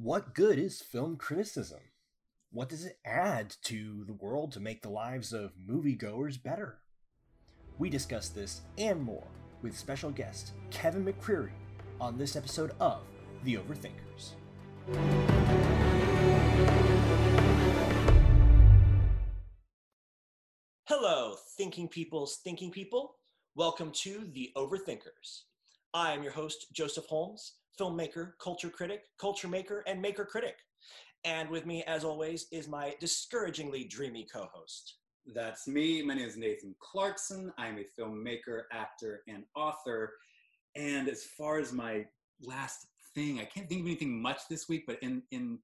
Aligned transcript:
What 0.00 0.32
good 0.32 0.60
is 0.60 0.80
film 0.80 1.16
criticism? 1.16 1.80
What 2.52 2.68
does 2.68 2.84
it 2.84 3.00
add 3.04 3.56
to 3.64 4.04
the 4.04 4.12
world 4.12 4.52
to 4.52 4.60
make 4.60 4.80
the 4.80 4.88
lives 4.88 5.32
of 5.32 5.54
moviegoers 5.68 6.40
better? 6.40 6.78
We 7.78 7.90
discuss 7.90 8.28
this 8.28 8.60
and 8.78 9.02
more 9.02 9.26
with 9.60 9.76
special 9.76 10.12
guest 10.12 10.52
Kevin 10.70 11.04
McCreary 11.04 11.50
on 12.00 12.16
this 12.16 12.36
episode 12.36 12.74
of 12.78 13.00
The 13.42 13.56
Overthinkers. 13.56 14.34
Hello, 20.84 21.34
thinking 21.56 21.88
people's 21.88 22.36
thinking 22.36 22.70
people. 22.70 23.16
Welcome 23.56 23.90
to 24.02 24.28
The 24.32 24.52
Overthinkers. 24.54 25.42
I 25.98 26.12
am 26.12 26.22
your 26.22 26.30
host, 26.30 26.66
Joseph 26.72 27.06
Holmes, 27.06 27.54
filmmaker, 27.76 28.34
culture 28.40 28.70
critic, 28.70 29.06
culture 29.18 29.48
maker, 29.48 29.82
and 29.88 30.00
maker 30.00 30.24
critic. 30.24 30.54
And 31.24 31.50
with 31.50 31.66
me, 31.66 31.82
as 31.88 32.04
always, 32.04 32.46
is 32.52 32.68
my 32.68 32.94
discouragingly 33.00 33.82
dreamy 33.82 34.24
co 34.32 34.48
host. 34.52 34.98
That's 35.34 35.66
me. 35.66 36.00
My 36.02 36.14
name 36.14 36.28
is 36.28 36.36
Nathan 36.36 36.76
Clarkson. 36.78 37.52
I'm 37.58 37.78
a 37.78 38.00
filmmaker, 38.00 38.62
actor, 38.72 39.22
and 39.26 39.42
author. 39.56 40.12
And 40.76 41.08
as 41.08 41.24
far 41.24 41.58
as 41.58 41.72
my 41.72 42.04
last 42.40 42.86
thing, 43.12 43.40
I 43.40 43.44
can't 43.44 43.68
think 43.68 43.80
of 43.80 43.88
anything 43.88 44.22
much 44.22 44.42
this 44.48 44.68
week, 44.68 44.84
but 44.86 45.02
in 45.02 45.24
in 45.32 45.58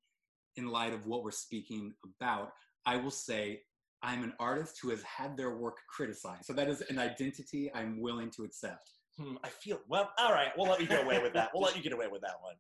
in 0.57 0.67
light 0.67 0.93
of 0.93 1.07
what 1.07 1.23
we're 1.23 1.31
speaking 1.31 1.95
about, 2.05 2.55
I 2.87 2.97
will 2.97 3.13
say 3.13 3.61
I'm 4.03 4.25
an 4.25 4.33
artist 4.41 4.81
who 4.83 4.91
has 4.91 5.03
had 5.05 5.37
their 5.37 5.55
work 5.57 5.77
criticized. 5.89 6.47
So 6.47 6.55
that 6.55 6.69
is 6.69 6.81
an 6.91 6.99
identity 6.99 7.73
I'm 7.73 8.01
willing 8.01 8.31
to 8.33 8.43
accept. 8.43 8.91
Hmm, 9.19 9.37
I 9.45 9.49
feel 9.49 9.81
well. 9.89 10.11
All 10.19 10.33
right, 10.33 10.49
we'll 10.57 10.69
let 10.69 10.81
you 10.81 10.87
get 10.87 11.05
away 11.05 11.23
with 11.23 11.33
that. 11.35 11.51
We'll 11.55 11.63
let 11.63 11.77
you 11.77 11.83
get 11.83 11.93
away 11.93 12.07
with 12.11 12.23
that 12.23 12.37
one. 12.41 12.55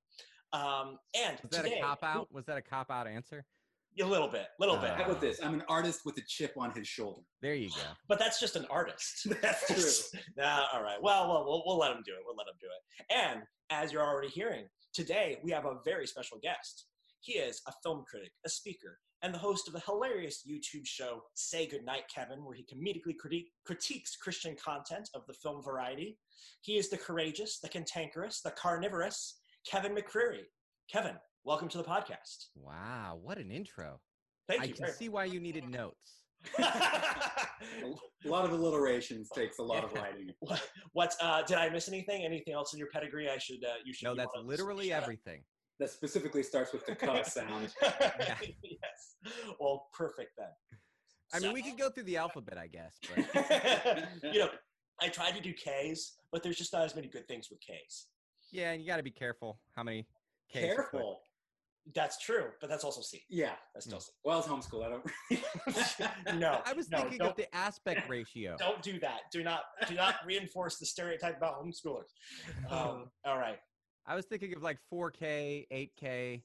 Um, 0.52 0.98
and 1.20 1.36
was 1.42 1.50
that 1.50 1.64
today, 1.64 1.78
a 1.78 1.82
cop 1.82 2.04
out? 2.04 2.28
Was 2.32 2.46
that 2.46 2.56
a 2.56 2.62
cop 2.62 2.90
out 2.90 3.08
answer? 3.08 3.44
A 4.00 4.04
little 4.04 4.28
bit, 4.28 4.46
little 4.58 4.76
bit. 4.76 4.90
Uh, 4.90 4.96
How 4.96 5.04
about 5.04 5.20
this? 5.20 5.40
I'm 5.42 5.54
an 5.54 5.62
artist 5.68 6.00
with 6.04 6.16
a 6.18 6.22
chip 6.26 6.54
on 6.56 6.72
his 6.72 6.86
shoulder. 6.86 7.22
There 7.42 7.54
you 7.54 7.68
go. 7.68 7.82
But 8.08 8.18
that's 8.18 8.40
just 8.40 8.56
an 8.56 8.66
artist. 8.68 9.26
That's 9.42 9.66
true. 10.12 10.20
nah, 10.36 10.64
all 10.72 10.82
right. 10.82 11.00
Well, 11.00 11.28
well, 11.28 11.44
we'll 11.46 11.62
we'll 11.66 11.78
let 11.78 11.92
him 11.92 12.02
do 12.04 12.12
it. 12.12 12.18
We'll 12.26 12.36
let 12.36 12.48
him 12.48 12.54
do 12.60 12.66
it. 12.66 13.14
And 13.14 13.42
as 13.70 13.92
you're 13.92 14.02
already 14.02 14.28
hearing, 14.28 14.64
today 14.92 15.38
we 15.44 15.50
have 15.52 15.64
a 15.64 15.76
very 15.84 16.06
special 16.06 16.38
guest. 16.42 16.86
He 17.20 17.34
is 17.34 17.62
a 17.66 17.72
film 17.82 18.04
critic, 18.08 18.32
a 18.44 18.48
speaker, 18.48 18.98
and 19.24 19.32
the 19.32 19.38
host 19.38 19.66
of 19.66 19.72
the 19.72 19.80
hilarious 19.80 20.44
YouTube 20.46 20.84
show 20.86 21.22
Say 21.32 21.66
Goodnight, 21.66 22.02
Kevin, 22.14 22.44
where 22.44 22.54
he 22.54 22.62
comedically 22.62 23.14
criti- 23.16 23.46
critiques 23.64 24.16
Christian 24.16 24.54
content 24.62 25.08
of 25.14 25.22
the 25.26 25.32
film 25.32 25.62
variety. 25.62 26.18
He 26.60 26.76
is 26.76 26.90
the 26.90 26.98
courageous, 26.98 27.58
the 27.58 27.70
cantankerous, 27.70 28.42
the 28.42 28.50
carnivorous 28.50 29.40
Kevin 29.66 29.96
McCreary. 29.96 30.42
Kevin, 30.92 31.14
welcome 31.42 31.68
to 31.68 31.78
the 31.78 31.84
podcast. 31.84 32.48
Wow, 32.54 33.18
what 33.22 33.38
an 33.38 33.50
intro. 33.50 33.98
Thank 34.46 34.60
I 34.60 34.64
you. 34.66 34.74
can 34.74 34.92
see 34.92 35.08
why 35.08 35.24
you 35.24 35.40
needed 35.40 35.70
notes. 35.70 36.20
A 36.58 38.28
lot 38.28 38.44
of 38.44 38.52
alliterations 38.52 39.30
takes 39.34 39.58
a 39.58 39.62
lot 39.62 39.84
of 39.84 39.92
writing. 39.94 40.32
what, 40.40 40.68
what 40.92 41.14
uh, 41.22 41.40
did 41.42 41.56
I 41.56 41.70
miss 41.70 41.88
anything? 41.88 42.26
Anything 42.26 42.52
else 42.52 42.74
in 42.74 42.78
your 42.78 42.88
pedigree? 42.88 43.30
I 43.30 43.38
should. 43.38 43.64
Uh, 43.64 43.76
you 43.86 43.94
should. 43.94 44.04
No, 44.04 44.14
that's 44.14 44.32
literally 44.44 44.92
everything. 44.92 45.42
That 45.80 45.90
specifically 45.90 46.42
starts 46.42 46.72
with 46.72 46.86
the 46.86 46.94
cuh 46.94 47.22
sound. 47.24 47.74
yes. 47.82 49.16
Well, 49.58 49.88
perfect 49.92 50.32
then. 50.38 50.48
I 51.32 51.40
mean, 51.40 51.52
we 51.52 51.62
could 51.62 51.76
go 51.78 51.90
through 51.90 52.04
the 52.04 52.16
alphabet, 52.16 52.56
I 52.58 52.68
guess, 52.68 52.96
but 53.08 54.04
you 54.32 54.38
know, 54.38 54.48
I 55.00 55.08
tried 55.08 55.34
to 55.34 55.42
do 55.42 55.52
K's, 55.52 56.14
but 56.30 56.42
there's 56.44 56.56
just 56.56 56.72
not 56.72 56.84
as 56.84 56.94
many 56.94 57.08
good 57.08 57.26
things 57.26 57.48
with 57.50 57.58
K's. 57.60 58.06
yeah, 58.52 58.70
and 58.70 58.80
you 58.80 58.86
got 58.86 58.98
to 58.98 59.02
be 59.02 59.10
careful 59.10 59.58
how 59.74 59.82
many 59.82 60.06
Ks. 60.52 60.60
Careful. 60.60 61.20
That's 61.94 62.18
true, 62.18 62.46
but 62.60 62.70
that's 62.70 62.82
also 62.82 63.02
C. 63.02 63.22
Yeah. 63.28 63.52
That's 63.74 63.84
still 63.84 64.00
C. 64.00 64.10
Well, 64.24 64.38
it's 64.38 64.48
homeschool. 64.48 64.86
I 64.86 64.90
don't. 64.90 65.04
No, 66.40 66.60
I 66.64 66.72
was 66.72 66.88
no, 66.88 66.98
thinking 67.02 67.20
of 67.20 67.36
the 67.36 67.54
aspect 67.54 68.08
ratio. 68.08 68.56
Don't 68.58 68.80
do 68.80 68.98
that. 69.00 69.20
Do 69.30 69.42
not 69.42 69.64
do 69.88 69.94
not 69.94 70.14
reinforce 70.26 70.78
the 70.78 70.86
stereotype 70.86 71.36
about 71.36 71.62
homeschoolers. 71.62 72.08
Um, 72.70 73.10
all 73.26 73.38
right. 73.38 73.58
I 74.06 74.14
was 74.14 74.26
thinking 74.26 74.54
of 74.54 74.62
like 74.62 74.78
4K, 74.92 75.66
8K. 76.00 76.42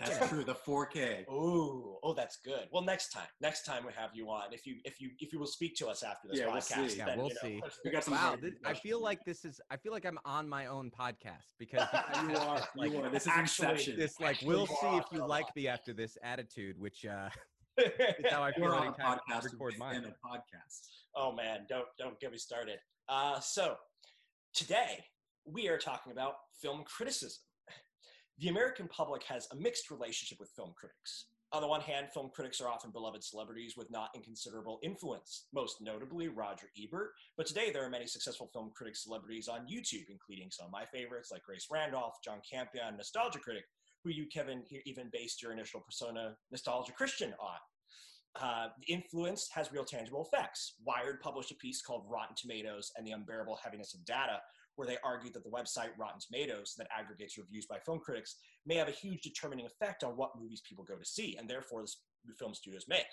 That's 0.00 0.28
true. 0.28 0.42
The 0.42 0.54
4K. 0.56 1.28
Ooh, 1.30 1.98
oh, 2.02 2.14
that's 2.14 2.38
good. 2.44 2.66
Well, 2.72 2.82
next 2.82 3.10
time, 3.10 3.28
next 3.40 3.62
time 3.64 3.84
we 3.86 3.92
have 3.92 4.10
you 4.12 4.28
on, 4.28 4.52
if 4.52 4.66
you 4.66 4.76
if 4.84 5.00
you 5.00 5.10
if 5.20 5.32
you 5.32 5.38
will 5.38 5.46
speak 5.46 5.76
to 5.76 5.86
us 5.86 6.02
after 6.02 6.26
this 6.28 6.40
Yeah, 6.40 6.46
we'll 6.46 6.56
podcast, 6.56 6.90
see. 6.90 6.98
Yeah, 6.98 7.14
we'll 7.16 7.28
you 7.28 7.34
know, 7.34 7.40
see. 7.42 7.60
We 7.84 7.90
got 7.92 8.02
some. 8.02 8.14
Wow, 8.14 8.18
hard 8.20 8.40
thi- 8.40 8.52
I 8.64 8.74
feel 8.74 9.00
like 9.00 9.24
this 9.24 9.44
is. 9.44 9.60
I 9.70 9.76
feel 9.76 9.92
like 9.92 10.04
I'm 10.04 10.18
on 10.24 10.48
my 10.48 10.66
own 10.66 10.90
podcast 10.90 11.44
because 11.60 11.86
you 12.28 12.36
are. 12.36 12.60
like, 12.76 12.90
you 12.92 13.00
are. 13.02 13.08
This 13.08 13.22
is 13.22 13.28
actually- 13.28 13.68
Inception. 13.68 13.96
this 13.96 14.18
like 14.18 14.30
Actually, 14.36 14.48
we'll 14.48 14.66
see 14.66 14.96
if 14.96 15.04
you 15.12 15.20
like 15.24 15.44
lot. 15.44 15.54
me 15.56 15.68
after 15.68 15.92
this 15.92 16.18
attitude, 16.24 16.76
which 16.80 17.06
uh, 17.06 17.28
is 17.78 17.92
how 18.30 18.42
I 18.42 18.50
feel 18.52 18.64
We're 18.64 18.74
on 18.74 18.88
a 18.88 18.96
I 18.98 19.16
podcast 19.16 19.44
record 19.44 19.74
mine. 19.78 19.94
within 20.00 20.10
a 20.10 20.26
podcast. 20.28 20.88
Oh 21.14 21.30
man, 21.32 21.66
don't 21.68 21.86
don't 22.00 22.18
get 22.18 22.32
me 22.32 22.38
started. 22.38 22.78
Uh, 23.08 23.38
so 23.38 23.76
today 24.54 25.04
we 25.46 25.68
are 25.68 25.78
talking 25.78 26.12
about 26.12 26.34
film 26.60 26.84
criticism. 26.84 27.42
The 28.38 28.48
American 28.48 28.88
public 28.88 29.22
has 29.24 29.46
a 29.52 29.56
mixed 29.56 29.90
relationship 29.90 30.40
with 30.40 30.50
film 30.56 30.72
critics. 30.76 31.26
On 31.52 31.60
the 31.60 31.68
one 31.68 31.80
hand, 31.80 32.08
film 32.12 32.30
critics 32.34 32.60
are 32.60 32.68
often 32.68 32.90
beloved 32.90 33.22
celebrities 33.22 33.74
with 33.76 33.88
not 33.90 34.10
inconsiderable 34.12 34.80
influence, 34.82 35.46
most 35.54 35.76
notably 35.80 36.26
Roger 36.26 36.66
Ebert. 36.76 37.12
But 37.36 37.46
today 37.46 37.70
there 37.70 37.84
are 37.84 37.90
many 37.90 38.08
successful 38.08 38.50
film 38.52 38.72
critic 38.74 38.96
celebrities 38.96 39.46
on 39.46 39.68
YouTube, 39.68 40.06
including 40.10 40.50
some 40.50 40.66
of 40.66 40.72
my 40.72 40.84
favorites 40.84 41.30
like 41.30 41.44
Grace 41.44 41.68
Randolph, 41.70 42.14
John 42.24 42.38
Campea, 42.52 42.96
Nostalgia 42.96 43.38
Critic, 43.38 43.66
who 44.02 44.10
you, 44.10 44.26
Kevin, 44.26 44.64
even 44.84 45.10
based 45.12 45.40
your 45.40 45.52
initial 45.52 45.80
persona, 45.80 46.34
Nostalgia 46.50 46.92
Christian, 46.92 47.34
on. 47.38 47.58
Uh, 48.42 48.68
the 48.76 48.92
influence 48.92 49.48
has 49.52 49.70
real 49.70 49.84
tangible 49.84 50.28
effects. 50.28 50.74
Wired 50.84 51.20
published 51.20 51.52
a 51.52 51.56
piece 51.56 51.80
called 51.82 52.04
Rotten 52.08 52.34
Tomatoes 52.34 52.90
and 52.96 53.06
the 53.06 53.12
Unbearable 53.12 53.60
Heaviness 53.62 53.94
of 53.94 54.04
Data, 54.04 54.40
where 54.76 54.86
they 54.86 54.98
argued 55.04 55.34
that 55.34 55.44
the 55.44 55.50
website 55.50 55.90
Rotten 55.98 56.20
Tomatoes, 56.20 56.74
that 56.78 56.88
aggregates 56.96 57.38
reviews 57.38 57.66
by 57.66 57.78
film 57.84 57.98
critics, 58.00 58.36
may 58.66 58.74
have 58.76 58.88
a 58.88 58.92
huge 58.92 59.22
determining 59.22 59.66
effect 59.66 60.02
on 60.04 60.16
what 60.16 60.30
movies 60.38 60.62
people 60.68 60.84
go 60.84 60.96
to 60.96 61.04
see, 61.04 61.36
and 61.38 61.48
therefore 61.48 61.80
the 61.82 61.84
s- 61.84 61.96
film 62.38 62.54
studios 62.54 62.86
make. 62.88 63.06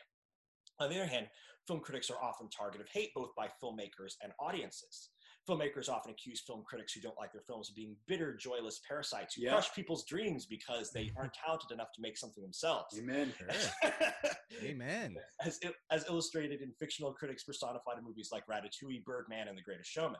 On 0.79 0.89
the 0.89 0.95
other 0.95 1.07
hand, 1.09 1.27
film 1.67 1.79
critics 1.79 2.09
are 2.09 2.21
often 2.23 2.49
target 2.49 2.81
of 2.81 2.87
hate 2.89 3.11
both 3.13 3.29
by 3.35 3.47
filmmakers 3.63 4.13
and 4.23 4.31
audiences. 4.39 5.09
Filmmakers 5.49 5.89
often 5.89 6.11
accuse 6.11 6.41
film 6.45 6.63
critics 6.67 6.93
who 6.93 7.01
don't 7.01 7.17
like 7.17 7.31
their 7.33 7.41
films 7.47 7.67
of 7.69 7.75
being 7.75 7.95
bitter, 8.07 8.35
joyless 8.35 8.79
parasites 8.87 9.33
who 9.35 9.41
Yeah. 9.43 9.51
crush 9.53 9.73
people's 9.73 10.05
dreams 10.05 10.45
because 10.45 10.91
they 10.91 11.11
aren't 11.17 11.33
talented 11.33 11.71
enough 11.71 11.91
to 11.95 12.01
make 12.01 12.15
something 12.17 12.43
themselves. 12.43 12.97
Amen. 12.99 13.33
Amen. 14.63 15.15
as, 15.43 15.59
as 15.91 16.05
illustrated 16.07 16.61
in 16.61 16.71
fictional 16.79 17.11
critics 17.13 17.43
personified 17.43 17.97
in 17.97 18.03
movies 18.03 18.29
like 18.31 18.43
Ratatouille, 18.47 19.03
Birdman, 19.03 19.47
and 19.47 19.57
The 19.57 19.63
Greatest 19.63 19.89
Showman. 19.89 20.19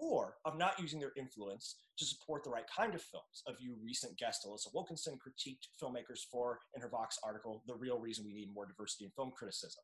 Or 0.00 0.36
of 0.46 0.56
not 0.56 0.80
using 0.80 0.98
their 0.98 1.12
influence 1.16 1.76
to 1.98 2.06
support 2.06 2.42
the 2.42 2.50
right 2.50 2.64
kind 2.74 2.94
of 2.94 3.02
films. 3.02 3.42
A 3.46 3.54
view 3.54 3.76
recent 3.84 4.16
guest 4.16 4.46
Alissa 4.46 4.72
Wilkinson 4.72 5.18
critiqued 5.18 5.68
filmmakers 5.80 6.20
for 6.32 6.58
in 6.74 6.80
her 6.80 6.88
Vox 6.88 7.18
article, 7.22 7.62
The 7.66 7.74
Real 7.74 7.98
Reason 7.98 8.24
We 8.24 8.32
Need 8.32 8.54
More 8.54 8.66
Diversity 8.66 9.04
in 9.04 9.10
Film 9.10 9.30
Criticism. 9.36 9.82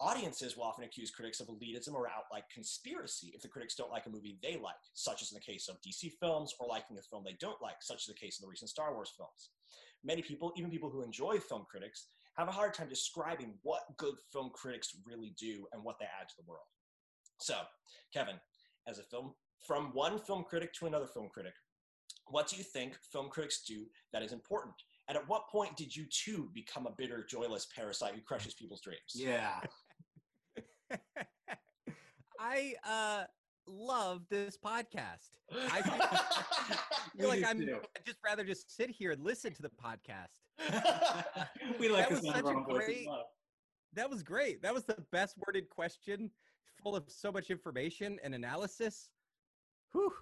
Audiences 0.00 0.56
will 0.56 0.64
often 0.64 0.84
accuse 0.84 1.10
critics 1.10 1.40
of 1.40 1.48
elitism 1.48 1.94
or 1.94 2.08
outright 2.08 2.44
conspiracy 2.52 3.32
if 3.34 3.42
the 3.42 3.48
critics 3.48 3.74
don't 3.74 3.90
like 3.90 4.06
a 4.06 4.10
movie 4.10 4.38
they 4.42 4.56
like, 4.56 4.74
such 4.94 5.20
as 5.20 5.32
in 5.32 5.36
the 5.36 5.52
case 5.52 5.68
of 5.68 5.76
DC 5.80 6.12
films, 6.18 6.54
or 6.58 6.66
liking 6.66 6.98
a 6.98 7.02
film 7.02 7.22
they 7.24 7.36
don't 7.38 7.60
like, 7.62 7.76
such 7.80 8.02
as 8.02 8.06
the 8.06 8.14
case 8.14 8.38
of 8.38 8.42
the 8.42 8.50
recent 8.50 8.70
Star 8.70 8.94
Wars 8.94 9.12
films. 9.16 9.50
Many 10.04 10.22
people, 10.22 10.52
even 10.56 10.70
people 10.70 10.90
who 10.90 11.02
enjoy 11.02 11.38
film 11.38 11.66
critics, 11.70 12.08
have 12.36 12.48
a 12.48 12.52
hard 12.52 12.74
time 12.74 12.88
describing 12.88 13.54
what 13.62 13.84
good 13.96 14.16
film 14.32 14.50
critics 14.54 14.96
really 15.06 15.34
do 15.38 15.66
and 15.72 15.82
what 15.82 15.98
they 15.98 16.04
add 16.04 16.28
to 16.28 16.34
the 16.38 16.44
world. 16.46 16.66
So, 17.38 17.54
Kevin, 18.12 18.36
as 18.86 18.98
a 18.98 19.02
film 19.02 19.34
from 19.66 19.90
one 19.92 20.18
film 20.18 20.44
critic 20.44 20.72
to 20.74 20.86
another 20.86 21.06
film 21.06 21.28
critic, 21.32 21.54
what 22.28 22.48
do 22.48 22.56
you 22.56 22.62
think 22.62 22.96
film 23.12 23.28
critics 23.28 23.62
do 23.66 23.86
that 24.12 24.22
is 24.22 24.32
important? 24.32 24.74
And 25.08 25.16
at 25.16 25.28
what 25.28 25.48
point 25.48 25.76
did 25.76 25.94
you 25.94 26.04
too 26.10 26.50
become 26.54 26.86
a 26.86 26.92
bitter, 26.96 27.24
joyless 27.24 27.66
parasite 27.74 28.14
who 28.14 28.20
crushes 28.22 28.54
people's 28.54 28.80
dreams? 28.80 29.00
Yeah. 29.14 29.60
I 32.40 32.74
uh 32.86 33.24
love 33.66 34.22
this 34.30 34.56
podcast. 34.56 35.30
I 35.52 35.82
feel, 35.82 35.94
I 36.00 36.78
We 37.14 37.20
feel 37.20 37.28
like 37.28 37.44
I'm 37.46 37.58
too. 37.60 37.78
I'd 37.96 38.04
just 38.04 38.18
rather 38.24 38.44
just 38.44 38.74
sit 38.76 38.90
here 38.90 39.12
and 39.12 39.22
listen 39.22 39.52
to 39.54 39.62
the 39.62 39.70
podcast. 39.70 40.40
we 41.80 41.88
like 41.88 42.08
That 42.08 42.10
the 42.10 42.14
was 42.16 42.24
sound 42.24 42.38
of 42.40 42.46
such 42.46 42.56
a 42.56 42.72
great- 42.74 43.08
That 43.94 44.10
was 44.10 44.22
great. 44.22 44.62
That 44.62 44.74
was 44.74 44.84
the 44.84 45.02
best 45.12 45.36
worded 45.46 45.68
question, 45.70 46.30
full 46.82 46.96
of 46.96 47.04
so 47.08 47.30
much 47.32 47.50
information 47.50 48.18
and 48.22 48.34
analysis. 48.34 49.10
Whew. 49.92 50.12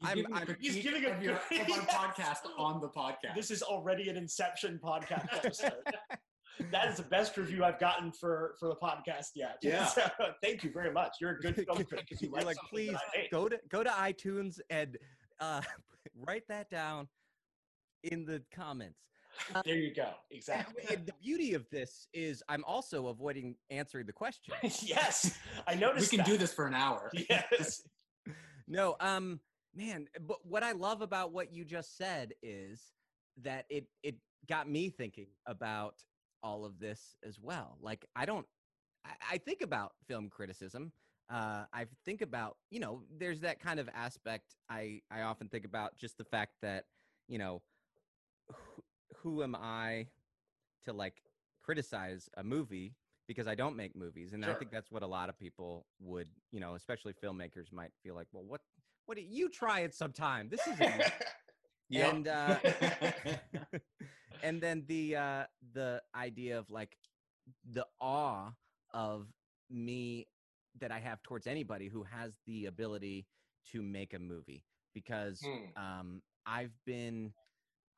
He's 0.00 0.08
I'm- 0.08 0.16
giving 0.16 0.32
a 0.32 0.36
I'm- 0.36 0.56
He's 0.60 0.82
giving 0.82 1.04
a 1.04 1.08
of, 1.10 1.22
your, 1.22 1.34
of 1.34 1.40
our 1.52 1.86
podcast 1.86 2.38
on 2.58 2.80
the 2.80 2.88
podcast. 2.88 3.34
this 3.34 3.50
is 3.50 3.62
already 3.62 4.08
an 4.08 4.16
Inception 4.16 4.80
podcast 4.82 5.26
episode. 5.32 5.72
that 6.72 6.88
is 6.88 6.96
the 6.96 7.02
best 7.04 7.36
review 7.36 7.64
I've 7.64 7.78
gotten 7.78 8.10
for 8.12 8.54
for 8.58 8.68
the 8.68 8.76
podcast 8.76 9.30
yet. 9.34 9.58
Yeah. 9.62 9.86
So, 9.94 10.02
thank 10.42 10.64
you 10.64 10.70
very 10.72 10.92
much. 10.92 11.16
You're 11.20 11.32
a 11.32 11.38
good 11.40 11.54
film 11.56 11.84
critic. 11.84 12.08
'cause 12.10 12.22
You 12.22 12.30
You're 12.34 12.44
like, 12.44 12.56
please 12.68 12.96
go 13.30 13.48
to 13.48 13.58
go 13.68 13.82
to 13.84 13.90
iTunes 13.90 14.58
and 14.70 14.96
uh, 15.40 15.60
write 16.26 16.44
that 16.48 16.70
down 16.70 17.08
in 18.02 18.24
the 18.24 18.42
comments. 18.54 18.98
There 19.64 19.76
you 19.76 19.94
go. 19.94 20.10
Exactly. 20.30 20.84
And 20.90 21.06
the 21.06 21.12
beauty 21.22 21.54
of 21.54 21.68
this 21.70 22.06
is 22.12 22.42
I'm 22.48 22.64
also 22.64 23.08
avoiding 23.08 23.56
answering 23.70 24.06
the 24.06 24.12
question. 24.22 24.54
yes, 24.82 25.36
I 25.66 25.74
noticed. 25.76 26.12
We 26.12 26.16
can 26.18 26.24
that. 26.24 26.32
do 26.32 26.38
this 26.38 26.52
for 26.52 26.66
an 26.66 26.74
hour. 26.74 27.10
Yes. 27.28 27.82
No, 28.66 28.96
um, 29.00 29.40
man, 29.74 30.06
but 30.26 30.38
what 30.42 30.62
I 30.62 30.72
love 30.72 31.02
about 31.02 31.32
what 31.32 31.52
you 31.52 31.64
just 31.64 31.96
said 31.98 32.32
is 32.42 32.80
that 33.42 33.66
it 33.68 33.86
it 34.02 34.16
got 34.48 34.68
me 34.68 34.88
thinking 34.88 35.26
about 35.46 35.94
all 36.42 36.64
of 36.64 36.78
this 36.78 37.16
as 37.26 37.38
well. 37.40 37.76
Like 37.80 38.06
I 38.16 38.24
don't 38.24 38.46
I, 39.04 39.10
I 39.32 39.38
think 39.38 39.60
about 39.62 39.92
film 40.08 40.28
criticism. 40.30 40.92
Uh, 41.30 41.64
I 41.72 41.86
think 42.04 42.20
about, 42.20 42.56
you 42.70 42.80
know, 42.80 43.02
there's 43.18 43.40
that 43.40 43.58
kind 43.60 43.80
of 43.80 43.88
aspect 43.94 44.56
I 44.70 45.00
I 45.10 45.22
often 45.22 45.48
think 45.48 45.64
about 45.64 45.96
just 45.98 46.18
the 46.18 46.24
fact 46.24 46.52
that, 46.62 46.84
you 47.28 47.38
know, 47.38 47.62
who, 49.24 49.42
am 49.42 49.56
I 49.56 50.08
to 50.84 50.92
like 50.92 51.22
criticize 51.62 52.30
a 52.36 52.44
movie 52.44 52.96
because 53.28 53.48
I 53.48 53.56
don't 53.56 53.76
make 53.76 53.96
movies, 53.96 54.32
and 54.34 54.44
I 54.46 54.54
think 54.54 54.70
that's 54.72 54.90
what 54.92 55.02
a 55.02 55.08
lot 55.08 55.30
of 55.30 55.38
people 55.38 55.86
would, 56.00 56.28
you 56.52 56.60
know, 56.60 56.74
especially 56.74 57.14
filmmakers 57.14 57.72
might 57.72 57.92
feel 58.02 58.14
like, 58.14 58.28
well, 58.32 58.44
what, 58.44 58.62
what? 59.06 59.16
do 59.16 59.22
You 59.22 59.50
try 59.50 59.80
it 59.80 59.94
sometime. 59.94 60.48
This 60.50 60.66
is, 60.68 60.80
and 61.94 62.28
uh, 62.28 62.60
and 64.42 64.62
then 64.62 64.84
the 64.88 65.16
uh, 65.16 65.44
the 65.72 66.02
idea 66.14 66.58
of 66.58 66.70
like 66.70 66.96
the 67.64 67.86
awe 68.00 68.52
of 68.92 69.28
me 69.70 70.28
that 70.80 70.92
I 70.92 71.00
have 71.00 71.22
towards 71.22 71.46
anybody 71.46 71.88
who 71.88 72.04
has 72.04 72.38
the 72.46 72.66
ability 72.66 73.26
to 73.72 73.82
make 73.82 74.14
a 74.14 74.18
movie 74.18 74.64
because 74.94 75.40
Hmm. 75.44 75.72
um, 75.76 76.22
I've 76.46 76.74
been 76.86 77.34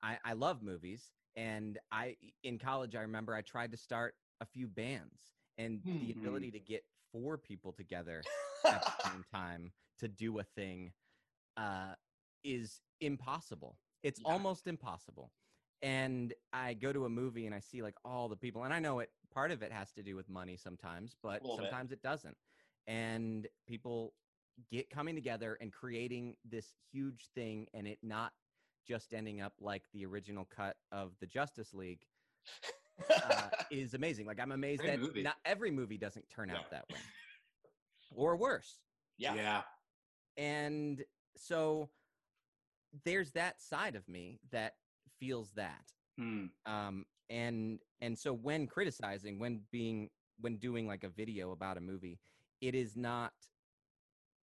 I, 0.02 0.19
I 0.25 0.32
love 0.34 0.62
movies 0.62 1.12
and 1.37 1.78
I 1.90 2.16
in 2.43 2.58
college 2.58 2.94
I 2.96 3.02
remember 3.02 3.34
I 3.34 3.43
tried 3.43 3.72
to 3.72 3.76
start 3.76 4.14
a 4.40 4.46
few 4.46 4.69
bands 4.69 5.32
and 5.58 5.82
the 5.98 6.10
Hmm. 6.10 6.12
ability 6.12 6.50
to 6.52 6.60
get 6.60 6.84
four 7.12 7.38
people 7.38 7.72
together 7.72 8.26
at 8.70 8.84
the 8.84 8.93
same 8.93 9.25
time 9.31 9.72
to 9.98 10.08
do 10.08 10.38
a 10.38 10.44
thing 10.44 10.93
uh, 11.56 11.94
is 12.44 12.81
impossible. 13.00 13.78
It's 14.02 14.20
Yeah. 14.25 14.25
almost 14.25 14.66
impossible. 14.66 15.32
And 15.82 16.34
I 16.52 16.75
go 16.75 16.93
to 16.93 17.04
a 17.04 17.08
movie 17.10 17.46
and 17.46 17.54
I 17.54 17.60
see 17.60 17.82
like 17.82 17.96
all 18.04 18.28
the 18.28 18.37
people, 18.37 18.64
and 18.64 18.72
I 18.72 18.78
know 18.81 19.00
it. 19.00 19.10
Part 19.31 19.50
of 19.50 19.62
it 19.62 19.72
has 19.72 19.93
to 19.94 20.02
do 20.02 20.16
with 20.16 20.28
money 20.28 20.56
sometimes, 20.56 21.16
but 21.22 21.43
Little 21.43 21.58
bit. 21.58 21.66
sometimes 21.70 21.93
it 21.93 22.02
doesn't. 22.02 22.37
And 22.87 23.46
people 23.66 24.14
get 24.70 24.90
coming 24.90 25.14
together 25.14 25.56
and 25.60 25.72
creating 25.72 26.37
this 26.44 26.72
huge 26.93 27.28
thing, 27.34 27.69
and 27.75 27.87
it 27.87 27.98
not 28.02 28.32
just 28.87 29.12
ending 29.15 29.41
up 29.41 29.53
like 29.61 29.83
the 29.93 30.06
original 30.06 30.44
cut 30.55 30.77
of 30.93 31.12
the 31.21 31.27
Justice 31.27 31.75
League 31.75 32.06
uh, 33.11 33.49
is 33.71 33.94
amazing. 33.94 34.27
Like 34.27 34.41
I'm 34.41 34.53
amazed 34.53 34.83
Great 34.83 34.93
that 34.93 35.00
movie. 35.00 35.23
not 35.23 35.37
every 35.44 35.71
movie 35.71 35.99
doesn't 35.99 36.29
turn 36.31 36.49
No. 36.49 36.56
out 36.56 36.71
that 36.71 36.85
way, 36.91 36.99
or 38.15 38.37
worse. 38.37 38.79
yeah. 39.19 39.35
yeah. 39.35 39.62
And 40.38 41.03
so 41.37 41.88
there's 43.05 43.33
that 43.33 43.61
side 43.61 43.97
of 43.97 44.09
me 44.09 44.38
that 44.53 44.75
feels 45.19 45.50
that. 45.53 45.85
Hmm. 46.19 46.47
Um, 46.65 47.05
and 47.29 47.79
and 48.00 48.19
so 48.19 48.32
when 48.32 48.67
criticizing, 48.67 49.39
when 49.39 49.62
being 49.73 50.11
when 50.41 50.56
doing 50.59 50.87
like 50.87 51.03
a 51.05 51.09
video 51.09 51.53
about 51.53 51.77
a 51.79 51.81
movie, 51.81 52.21
it 52.61 52.75
is 52.75 52.97
not 52.97 53.32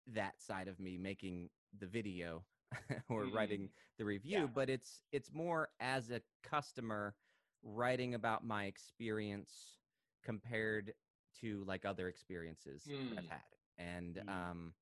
that 0.08 0.42
side 0.42 0.68
of 0.68 0.80
me 0.80 0.98
making 0.98 1.50
the 1.80 1.88
video 1.88 2.44
or 3.10 3.28
Mm. 3.28 3.30
writing 3.30 3.70
the 3.98 4.06
review, 4.06 4.48
Yeah. 4.48 4.50
but 4.50 4.70
it's 4.70 5.04
it's 5.12 5.32
more 5.34 5.70
as 5.80 6.10
a 6.12 6.22
customer 6.44 7.16
writing 7.64 8.14
about 8.14 8.46
my 8.46 8.66
experience 8.66 9.80
compared 10.24 10.94
to 11.40 11.64
like 11.66 11.86
other 11.86 12.08
experiences 12.08 12.94
that 13.10 13.18
I've 13.18 13.26
Mm. 13.26 13.30
had. 13.30 13.44
And 13.78 14.22
Mm. 14.22 14.28
um 14.28 14.74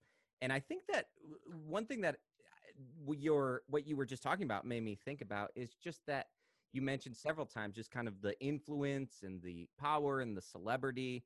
and 0.42 0.51
I 0.51 0.60
think 0.60 0.84
that 0.88 1.07
one 1.45 1.86
thing 1.86 2.01
that 2.01 2.16
uh, 3.07 3.12
your 3.13 3.63
what 3.68 3.86
you 3.88 3.96
were 3.96 4.06
just 4.06 4.24
talking 4.24 4.44
about 4.46 4.66
made 4.66 4.84
me 4.84 4.96
think 4.96 5.22
about 5.22 5.51
is 5.56 5.75
just 5.75 6.06
that 6.07 6.28
you 6.72 6.81
mentioned 6.81 7.16
several 7.16 7.46
times 7.46 7.75
just 7.75 7.92
kind 7.92 8.07
of 8.07 8.22
the 8.22 8.39
influence 8.42 9.24
and 9.24 9.42
the 9.42 9.68
power 9.78 10.19
and 10.22 10.36
the 10.38 10.42
celebrity 10.42 11.25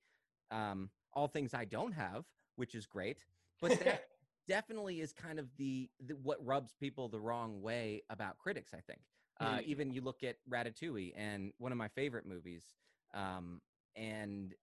um 0.51 0.89
all 1.13 1.27
things 1.27 1.53
I 1.53 1.65
don't 1.65 1.93
have 1.93 2.25
which 2.55 2.75
is 2.75 2.85
great 2.85 3.25
but 3.61 3.77
that 3.79 4.03
definitely 4.47 5.01
is 5.01 5.13
kind 5.13 5.39
of 5.39 5.55
the, 5.57 5.89
the 5.99 6.15
what 6.15 6.43
rubs 6.45 6.73
people 6.75 7.09
the 7.09 7.19
wrong 7.19 7.61
way 7.61 8.03
about 8.09 8.37
critics 8.37 8.73
I 8.73 8.81
think 8.81 9.01
uh, 9.39 9.59
Mm. 9.61 9.67
even 9.67 9.91
you 9.91 10.01
look 10.01 10.23
at 10.23 10.37
Ratatouille 10.49 11.13
and 11.15 11.53
one 11.57 11.71
of 11.71 11.77
my 11.77 11.87
favorite 11.89 12.25
movies 12.25 12.73
um 13.13 13.61
and 13.95 14.55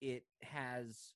it 0.00 0.24
has 0.42 1.14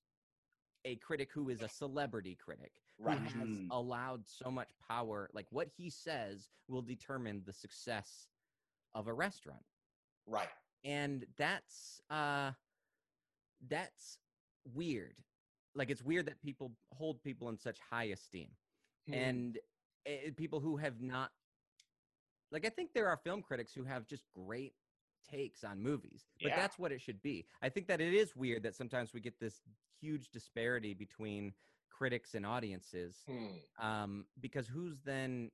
a 0.84 0.96
critic 0.96 1.30
who 1.32 1.48
is 1.50 1.62
a 1.62 1.68
celebrity 1.68 2.34
critic 2.34 2.82
Right. 2.98 3.18
who 3.18 3.24
has 3.38 3.48
Mhm. 3.48 3.68
allowed 3.70 4.26
so 4.26 4.50
much 4.50 4.70
power 4.78 5.30
like 5.32 5.46
what 5.50 5.68
he 5.68 5.90
says 5.90 6.50
will 6.68 6.82
determine 6.82 7.42
the 7.44 7.52
success 7.52 8.28
of 8.94 9.06
a 9.08 9.14
restaurant 9.14 9.64
Right. 10.26 10.50
and 10.84 11.26
that's 11.36 12.00
uh 12.10 12.52
that's 13.68 14.18
weird 14.64 15.22
like 15.74 15.90
it's 15.90 16.02
weird 16.02 16.26
that 16.26 16.40
people 16.42 16.72
hold 16.92 17.22
people 17.22 17.48
in 17.48 17.56
such 17.58 17.78
high 17.80 18.04
esteem 18.04 18.48
Hmm. 19.06 19.14
and 19.14 19.58
uh, 20.06 20.30
people 20.36 20.60
who 20.60 20.76
have 20.76 21.00
not 21.00 21.30
like 22.50 22.64
i 22.66 22.68
think 22.68 22.92
there 22.92 23.08
are 23.08 23.16
film 23.16 23.42
critics 23.42 23.72
who 23.74 23.84
have 23.84 24.06
just 24.06 24.24
great 24.34 24.74
takes 25.28 25.64
on 25.64 25.80
movies 25.82 26.28
but 26.42 26.48
Yeah. 26.48 26.56
that's 26.56 26.78
what 26.78 26.92
it 26.92 27.00
should 27.00 27.20
be 27.22 27.46
i 27.62 27.68
think 27.68 27.86
that 27.86 28.00
it 28.00 28.14
is 28.14 28.34
weird 28.36 28.62
that 28.62 28.74
sometimes 28.74 29.12
we 29.12 29.20
get 29.20 29.38
this 29.38 29.62
huge 30.00 30.30
disparity 30.30 30.94
between 30.94 31.52
critics 31.90 32.34
and 32.34 32.46
audiences 32.46 33.16
Hmm. 33.26 33.46
um 33.78 34.26
because 34.40 34.66
who's 34.66 35.00
then 35.04 35.50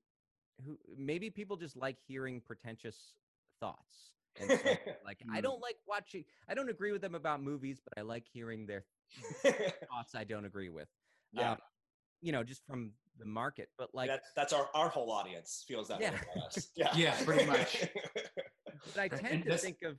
who 0.64 0.78
maybe 0.96 1.30
people 1.30 1.56
just 1.56 1.76
like 1.76 1.98
hearing 2.06 2.40
pretentious 2.40 3.14
thoughts 3.60 4.12
and 4.40 4.50
so, 4.50 4.76
like 5.04 5.22
i 5.30 5.40
Hmm. 5.40 5.40
don't 5.40 5.60
like 5.60 5.76
watching 5.86 6.24
i 6.48 6.54
don't 6.54 6.68
agree 6.70 6.92
with 6.92 7.00
them 7.02 7.14
about 7.14 7.42
movies 7.42 7.80
but 7.82 7.98
i 7.98 8.02
like 8.02 8.26
hearing 8.26 8.66
their 8.66 8.84
thoughts 9.42 10.14
i 10.14 10.24
don't 10.24 10.44
agree 10.44 10.68
with 10.68 10.88
yeah. 11.32 11.52
um, 11.52 11.58
you 12.20 12.32
know 12.32 12.42
just 12.42 12.64
from 12.66 12.92
the 13.18 13.24
market 13.26 13.68
but 13.78 13.88
like 13.94 14.08
that's 14.08 14.28
that's 14.36 14.52
our, 14.52 14.68
our 14.74 14.88
whole 14.88 15.10
audience 15.10 15.64
feels 15.66 15.88
that 15.88 16.00
Yeah. 16.00 16.10
way 16.12 16.18
about 16.34 16.46
us. 16.48 16.68
Yeah. 16.76 16.90
Yeah, 16.94 17.24
pretty 17.24 17.46
much. 17.46 17.86
but 18.14 18.98
i 18.98 19.04
And 19.04 19.20
tend 19.20 19.42
to 19.44 19.50
this- 19.50 19.62
think 19.62 19.78
of 19.82 19.98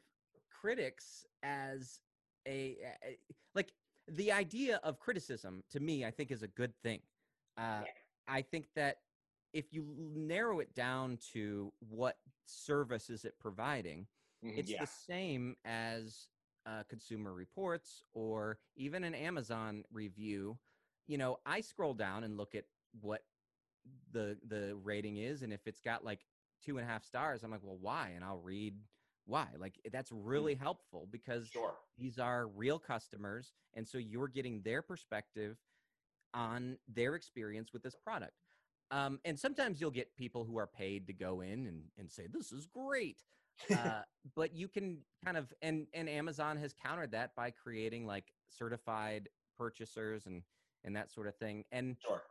critics 0.61 1.25
as 1.43 1.99
a, 2.47 2.77
a 3.03 3.17
like 3.55 3.71
the 4.07 4.31
idea 4.31 4.79
of 4.83 4.99
criticism 4.99 5.63
to 5.71 5.79
me 5.79 6.05
i 6.05 6.11
think 6.11 6.31
is 6.31 6.43
a 6.43 6.47
good 6.47 6.73
thing 6.83 7.01
uh, 7.57 7.81
i 8.27 8.41
think 8.41 8.67
that 8.75 8.97
if 9.53 9.71
you 9.73 9.85
narrow 10.15 10.59
it 10.59 10.73
down 10.75 11.17
to 11.33 11.71
what 11.79 12.17
service 12.45 13.09
is 13.09 13.25
it 13.25 13.33
providing 13.39 14.07
Mhm, 14.45 14.57
it's 14.59 14.69
yeah. 14.69 14.81
the 14.81 14.87
same 14.87 15.55
as 15.65 16.27
uh, 16.67 16.83
consumer 16.89 17.33
reports 17.33 18.03
or 18.13 18.59
even 18.75 19.03
an 19.03 19.15
amazon 19.15 19.83
review 19.91 20.57
you 21.07 21.17
know 21.17 21.37
i 21.45 21.61
scroll 21.61 21.93
down 21.93 22.23
and 22.23 22.37
look 22.37 22.53
at 22.55 22.65
what 23.01 23.23
the 24.11 24.37
the 24.47 24.75
rating 24.83 25.17
is 25.17 25.43
and 25.43 25.53
if 25.53 25.61
it's 25.65 25.79
got 25.79 26.03
like 26.03 26.19
two 26.63 26.77
and 26.77 26.85
a 26.85 26.91
half 26.91 27.03
stars 27.03 27.43
i'm 27.43 27.51
like 27.51 27.63
well 27.63 27.77
why? 27.79 28.11
And 28.15 28.23
i'll 28.23 28.39
read 28.39 28.75
why. 29.27 29.47
Like 29.59 29.79
that's 29.91 30.11
really 30.11 30.55
helpful 30.55 31.07
because 31.11 31.47
Sure. 31.47 31.73
these 31.97 32.17
are 32.17 32.47
real 32.47 32.79
customers 32.79 33.53
and 33.75 33.87
so 33.87 33.97
you're 33.97 34.29
getting 34.29 34.61
their 34.61 34.81
perspective 34.81 35.57
on 36.33 36.77
their 36.87 37.15
experience 37.15 37.73
with 37.73 37.83
this 37.83 37.95
product. 37.95 38.33
Um, 38.89 39.19
and 39.25 39.37
sometimes 39.37 39.81
you'll 39.81 39.91
get 39.91 40.15
people 40.15 40.45
who 40.45 40.57
are 40.57 40.67
paid 40.67 41.07
to 41.07 41.13
go 41.13 41.41
in 41.41 41.67
and, 41.67 41.83
and 41.97 42.09
say 42.09 42.27
this 42.31 42.53
is 42.53 42.65
great 42.65 43.17
uh, 43.71 44.01
but 44.35 44.53
you 44.55 44.67
can 44.67 44.97
kind 45.23 45.37
of 45.37 45.53
and 45.61 45.87
and 45.93 46.09
amazon 46.09 46.57
has 46.57 46.73
countered 46.73 47.11
that 47.11 47.35
by 47.35 47.49
creating 47.51 48.05
like 48.05 48.25
certified 48.49 49.29
purchasers 49.57 50.25
and 50.25 50.43
and 50.83 50.95
that 50.95 51.11
sort 51.11 51.27
of 51.27 51.35
thing 51.35 51.63
and 51.71 51.95
Sure. 52.05 52.21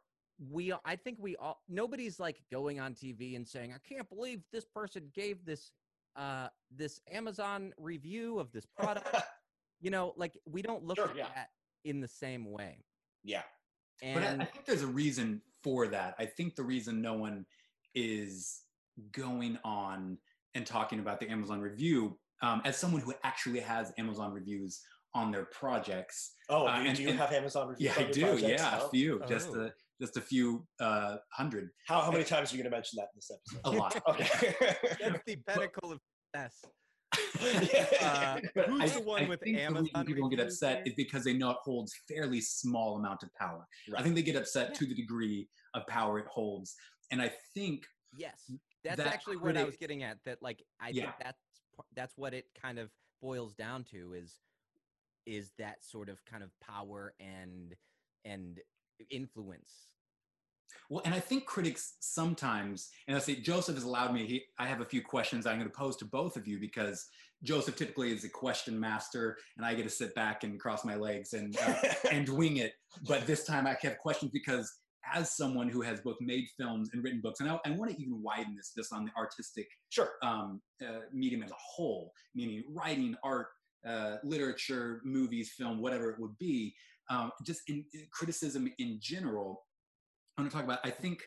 we 0.50 0.72
i 0.84 0.96
think 0.96 1.18
we 1.20 1.36
all 1.36 1.60
nobody's 1.68 2.18
like 2.20 2.42
going 2.50 2.78
on 2.80 2.94
tv 2.94 3.36
and 3.36 3.46
saying 3.46 3.72
i 3.72 3.78
can't 3.94 4.08
believe 4.08 4.42
this 4.52 4.64
person 4.64 5.10
gave 5.14 5.44
this 5.44 5.72
uh 6.16 6.48
this 6.70 7.00
amazon 7.10 7.72
review 7.78 8.38
of 8.38 8.52
this 8.52 8.64
product 8.66 9.08
you 9.80 9.90
know 9.90 10.14
like 10.16 10.32
we 10.46 10.62
don't 10.62 10.84
look 10.84 10.96
Sure, 10.96 11.10
at 11.10 11.16
yeah. 11.16 11.26
that 11.34 11.48
in 11.84 12.00
the 12.00 12.08
same 12.08 12.50
way 12.50 12.84
yeah. 13.24 13.42
and 14.02 14.14
But 14.14 14.22
I, 14.22 14.42
I 14.42 14.44
think 14.46 14.64
there's 14.66 14.82
a 14.82 14.86
reason 14.86 15.42
for 15.64 15.88
that. 15.88 16.14
I 16.18 16.26
think 16.26 16.54
the 16.54 16.62
reason 16.62 17.02
no 17.02 17.14
one 17.14 17.44
is 17.94 18.62
going 19.10 19.58
on 19.64 20.18
and 20.56 20.66
talking 20.66 20.98
about 21.00 21.20
the 21.20 21.28
Amazon 21.28 21.60
review, 21.60 22.18
um, 22.42 22.62
as 22.64 22.76
someone 22.76 23.02
who 23.02 23.12
actually 23.22 23.60
has 23.60 23.92
Amazon 23.98 24.32
reviews 24.32 24.80
on 25.14 25.30
their 25.30 25.44
projects. 25.46 26.32
Oh, 26.48 26.66
Uh, 26.66 26.76
do 26.78 26.82
you, 26.82 26.88
and- 26.88 26.96
do 26.96 27.02
you 27.04 27.08
and- 27.10 27.18
have 27.18 27.32
Amazon 27.32 27.68
reviews? 27.68 27.96
Yeah, 27.96 28.02
on 28.02 28.08
I 28.08 28.10
do. 28.12 28.22
projects? 28.22 28.62
Yeah, 28.62 28.78
Oh. 28.82 28.86
a 28.86 28.90
few, 28.90 29.22
just 29.28 29.48
Oh. 29.50 29.60
a 29.66 29.72
just 29.98 30.18
a 30.18 30.20
few 30.20 30.66
uh, 30.78 31.16
hundred, 31.32 31.70
How, 31.88 32.02
how 32.02 32.10
many 32.12 32.22
times 32.24 32.52
are 32.52 32.56
you 32.56 32.62
going 32.62 32.70
to 32.70 32.76
mention 32.76 32.96
that 32.98 33.08
in 33.14 33.16
this 33.16 33.30
episode? 33.30 33.60
a 33.64 33.70
lot. 33.70 34.02
Okay. 34.10 34.54
That's 35.00 35.22
the 35.26 35.36
pinnacle 35.46 35.92
of 35.92 36.00
success. 36.34 36.64
Uh, 38.02 38.38
who's 38.66 38.92
I, 38.92 38.98
the 38.98 39.02
one 39.04 39.24
I 39.24 39.28
with 39.28 39.40
think 39.40 39.56
the 39.56 39.62
reason 39.62 39.76
Amazon 39.76 40.04
people 40.06 40.28
get 40.28 40.40
upset 40.40 40.76
here? 40.78 40.84
is 40.88 40.92
because 40.96 41.24
they 41.24 41.32
know 41.32 41.50
it 41.50 41.56
holds 41.64 41.94
fairly 42.08 42.40
small 42.42 42.96
amount 42.96 43.22
of 43.22 43.30
power. 43.34 43.66
I 43.96 44.02
think 44.02 44.14
they 44.16 44.22
get 44.22 44.36
upset 44.36 44.68
Yeah. 44.70 44.74
to 44.78 44.86
the 44.86 44.94
degree 44.94 45.48
of 45.74 45.86
power 45.86 46.18
it 46.18 46.26
holds, 46.26 46.74
and 47.10 47.22
I 47.22 47.32
think 47.54 47.86
Yes, 48.18 48.50
that's 48.86 48.98
that 48.98 49.12
actually 49.12 49.36
what 49.36 49.56
I 49.56 49.64
was 49.64 49.76
getting 49.76 50.02
at. 50.02 50.18
That 50.24 50.42
like 50.42 50.64
I 50.80 50.90
Yeah. 50.90 51.02
think 51.04 51.14
that's 51.22 51.42
that's 51.94 52.16
what 52.16 52.34
it 52.34 52.46
kind 52.60 52.78
of 52.78 52.90
boils 53.20 53.54
down 53.54 53.84
to 53.84 54.14
is 54.14 54.40
is 55.26 55.52
that 55.58 55.84
sort 55.84 56.08
of 56.08 56.24
kind 56.24 56.42
of 56.42 56.50
power 56.60 57.14
and 57.20 57.74
and 58.24 58.60
influence. 59.10 59.88
Well, 60.88 61.02
and 61.04 61.14
I 61.14 61.20
think 61.20 61.46
critics 61.46 61.96
sometimes, 62.00 62.90
and 63.08 63.16
I 63.16 63.20
say 63.20 63.36
Joseph 63.36 63.74
has 63.74 63.84
allowed 63.84 64.12
me. 64.12 64.26
He, 64.26 64.44
I 64.58 64.66
have 64.66 64.80
a 64.80 64.84
few 64.84 65.02
questions 65.02 65.46
I'm 65.46 65.58
going 65.58 65.70
to 65.70 65.76
pose 65.76 65.96
to 65.96 66.04
both 66.04 66.36
of 66.36 66.46
you 66.46 66.60
because 66.60 67.06
Joseph 67.42 67.76
typically 67.76 68.12
is 68.12 68.24
a 68.24 68.28
question 68.28 68.78
master, 68.78 69.36
and 69.56 69.66
I 69.66 69.74
get 69.74 69.84
to 69.84 69.90
sit 69.90 70.14
back 70.14 70.44
and 70.44 70.60
cross 70.60 70.84
my 70.84 70.94
legs 70.94 71.32
and 71.32 71.56
uh, 71.66 71.74
and 72.12 72.28
wing 72.28 72.58
it. 72.58 72.74
But 73.06 73.26
this 73.26 73.44
time 73.44 73.66
I 73.66 73.76
have 73.82 73.98
questions 73.98 74.30
because 74.32 74.72
as 75.14 75.36
someone 75.36 75.68
who 75.68 75.82
has 75.82 76.00
both 76.00 76.16
made 76.20 76.46
films 76.58 76.90
and 76.92 77.02
written 77.02 77.20
books, 77.20 77.40
and 77.40 77.48
I, 77.50 77.58
I 77.64 77.70
want 77.70 77.90
to 77.90 78.00
even 78.00 78.22
widen 78.22 78.54
this 78.56 78.72
just 78.76 78.92
on 78.92 79.04
the 79.04 79.10
artistic 79.16 79.66
sure. 79.90 80.10
um, 80.22 80.60
uh, 80.84 81.00
medium 81.12 81.42
as 81.42 81.50
a 81.50 81.56
whole, 81.58 82.12
meaning 82.34 82.64
writing, 82.72 83.16
art, 83.22 83.48
uh, 83.86 84.16
literature, 84.24 85.00
movies, 85.04 85.52
film, 85.56 85.80
whatever 85.80 86.10
it 86.10 86.18
would 86.18 86.36
be, 86.38 86.74
um, 87.10 87.30
just 87.44 87.60
in, 87.68 87.84
in 87.94 88.06
criticism 88.10 88.70
in 88.78 88.98
general. 89.00 89.64
I 90.36 90.42
want 90.42 90.50
to 90.50 90.56
talk 90.56 90.64
about. 90.64 90.80
I 90.84 90.90
think 90.90 91.22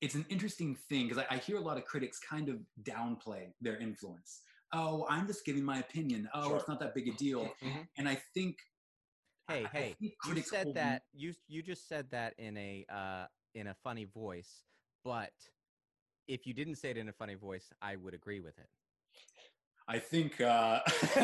it's 0.00 0.14
an 0.14 0.26
interesting 0.28 0.76
thing 0.88 1.08
because 1.08 1.24
I, 1.30 1.34
I 1.34 1.38
hear 1.38 1.56
a 1.56 1.60
lot 1.60 1.76
of 1.78 1.84
critics 1.86 2.18
kind 2.18 2.48
of 2.48 2.56
downplay 2.82 3.52
their 3.60 3.78
influence. 3.78 4.42
Oh, 4.72 5.06
I'm 5.08 5.26
just 5.26 5.44
giving 5.44 5.64
my 5.64 5.78
opinion. 5.78 6.28
Oh, 6.34 6.48
Sure. 6.48 6.56
it's 6.58 6.68
not 6.68 6.80
that 6.80 6.94
big 6.94 7.08
a 7.08 7.12
deal. 7.12 7.48
Mhm. 7.62 7.86
And 7.96 8.08
I 8.08 8.20
think, 8.34 8.56
Hey, 9.48 9.64
I- 9.64 9.68
hey, 9.68 9.96
you 10.00 10.42
said 10.42 10.74
that 10.74 11.02
you 11.12 11.34
you 11.48 11.62
just 11.62 11.88
said 11.88 12.10
that 12.10 12.34
in 12.38 12.56
a 12.56 12.86
uh 12.88 13.26
in 13.54 13.66
a 13.68 13.74
funny 13.74 14.04
voice, 14.06 14.62
but 15.04 15.32
if 16.26 16.46
you 16.46 16.54
didn't 16.54 16.76
say 16.76 16.90
it 16.90 16.96
in 16.96 17.08
a 17.08 17.12
funny 17.12 17.34
voice, 17.34 17.70
I 17.82 17.96
would 17.96 18.14
agree 18.14 18.40
with 18.40 18.58
it. 18.58 18.68
I 19.86 19.98
think. 19.98 20.40
Uh, 20.40 20.80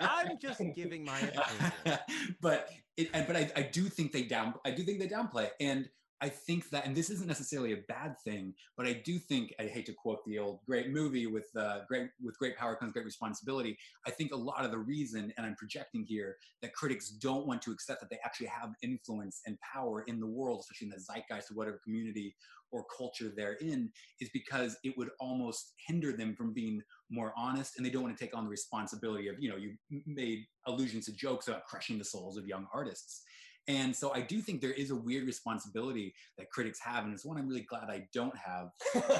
I'm 0.00 0.38
just 0.38 0.62
giving 0.74 1.04
my 1.04 1.20
opinion. 1.20 1.98
but 2.40 2.70
it, 2.96 3.12
but 3.12 3.36
I, 3.36 3.50
I 3.54 3.62
do 3.62 3.84
think 3.84 4.12
they 4.12 4.22
down 4.22 4.54
I 4.64 4.70
do 4.70 4.82
think 4.82 4.98
they 4.98 5.08
downplay 5.08 5.50
and 5.60 5.88
I 6.22 6.28
think 6.28 6.70
that 6.70 6.86
and 6.86 6.96
this 6.96 7.10
isn't 7.10 7.26
necessarily 7.26 7.72
a 7.72 7.82
bad 7.88 8.16
thing 8.24 8.54
but 8.76 8.86
I 8.86 8.94
do 9.04 9.18
think 9.18 9.54
I 9.60 9.64
hate 9.64 9.86
to 9.86 9.92
quote 9.92 10.24
the 10.26 10.38
old 10.38 10.60
great 10.66 10.90
movie 10.90 11.26
with 11.26 11.48
uh, 11.56 11.80
great 11.88 12.08
with 12.22 12.38
great 12.38 12.56
power 12.56 12.74
comes 12.74 12.92
great 12.92 13.04
responsibility. 13.04 13.76
I 14.06 14.10
think 14.10 14.32
a 14.32 14.36
lot 14.36 14.64
of 14.64 14.70
the 14.70 14.78
reason 14.78 15.32
and 15.36 15.46
I'm 15.46 15.56
projecting 15.56 16.04
here 16.04 16.36
that 16.62 16.72
critics 16.74 17.10
don't 17.10 17.46
want 17.46 17.62
to 17.62 17.72
accept 17.72 18.00
that 18.00 18.10
they 18.10 18.18
actually 18.24 18.48
have 18.48 18.70
influence 18.82 19.42
and 19.46 19.58
power 19.60 20.04
in 20.06 20.20
the 20.20 20.26
world 20.26 20.60
especially 20.60 20.86
in 20.86 20.92
the 20.92 21.00
zeitgeist 21.00 21.50
of 21.50 21.56
whatever 21.56 21.80
community 21.84 22.34
or 22.72 22.84
culture 22.96 23.32
they're 23.34 23.54
in 23.54 23.90
is 24.20 24.28
because 24.32 24.76
it 24.84 24.96
would 24.96 25.10
almost 25.20 25.72
hinder 25.86 26.12
them 26.12 26.34
from 26.34 26.52
being 26.52 26.82
more 27.10 27.32
honest 27.36 27.74
and 27.76 27.86
they 27.86 27.90
don't 27.90 28.02
want 28.02 28.16
to 28.16 28.24
take 28.24 28.36
on 28.36 28.44
the 28.44 28.50
responsibility 28.50 29.28
of 29.28 29.36
you 29.38 29.48
know 29.48 29.56
you 29.56 29.74
made 30.06 30.44
allusions 30.66 31.06
to 31.06 31.12
jokes 31.12 31.48
about 31.48 31.64
crushing 31.64 31.98
the 31.98 32.04
souls 32.04 32.36
of 32.36 32.46
young 32.46 32.66
artists 32.74 33.22
and 33.68 33.94
so 33.94 34.12
i 34.14 34.20
do 34.20 34.40
think 34.40 34.60
there 34.60 34.72
is 34.72 34.90
a 34.90 34.96
weird 34.96 35.26
responsibility 35.26 36.14
that 36.38 36.50
critics 36.50 36.78
have 36.80 37.04
and 37.04 37.12
it's 37.12 37.24
one 37.24 37.36
i'm 37.36 37.48
really 37.48 37.66
glad 37.68 37.90
i 37.90 38.06
don't 38.12 38.34
have 38.36 38.68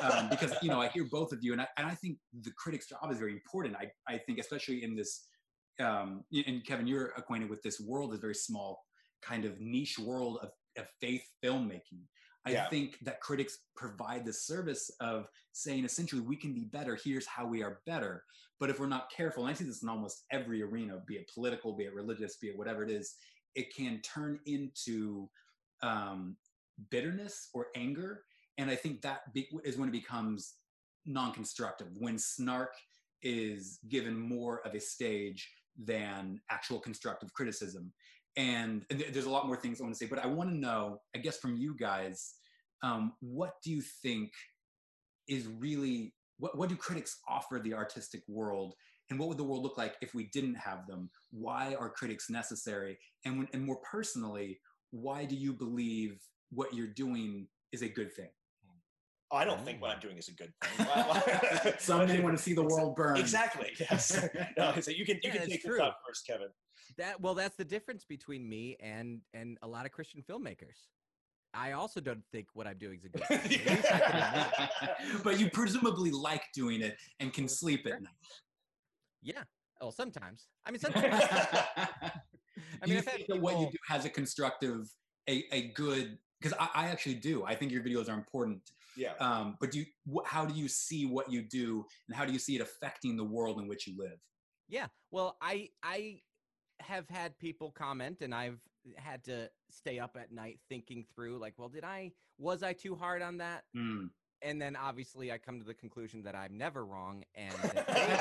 um, 0.02 0.28
because 0.28 0.54
you 0.62 0.68
know 0.68 0.80
i 0.80 0.88
hear 0.88 1.04
both 1.10 1.32
of 1.32 1.38
you 1.42 1.52
and 1.52 1.62
I, 1.62 1.68
and 1.76 1.86
I 1.86 1.94
think 1.94 2.18
the 2.42 2.50
critic's 2.52 2.88
job 2.88 3.10
is 3.10 3.18
very 3.18 3.32
important. 3.32 3.76
I, 3.76 3.90
I 4.12 4.18
think 4.18 4.38
especially 4.38 4.82
in 4.84 4.94
this 4.94 5.26
um, 5.80 6.24
and 6.46 6.64
kevin 6.64 6.86
you're 6.86 7.12
acquainted 7.16 7.50
with 7.50 7.62
this 7.62 7.80
world 7.80 8.12
this 8.12 8.20
very 8.20 8.34
small 8.34 8.82
kind 9.22 9.44
of 9.44 9.60
niche 9.60 9.98
world 9.98 10.38
of, 10.42 10.50
of 10.78 10.86
faith 11.00 11.24
filmmaking. 11.44 12.02
I 12.46 12.50
Yeah. 12.50 12.68
think 12.68 12.98
that 13.02 13.20
critics 13.20 13.58
provide 13.76 14.24
the 14.24 14.32
service 14.32 14.90
of 15.00 15.26
saying 15.52 15.84
essentially 15.84 16.22
we 16.22 16.36
can 16.36 16.54
be 16.54 16.64
better 16.64 16.96
here's 17.02 17.26
how 17.26 17.46
we 17.46 17.62
are 17.62 17.80
better. 17.86 18.22
But 18.60 18.70
if 18.70 18.78
we're 18.80 18.86
not 18.86 19.10
careful 19.10 19.44
and 19.44 19.50
i 19.50 19.54
see 19.54 19.64
this 19.64 19.82
in 19.82 19.88
almost 19.88 20.24
every 20.30 20.62
arena 20.62 20.98
be 21.06 21.16
it 21.16 21.30
political 21.32 21.74
be 21.76 21.84
it 21.84 21.94
religious 21.94 22.36
be 22.36 22.48
it 22.48 22.58
whatever 22.58 22.84
it 22.84 22.90
is 22.90 23.16
it 23.56 23.74
can 23.74 24.00
turn 24.02 24.38
into 24.46 25.28
um, 25.82 26.36
bitterness 26.90 27.48
or 27.54 27.68
anger. 27.74 28.22
And 28.58 28.70
i 28.70 28.76
think 28.76 29.02
that 29.02 29.32
be- 29.34 29.48
is 29.64 29.76
when 29.76 29.88
it 29.88 29.92
becomes 29.92 30.54
non-constructive 31.06 31.88
when 31.98 32.18
snark 32.18 32.72
is 33.22 33.78
given 33.88 34.18
more 34.18 34.60
of 34.66 34.74
a 34.74 34.80
stage 34.80 35.48
than 35.78 36.40
actual 36.50 36.80
constructive 36.80 37.32
criticism. 37.32 37.92
And 38.36 38.84
th- 38.90 39.12
there's 39.12 39.26
a 39.26 39.30
lot 39.30 39.46
more 39.46 39.56
things 39.56 39.80
i 39.80 39.84
want 39.84 39.94
to 39.94 39.98
say 39.98 40.06
but 40.06 40.18
i 40.18 40.26
want 40.26 40.50
to 40.50 40.56
know 40.56 41.00
i 41.14 41.18
guess 41.18 41.38
from 41.38 41.56
you 41.56 41.74
guys 41.76 42.34
um, 42.82 43.14
what 43.20 43.54
do 43.64 43.70
you 43.70 43.80
think 43.80 44.32
is 45.28 45.46
really 45.46 46.12
what, 46.38 46.56
what 46.56 46.68
do 46.68 46.76
critics 46.76 47.18
offer 47.26 47.58
the 47.58 47.72
artistic 47.72 48.22
world 48.28 48.74
and 49.10 49.18
what 49.18 49.28
would 49.28 49.38
the 49.38 49.44
world 49.44 49.62
look 49.62 49.78
like 49.78 49.94
if 50.00 50.14
we 50.14 50.28
didn't 50.32 50.54
have 50.54 50.86
them 50.86 51.10
why 51.30 51.74
are 51.78 51.90
critics 51.90 52.30
necessary 52.30 52.98
and, 53.24 53.38
when, 53.38 53.48
and 53.52 53.64
more 53.64 53.78
personally 53.90 54.58
why 54.90 55.24
do 55.24 55.34
you 55.34 55.52
believe 55.52 56.18
what 56.50 56.74
you're 56.74 56.86
doing 56.86 57.46
is 57.72 57.82
a 57.82 57.88
good 57.88 58.12
thing 58.12 58.28
I 59.32 59.44
don't 59.44 59.64
think 59.64 59.82
what 59.82 59.90
I'm 59.90 59.98
mm. 59.98 60.02
doing 60.02 60.18
is 60.18 60.28
a 60.28 60.32
good 60.32 60.52
thing. 60.62 61.74
some 61.78 62.06
may 62.06 62.20
want 62.20 62.36
to 62.36 62.42
see 62.42 62.52
the 62.52 62.62
world 62.64 62.94
burn 62.94 63.16
Exactly. 63.16 63.72
Yes. 63.78 64.24
No, 64.56 64.72
so 64.80 64.90
you 64.90 65.04
can 65.04 65.16
you 65.16 65.30
Yeah, 65.32 65.38
can 65.38 65.50
take 65.50 65.62
true. 65.62 65.72
this 65.72 65.82
up 65.82 65.98
first, 66.06 66.26
Kevin. 66.26 66.48
That 66.98 67.20
well, 67.20 67.34
that's 67.34 67.56
the 67.56 67.64
difference 67.64 68.04
between 68.04 68.48
me 68.48 68.76
and 68.80 69.20
and 69.34 69.58
a 69.62 69.68
lot 69.68 69.84
of 69.84 69.92
Christian 69.92 70.22
filmmakers. 70.22 70.86
I 71.52 71.72
also 71.72 72.00
don't 72.00 72.22
think 72.32 72.48
what 72.54 72.66
I'm 72.66 72.78
doing 72.78 72.98
is 72.98 73.04
a 73.06 73.08
good 73.08 73.26
thing. 73.26 73.38
At 73.38 73.74
least 73.74 73.92
I 73.92 73.98
can 73.98 74.22
admit 74.22 74.70
it. 74.82 75.24
but 75.24 75.40
you 75.40 75.50
presumably 75.50 76.10
like 76.10 76.42
doing 76.54 76.82
it 76.82 76.96
and 77.18 77.32
can 77.32 77.48
sleep 77.48 77.86
at 77.86 78.02
night 78.02 78.12
Yeah. 79.26 79.42
Oh, 79.80 79.90
sometimes. 79.90 80.46
I 80.64 80.70
mean, 80.70 80.78
sometimes. 80.80 81.04
I 82.80 82.86
do 82.86 82.86
mean, 82.86 82.92
you 82.92 82.98
I've 82.98 83.04
think 83.04 83.26
that 83.28 83.40
what 83.40 83.58
you 83.60 83.66
do 83.70 83.78
has 83.88 84.04
a 84.04 84.08
constructive 84.08 84.88
a, 85.28 85.44
a 85.52 85.68
good 85.72 86.16
because 86.40 86.56
I, 86.58 86.68
I 86.74 86.86
actually 86.88 87.16
do 87.16 87.44
i 87.44 87.54
think 87.54 87.72
your 87.72 87.82
videos 87.82 88.08
are 88.08 88.14
important 88.14 88.60
Yeah. 88.96 89.14
um, 89.20 89.56
but 89.60 89.70
do 89.72 89.80
you 89.80 89.86
wh- 90.12 90.26
how 90.26 90.44
do 90.46 90.54
you 90.54 90.68
see 90.68 91.04
what 91.04 91.30
you 91.30 91.42
do 91.42 91.84
and 92.08 92.16
how 92.16 92.24
do 92.24 92.32
you 92.32 92.38
see 92.38 92.54
it 92.54 92.62
affecting 92.62 93.16
the 93.16 93.24
world 93.24 93.58
in 93.60 93.66
which 93.68 93.86
you 93.86 93.94
live 93.98 94.18
Yeah. 94.68 94.88
Well, 95.10 95.36
I 95.40 95.70
I 95.82 96.20
have 96.80 97.08
had 97.08 97.38
people 97.38 97.70
comment 97.72 98.20
and 98.20 98.34
I've 98.34 98.60
had 98.96 99.24
to 99.24 99.50
stay 99.70 99.98
up 99.98 100.16
at 100.22 100.30
night 100.32 100.58
thinking 100.68 101.04
through 101.14 101.38
like, 101.38 101.54
well, 101.58 101.68
did 101.68 101.84
I 101.84 102.12
was 102.38 102.62
I 102.62 102.72
too 102.72 102.94
hard 102.94 103.22
on 103.22 103.38
that? 103.38 103.64
Mm. 103.76 104.10
And 104.46 104.62
then 104.62 104.76
obviously 104.76 105.32
I 105.32 105.38
come 105.38 105.58
to 105.58 105.66
the 105.66 105.74
conclusion 105.74 106.22
that 106.22 106.36
I'm 106.36 106.56
never 106.56 106.84
wrong 106.84 107.24
and 107.34 107.52
they, 107.62 108.16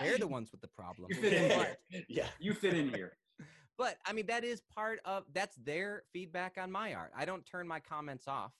they're 0.00 0.18
the 0.18 0.26
ones 0.26 0.50
with 0.50 0.60
the 0.60 0.68
problem. 0.68 1.08
You 1.10 1.16
fit 1.16 1.32
in 1.32 1.50
here. 1.50 1.76
yeah. 2.08 2.26
you 2.40 2.52
fit 2.52 2.74
in 2.74 2.88
here 2.88 3.12
But 3.78 3.96
I 4.04 4.12
mean 4.12 4.26
that 4.26 4.44
is 4.44 4.60
part 4.74 5.00
of 5.04 5.24
that's 5.32 5.56
their 5.56 6.02
feedback 6.12 6.58
on 6.60 6.70
my 6.70 6.94
art. 6.94 7.12
I 7.16 7.24
don't 7.24 7.46
turn 7.46 7.66
my 7.66 7.80
comments 7.80 8.28
off 8.28 8.52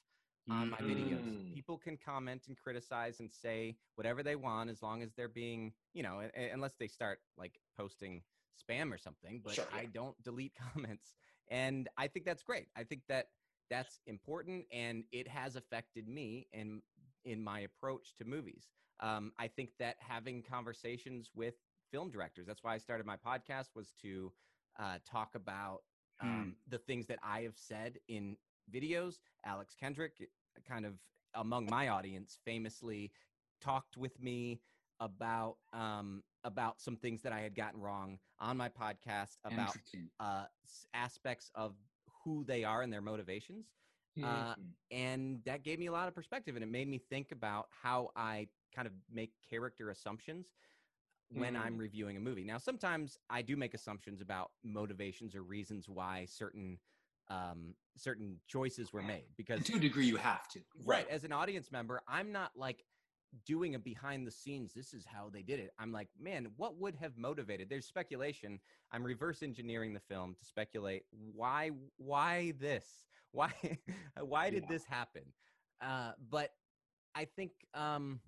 on 0.50 0.70
my 0.70 0.78
videos. 0.78 1.22
Mm. 1.22 1.54
People 1.54 1.76
can 1.76 1.96
comment 1.96 2.42
and 2.48 2.56
criticize 2.56 3.20
and 3.20 3.30
say 3.30 3.76
whatever 3.96 4.22
they 4.22 4.36
want 4.36 4.70
as 4.70 4.82
long 4.82 5.02
as 5.02 5.12
they're 5.12 5.28
being, 5.28 5.72
you 5.92 6.02
know, 6.02 6.22
unless 6.52 6.74
they 6.78 6.88
start 6.88 7.20
like 7.36 7.58
posting 7.76 8.22
spam 8.58 8.92
or 8.92 8.98
something, 8.98 9.40
but 9.44 9.54
Sure, 9.54 9.66
I 9.72 9.86
don't 9.86 10.20
delete 10.22 10.52
comments. 10.74 11.14
And 11.48 11.88
I 11.98 12.08
think 12.08 12.24
that's 12.24 12.42
great. 12.42 12.68
I 12.76 12.84
think 12.84 13.02
that 13.08 13.28
that's 13.70 14.00
important 14.06 14.66
and 14.70 15.04
it 15.12 15.26
has 15.26 15.56
affected 15.56 16.06
me 16.06 16.46
in 16.52 16.82
in 17.24 17.42
my 17.42 17.60
approach 17.60 18.14
to 18.16 18.24
movies. 18.24 18.68
Um, 19.00 19.32
I 19.38 19.48
think 19.48 19.70
that 19.78 19.96
having 20.00 20.42
conversations 20.42 21.30
with 21.34 21.54
film 21.90 22.10
directors, 22.10 22.46
that's 22.46 22.62
why 22.62 22.74
I 22.74 22.78
started 22.78 23.06
my 23.06 23.16
podcast 23.16 23.74
was 23.74 23.92
to 24.02 24.32
uh, 24.78 24.98
talk 25.04 25.34
about 25.34 25.82
Hmm. 26.20 26.26
um, 26.28 26.56
the 26.68 26.78
things 26.78 27.06
that 27.06 27.18
I 27.22 27.42
have 27.42 27.56
said 27.56 27.98
in 28.08 28.36
videos. 28.72 29.18
Alex 29.44 29.74
Kendrick, 29.74 30.14
uh, 30.20 30.60
kind 30.66 30.84
of 30.86 30.94
among 31.34 31.68
my 31.68 31.88
audience, 31.88 32.38
famously 32.44 33.12
talked 33.60 33.96
with 33.96 34.20
me 34.20 34.60
about 35.00 35.56
um, 35.72 36.22
about 36.44 36.80
some 36.80 36.96
things 36.96 37.22
that 37.22 37.32
I 37.32 37.40
had 37.40 37.54
gotten 37.54 37.80
wrong 37.80 38.18
on 38.38 38.56
my 38.56 38.68
podcast 38.68 39.36
about 39.44 39.76
uh, 40.20 40.44
aspects 40.94 41.50
of 41.54 41.74
who 42.24 42.44
they 42.44 42.64
are 42.64 42.82
and 42.82 42.92
their 42.92 43.00
motivations. 43.02 43.72
Uh, 44.20 44.54
Mhm. 44.56 44.74
and 44.90 45.44
that 45.44 45.62
gave 45.62 45.78
me 45.78 45.86
a 45.86 45.92
lot 45.92 46.08
of 46.08 46.14
perspective 46.14 46.54
and 46.54 46.62
it 46.62 46.68
made 46.68 46.88
me 46.88 46.98
think 46.98 47.32
about 47.32 47.68
how 47.70 48.10
I 48.14 48.48
kind 48.74 48.86
of 48.86 48.92
make 49.10 49.32
character 49.48 49.90
assumptions 49.90 50.52
when 51.30 51.56
I'm 51.56 51.76
Mm. 51.76 51.78
reviewing 51.78 52.16
a 52.16 52.20
movie. 52.20 52.44
Now, 52.44 52.58
sometimes 52.58 53.18
I 53.30 53.42
do 53.42 53.56
make 53.56 53.74
assumptions 53.74 54.20
about 54.20 54.52
motivations 54.62 55.34
or 55.34 55.42
reasons 55.42 55.88
why 55.88 56.26
certain 56.26 56.78
um, 57.28 57.76
certain 57.96 58.40
choices 58.46 58.92
were 58.92 59.02
made 59.02 59.34
because 59.36 59.58
And 59.58 59.66
to 59.66 59.76
a 59.76 59.80
degree, 59.80 60.06
you 60.06 60.16
have 60.16 60.48
to. 60.48 60.60
right 60.84 61.08
as 61.08 61.24
an 61.24 61.32
audience 61.32 61.70
member 61.70 62.02
i'm 62.08 62.32
not 62.32 62.50
like 62.56 62.84
doing 63.46 63.74
a 63.74 63.78
behind 63.78 64.26
the 64.26 64.30
scenes 64.30 64.72
this 64.74 64.92
is 64.92 65.04
how 65.06 65.30
they 65.32 65.42
did 65.42 65.58
it 65.58 65.70
i'm 65.78 65.90
like 65.92 66.08
man 66.20 66.46
what 66.56 66.76
would 66.78 66.94
have 66.94 67.16
motivated 67.16 67.68
there's 67.70 67.86
speculation 67.86 68.58
i'm 68.92 69.02
reverse 69.02 69.42
engineering 69.42 69.94
the 69.94 70.00
film 70.00 70.34
to 70.38 70.44
speculate 70.44 71.04
why 71.34 71.70
why 71.96 72.52
this 72.60 72.84
why 73.32 73.50
why 74.20 74.50
did 74.50 74.64
Yeah. 74.64 74.68
this 74.70 74.84
happen 74.84 75.22
uh 75.80 76.12
but 76.30 76.50
i 77.14 77.24
think 77.24 77.52
um 77.74 78.20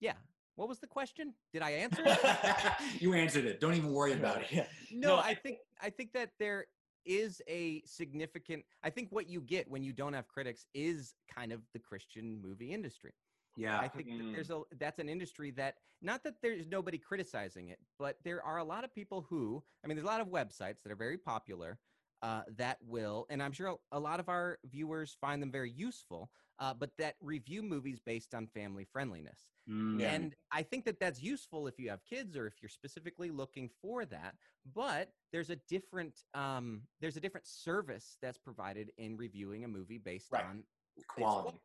yeah 0.00 0.12
what 0.56 0.68
was 0.68 0.78
the 0.80 0.86
question 0.86 1.32
did 1.52 1.62
i 1.62 1.70
answer 1.70 2.02
it 2.04 2.18
you 3.00 3.14
answered 3.14 3.46
it. 3.46 3.58
Don't 3.60 3.74
even 3.74 3.92
worry 3.92 4.12
about 4.20 4.42
it. 4.42 4.48
Yeah. 4.52 4.66
no, 4.92 5.16
No, 5.16 5.22
I 5.22 5.34
think 5.34 5.58
I 5.80 5.88
think 5.88 6.12
that 6.12 6.30
there 6.38 6.66
is 7.06 7.40
a 7.48 7.82
significant 7.86 8.64
I 8.84 8.90
think 8.90 9.08
what 9.10 9.28
you 9.28 9.40
get 9.40 9.68
when 9.70 9.82
you 9.82 9.92
don't 9.94 10.12
have 10.12 10.28
critics 10.28 10.66
is 10.74 11.14
kind 11.34 11.52
of 11.52 11.62
the 11.72 11.78
Christian 11.78 12.38
movie 12.42 12.72
industry. 12.72 13.12
Yeah. 13.56 13.78
I 13.78 13.88
think 13.88 14.08
that 14.08 14.14
Mm. 14.20 14.32
there's 14.32 14.50
a 14.50 14.62
that's 14.72 14.98
an 14.98 15.08
industry 15.08 15.50
that 15.52 15.76
not 16.00 16.22
that 16.24 16.40
there's 16.42 16.66
nobody 16.66 16.98
criticizing 16.98 17.68
it, 17.68 17.78
but 17.98 18.22
there 18.24 18.42
are 18.42 18.58
a 18.58 18.64
lot 18.64 18.84
of 18.84 18.94
people 18.94 19.22
who 19.22 19.62
I 19.84 19.86
mean 19.88 19.96
there's 19.96 20.04
a 20.04 20.10
lot 20.10 20.20
of 20.20 20.28
websites 20.28 20.82
that 20.82 20.92
are 20.92 20.96
very 20.96 21.18
popular 21.18 21.78
uh, 22.22 22.44
that 22.56 22.78
will, 22.82 23.26
and 23.30 23.42
I'm 23.42 23.50
sure 23.50 23.80
a 23.90 23.98
lot 23.98 24.20
of 24.20 24.28
our 24.28 24.60
viewers 24.64 25.12
find 25.20 25.42
them 25.42 25.50
very 25.50 25.72
useful, 25.72 26.30
uh, 26.60 26.72
but 26.72 26.96
that 26.96 27.16
review 27.20 27.64
movies 27.64 27.98
based 27.98 28.32
on 28.32 28.46
family 28.46 28.84
friendliness. 28.84 29.48
Mm. 29.68 30.00
And 30.00 30.36
I 30.52 30.62
think 30.62 30.84
that 30.84 31.00
that's 31.00 31.20
useful 31.20 31.66
if 31.66 31.80
you 31.80 31.90
have 31.90 32.04
kids 32.04 32.36
or 32.36 32.46
if 32.46 32.62
you're 32.62 32.68
specifically 32.68 33.30
looking 33.32 33.68
for 33.68 34.04
that. 34.04 34.36
But 34.64 35.12
there's 35.32 35.50
a 35.50 35.56
different 35.68 36.22
um, 36.34 36.86
there's 37.00 37.16
a 37.16 37.20
different 37.20 37.46
service 37.48 38.16
that's 38.22 38.38
provided 38.38 38.92
in 38.98 39.16
reviewing 39.16 39.64
a 39.64 39.68
movie 39.68 39.98
based 39.98 40.30
Right. 40.30 40.44
on 40.44 40.64
Quality. 41.08 41.58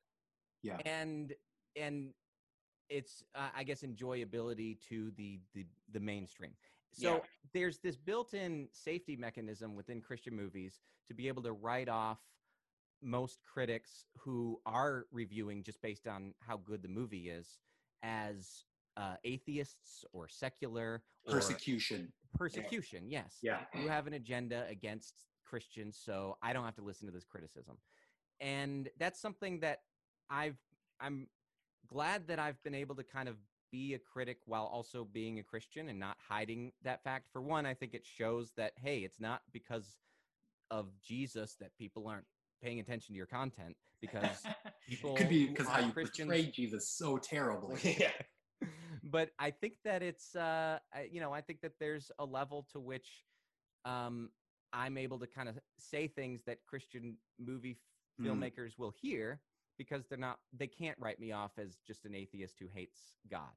Yeah. 0.63 0.77
and 0.85 1.35
and 1.77 2.13
it's 2.89 3.23
uh, 3.35 3.49
I 3.55 3.63
guess 3.63 3.81
enjoyability 3.83 4.77
to 4.89 5.11
the 5.17 5.39
the 5.53 5.65
the 5.91 5.99
mainstream. 5.99 6.51
So 6.91 7.15
Yeah. 7.15 7.19
there's 7.53 7.79
this 7.79 7.97
built-in 7.97 8.69
safety 8.71 9.15
mechanism 9.15 9.75
within 9.75 10.01
Christian 10.01 10.35
movies 10.35 10.79
to 11.07 11.13
be 11.13 11.27
able 11.27 11.43
to 11.43 11.51
write 11.51 11.89
off 11.89 12.19
most 13.01 13.39
critics 13.45 14.05
who 14.17 14.59
are 14.65 15.05
reviewing 15.11 15.63
just 15.63 15.81
based 15.81 16.07
on 16.07 16.33
how 16.39 16.57
good 16.57 16.81
the 16.81 16.87
movie 16.87 17.29
is 17.29 17.59
as 18.03 18.63
uh, 18.95 19.15
atheists 19.23 20.03
or 20.13 20.27
secular 20.27 21.03
or 21.25 21.33
Persecution. 21.33 22.11
persecution. 22.33 23.03
Yes, 23.09 23.37
Yeah. 23.43 23.65
you 23.79 23.87
have 23.87 24.07
an 24.07 24.13
agenda 24.13 24.65
against 24.69 25.25
Christians, 25.45 25.99
so 26.03 26.37
I 26.41 26.53
don't 26.53 26.63
have 26.65 26.75
to 26.75 26.81
listen 26.81 27.05
to 27.05 27.13
this 27.13 27.25
criticism. 27.25 27.77
And 28.39 28.89
that's 28.97 29.19
something 29.19 29.59
that 29.59 29.81
I've 30.29 30.57
I'm 30.99 31.27
glad 31.87 32.27
that 32.27 32.39
I've 32.39 32.61
been 32.63 32.75
able 32.75 32.95
to 32.95 33.03
kind 33.03 33.29
of 33.29 33.35
be 33.71 33.93
a 33.93 33.99
critic 33.99 34.37
while 34.45 34.65
also 34.65 35.03
being 35.03 35.39
a 35.39 35.43
Christian 35.43 35.89
and 35.89 35.99
not 35.99 36.17
hiding 36.27 36.71
that 36.83 37.03
fact. 37.03 37.27
For 37.31 37.41
one, 37.41 37.65
I 37.65 37.73
think 37.73 37.93
it 37.93 38.05
shows 38.05 38.51
that 38.57 38.73
hey, 38.77 38.99
it's 38.99 39.19
not 39.19 39.41
because 39.51 39.97
of 40.71 40.87
Jesus 41.01 41.55
that 41.59 41.75
people 41.77 42.07
aren't 42.07 42.25
paying 42.61 42.79
attention 42.79 43.13
to 43.13 43.17
your 43.17 43.25
content 43.25 43.75
because 44.01 44.43
people 44.87 45.15
Could 45.15 45.29
be 45.29 45.47
because 45.47 45.67
how 45.67 45.79
you 45.85 45.91
Christians 45.91 46.27
portray 46.29 46.51
Jesus 46.51 46.89
so 46.89 47.17
terribly. 47.17 47.79
yeah. 47.99 48.11
but 49.03 49.29
I 49.37 49.51
think 49.51 49.73
that 49.85 50.01
it's 50.01 50.35
uh 50.35 50.79
I- 50.93 51.09
you 51.11 51.19
know 51.21 51.31
I 51.33 51.41
think 51.41 51.61
that 51.61 51.73
there's 51.79 52.11
a 52.19 52.25
level 52.25 52.67
to 52.71 52.79
which 52.79 53.25
um 53.85 54.29
I'm 54.73 54.97
able 54.97 55.19
to 55.19 55.27
kind 55.27 55.47
of 55.47 55.57
say 55.77 56.07
things 56.07 56.41
that 56.45 56.57
Christian 56.65 57.17
movie 57.39 57.71
f- 57.71 57.77
Mm. 58.19 58.25
filmmakers 58.25 58.79
will 58.79 58.93
hear 58.99 59.39
because 59.77 60.05
they're 60.07 60.17
not 60.17 60.37
they 60.57 60.67
can't 60.67 60.97
write 60.99 61.19
me 61.19 61.31
off 61.31 61.51
as 61.57 61.77
just 61.85 62.05
an 62.05 62.15
atheist 62.15 62.55
who 62.59 62.67
hates 62.73 63.13
God. 63.29 63.49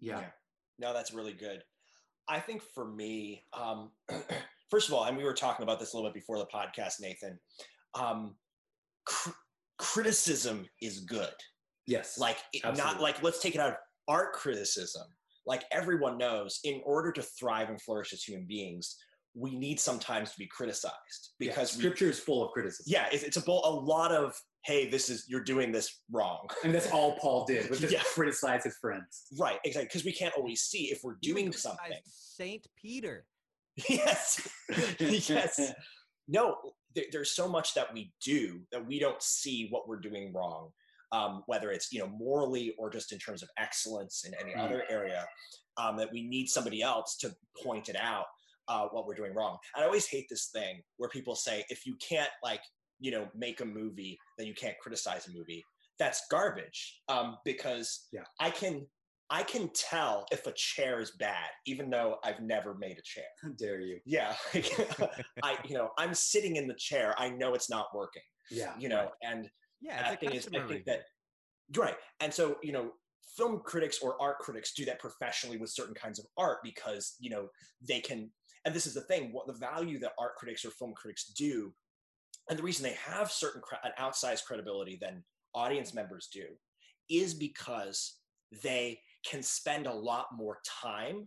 Yeah. 0.00 0.24
No, 0.78 0.92
that's 0.92 1.12
really 1.12 1.32
good. 1.32 1.62
I 2.28 2.40
think 2.40 2.62
for 2.74 2.84
me, 2.86 3.44
um, 3.52 3.90
first 4.70 4.88
of 4.88 4.94
all, 4.94 5.04
and 5.04 5.16
we 5.16 5.24
were 5.24 5.34
talking 5.34 5.62
about 5.62 5.78
this 5.80 5.92
a 5.92 5.96
little 5.96 6.10
bit 6.10 6.14
before 6.14 6.38
the 6.38 6.46
podcast, 6.46 6.94
Nathan. 7.00 7.38
Um, 7.94 8.36
cr- 9.04 9.30
criticism 9.78 10.66
is 10.80 11.00
good. 11.00 11.32
Yes. 11.86 12.18
Like, 12.18 12.38
it, 12.52 12.62
not 12.76 13.00
like 13.00 13.22
let's 13.22 13.40
take 13.40 13.54
it 13.54 13.60
out 13.60 13.70
of 13.70 13.76
art 14.08 14.32
criticism. 14.32 15.06
Like 15.46 15.64
everyone 15.72 16.18
knows, 16.18 16.60
in 16.64 16.80
order 16.84 17.10
to 17.12 17.22
thrive 17.22 17.68
and 17.68 17.80
flourish 17.80 18.12
as 18.12 18.22
human 18.22 18.46
beings, 18.46 18.96
we 19.34 19.56
need 19.56 19.80
sometimes 19.80 20.30
to 20.32 20.38
be 20.38 20.46
criticized 20.46 21.32
Yeah, 21.40 21.48
because 21.48 21.74
we, 21.76 21.80
scripture 21.82 22.08
is 22.08 22.20
full 22.20 22.44
of 22.44 22.52
criticism. 22.52 22.84
yeah, 22.92 23.06
it's, 23.10 23.24
it's 23.24 23.36
a, 23.36 23.40
bo- 23.42 23.62
a 23.64 23.70
lot 23.70 24.12
of 24.12 24.34
hey, 24.64 24.88
this 24.88 25.10
is 25.10 25.24
you're 25.28 25.42
doing 25.42 25.72
this 25.72 26.00
wrong. 26.10 26.46
I 26.62 26.66
mean, 26.66 26.72
that's 26.72 26.90
all 26.90 27.16
Paul 27.18 27.44
did 27.46 27.68
was 27.68 27.80
just 27.80 27.92
Yeah. 27.92 28.02
criticize 28.04 28.64
his 28.64 28.76
friends. 28.76 29.24
Right, 29.38 29.58
exactly. 29.64 29.86
Because 29.86 30.04
we 30.04 30.12
can't 30.12 30.34
always 30.36 30.62
see 30.62 30.84
if 30.92 31.00
we're 31.02 31.16
doing 31.20 31.46
criticized 31.46 31.78
something. 31.78 31.98
Saint 32.06 32.66
Peter. 32.76 33.26
yes 33.88 34.46
yes 35.00 35.72
no 36.28 36.56
there, 36.94 37.06
there's 37.10 37.30
so 37.34 37.48
much 37.48 37.72
that 37.72 37.92
we 37.94 38.12
do 38.22 38.60
that 38.70 38.86
we 38.86 38.98
don't 38.98 39.22
see 39.22 39.66
what 39.70 39.88
we're 39.88 39.98
doing 39.98 40.30
wrong 40.34 40.68
um, 41.10 41.42
whether 41.46 41.70
it's 41.70 41.90
you 41.90 41.98
know 41.98 42.06
morally 42.08 42.74
or 42.78 42.90
just 42.90 43.12
in 43.12 43.18
terms 43.18 43.42
of 43.42 43.48
excellence 43.58 44.24
in 44.26 44.34
any 44.40 44.52
Mm. 44.54 44.64
other 44.66 44.84
area 44.90 45.26
um, 45.78 45.96
that 45.96 46.12
we 46.12 46.22
need 46.22 46.48
somebody 46.48 46.82
else 46.82 47.16
to 47.16 47.34
point 47.64 47.88
it 47.88 47.96
out 47.98 48.26
uh, 48.68 48.88
what 48.92 49.06
we're 49.06 49.14
doing 49.14 49.32
wrong 49.34 49.56
i 49.74 49.84
always 49.84 50.06
hate 50.06 50.26
this 50.28 50.48
thing 50.52 50.82
where 50.98 51.08
people 51.08 51.34
say 51.34 51.64
if 51.70 51.86
you 51.86 51.96
can't 52.06 52.30
like 52.44 52.60
you 53.02 53.10
know 53.10 53.28
make 53.34 53.60
a 53.60 53.64
movie 53.64 54.18
then 54.38 54.46
you 54.46 54.54
can't 54.54 54.78
criticize 54.80 55.26
a 55.28 55.32
movie 55.32 55.62
that's 55.98 56.22
garbage 56.30 57.00
um, 57.08 57.36
because 57.44 58.08
Yeah. 58.12 58.24
i 58.40 58.50
can 58.50 58.86
i 59.28 59.42
can 59.42 59.68
tell 59.74 60.26
if 60.32 60.46
a 60.46 60.52
chair 60.52 61.00
is 61.00 61.10
bad 61.18 61.48
even 61.66 61.90
though 61.90 62.16
i've 62.24 62.40
never 62.40 62.74
made 62.74 62.96
a 62.98 63.02
chair 63.02 63.24
How 63.42 63.50
dare 63.50 63.80
you? 63.80 63.98
yeah 64.06 64.34
i 65.42 65.58
you 65.68 65.74
know 65.74 65.90
i'm 65.98 66.14
sitting 66.14 66.56
in 66.56 66.66
the 66.66 66.74
chair 66.88 67.14
i 67.18 67.28
know 67.28 67.54
it's 67.54 67.68
not 67.70 67.88
working 67.94 68.22
Yeah. 68.50 68.72
you 68.78 68.88
know 68.88 69.10
and 69.22 69.50
Yeah, 69.80 70.04
and 70.06 70.14
it's 70.14 70.20
thing 70.20 70.34
is 70.36 70.46
i 70.46 70.50
think 70.50 70.68
review. 70.68 70.82
that 70.86 71.00
right 71.76 71.96
and 72.20 72.32
so 72.32 72.56
you 72.62 72.72
know 72.72 72.92
film 73.36 73.60
critics 73.64 73.98
or 74.02 74.20
art 74.20 74.38
critics 74.40 74.74
do 74.74 74.84
that 74.84 74.98
professionally 75.00 75.56
with 75.56 75.70
certain 75.70 75.94
kinds 75.94 76.18
of 76.18 76.26
art 76.36 76.58
because 76.62 77.16
you 77.18 77.30
know 77.30 77.48
they 77.86 78.00
can 78.00 78.30
and 78.64 78.74
this 78.74 78.86
is 78.86 78.94
the 78.94 79.00
thing 79.02 79.32
what 79.32 79.46
the 79.46 79.52
value 79.54 79.98
that 79.98 80.12
art 80.18 80.36
critics 80.36 80.64
or 80.64 80.70
film 80.70 80.92
critics 80.94 81.32
do 81.32 81.72
and 82.52 82.58
the 82.58 82.62
reason 82.62 82.82
they 82.84 82.96
have 83.02 83.30
certain 83.32 83.62
an 83.82 83.92
outsized 83.98 84.44
credibility 84.44 84.98
than 85.00 85.24
audience 85.54 85.94
members 85.94 86.28
do 86.30 86.44
is 87.08 87.32
because 87.32 88.18
they 88.62 89.00
can 89.24 89.42
spend 89.42 89.86
a 89.86 89.92
lot 89.92 90.26
more 90.36 90.58
time 90.82 91.26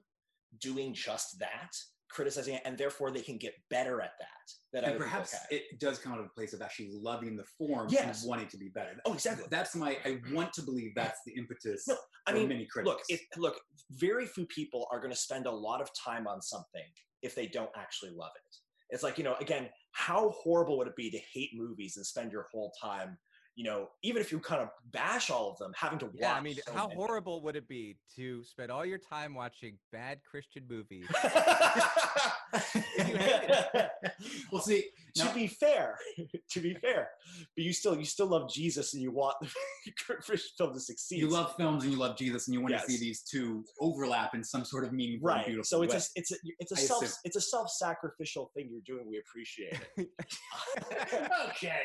doing 0.61 0.93
just 0.93 1.39
that 1.39 1.71
criticizing 2.11 2.53
it 2.53 2.61
and 2.63 2.77
therefore 2.77 3.09
they 3.11 3.21
can 3.21 3.37
get 3.39 3.53
better 3.71 4.01
at 4.01 4.11
that 4.19 4.27
that 4.71 4.83
And 4.87 4.99
perhaps 4.99 5.33
it 5.49 5.63
does 5.79 5.97
come 5.97 6.13
out 6.13 6.19
of 6.19 6.27
a 6.27 6.29
place 6.29 6.53
of 6.53 6.61
actually 6.61 6.91
loving 6.93 7.35
the 7.35 7.43
form 7.57 7.87
Yes. 7.89 8.21
and 8.21 8.29
wanting 8.29 8.47
to 8.49 8.57
be 8.57 8.69
better. 8.69 8.91
oh 9.05 9.13
exactly 9.13 9.45
That's 9.49 9.75
my. 9.75 9.97
I 10.05 10.19
want 10.31 10.53
to 10.53 10.61
believe 10.61 10.91
that's 10.95 11.21
the 11.25 11.33
impetus 11.33 11.87
No, 11.87 11.97
I 12.27 12.31
for 12.33 12.37
mean, 12.37 12.49
many 12.49 12.67
critics. 12.67 12.87
look 12.89 12.99
if 13.09 13.21
look 13.35 13.59
very 13.89 14.27
few 14.27 14.45
people 14.45 14.87
are 14.91 14.99
going 14.99 15.11
to 15.11 15.17
spend 15.17 15.47
a 15.47 15.51
lot 15.51 15.81
of 15.81 15.89
time 15.95 16.27
on 16.27 16.39
something 16.43 16.83
if 17.23 17.33
they 17.33 17.47
don't 17.47 17.71
actually 17.75 18.11
love 18.11 18.31
it 18.35 18.55
it's 18.91 19.01
like 19.01 19.17
you 19.17 19.23
know 19.23 19.35
again 19.41 19.67
how 19.95 20.29
horrible 20.31 20.77
would 20.77 20.87
it 20.87 20.95
be 20.97 21.09
to 21.09 21.17
hate 21.33 21.51
movies 21.55 21.95
and 21.95 22.05
spend 22.05 22.29
your 22.29 22.45
whole 22.51 22.73
time 22.81 23.17
you 23.55 23.63
know 23.63 23.87
even 24.03 24.21
if 24.21 24.29
you 24.29 24.37
kind 24.39 24.61
of 24.61 24.67
bash 24.91 25.29
all 25.29 25.49
of 25.49 25.57
them 25.57 25.71
having 25.73 25.97
to 25.97 26.07
watch 26.07 26.15
Yeah, 26.19 26.33
I 26.33 26.41
mean, 26.41 26.57
so 26.65 26.73
how 26.73 26.87
many. 26.89 26.99
horrible 26.99 27.41
would 27.43 27.55
it 27.55 27.65
be 27.69 27.95
to 28.17 28.43
spend 28.43 28.69
all 28.71 28.85
your 28.85 28.97
time 28.97 29.33
watching 29.33 29.77
bad 29.93 30.19
Christian 30.29 30.63
movies? 30.69 31.07
well, 34.51 34.61
see, 34.61 34.83
to 35.15 35.33
be 35.33 35.47
fair 35.47 35.97
to 36.51 36.59
be 36.59 36.73
fair 36.75 37.09
but 37.55 37.63
you 37.63 37.71
still 37.73 37.97
you 37.97 38.05
still 38.05 38.27
love 38.27 38.49
jesus 38.51 38.93
and 38.93 39.01
you 39.01 39.11
want 39.11 39.35
the 39.41 39.91
christian 40.21 40.51
film 40.57 40.73
to 40.73 40.79
succeed 40.79 41.19
you 41.19 41.29
love 41.29 41.53
films 41.55 41.83
and 41.83 41.93
you 41.93 41.99
love 41.99 42.17
Jesus, 42.17 42.47
and 42.47 42.53
you 42.53 42.61
want 42.61 42.71
Yes. 42.73 42.85
to 42.85 42.91
see 42.91 42.97
these 42.99 43.21
two 43.21 43.63
overlap 43.79 44.35
in 44.35 44.43
some 44.43 44.65
sort 44.65 44.83
of 44.83 44.91
meaningful, 44.91 45.29
and 45.29 45.37
right 45.37 45.45
beautiful 45.45 45.63
so 45.65 45.81
it's 45.83 45.93
way. 45.93 45.99
a 45.99 46.19
it's 46.19 46.31
a 46.31 46.35
it's 46.59 46.71
a 46.71 46.75
I 46.75 46.79
self 46.79 47.03
assume. 47.03 47.17
it's 47.23 47.35
a 47.35 47.41
self-sacrificial 47.41 48.51
thing 48.55 48.69
you're 48.71 48.81
doing 48.85 49.07
we 49.07 49.17
appreciate 49.19 49.79
it 49.97 50.09
okay. 51.49 51.81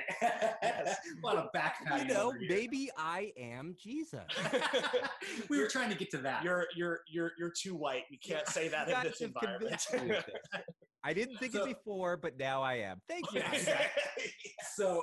What 1.20 1.36
a 1.36 1.38
lot 1.38 1.52
of 1.92 1.98
you 2.00 2.08
know, 2.14 2.32
maybe 2.48 2.90
I 2.96 3.32
am 3.38 3.76
Jesus. 3.82 4.20
we 5.48 5.58
were 5.60 5.68
trying 5.68 5.90
to 5.90 5.96
get 5.96 6.10
to 6.12 6.18
that. 6.18 6.42
you're 6.44 6.66
you're 6.76 7.00
you're 7.08 7.32
you're 7.38 7.50
too 7.56 7.74
white. 7.74 8.04
You 8.10 8.18
can't 8.18 8.46
say 8.48 8.68
that 8.68 8.88
in 8.88 9.02
this 9.02 9.20
environment. 9.20 9.86
Convinced 11.02 11.16
me 11.16 11.22
of 11.22 11.28
this. 11.28 11.38
I 11.38 11.38
didn't 11.38 11.38
think 11.38 11.52
So- 11.52 11.64
it 11.64 11.76
before, 11.78 12.16
but 12.16 12.36
now 12.38 12.62
I 12.62 12.74
am. 12.74 13.00
Thank 13.08 13.32
you. 13.32 13.42
so 14.74 15.02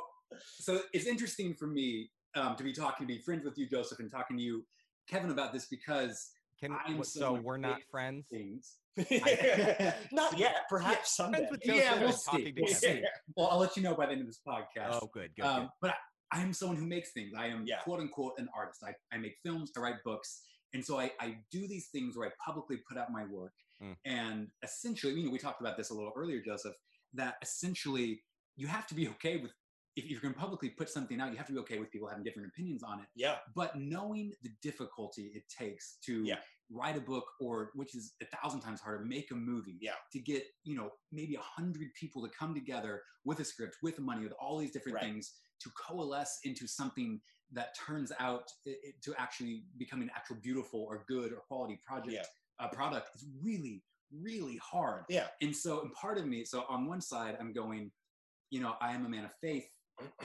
so 0.59 0.81
it's 0.93 1.05
interesting 1.07 1.53
for 1.53 1.67
me 1.67 2.09
um, 2.35 2.55
to 2.57 2.63
be 2.63 2.73
talking 2.73 3.07
to 3.07 3.13
be 3.13 3.19
friends 3.21 3.45
with 3.45 3.57
you 3.57 3.65
joseph 3.69 3.99
and 3.99 4.11
talking 4.11 4.35
to 4.35 4.43
you 4.43 4.65
kevin 5.09 5.31
about 5.31 5.53
this 5.53 5.67
because 5.67 6.31
Can 6.59 6.73
I'm 6.85 6.97
wh- 6.97 7.03
so 7.05 7.19
someone 7.21 7.43
we're 7.43 7.55
who 7.55 7.61
not 7.61 7.79
friends? 7.89 8.25
things. 8.29 8.75
Not 10.11 10.37
yet. 10.39 10.55
Perhaps 10.69 11.15
someday. 11.15 11.37
Friends 11.37 11.51
with 11.51 11.61
Joe 11.63 11.75
Yeah, 11.75 11.99
we'll 11.99 12.11
talking 12.13 12.45
see. 12.45 12.53
We'll 12.57 12.67
together. 12.73 12.97
see. 12.97 13.03
Well, 13.35 13.47
I'll 13.51 13.59
let 13.59 13.77
you 13.77 13.83
know 13.83 13.93
by 13.95 14.07
the 14.07 14.13
end 14.13 14.21
of 14.21 14.27
this 14.27 14.41
podcast. 14.45 14.99
Oh, 15.01 15.09
good, 15.13 15.29
good, 15.35 15.45
um, 15.45 15.61
good. 15.61 15.69
but 15.81 15.91
I, 16.31 16.39
I 16.39 16.41
am 16.41 16.51
someone 16.51 16.77
who 16.77 16.87
makes 16.87 17.11
things. 17.13 17.31
I 17.37 17.45
am 17.47 17.63
Yeah. 17.67 17.77
quote 17.81 17.99
unquote 17.99 18.33
an 18.39 18.47
artist. 18.57 18.83
I, 18.83 18.93
I 19.15 19.19
make 19.19 19.35
films, 19.45 19.71
I 19.77 19.81
write 19.81 19.95
books. 20.03 20.41
And 20.73 20.83
so 20.83 20.99
I, 20.99 21.11
I 21.21 21.37
do 21.51 21.67
these 21.67 21.89
things 21.93 22.17
where 22.17 22.27
I 22.27 22.31
publicly 22.45 22.77
put 22.89 22.97
out 22.97 23.11
my 23.11 23.23
work. 23.25 23.53
Mm. 23.81 23.95
And 24.05 24.47
essentially, 24.63 25.13
you 25.13 25.25
know, 25.25 25.31
we 25.31 25.37
talked 25.37 25.61
about 25.61 25.77
this 25.77 25.89
a 25.89 25.93
little 25.93 26.13
earlier, 26.15 26.41
Joseph, 26.41 26.75
that 27.13 27.35
essentially 27.41 28.21
you 28.55 28.67
have 28.67 28.87
to 28.87 28.95
be 28.95 29.07
okay 29.09 29.37
with, 29.37 29.51
if 29.95 30.05
you're 30.09 30.21
going 30.21 30.33
to 30.33 30.39
publicly 30.39 30.69
put 30.69 30.89
something 30.89 31.19
out, 31.19 31.31
you 31.31 31.37
have 31.37 31.47
to 31.47 31.53
be 31.53 31.59
okay 31.59 31.79
with 31.79 31.91
people 31.91 32.07
having 32.07 32.23
different 32.23 32.47
opinions 32.47 32.83
on 32.83 32.99
it. 32.99 33.07
Yeah. 33.15 33.37
But 33.55 33.75
knowing 33.75 34.33
the 34.43 34.49
difficulty 34.61 35.31
it 35.33 35.43
takes 35.49 35.97
to 36.05 36.23
Yeah. 36.23 36.39
write 36.69 36.97
a 36.97 37.01
book 37.01 37.25
or 37.39 37.71
which 37.73 37.95
is 37.95 38.13
a 38.21 38.25
thousand 38.25 38.61
times 38.61 38.79
harder, 38.81 39.03
make 39.05 39.31
a 39.31 39.35
movie, 39.35 39.77
Yeah. 39.81 39.95
to 40.11 40.19
get, 40.19 40.43
you 40.63 40.75
know, 40.75 40.91
maybe 41.11 41.35
a 41.35 41.41
hundred 41.41 41.93
people 41.93 42.21
to 42.27 42.29
come 42.37 42.53
together 42.53 43.03
with 43.25 43.39
a 43.39 43.45
script, 43.45 43.77
with 43.81 43.99
money, 43.99 44.23
with 44.23 44.33
all 44.33 44.57
these 44.57 44.71
different 44.71 44.95
Right. 44.95 45.03
things 45.05 45.33
to 45.61 45.71
coalesce 45.71 46.39
into 46.43 46.67
something 46.67 47.19
that 47.51 47.75
turns 47.75 48.11
out 48.19 48.51
i- 48.67 48.71
i- 48.71 48.93
to 49.01 49.15
actually 49.19 49.65
become 49.77 50.01
an 50.01 50.11
actual 50.13 50.35
beautiful 50.35 50.81
or 50.81 51.05
good 51.07 51.31
or 51.31 51.37
quality 51.41 51.77
project 51.77 52.13
Yeah. 52.13 52.25
Uh, 52.59 52.67
product 52.69 53.15
is 53.15 53.25
really 53.43 53.83
really 54.11 54.57
hard 54.63 55.03
Yeah. 55.09 55.27
and 55.41 55.55
so 55.55 55.81
and 55.81 55.91
part 55.93 56.17
of 56.17 56.25
me 56.25 56.45
so 56.45 56.63
on 56.69 56.87
one 56.87 57.01
side 57.01 57.35
i'm 57.39 57.51
going 57.53 57.91
you 58.49 58.61
know 58.61 58.75
i 58.79 58.93
am 58.93 59.05
a 59.05 59.09
man 59.09 59.25
of 59.25 59.31
faith 59.41 59.67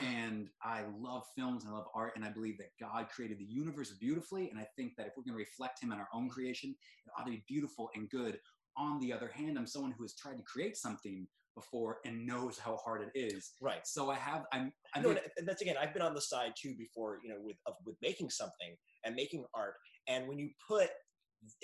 and 0.01 0.47
i 0.63 0.83
love 0.99 1.23
films 1.35 1.63
and 1.65 1.73
i 1.73 1.75
love 1.75 1.87
art 1.93 2.13
and 2.15 2.23
i 2.23 2.29
believe 2.29 2.57
that 2.59 2.69
god 2.79 3.07
created 3.09 3.39
the 3.39 3.43
universe 3.45 3.91
beautifully 3.99 4.49
and 4.49 4.57
i 4.59 4.65
think 4.77 4.93
that 4.97 5.07
if 5.07 5.13
we're 5.17 5.23
going 5.23 5.33
to 5.33 5.37
reflect 5.37 5.81
him 5.83 5.91
in 5.91 5.97
our 5.99 6.07
own 6.13 6.29
creation 6.29 6.69
it 7.05 7.11
ought 7.17 7.25
to 7.25 7.31
be 7.31 7.43
beautiful 7.47 7.89
and 7.95 8.09
good 8.09 8.39
on 8.77 8.99
the 9.01 9.11
other 9.11 9.27
hand 9.27 9.57
i'm 9.57 9.67
someone 9.67 9.91
who 9.97 10.03
has 10.03 10.15
tried 10.15 10.37
to 10.37 10.43
create 10.43 10.77
something 10.77 11.27
before 11.55 11.97
and 12.05 12.25
knows 12.25 12.57
how 12.57 12.77
hard 12.77 13.01
it 13.03 13.11
is 13.13 13.51
Right. 13.61 13.85
so 13.85 14.09
i 14.09 14.15
have 14.15 14.45
i'm 14.53 14.71
i'm 14.95 15.03
no, 15.03 15.09
and- 15.09 15.19
and 15.37 15.47
that's 15.47 15.61
again. 15.61 15.75
I've 15.79 15.93
been 15.93 16.01
on 16.01 16.13
the 16.15 16.21
side 16.21 16.53
too 16.59 16.73
before, 16.77 17.19
you 17.23 17.29
know, 17.29 17.37
with 17.41 17.57
of, 17.67 17.73
with 17.85 17.95
making 18.01 18.29
something 18.31 18.75
and 19.03 19.13
making 19.15 19.43
art. 19.53 19.75
And 20.07 20.27
when 20.27 20.39
you 20.39 20.49
put 20.67 20.89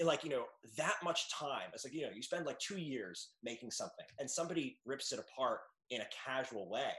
like 0.03 0.23
you 0.23 0.29
know 0.29 0.45
that 0.77 0.95
much 1.03 1.31
time, 1.31 1.69
it's 1.73 1.85
like 1.85 1.93
you 1.93 2.01
know 2.01 2.11
you 2.13 2.21
spend 2.21 2.45
like 2.45 2.59
two 2.59 2.79
years 2.79 3.29
making 3.43 3.71
something, 3.71 4.05
and 4.19 4.29
somebody 4.29 4.79
rips 4.85 5.11
it 5.11 5.19
apart 5.19 5.59
in 5.89 6.01
a 6.01 6.07
casual 6.25 6.69
way. 6.69 6.91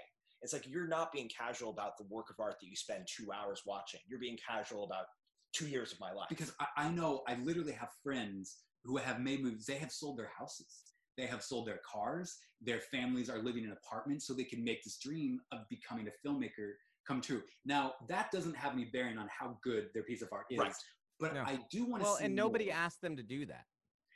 It's 0.42 0.52
like 0.52 0.66
you're 0.66 0.88
not 0.88 1.12
being 1.12 1.28
casual 1.28 1.70
about 1.70 1.98
the 1.98 2.04
work 2.08 2.30
of 2.30 2.36
art 2.40 2.56
that 2.60 2.66
you 2.66 2.76
spend 2.76 3.06
two 3.06 3.30
hours 3.32 3.62
watching. 3.66 4.00
You're 4.08 4.20
being 4.20 4.38
casual 4.48 4.84
about 4.84 5.04
two 5.52 5.68
years 5.68 5.92
of 5.92 6.00
my 6.00 6.12
life. 6.12 6.28
because 6.28 6.52
I, 6.60 6.66
I 6.76 6.90
know 6.90 7.22
I 7.28 7.34
literally 7.36 7.72
have 7.72 7.90
friends 8.02 8.58
who 8.84 8.96
have 8.96 9.20
made 9.20 9.42
movies. 9.42 9.66
They 9.66 9.78
have 9.78 9.92
sold 9.92 10.18
their 10.18 10.30
houses. 10.36 10.82
They 11.18 11.26
have 11.26 11.42
sold 11.42 11.66
their 11.66 11.80
cars. 11.90 12.38
Their 12.62 12.80
families 12.80 13.28
are 13.28 13.42
living 13.42 13.64
in 13.64 13.72
apartments 13.72 14.26
so 14.26 14.32
they 14.32 14.44
can 14.44 14.64
make 14.64 14.82
this 14.82 14.96
dream 14.98 15.40
of 15.52 15.68
becoming 15.68 16.08
a 16.08 16.28
filmmaker 16.28 16.72
come 17.06 17.20
true. 17.20 17.42
Now 17.64 17.94
that 18.08 18.30
doesn't 18.30 18.56
have 18.56 18.72
any 18.72 18.84
bearing 18.84 19.18
on 19.18 19.28
how 19.36 19.58
good 19.62 19.88
their 19.92 20.04
piece 20.04 20.22
of 20.22 20.28
art 20.32 20.46
is, 20.50 20.58
Right. 20.58 20.72
But 21.20 21.34
No. 21.34 21.42
I 21.42 21.58
do 21.70 21.84
want 21.84 22.02
to. 22.02 22.06
See. 22.08 22.12
Well, 22.12 22.18
and 22.22 22.34
nobody 22.34 22.66
more. 22.66 22.74
asked 22.74 23.00
them 23.02 23.16
to 23.16 23.22
do 23.22 23.46
that. 23.46 23.64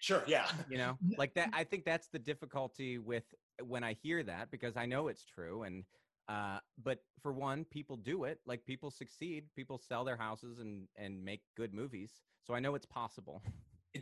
sure, 0.01 0.23
yeah, 0.27 0.47
You 0.71 0.79
know, 0.79 0.99
like 1.19 1.35
that. 1.35 1.51
I 1.53 1.65
think 1.65 1.85
that's 1.85 2.09
the 2.09 2.19
difficulty 2.19 2.99
with 2.99 3.25
when 3.63 3.85
I 3.85 3.93
hear 3.93 4.23
that 4.25 4.51
because 4.51 4.77
I 4.77 4.87
know 4.87 5.09
it's 5.09 5.25
true. 5.25 5.63
And 5.65 5.85
uh, 6.29 6.59
but 6.83 6.99
for 7.23 7.33
one, 7.33 7.65
people 7.67 7.97
do 7.97 8.25
it. 8.25 8.41
Like 8.47 8.65
people 8.65 8.91
succeed. 8.91 9.45
People 9.55 9.79
sell 9.79 10.05
their 10.05 10.17
houses 10.17 10.59
and 10.59 10.89
and 10.97 11.23
make 11.25 11.43
good 11.57 11.73
movies. 11.75 12.13
So 12.43 12.55
I 12.55 12.61
know 12.61 12.75
it's 12.75 12.87
possible. 12.87 13.43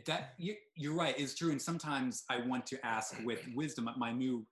That 0.07 0.33
you, 0.39 0.55
you're 0.75 0.95
right 0.95 1.13
it's 1.19 1.35
true 1.35 1.51
and 1.51 1.61
sometimes 1.61 2.23
i 2.27 2.37
want 2.41 2.65
to 2.65 2.83
ask 2.83 3.15
with 3.23 3.41
wisdom 3.55 3.87
my 3.95 4.11
new 4.11 4.43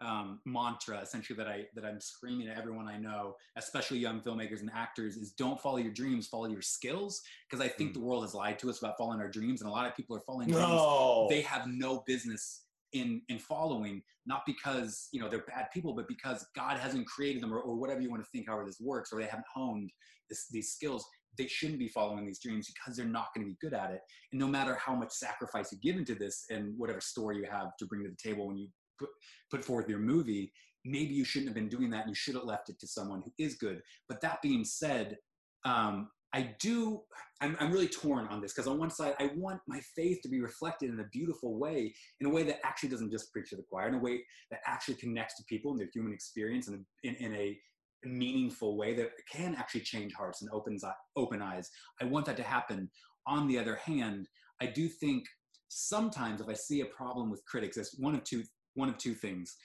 um, 0.00 0.40
mantra 0.44 1.00
essentially 1.00 1.36
that 1.36 1.48
i 1.48 1.64
that 1.74 1.84
i'm 1.84 2.00
screaming 2.00 2.46
at 2.48 2.56
everyone 2.56 2.86
i 2.86 2.96
know 2.96 3.34
especially 3.56 3.98
young 3.98 4.20
filmmakers 4.20 4.60
and 4.60 4.70
actors 4.72 5.16
is 5.16 5.32
don't 5.32 5.60
follow 5.60 5.78
your 5.78 5.92
dreams 5.92 6.28
follow 6.28 6.46
your 6.46 6.62
skills. 6.62 7.20
Because 7.50 7.64
i 7.64 7.68
think 7.68 7.90
Mm. 7.90 7.94
the 7.94 8.00
world 8.00 8.22
has 8.22 8.34
lied 8.34 8.58
to 8.60 8.70
us 8.70 8.78
about 8.78 8.94
following 8.96 9.20
our 9.20 9.28
dreams 9.28 9.60
and 9.60 9.68
a 9.68 9.72
lot 9.72 9.86
of 9.86 9.96
people 9.96 10.16
are 10.16 10.20
following 10.20 10.48
dreams. 10.48 10.68
No, 10.68 11.26
they 11.28 11.40
have 11.42 11.66
no 11.66 12.02
business 12.06 12.64
in 12.92 13.20
in 13.28 13.38
following 13.38 14.02
not 14.24 14.42
because 14.46 15.08
you 15.12 15.20
know 15.20 15.28
they're 15.28 15.44
bad 15.46 15.66
people 15.74 15.92
but 15.94 16.06
because 16.08 16.46
god 16.56 16.78
hasn't 16.78 17.06
created 17.06 17.42
them 17.42 17.52
or, 17.52 17.60
or 17.60 17.76
whatever 17.76 18.00
you 18.00 18.08
want 18.10 18.22
to 18.22 18.28
think 18.32 18.46
however 18.48 18.64
this 18.64 18.80
works 18.80 19.12
or 19.12 19.20
they 19.20 19.26
haven't 19.26 19.44
honed 19.54 19.90
this, 20.30 20.46
these 20.50 20.72
skills 20.72 21.04
they 21.36 21.46
shouldn't 21.46 21.78
be 21.78 21.88
following 21.88 22.24
these 22.26 22.40
dreams 22.40 22.70
because 22.72 22.96
they're 22.96 23.06
not 23.06 23.28
going 23.34 23.46
to 23.46 23.50
be 23.50 23.56
good 23.60 23.72
at 23.72 23.92
it. 23.92 24.00
And 24.32 24.40
no 24.40 24.48
matter 24.48 24.74
how 24.74 24.94
much 24.94 25.12
sacrifice 25.12 25.70
you 25.70 25.78
give 25.80 25.96
into 25.96 26.14
this 26.16 26.44
and 26.50 26.74
whatever 26.76 27.00
story 27.00 27.36
you 27.36 27.46
have 27.48 27.76
to 27.78 27.86
bring 27.86 28.02
to 28.02 28.10
the 28.10 28.16
table 28.16 28.48
when 28.48 28.56
you 28.56 28.68
put, 28.98 29.08
put 29.50 29.64
forth 29.64 29.88
your 29.88 29.98
movie 29.98 30.52
maybe 30.84 31.14
you 31.14 31.24
shouldn't 31.24 31.48
have 31.48 31.54
been 31.54 31.68
doing 31.68 31.90
that 31.90 32.02
and 32.02 32.08
you 32.08 32.14
should 32.14 32.34
have 32.34 32.44
left 32.44 32.70
it 32.70 32.78
to 32.80 32.86
someone 32.86 33.22
who 33.22 33.32
is 33.36 33.56
good. 33.56 33.82
But 34.08 34.20
that 34.22 34.40
being 34.42 34.64
said 34.64 35.18
um, 35.64 36.08
i 36.34 36.54
do 36.60 37.00
i'm, 37.40 37.56
I'm 37.58 37.72
really 37.72 37.88
torn 37.88 38.26
on 38.28 38.40
this 38.40 38.52
because 38.52 38.68
on 38.68 38.78
one 38.78 38.90
side 38.90 39.14
i 39.18 39.30
want 39.34 39.60
my 39.66 39.80
faith 39.96 40.20
to 40.22 40.28
be 40.28 40.40
reflected 40.40 40.90
in 40.90 41.00
a 41.00 41.04
beautiful 41.10 41.58
way 41.58 41.94
in 42.20 42.26
a 42.26 42.30
way 42.30 42.42
that 42.42 42.60
actually 42.64 42.90
doesn't 42.90 43.10
just 43.10 43.32
preach 43.32 43.50
to 43.50 43.56
the 43.56 43.62
choir 43.62 43.88
in 43.88 43.94
a 43.94 43.98
way 43.98 44.22
that 44.50 44.60
actually 44.66 44.94
connects 44.94 45.36
to 45.36 45.44
people 45.48 45.70
and 45.70 45.80
their 45.80 45.88
human 45.92 46.12
experience 46.12 46.68
and 46.68 46.84
in, 47.02 47.14
in 47.16 47.34
a 47.34 47.58
meaningful 48.04 48.76
way 48.76 48.94
that 48.94 49.10
can 49.30 49.54
actually 49.54 49.80
change 49.80 50.12
hearts 50.14 50.42
and 50.42 50.50
opens 50.52 50.84
open 51.16 51.42
eyes. 51.42 51.68
I 52.00 52.04
want 52.04 52.26
that 52.26 52.36
to 52.36 52.44
happen. 52.44 52.88
On 53.26 53.48
the 53.48 53.58
other 53.58 53.76
hand 53.76 54.28
i 54.60 54.66
do 54.66 54.88
think 54.88 55.24
sometimes 55.68 56.40
if 56.40 56.48
i 56.48 56.54
see 56.54 56.82
a 56.82 56.86
problem 56.86 57.30
with 57.30 57.44
critics 57.46 57.76
it's 57.76 57.98
one 57.98 58.14
of 58.14 58.22
two 58.24 58.42
one 58.78 58.88
of 58.88 58.96
two 58.96 59.14
things 59.14 59.56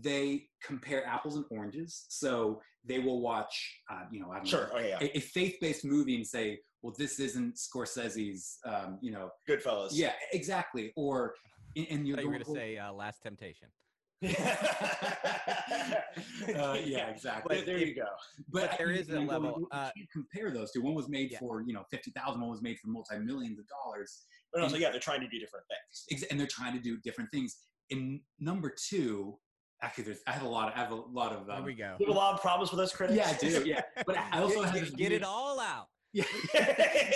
they 0.00 0.46
compare 0.62 1.06
apples 1.06 1.36
and 1.36 1.44
oranges 1.50 2.04
so 2.08 2.60
they 2.84 2.98
will 2.98 3.20
watch 3.20 3.80
uh, 3.90 4.02
you 4.10 4.20
know 4.20 4.30
I 4.30 4.36
don't 4.36 4.44
know, 4.44 4.50
sure, 4.50 4.70
oh 4.74 4.78
yeah, 4.78 4.98
a, 5.00 5.18
a 5.18 5.20
faith-based 5.20 5.84
movie 5.84 6.16
and 6.16 6.26
say 6.26 6.58
well 6.82 6.94
this 6.98 7.20
isn't 7.20 7.56
scorsese's 7.56 8.58
um, 8.64 8.98
you 9.00 9.12
know 9.12 9.30
Goodfellas. 9.48 9.90
yeah 9.92 10.12
exactly 10.32 10.92
or 10.96 11.34
and- 11.76 11.86
and 11.90 12.08
you're 12.08 12.16
thought 12.16 12.24
you 12.24 12.30
going, 12.30 12.42
going 12.42 12.54
to 12.56 12.60
say 12.60 12.78
uh, 12.78 12.92
Last 12.92 13.22
Temptation. 13.22 13.68
uh, 14.22 14.28
yeah 16.84 17.08
exactly 17.08 17.56
There, 17.56 17.64
there 17.66 17.78
you 17.78 17.94
go. 17.94 18.06
but, 18.50 18.70
But 18.70 18.78
there 18.78 18.88
I- 18.90 18.94
is 18.94 19.08
a 19.10 19.16
and 19.18 19.28
level, 19.28 19.50
well, 19.50 19.58
you 19.60 19.68
uh, 19.72 19.90
can't 19.96 20.10
compare 20.12 20.50
those 20.50 20.72
two 20.72 20.82
one 20.82 20.94
was 20.94 21.08
made 21.08 21.30
Yeah. 21.32 21.38
for 21.38 21.62
you 21.66 21.72
know 21.72 21.84
50000 21.90 22.40
one 22.40 22.50
was 22.50 22.62
made 22.62 22.78
for 22.80 22.88
multi-millions 22.88 23.58
of 23.58 23.66
dollars 23.68 24.24
But 24.52 24.62
also, 24.62 24.76
yeah, 24.76 24.90
they're 24.90 25.00
trying 25.00 25.20
to 25.20 25.28
do 25.28 25.38
different 25.38 25.66
things. 25.68 26.04
Ex- 26.10 26.24
and 26.30 26.38
they're 26.40 26.46
trying 26.58 26.74
to 26.74 26.80
do 26.80 26.96
different 27.08 27.30
things 27.30 27.56
in 27.90 28.20
number 28.38 28.70
two 28.88 29.38
actually 29.82 30.04
there's 30.04 30.20
i 30.26 30.32
have 30.32 30.42
a 30.42 30.48
lot 30.48 30.68
of 30.68 30.74
i 30.74 30.78
have 30.78 30.90
a 30.90 30.94
lot 30.94 31.32
of 31.32 31.46
There 31.46 31.56
um, 31.56 31.64
we 31.64 31.74
go. 31.74 31.96
You 31.98 32.06
have 32.06 32.14
a 32.16 32.18
lot 32.18 32.34
of 32.34 32.40
problems 32.40 32.70
with 32.70 32.78
those 32.78 32.92
critics. 32.92 33.16
yeah 33.16 33.28
i 33.30 33.34
do 33.34 33.62
yeah 33.66 33.80
but 34.06 34.16
i 34.16 34.40
also 34.42 34.62
get, 34.64 34.74
have 34.74 34.88
get- 34.90 34.96
get 34.96 35.12
it 35.12 35.22
all 35.22 35.60
out. 35.60 35.86
yeah 36.14 36.24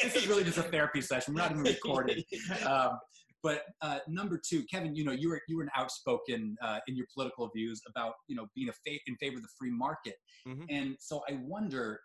this 0.03 0.15
is 0.15 0.27
really 0.29 0.45
just 0.45 0.59
a 0.59 0.63
therapy 0.63 1.01
session 1.01 1.35
we're 1.35 1.41
not 1.41 1.51
even 1.51 1.63
recorded 1.65 2.25
um, 2.67 2.99
but 3.43 3.63
uh, 3.81 3.99
number 4.07 4.41
two, 4.49 4.63
Kevin, 4.71 4.95
you 4.95 5.03
know, 5.05 5.11
you 5.11 5.29
were 5.29 5.41
you 5.49 5.57
were 5.57 5.65
an 5.65 5.71
outspoken 5.77 6.55
uh, 6.63 6.79
in 6.87 6.95
your 6.95 7.07
political 7.13 7.51
views 7.53 7.83
about 7.89 8.13
you 8.29 8.37
know 8.37 8.47
being 8.55 8.69
a 8.69 8.73
fa- 8.73 9.01
in 9.09 9.17
favor 9.17 9.35
of 9.39 9.43
the 9.43 9.49
free 9.59 9.73
market, 9.73 10.15
Mhm. 10.47 10.65
and 10.71 10.95
so 11.01 11.23
I 11.29 11.41
wonder, 11.43 11.99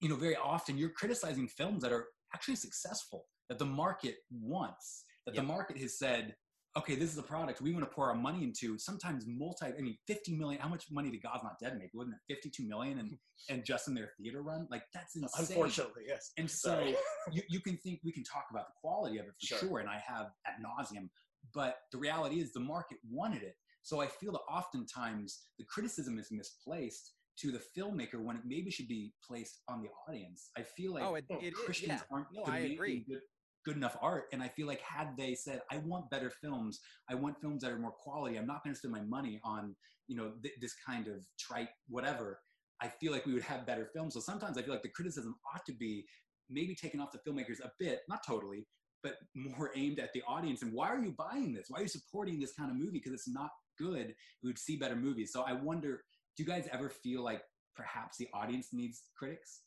you 0.00 0.08
know, 0.08 0.16
very 0.16 0.34
often 0.34 0.76
you're 0.76 0.90
criticizing 0.90 1.46
films 1.46 1.80
that 1.84 1.92
are 1.92 2.06
actually 2.34 2.56
successful 2.56 3.26
that 3.48 3.60
the 3.60 3.66
market 3.66 4.16
wants, 4.32 5.04
that 5.26 5.36
the 5.36 5.44
market 5.44 5.78
has 5.78 5.96
said, 5.96 6.34
okay, 6.78 6.94
this 6.94 7.12
is 7.12 7.18
a 7.18 7.22
product 7.22 7.60
we 7.60 7.72
want 7.72 7.84
to 7.84 7.90
pour 7.94 8.08
our 8.08 8.14
money 8.14 8.42
into. 8.44 8.78
Sometimes 8.78 9.24
multi, 9.26 9.66
I 9.66 9.80
mean, 9.80 9.96
50 10.06 10.36
million. 10.36 10.60
How 10.60 10.68
much 10.68 10.84
money 10.90 11.10
did 11.10 11.22
God's 11.22 11.42
Not 11.42 11.58
Dead 11.60 11.76
make? 11.78 11.90
Wasn't 11.92 12.14
it 12.14 12.34
52 12.34 12.66
million 12.66 12.98
and 12.98 13.10
and 13.50 13.64
just 13.64 13.88
in 13.88 13.94
their 13.94 14.10
theater 14.18 14.42
run? 14.42 14.66
Like 14.70 14.84
that's 14.94 15.16
insane. 15.16 15.28
Unfortunately, 15.56 16.04
yes. 16.06 16.32
And 16.38 16.50
so 16.50 16.80
you, 17.32 17.42
you 17.48 17.60
can 17.60 17.76
think 17.78 18.00
we 18.04 18.12
can 18.12 18.24
talk 18.24 18.46
about 18.50 18.66
the 18.68 18.74
quality 18.80 19.18
of 19.18 19.26
it 19.26 19.32
for 19.40 19.46
Sure. 19.46 19.58
sure, 19.58 19.78
and 19.80 19.88
I 19.88 20.00
have 20.06 20.26
ad 20.46 20.54
nauseum. 20.64 21.08
But 21.54 21.76
the 21.92 21.98
reality 21.98 22.40
is 22.40 22.52
the 22.52 22.60
market 22.60 22.98
wanted 23.10 23.42
it. 23.42 23.54
So 23.82 24.00
I 24.00 24.06
feel 24.06 24.32
that 24.32 24.40
oftentimes 24.50 25.40
the 25.58 25.64
criticism 25.64 26.18
is 26.18 26.28
misplaced 26.30 27.14
to 27.40 27.52
the 27.52 27.60
filmmaker 27.76 28.20
when 28.22 28.36
it 28.36 28.42
maybe 28.44 28.70
should 28.70 28.88
be 28.88 29.12
placed 29.26 29.60
on 29.68 29.80
the 29.80 29.88
audience. 30.08 30.50
I 30.58 30.62
feel 30.62 30.92
like 30.94 31.04
oh, 31.04 31.14
it, 31.14 31.24
oh, 31.30 31.38
it 31.40 31.48
is. 31.48 31.54
Christians 31.54 32.00
Yeah. 32.00 32.00
aren't 32.10 32.26
No, 32.32 32.44
gonna 32.44 32.56
I 32.56 32.62
make 32.62 32.72
agree. 32.72 33.04
Good, 33.08 33.20
good 33.68 33.76
enough 33.76 33.98
art, 34.00 34.24
and 34.32 34.42
I 34.42 34.48
feel 34.48 34.66
like 34.66 34.80
had 34.80 35.14
they 35.18 35.34
said, 35.34 35.60
"I 35.70 35.76
want 35.78 36.08
better 36.08 36.30
films. 36.30 36.80
I 37.10 37.14
want 37.14 37.38
films 37.40 37.62
that 37.62 37.70
are 37.70 37.78
more 37.78 37.92
quality. 37.92 38.36
I'm 38.36 38.46
not 38.46 38.64
going 38.64 38.74
to 38.74 38.78
spend 38.78 38.92
my 38.92 39.02
money 39.02 39.40
on 39.44 39.76
you 40.06 40.16
know 40.16 40.32
th- 40.42 40.54
this 40.60 40.74
kind 40.86 41.06
of 41.08 41.26
trite 41.38 41.68
whatever." 41.88 42.40
I 42.80 42.88
feel 42.88 43.12
like 43.12 43.26
we 43.26 43.34
would 43.34 43.42
have 43.42 43.66
better 43.66 43.90
films. 43.92 44.14
So 44.14 44.20
sometimes 44.20 44.56
I 44.56 44.62
feel 44.62 44.72
like 44.72 44.82
the 44.82 44.88
criticism 44.88 45.34
ought 45.52 45.66
to 45.66 45.72
be 45.74 46.06
maybe 46.48 46.74
taken 46.74 47.00
off 47.00 47.10
the 47.12 47.18
filmmakers 47.28 47.60
a 47.60 47.70
bit, 47.78 48.00
not 48.08 48.20
totally, 48.26 48.66
but 49.02 49.16
more 49.34 49.70
aimed 49.76 49.98
at 49.98 50.12
the 50.14 50.22
audience. 50.26 50.62
And 50.62 50.72
why 50.72 50.88
are 50.88 51.02
you 51.02 51.14
buying 51.18 51.52
this? 51.52 51.66
Why 51.68 51.80
are 51.80 51.82
you 51.82 51.88
supporting 51.88 52.40
this 52.40 52.54
kind 52.54 52.70
of 52.70 52.76
movie? 52.76 52.92
Because 52.92 53.12
it's 53.12 53.28
not 53.28 53.50
good. 53.78 54.14
We 54.42 54.48
would 54.48 54.58
see 54.58 54.76
better 54.76 54.96
movies. 54.96 55.32
So 55.32 55.42
I 55.42 55.52
wonder, 55.52 56.02
do 56.36 56.42
you 56.42 56.48
guys 56.48 56.68
ever 56.72 56.88
feel 56.88 57.22
like 57.22 57.42
perhaps 57.76 58.16
the 58.16 58.28
audience 58.32 58.68
needs 58.72 59.02
critics? 59.18 59.62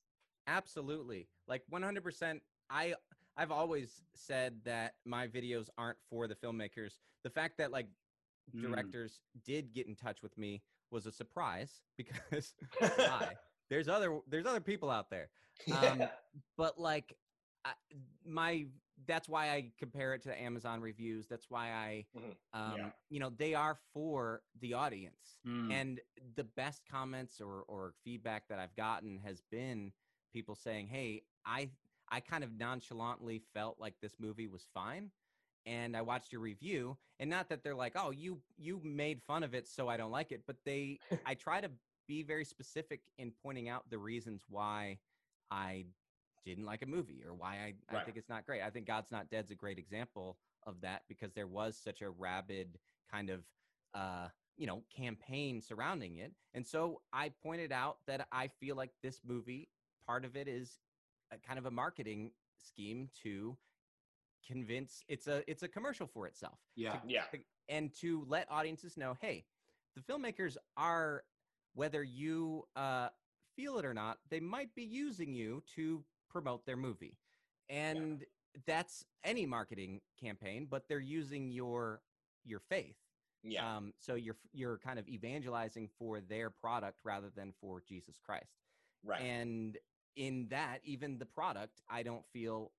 Absolutely. 0.47 1.27
Like 1.47 1.63
100%. 1.71 2.39
I 2.69 2.93
I've 3.37 3.51
always 3.51 4.03
said 4.13 4.63
that 4.65 4.95
my 5.05 5.27
videos 5.27 5.69
aren't 5.77 5.97
for 6.09 6.27
the 6.27 6.35
filmmakers. 6.35 6.99
The 7.23 7.29
fact 7.29 7.57
that 7.57 7.71
like 7.71 7.87
Mm. 8.55 8.61
directors 8.63 9.21
did 9.45 9.71
get 9.71 9.87
in 9.87 9.95
touch 9.95 10.21
with 10.23 10.35
me 10.37 10.63
was 10.89 11.05
a 11.05 11.11
surprise 11.11 11.83
because 11.97 12.55
why? 12.79 13.37
there's 13.69 13.87
other 13.87 14.19
there's 14.27 14.45
other 14.47 14.59
people 14.59 14.89
out 14.89 15.09
there. 15.09 15.29
Um, 15.71 16.09
but 16.57 16.79
like 16.79 17.15
I, 17.63 17.73
my 18.25 18.65
that's 19.05 19.29
why 19.29 19.51
I 19.51 19.71
compare 19.77 20.13
it 20.15 20.23
to 20.23 20.39
Amazon 20.41 20.81
reviews. 20.81 21.27
That's 21.27 21.49
why 21.49 21.71
I 21.71 22.05
Mhm. 22.17 22.35
um 22.53 22.77
Yeah. 22.79 22.91
you 23.09 23.19
know 23.19 23.29
they 23.29 23.53
are 23.53 23.75
for 23.93 24.43
the 24.59 24.73
audience. 24.73 25.39
Mm. 25.45 25.71
And 25.71 26.01
the 26.35 26.43
best 26.43 26.81
comments 26.89 27.39
or 27.39 27.61
or 27.67 27.93
feedback 28.03 28.47
that 28.49 28.59
I've 28.59 28.75
gotten 28.75 29.19
has 29.19 29.41
been 29.41 29.93
people 30.33 30.55
saying, 30.55 30.87
"Hey, 30.87 31.21
I 31.45 31.69
I 32.12 32.19
kind 32.19 32.43
of 32.43 32.58
nonchalantly 32.58 33.41
felt 33.54 33.80
like 33.80 33.95
this 34.02 34.19
movie 34.19 34.47
was 34.47 34.67
fine." 34.74 35.12
And 35.65 35.95
I 35.95 36.02
watched 36.02 36.32
your 36.32 36.41
review, 36.41 36.97
and 37.19 37.30
not 37.30 37.50
that 37.50 37.63
they're 37.63 37.76
like, 37.76 37.93
"Oh, 37.95 38.12
you 38.12 38.41
you 38.58 38.82
made 38.84 39.21
fun 39.21 39.43
of 39.43 39.54
it, 39.54 39.67
so 39.67 39.88
I 39.88 39.97
don't 39.97 40.12
like 40.12 40.32
it," 40.32 40.43
but 40.47 40.58
they 40.65 41.00
I 41.26 41.36
try 41.36 41.62
to 41.62 41.71
be 42.08 42.24
very 42.24 42.43
specific 42.45 43.02
in 43.17 43.32
pointing 43.43 43.69
out 43.69 43.89
the 43.89 43.97
reasons 43.97 44.43
why 44.50 45.00
I 45.50 45.86
didn't 46.43 46.65
like 46.65 46.82
a 46.82 46.86
movie 46.88 47.24
or 47.26 47.34
why 47.34 47.74
I, 47.89 47.95
I 47.95 48.04
think 48.04 48.17
it's 48.17 48.30
not 48.30 48.45
great. 48.45 48.62
I 48.62 48.69
think 48.69 48.88
God's 48.88 49.12
Not 49.12 49.30
Dead's 49.30 49.52
a 49.52 49.56
great 49.56 49.78
example 49.78 50.38
of 50.65 50.82
that 50.82 51.04
because 51.08 51.34
there 51.34 51.47
was 51.47 51.78
such 51.78 52.02
a 52.02 52.10
rabid 52.10 52.80
kind 53.12 53.30
of 53.30 53.43
uh, 53.93 54.28
you 54.58 54.67
know 54.67 54.84
campaign 54.95 55.62
surrounding 55.62 56.17
it, 56.17 56.34
and 56.54 56.65
so 56.65 57.02
I 57.13 57.30
pointed 57.43 57.71
out 57.71 57.97
that 58.08 58.28
I 58.32 58.47
feel 58.47 58.76
like 58.76 58.91
this 59.02 59.21
movie 59.26 59.69
part 60.06 60.26
of 60.26 60.36
it 60.36 60.47
is 60.47 60.80
a 61.31 61.37
kind 61.37 61.57
of 61.59 61.65
a 61.65 61.71
marketing 61.71 62.31
scheme 62.57 63.09
to 63.23 63.57
convince 64.45 65.03
it's 65.07 65.27
a 65.27 65.43
it's 65.49 65.63
a 65.63 65.67
commercial 65.67 66.07
for 66.07 66.27
itself 66.27 66.57
yeah. 66.75 66.97
yeah. 67.07 67.23
and 67.69 67.93
to 67.93 68.25
let 68.27 68.47
audiences 68.49 68.97
know 68.97 69.15
hey 69.21 69.43
the 69.95 70.01
filmmakers 70.01 70.57
are 70.77 71.23
whether 71.73 72.03
you 72.03 72.63
uh, 72.75 73.09
feel 73.55 73.77
it 73.77 73.85
or 73.85 73.93
not 73.93 74.17
they 74.29 74.39
might 74.39 74.73
be 74.75 74.83
using 74.83 75.33
you 75.33 75.61
to 75.75 76.03
promote 76.29 76.65
their 76.65 76.77
movie 76.77 77.17
and 77.69 78.25
that's 78.65 79.05
any 79.23 79.45
marketing 79.45 80.01
campaign 80.19 80.67
but 80.69 80.87
they're 80.87 80.99
using 80.99 81.51
your 81.51 82.01
your 82.43 82.59
faith 82.59 82.97
Yeah. 83.43 83.77
um, 83.77 83.93
so 83.99 84.15
you're 84.15 84.37
you're 84.53 84.77
kind 84.79 84.97
of 84.97 85.07
evangelizing 85.07 85.87
for 85.99 86.19
their 86.19 86.49
product 86.49 86.97
rather 87.03 87.29
than 87.35 87.53
for 87.61 87.81
jesus 87.87 88.15
christ 88.25 88.57
right. 89.05 89.21
and 89.21 89.77
in 90.15 90.47
that 90.50 90.80
even 90.84 91.17
the 91.17 91.26
product 91.26 91.82
i 91.89 92.04
don't 92.04 92.26
feel 92.34 92.71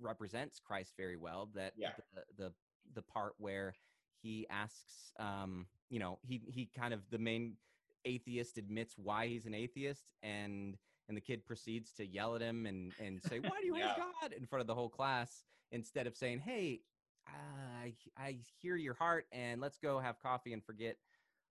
represents 0.00 0.58
christ 0.60 0.92
very 0.96 1.16
well 1.16 1.48
that 1.54 1.72
Yeah. 1.76 1.90
the, 2.14 2.44
the 2.44 2.52
the 2.94 3.02
part 3.02 3.34
where 3.38 3.74
he 4.22 4.46
asks 4.50 5.12
um 5.18 5.66
you 5.90 5.98
know 5.98 6.18
he 6.22 6.40
he 6.48 6.66
kind 6.76 6.94
of 6.94 7.00
the 7.10 7.18
main 7.18 7.56
atheist 8.04 8.58
admits 8.58 8.94
why 8.96 9.26
he's 9.26 9.46
an 9.46 9.54
atheist 9.54 10.14
and 10.22 10.76
and 11.08 11.16
the 11.16 11.20
kid 11.20 11.44
proceeds 11.46 11.92
to 11.94 12.06
yell 12.06 12.34
at 12.36 12.40
him 12.42 12.66
and 12.66 12.92
and 13.00 13.22
say 13.22 13.38
why 13.40 13.60
do 13.60 13.66
you 13.66 13.76
Yeah. 13.76 13.88
hate 13.94 14.02
god 14.20 14.32
in 14.32 14.46
front 14.46 14.60
of 14.60 14.66
the 14.66 14.74
whole 14.74 14.88
class 14.88 15.44
instead 15.72 16.06
of 16.06 16.16
saying 16.16 16.38
hey 16.40 16.80
i 17.26 17.92
i 18.16 18.38
hear 18.60 18.76
your 18.76 18.94
heart 18.94 19.26
and 19.32 19.60
let's 19.60 19.78
go 19.78 19.98
have 19.98 20.18
coffee 20.20 20.52
and 20.52 20.64
forget 20.64 20.96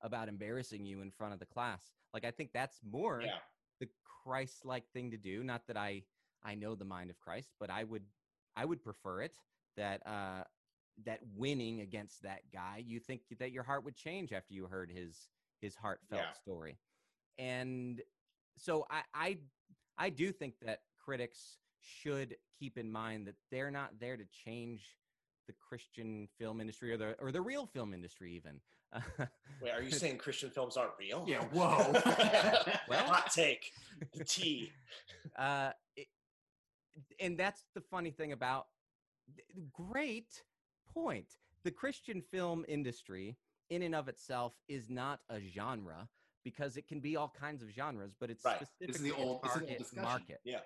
about 0.01 0.27
embarrassing 0.29 0.85
you 0.85 1.01
in 1.01 1.11
front 1.11 1.33
of 1.33 1.39
the 1.39 1.45
class 1.45 1.83
like 2.13 2.23
i 2.25 2.31
think 2.31 2.51
that's 2.53 2.79
more 2.89 3.21
yeah. 3.23 3.37
The 3.79 3.89
Christ-like 4.23 4.89
thing 4.91 5.11
to 5.11 5.17
do. 5.17 5.43
Not 5.43 5.67
that 5.67 5.77
I 5.77 6.03
I 6.43 6.55
know 6.55 6.75
the 6.75 6.85
mind 6.85 7.09
of 7.09 7.19
Christ, 7.19 7.53
but 7.59 7.69
I 7.69 7.83
would 7.83 8.03
I 8.55 8.65
would 8.65 8.83
prefer 8.83 9.21
it 9.21 9.37
that 9.75 10.05
uh 10.05 10.43
that 11.05 11.19
winning 11.35 11.81
against 11.81 12.23
that 12.23 12.51
guy, 12.51 12.77
you 12.77 12.99
think 12.99 13.21
that 13.39 13.51
your 13.51 13.63
heart 13.63 13.83
would 13.83 13.95
change 13.95 14.33
after 14.33 14.53
you 14.53 14.67
heard 14.67 14.91
his 14.91 15.29
his 15.61 15.75
heartfelt 15.75 16.21
Yeah. 16.21 16.33
story. 16.33 16.79
And 17.37 18.01
so 18.57 18.85
I 18.89 19.03
I 19.13 19.37
I 19.97 20.09
do 20.09 20.31
think 20.31 20.59
that 20.61 20.83
critics 20.97 21.59
should 21.79 22.37
keep 22.57 22.77
in 22.77 22.91
mind 22.91 23.27
that 23.27 23.35
they're 23.51 23.71
not 23.71 23.99
there 23.99 24.17
to 24.17 24.25
change 24.25 24.97
the 25.47 25.53
Christian 25.53 26.27
film 26.27 26.59
industry 26.59 26.91
or 26.91 26.97
the 26.97 27.15
or 27.19 27.31
the 27.31 27.41
real 27.41 27.65
film 27.65 27.93
industry 27.93 28.33
even. 28.33 28.61
Wait, 29.61 29.71
are 29.71 29.81
you 29.81 29.91
saying 30.01 30.17
Christian 30.17 30.49
films 30.49 30.77
aren't 30.77 30.91
real? 30.99 31.23
Yeah, 31.27 31.43
whoa. 31.51 31.91
Well- 32.89 33.05
hot 33.07 33.31
take. 33.33 33.71
The 34.15 34.23
tea. 34.23 34.71
uh, 35.37 35.71
it, 35.95 36.07
and 37.19 37.37
that's 37.37 37.63
the 37.75 37.81
funny 37.81 38.11
thing 38.11 38.31
about 38.31 38.67
great 39.73 40.43
point 40.93 41.27
the 41.63 41.71
christian 41.71 42.21
film 42.31 42.63
industry 42.67 43.35
in 43.69 43.81
and 43.81 43.93
of 43.93 44.07
itself 44.07 44.53
is 44.69 44.89
not 44.89 45.19
a 45.29 45.39
genre 45.39 46.07
because 46.43 46.77
it 46.77 46.87
can 46.87 46.99
be 47.01 47.17
all 47.17 47.33
kinds 47.39 47.61
of 47.61 47.69
genres 47.69 48.13
but 48.19 48.29
it's 48.29 48.45
Right. 48.45 48.55
specific 48.57 48.93
This 48.93 49.01
the 49.01 49.11
old- 49.11 49.43
this 49.43 49.55
is 49.81 49.89
the 49.91 50.01
market 50.01 50.39
Yeah. 50.45 50.59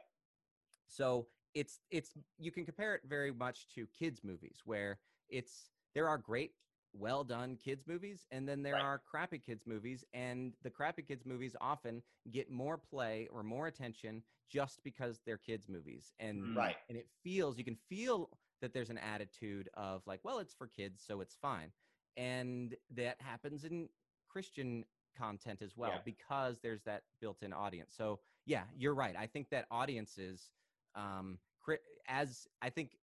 so 0.88 1.28
it's 1.56 1.80
it's 1.90 2.12
you 2.38 2.52
can 2.52 2.66
compare 2.66 2.94
it 2.96 3.02
very 3.06 3.32
much 3.32 3.68
to 3.76 3.88
kids 3.88 4.22
movies 4.24 4.60
where 4.64 5.00
it's 5.28 5.70
there 5.96 6.08
are 6.08 6.18
great 6.18 6.52
well 6.94 7.24
done 7.24 7.56
kids 7.56 7.88
movies 7.88 8.26
and 8.32 8.48
then 8.48 8.64
there 8.64 8.74
Right. 8.76 8.82
are 8.84 9.00
crappy 9.00 9.40
kids 9.40 9.66
movies 9.66 10.04
and 10.14 10.54
the 10.64 10.70
crappy 10.70 11.02
kids 11.02 11.26
movies 11.26 11.56
often 11.62 12.02
get 12.32 12.50
more 12.50 12.78
play 12.78 13.28
or 13.32 13.44
more 13.44 13.68
attention 13.68 14.24
just 14.50 14.84
because 14.84 15.22
they're 15.26 15.38
kids 15.38 15.70
movies 15.70 16.14
and. 16.20 16.56
Right. 16.56 16.76
and 16.90 16.98
it 16.98 17.08
feels 17.24 17.58
you 17.58 17.64
can 17.64 17.78
feel 17.90 18.30
that 18.62 18.74
there's 18.74 18.90
an 18.90 18.98
attitude 18.98 19.70
of 19.74 20.06
like 20.06 20.20
well 20.24 20.40
it's 20.40 20.54
for 20.54 20.68
kids 20.68 21.02
so 21.06 21.22
it's 21.22 21.36
fine 21.36 21.72
and 22.18 22.76
that 22.96 23.22
happens 23.22 23.64
in 23.64 23.90
christian 24.30 24.84
content 25.18 25.62
as 25.62 25.76
well 25.76 25.92
Yeah. 25.92 26.02
because 26.06 26.60
there's 26.62 26.84
that 26.84 27.04
built-in 27.20 27.54
audience 27.54 27.94
so 27.96 28.20
yeah 28.46 28.64
you're 28.78 28.94
right 28.96 29.16
i 29.18 29.28
think 29.28 29.50
that 29.50 29.66
audiences 29.72 30.52
um 30.96 31.40
cri- 31.60 31.80
as 32.08 32.48
i 32.62 32.70
think 32.70 32.98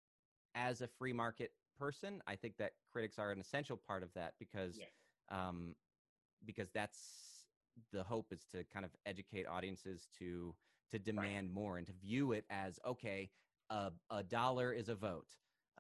as 0.54 0.80
a 0.80 0.88
free 0.88 1.12
market 1.12 1.52
person 1.78 2.20
i 2.26 2.34
think 2.34 2.56
that 2.58 2.72
critics 2.92 3.18
are 3.18 3.30
an 3.30 3.40
essential 3.40 3.80
part 3.86 4.02
of 4.02 4.08
that 4.14 4.34
because 4.38 4.78
um 5.30 5.74
because 6.44 6.68
that's 6.74 6.98
the 7.92 8.02
hope 8.02 8.26
is 8.32 8.44
to 8.50 8.64
kind 8.72 8.84
of 8.84 8.90
educate 9.06 9.46
audiences 9.46 10.08
to 10.18 10.54
to 10.90 10.98
demand 10.98 11.52
more 11.52 11.78
and 11.78 11.86
to 11.86 11.92
view 12.02 12.32
it 12.32 12.44
as 12.50 12.78
okay 12.86 13.30
a, 13.70 13.90
a 14.10 14.22
dollar 14.22 14.72
is 14.72 14.88
a 14.88 14.94
vote 14.94 15.28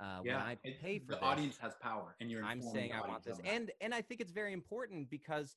uh, 0.00 0.20
yeah. 0.24 0.36
when 0.36 0.46
i 0.46 0.54
pay 0.80 0.98
for 0.98 1.06
the 1.06 1.14
this, 1.14 1.22
audience 1.22 1.58
has 1.60 1.74
power, 1.80 2.14
and 2.20 2.30
you're. 2.30 2.44
I'm 2.44 2.62
saying 2.62 2.92
I 2.92 3.06
want 3.06 3.24
this, 3.24 3.40
and 3.44 3.72
and 3.80 3.92
I 3.92 4.00
think 4.00 4.20
it's 4.20 4.30
very 4.30 4.52
important 4.52 5.10
because 5.10 5.56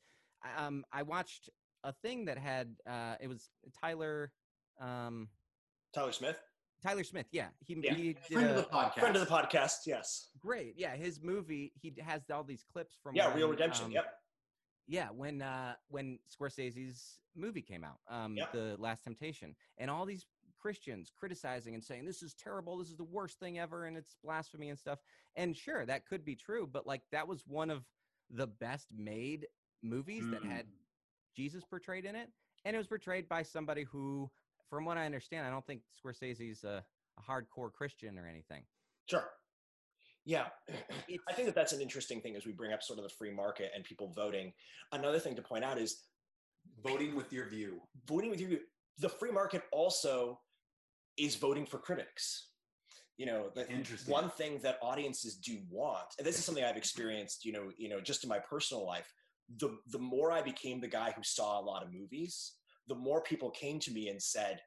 um, 0.57 0.83
I 0.91 1.03
watched 1.03 1.49
a 1.83 1.91
thing 1.91 2.25
that 2.25 2.39
had 2.39 2.75
uh, 2.87 3.15
it 3.19 3.27
was 3.27 3.49
Tyler 3.79 4.31
um, 4.79 5.29
Tyler 5.93 6.11
Smith, 6.11 6.39
Tyler 6.81 7.03
Smith. 7.03 7.27
Yeah, 7.31 7.49
he 7.59 7.75
Yeah. 7.75 7.93
he 7.93 8.13
did 8.13 8.19
friend 8.25 8.49
of 8.49 8.55
the 8.57 8.63
podcast. 8.63 8.99
friend 8.99 9.15
of 9.15 9.27
the 9.27 9.31
podcast. 9.33 9.85
Yes. 9.85 10.29
great. 10.39 10.73
Yeah, 10.77 10.95
his 10.95 11.21
movie 11.21 11.71
he 11.75 11.93
has 11.99 12.29
all 12.29 12.43
these 12.43 12.63
clips 12.63 12.95
from 13.01 13.15
Yeah. 13.15 13.33
Real 13.33 13.49
Redemption. 13.49 13.85
um, 13.85 13.91
yep. 13.91 14.17
Yeah, 14.87 15.09
when 15.09 15.41
uh 15.41 15.75
when 15.89 16.19
Scorsese's 16.29 17.19
movie 17.35 17.61
came 17.61 17.83
out, 17.83 17.99
um 18.07 18.35
Yep. 18.35 18.51
the 18.51 18.75
Last 18.79 19.03
Temptation, 19.03 19.55
and 19.77 19.89
all 19.91 20.05
these 20.05 20.25
Christians 20.57 21.11
criticizing 21.15 21.73
and 21.73 21.83
saying 21.83 22.05
this 22.05 22.21
is 22.21 22.33
terrible, 22.35 22.77
this 22.77 22.89
is 22.89 22.97
the 22.97 23.03
worst 23.03 23.39
thing 23.39 23.57
ever 23.59 23.85
and 23.85 23.97
it's 23.97 24.15
blasphemy 24.23 24.69
and 24.69 24.77
stuff. 24.77 24.99
And 25.35 25.55
sure, 25.57 25.85
that 25.85 26.05
could 26.05 26.23
be 26.25 26.35
true, 26.35 26.67
but 26.67 26.85
like 26.85 27.01
that 27.11 27.27
was 27.27 27.45
one 27.47 27.69
of 27.69 27.85
the 28.29 28.47
best 28.47 28.87
made 28.91 29.47
movies 29.81 30.23
that 30.29 30.43
had 30.43 30.65
Mm. 30.67 30.71
Jesus 31.35 31.63
portrayed 31.63 32.05
in 32.05 32.15
it, 32.15 32.29
and 32.65 32.75
it 32.75 32.77
was 32.77 32.87
portrayed 32.87 33.27
by 33.29 33.41
somebody 33.43 33.83
who 33.83 34.29
from 34.71 34.85
what 34.85 34.97
I 34.97 35.05
understand, 35.05 35.45
I 35.45 35.49
don't 35.49 35.67
think 35.67 35.81
Scorsese's 36.03 36.63
a, 36.63 36.83
a 37.19 37.21
hardcore 37.21 37.71
Christian 37.71 38.17
or 38.17 38.25
anything. 38.25 38.63
Sure. 39.07 39.25
Yeah. 40.25 40.45
I 41.29 41.33
think 41.33 41.47
that 41.47 41.55
that's 41.55 41.73
an 41.73 41.81
interesting 41.81 42.21
thing 42.21 42.37
as 42.37 42.45
we 42.45 42.53
bring 42.53 42.71
up 42.71 42.81
sort 42.81 42.97
of 42.97 43.03
the 43.03 43.09
free 43.09 43.31
market 43.31 43.71
and 43.75 43.83
people 43.83 44.13
voting. 44.15 44.53
Another 44.93 45.19
thing 45.19 45.35
to 45.35 45.41
point 45.41 45.65
out 45.65 45.77
is 45.77 46.03
voting 46.81 47.15
with 47.15 47.33
your 47.33 47.49
view. 47.49 47.81
voting 48.07 48.29
with 48.29 48.39
you. 48.39 48.59
The 48.99 49.09
free 49.09 49.31
market 49.31 49.63
also 49.73 50.39
is 51.17 51.35
voting 51.35 51.65
for 51.65 51.77
critics. 51.77 52.47
You 53.17 53.25
know, 53.25 53.51
the 53.53 53.69
Interesting. 53.69 54.11
one 54.11 54.29
thing 54.29 54.59
that 54.63 54.79
audiences 54.81 55.35
do 55.35 55.59
want, 55.69 56.07
and 56.17 56.25
this 56.25 56.39
is 56.39 56.45
something 56.45 56.63
I've 56.63 56.77
experienced, 56.77 57.45
you 57.45 57.51
know, 57.51 57.69
you 57.77 57.89
know, 57.89 57.99
just 57.99 58.23
in 58.23 58.29
my 58.29 58.39
personal 58.39 58.85
life. 58.85 59.13
The 59.57 59.77
the 59.91 59.99
more 59.99 60.31
I 60.31 60.41
became 60.41 60.79
the 60.79 60.87
guy 60.87 61.11
who 61.15 61.21
saw 61.23 61.59
a 61.59 61.61
lot 61.61 61.83
of 61.83 61.93
movies, 61.93 62.53
the 62.91 62.99
more 62.99 63.21
people 63.21 63.49
came 63.51 63.79
to 63.79 63.91
me 63.91 64.09
and 64.09 64.21
said, 64.21 64.59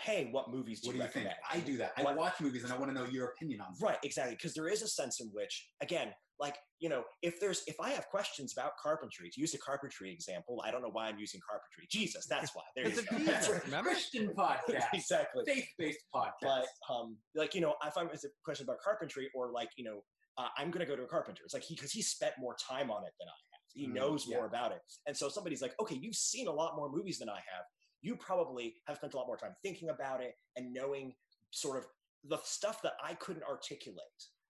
hey, 0.00 0.28
what 0.32 0.50
movies 0.50 0.80
do 0.80 0.88
what 0.88 0.96
you 0.96 1.02
do 1.02 1.04
you 1.04 1.04
recommend? 1.08 1.34
I 1.52 1.58
do 1.60 1.76
that. 1.76 1.92
I 1.96 2.02
What- 2.02 2.16
watch 2.16 2.40
movies 2.40 2.64
and 2.64 2.72
I 2.72 2.76
want 2.76 2.90
to 2.90 2.94
know 2.98 3.06
your 3.06 3.26
opinion 3.32 3.60
on 3.60 3.68
them. 3.72 3.76
Right, 3.88 3.98
exactly. 4.02 4.34
Because 4.34 4.54
there 4.54 4.68
is 4.68 4.80
a 4.82 4.88
sense 4.88 5.20
in 5.20 5.28
which, 5.32 5.54
again, 5.82 6.08
like 6.40 6.56
you 6.78 6.88
know, 6.88 7.02
if 7.20 7.38
there's 7.38 7.62
if 7.66 7.76
I 7.78 7.90
have 7.90 8.06
questions 8.08 8.54
about 8.56 8.72
carpentry, 8.82 9.28
to 9.30 9.40
use 9.44 9.52
a 9.52 9.58
carpentry 9.58 10.10
example, 10.10 10.62
I 10.64 10.70
don't 10.70 10.80
know 10.80 10.88
why 10.90 11.06
I'm 11.08 11.18
using 11.18 11.38
carpentry. 11.46 11.86
Jesus, 11.90 12.26
that's 12.26 12.50
why. 12.56 12.62
There 12.74 12.86
It's 12.86 12.98
a 12.98 13.04
That's 13.30 13.50
right. 13.50 13.82
Christian 13.84 14.28
podcast, 14.38 14.86
exactly. 14.94 15.44
faith-based 15.46 15.98
podcast. 16.14 16.32
But 16.40 16.94
um, 16.94 17.18
like 17.34 17.54
you 17.54 17.60
know, 17.60 17.74
if 17.86 17.94
I'm 17.98 18.08
it's 18.10 18.24
a 18.24 18.28
question 18.42 18.64
about 18.64 18.78
carpentry 18.82 19.28
or 19.34 19.52
like 19.52 19.68
you 19.76 19.84
know, 19.84 19.98
uh, 20.38 20.48
I'm 20.56 20.70
gonna 20.70 20.86
go 20.86 20.96
to 20.96 21.02
a 21.02 21.06
carpenter. 21.06 21.42
It's 21.44 21.52
like 21.52 21.62
he 21.64 21.74
because 21.74 21.92
he 21.92 22.00
spent 22.00 22.32
more 22.40 22.56
time 22.56 22.90
on 22.90 23.04
it 23.04 23.12
than 23.20 23.28
I. 23.28 23.36
He 23.74 23.86
Mm, 23.86 23.94
knows 23.94 24.26
yeah. 24.26 24.36
more 24.36 24.46
about 24.46 24.72
it. 24.72 24.82
And 25.06 25.16
so 25.16 25.28
somebody's 25.28 25.62
like, 25.62 25.74
okay, 25.80 25.96
you've 25.96 26.16
seen 26.16 26.48
a 26.48 26.52
lot 26.52 26.76
more 26.76 26.90
movies 26.90 27.18
than 27.18 27.28
I 27.28 27.36
have. 27.36 27.64
You 28.02 28.16
probably 28.16 28.76
have 28.86 28.96
spent 28.96 29.14
a 29.14 29.16
lot 29.16 29.26
more 29.26 29.36
time 29.36 29.54
thinking 29.62 29.90
about 29.90 30.22
it 30.22 30.34
and 30.56 30.72
knowing 30.72 31.14
sort 31.50 31.78
of 31.78 31.86
the 32.24 32.38
stuff 32.44 32.82
that 32.82 32.94
I 33.04 33.14
couldn't 33.14 33.44
articulate. 33.44 34.00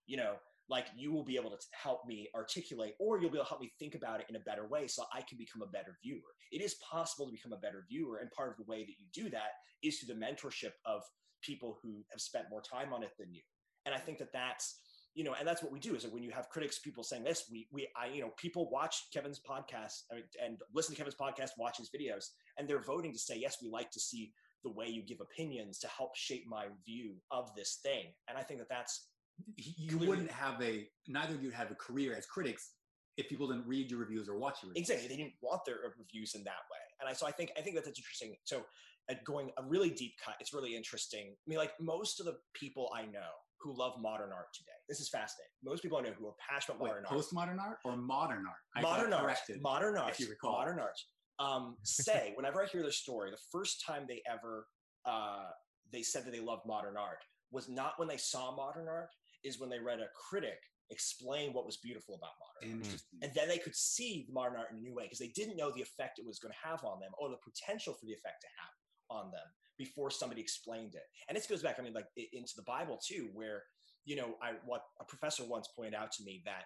You 0.07 0.17
know, 0.17 0.35
like 0.69 0.87
you 0.97 1.13
will 1.13 1.25
be 1.25 1.37
able 1.37 1.51
to 1.51 1.59
help 1.73 2.07
me 2.07 2.29
articulate, 2.35 2.95
or 3.01 3.21
you'll 3.21 3.31
be 3.31 3.37
able 3.39 3.45
to 3.45 3.49
help 3.49 3.61
me 3.61 3.73
think 3.79 3.95
about 3.97 4.21
it 4.21 4.27
in 4.29 4.37
a 4.37 4.41
better 4.41 4.69
way, 4.69 4.87
so 4.87 5.05
I 5.13 5.21
can 5.23 5.37
become 5.37 5.63
a 5.63 5.67
better 5.67 5.99
viewer. 6.03 6.31
It 6.53 6.63
is 6.63 6.77
possible 6.77 7.27
to 7.27 7.33
become 7.33 7.53
a 7.53 7.57
better 7.59 7.85
viewer, 7.89 8.19
and 8.19 8.31
part 8.31 8.51
of 8.51 8.57
the 8.57 8.71
way 8.71 8.85
that 8.85 8.95
you 8.99 9.07
do 9.13 9.31
that 9.31 9.51
is 9.83 9.99
through 9.99 10.15
the 10.15 10.21
mentorship 10.21 10.73
of 10.87 11.03
people 11.43 11.79
who 11.83 12.05
have 12.11 12.21
spent 12.21 12.47
more 12.51 12.63
time 12.63 12.93
on 12.93 13.03
it 13.03 13.11
than 13.19 13.33
you. 13.35 13.43
And 13.85 13.95
I 13.95 13.99
think 13.99 14.19
that 14.19 14.33
that's 14.33 14.79
you 15.15 15.25
know, 15.25 15.35
and 15.39 15.47
that's 15.47 15.63
what 15.63 15.73
we 15.73 15.81
do 15.81 15.95
is 15.97 16.03
that 16.05 16.13
when 16.13 16.23
you 16.23 16.31
have 16.31 16.49
critics, 16.49 16.79
people 16.79 17.03
saying 17.03 17.25
this, 17.25 17.45
we 17.51 17.67
we 17.73 17.89
I 17.97 18.07
you 18.07 18.21
know 18.23 18.31
people 18.37 18.71
watch 18.71 19.09
Kevin's 19.13 19.41
podcast 19.41 20.03
I 20.11 20.17
mean, 20.17 20.25
and 20.45 20.59
listen 20.75 20.95
to 20.95 20.99
Kevin's 20.99 21.17
podcast, 21.17 21.51
watch 21.59 21.79
his 21.79 21.91
videos, 21.91 22.27
and 22.57 22.69
they're 22.69 22.83
voting 22.83 23.13
to 23.13 23.19
say 23.19 23.37
yes, 23.37 23.59
we 23.63 23.69
like 23.69 23.91
to 23.93 24.01
see 24.01 24.33
the 24.63 24.71
way 24.71 24.87
you 24.87 25.03
give 25.03 25.21
opinions 25.21 25.79
to 25.79 25.89
help 25.89 26.15
shape 26.15 26.45
my 26.47 26.67
view 26.85 27.15
of 27.31 27.51
this 27.57 27.79
thing. 27.83 28.13
And 28.29 28.37
I 28.37 28.43
think 28.43 28.61
that 28.61 28.69
that's 28.69 29.09
you 29.57 29.89
clearly- 29.97 30.07
wouldn't 30.09 30.31
have 30.31 30.61
a 30.63 30.87
neither 31.09 31.35
of 31.35 31.43
you 31.43 31.51
have 31.51 31.71
a 31.71 31.75
career 31.75 32.15
as 32.17 32.27
critics 32.27 32.73
if 33.17 33.29
people 33.29 33.49
didn't 33.49 33.67
read 33.67 33.91
your 33.91 34.01
reviews 34.01 34.29
or 34.29 34.39
watch 34.39 34.63
your 34.63 34.69
reviews. 34.71 34.89
exactly 34.89 35.09
they 35.09 35.17
didn't 35.17 35.35
want 35.43 35.61
their 35.67 35.77
reviews 35.99 36.35
in 36.35 36.45
that 36.45 36.63
way 36.71 36.79
and 37.01 37.09
i 37.09 37.13
so 37.13 37.27
i 37.27 37.31
think 37.31 37.51
i 37.59 37.61
think 37.61 37.75
that 37.75 37.85
that's 37.85 37.99
interesting 37.99 38.35
so 38.45 38.63
uh, 39.11 39.15
going 39.25 39.51
a 39.59 39.63
really 39.65 39.91
deep 39.91 40.13
cut 40.25 40.35
it's 40.41 40.55
really 40.55 40.77
interesting 40.77 41.29
i 41.35 41.45
mean 41.49 41.59
like 41.59 41.73
most 41.81 42.21
of 42.21 42.27
the 42.27 42.37
people 42.55 42.91
i 42.95 43.03
know 43.03 43.33
who 43.63 43.77
love 43.77 43.95
modern 44.01 44.31
art 44.33 44.47
today. 44.55 44.71
This 44.89 45.01
is 45.01 45.09
fascinating. 45.09 45.53
Most 45.63 45.83
people 45.83 45.99
i 45.99 46.03
know 46.03 46.13
who 46.19 46.27
are 46.27 46.35
passionate 46.39 46.77
about 46.77 46.85
Wait, 46.85 47.03
modern 47.03 47.07
art. 47.07 47.59
postmodern 47.59 47.61
art 47.61 47.79
or 47.85 47.97
modern 47.97 48.45
art? 48.47 48.57
I 48.75 48.81
modern 48.81 49.13
art. 49.13 49.23
corrected. 49.23 49.63
modern 49.63 49.97
art. 49.97 50.11
if 50.11 50.21
you 50.21 50.29
recall. 50.29 50.53
modern 50.53 50.79
art. 50.79 50.99
Um, 51.39 51.77
say 51.85 52.33
whenever 52.37 52.63
i 52.63 52.67
hear 52.67 52.83
their 52.83 52.91
story 52.91 53.31
the 53.31 53.39
first 53.51 53.83
time 53.87 54.05
they 54.07 54.21
ever 54.31 54.67
uh, 55.07 55.47
they 55.93 56.03
said 56.03 56.25
that 56.27 56.33
they 56.33 56.41
loved 56.41 56.67
modern 56.67 56.97
art 56.97 57.25
was 57.51 57.69
not 57.69 57.95
when 57.97 58.09
they 58.09 58.19
saw 58.19 58.55
modern 58.55 58.89
art 58.89 59.09
is 59.43 59.59
when 59.59 59.71
they 59.71 59.79
read 59.79 60.01
a 60.01 60.09
critic 60.29 60.59
explain 60.91 61.53
what 61.53 61.65
was 61.65 61.77
beautiful 61.79 62.17
about 62.17 62.35
modern 62.43 62.83
art. 62.83 63.03
And 63.23 63.31
then 63.35 63.49
they 63.49 63.59
could 63.59 63.77
see 63.77 64.25
the 64.27 64.35
modern 64.35 64.59
art 64.59 64.73
in 64.73 64.79
a 64.79 64.81
new 64.81 64.95
way 64.95 65.05
because 65.05 65.19
they 65.19 65.33
didn't 65.35 65.57
know 65.57 65.71
the 65.71 65.81
effect 65.81 66.19
it 66.19 66.27
was 66.27 66.39
going 66.39 66.53
to 66.53 66.69
have 66.69 66.85
on 66.85 67.01
them 67.01 67.13
or 67.19 67.31
the 67.31 67.39
potential 67.39 67.95
for 67.95 68.07
the 68.07 68.13
effect 68.13 68.43
to 68.43 68.49
have 68.59 69.23
on 69.25 69.31
them 69.31 69.47
before 69.81 70.11
somebody 70.11 70.41
explained 70.41 70.95
it. 70.95 71.03
And 71.29 71.37
this 71.37 71.47
goes 71.47 71.63
back 71.63 71.77
i 71.79 71.83
mean 71.83 71.95
like 71.95 72.07
into 72.17 72.53
the 72.55 72.63
bible 72.63 73.01
too 73.05 73.31
where 73.33 73.63
you 74.05 74.17
know 74.17 74.35
i 74.43 74.53
what 74.65 74.83
a 75.01 75.05
professor 75.05 75.45
once 75.45 75.69
pointed 75.75 75.95
out 75.95 76.13
to 76.13 76.25
me 76.25 76.43
that 76.45 76.65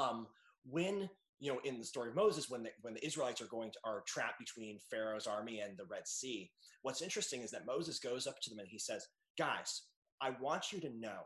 um 0.00 0.26
when 0.64 1.08
you 1.38 1.52
know 1.52 1.60
in 1.64 1.78
the 1.78 1.84
story 1.84 2.10
of 2.10 2.14
moses 2.14 2.50
when 2.50 2.62
the 2.62 2.70
when 2.82 2.94
the 2.94 3.04
israelites 3.04 3.40
are 3.40 3.46
going 3.46 3.70
to 3.70 3.78
are 3.84 4.02
trapped 4.06 4.38
between 4.38 4.78
pharaoh's 4.90 5.26
army 5.26 5.60
and 5.60 5.76
the 5.76 5.84
red 5.90 6.06
sea 6.06 6.50
what's 6.82 7.02
interesting 7.02 7.42
is 7.42 7.50
that 7.50 7.66
moses 7.66 7.98
goes 7.98 8.26
up 8.26 8.40
to 8.40 8.50
them 8.50 8.58
and 8.58 8.68
he 8.68 8.78
says 8.78 9.06
guys 9.38 9.82
i 10.20 10.30
want 10.40 10.72
you 10.72 10.80
to 10.80 10.90
know 10.98 11.20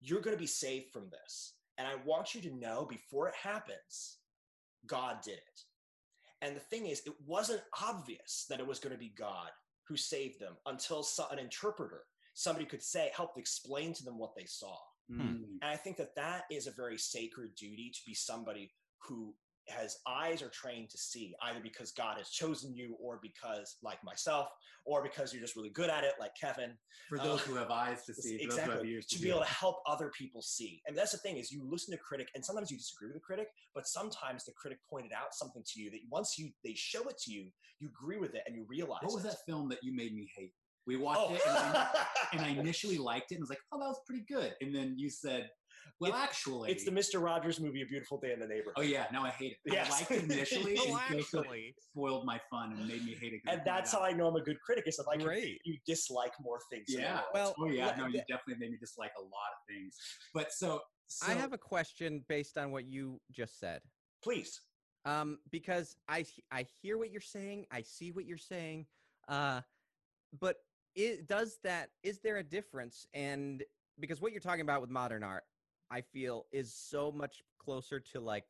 you're 0.00 0.20
going 0.20 0.36
to 0.36 0.40
be 0.40 0.46
saved 0.46 0.92
from 0.92 1.10
this. 1.10 1.54
And 1.78 1.86
i 1.86 1.94
want 2.04 2.34
you 2.34 2.40
to 2.42 2.54
know 2.54 2.86
before 2.88 3.28
it 3.28 3.34
happens 3.34 4.18
god 4.86 5.18
did 5.24 5.34
it. 5.34 5.60
And 6.42 6.54
the 6.54 6.60
thing 6.60 6.86
is 6.86 7.02
it 7.06 7.14
wasn't 7.26 7.62
obvious 7.82 8.46
that 8.48 8.60
it 8.60 8.66
was 8.66 8.78
going 8.78 8.92
to 8.92 8.98
be 8.98 9.12
god 9.18 9.50
who 9.88 9.96
saved 9.96 10.38
them 10.40 10.56
until 10.66 11.02
so- 11.02 11.28
an 11.28 11.38
interpreter 11.38 12.04
somebody 12.34 12.66
could 12.66 12.82
say 12.82 13.10
help 13.14 13.38
explain 13.38 13.92
to 13.94 14.04
them 14.04 14.18
what 14.18 14.34
they 14.36 14.44
saw 14.46 14.76
Mm. 15.10 15.44
and 15.62 15.64
I 15.64 15.76
think 15.76 15.96
that 15.98 16.16
that 16.16 16.46
is 16.50 16.66
a 16.66 16.72
very 16.72 16.98
sacred 16.98 17.54
duty 17.54 17.90
to 17.94 18.00
be 18.04 18.12
somebody 18.12 18.74
who 19.06 19.36
has 19.68 19.96
eyes 20.06 20.42
are 20.42 20.48
trained 20.50 20.90
to 20.90 20.98
see, 20.98 21.34
either 21.42 21.60
because 21.62 21.92
God 21.92 22.18
has 22.18 22.30
chosen 22.30 22.74
you, 22.74 22.96
or 23.00 23.18
because, 23.22 23.76
like 23.82 24.02
myself, 24.04 24.48
or 24.84 25.02
because 25.02 25.32
you're 25.32 25.42
just 25.42 25.56
really 25.56 25.70
good 25.70 25.90
at 25.90 26.04
it, 26.04 26.12
like 26.20 26.32
Kevin. 26.40 26.72
For 27.08 27.18
those 27.18 27.40
Uh, 27.40 27.44
who 27.44 27.54
have 27.56 27.70
eyes 27.70 28.04
to 28.06 28.14
see, 28.14 28.38
for 28.38 28.44
those 28.44 28.54
who 28.54 28.60
have 28.60 28.68
exactly 28.70 29.00
to, 29.00 29.16
to 29.16 29.22
be 29.22 29.30
able 29.30 29.40
to 29.40 29.46
help 29.46 29.76
other 29.86 30.10
people 30.16 30.42
see. 30.42 30.82
And 30.86 30.96
that's 30.96 31.12
the 31.12 31.18
thing 31.18 31.36
is, 31.36 31.50
you 31.50 31.62
listen 31.68 31.92
to 31.94 32.00
a 32.00 32.02
critic, 32.02 32.28
and 32.34 32.44
sometimes 32.44 32.70
you 32.70 32.78
disagree 32.78 33.08
with 33.08 33.16
the 33.16 33.20
critic, 33.20 33.48
but 33.74 33.86
sometimes 33.86 34.44
the 34.44 34.52
critic 34.52 34.78
pointed 34.88 35.12
out 35.12 35.34
something 35.34 35.62
to 35.66 35.80
you 35.80 35.90
that 35.90 36.00
once 36.10 36.38
you 36.38 36.50
they 36.64 36.74
show 36.74 37.02
it 37.08 37.18
to 37.24 37.32
you, 37.32 37.50
you 37.80 37.88
agree 37.88 38.18
with 38.18 38.34
it 38.34 38.42
and 38.46 38.54
you 38.56 38.64
realize. 38.68 39.00
What 39.02 39.14
was 39.14 39.24
it. 39.24 39.28
that 39.28 39.38
film 39.46 39.68
that 39.70 39.78
you 39.82 39.94
made 39.94 40.14
me 40.14 40.30
hate? 40.36 40.52
We 40.86 40.96
watched 40.96 41.20
Oh. 41.20 41.34
it 41.34 41.40
and 41.44 41.56
I, 41.56 42.06
and 42.32 42.40
I 42.42 42.48
initially 42.60 42.96
liked 42.96 43.32
it 43.32 43.36
and 43.36 43.42
was 43.42 43.50
like, 43.50 43.58
oh, 43.72 43.78
that 43.80 43.88
was 43.88 44.00
pretty 44.06 44.24
good. 44.28 44.54
And 44.60 44.72
then 44.72 44.94
you 44.96 45.10
said, 45.10 45.50
well, 46.00 46.10
It's- 46.10 46.24
actually, 46.24 46.70
it's 46.70 46.84
the 46.84 46.90
Mr. 46.90 47.22
Rogers 47.22 47.58
movie, 47.60 47.82
A 47.82 47.86
Beautiful 47.86 48.18
Day 48.18 48.32
in 48.32 48.40
the 48.40 48.46
Neighborhood. 48.46 48.74
oh 48.76 48.82
yeah, 48.82 49.06
no, 49.12 49.22
I 49.22 49.30
hate 49.30 49.52
it. 49.64 49.72
Yes. 49.72 49.90
I 49.90 49.96
liked 49.98 50.10
it 50.10 50.24
initially, 50.24 50.76
Oh, 50.78 51.00
and 51.10 51.20
actually. 51.20 51.74
spoiled 51.90 52.26
my 52.26 52.40
fun 52.50 52.72
and 52.72 52.86
made 52.86 53.04
me 53.04 53.14
hate 53.14 53.32
it. 53.32 53.40
and 53.48 53.62
that's 53.64 53.92
how 53.92 54.00
I 54.02 54.12
know 54.12 54.28
I'm 54.28 54.36
a 54.36 54.42
good 54.42 54.60
critic. 54.60 54.84
Is 54.86 54.98
if 54.98 55.06
I 55.08 55.16
can 55.16 55.30
you 55.64 55.78
dislike 55.86 56.32
more 56.40 56.60
things. 56.70 56.84
Yeah. 56.88 57.14
world. 57.14 57.24
Well, 57.34 57.54
Oh 57.58 57.66
yeah, 57.68 57.94
no, 57.96 58.06
you 58.06 58.20
definitely 58.28 58.56
made 58.58 58.72
me 58.72 58.78
dislike 58.78 59.12
a 59.18 59.22
lot 59.22 59.30
of 59.30 59.66
things. 59.74 59.96
But 60.34 60.52
so, 60.52 60.82
so 61.06 61.30
I 61.30 61.34
have 61.34 61.52
a 61.52 61.58
question 61.58 62.24
based 62.28 62.58
on 62.58 62.70
what 62.72 62.86
you 62.86 63.20
just 63.30 63.58
said. 63.58 63.80
please. 64.22 64.60
Um, 65.04 65.38
because 65.52 65.94
I 66.08 66.24
I 66.50 66.66
hear 66.82 66.98
what 66.98 67.10
you're 67.12 67.20
saying, 67.20 67.66
I 67.70 67.82
see 67.82 68.10
what 68.10 68.24
you're 68.26 68.36
saying, 68.38 68.86
uh, 69.28 69.60
but 70.40 70.56
it 70.96 71.28
does 71.28 71.58
that. 71.62 71.90
Is 72.02 72.18
there 72.20 72.38
a 72.38 72.42
difference? 72.42 73.06
And 73.14 73.62
because 74.00 74.20
what 74.20 74.32
you're 74.32 74.40
talking 74.40 74.62
about 74.62 74.80
with 74.80 74.90
modern 74.90 75.22
art, 75.22 75.44
I 75.90 76.00
feel 76.00 76.46
is 76.52 76.72
so 76.72 77.12
much 77.12 77.42
closer 77.58 78.00
to 78.00 78.20
like 78.20 78.46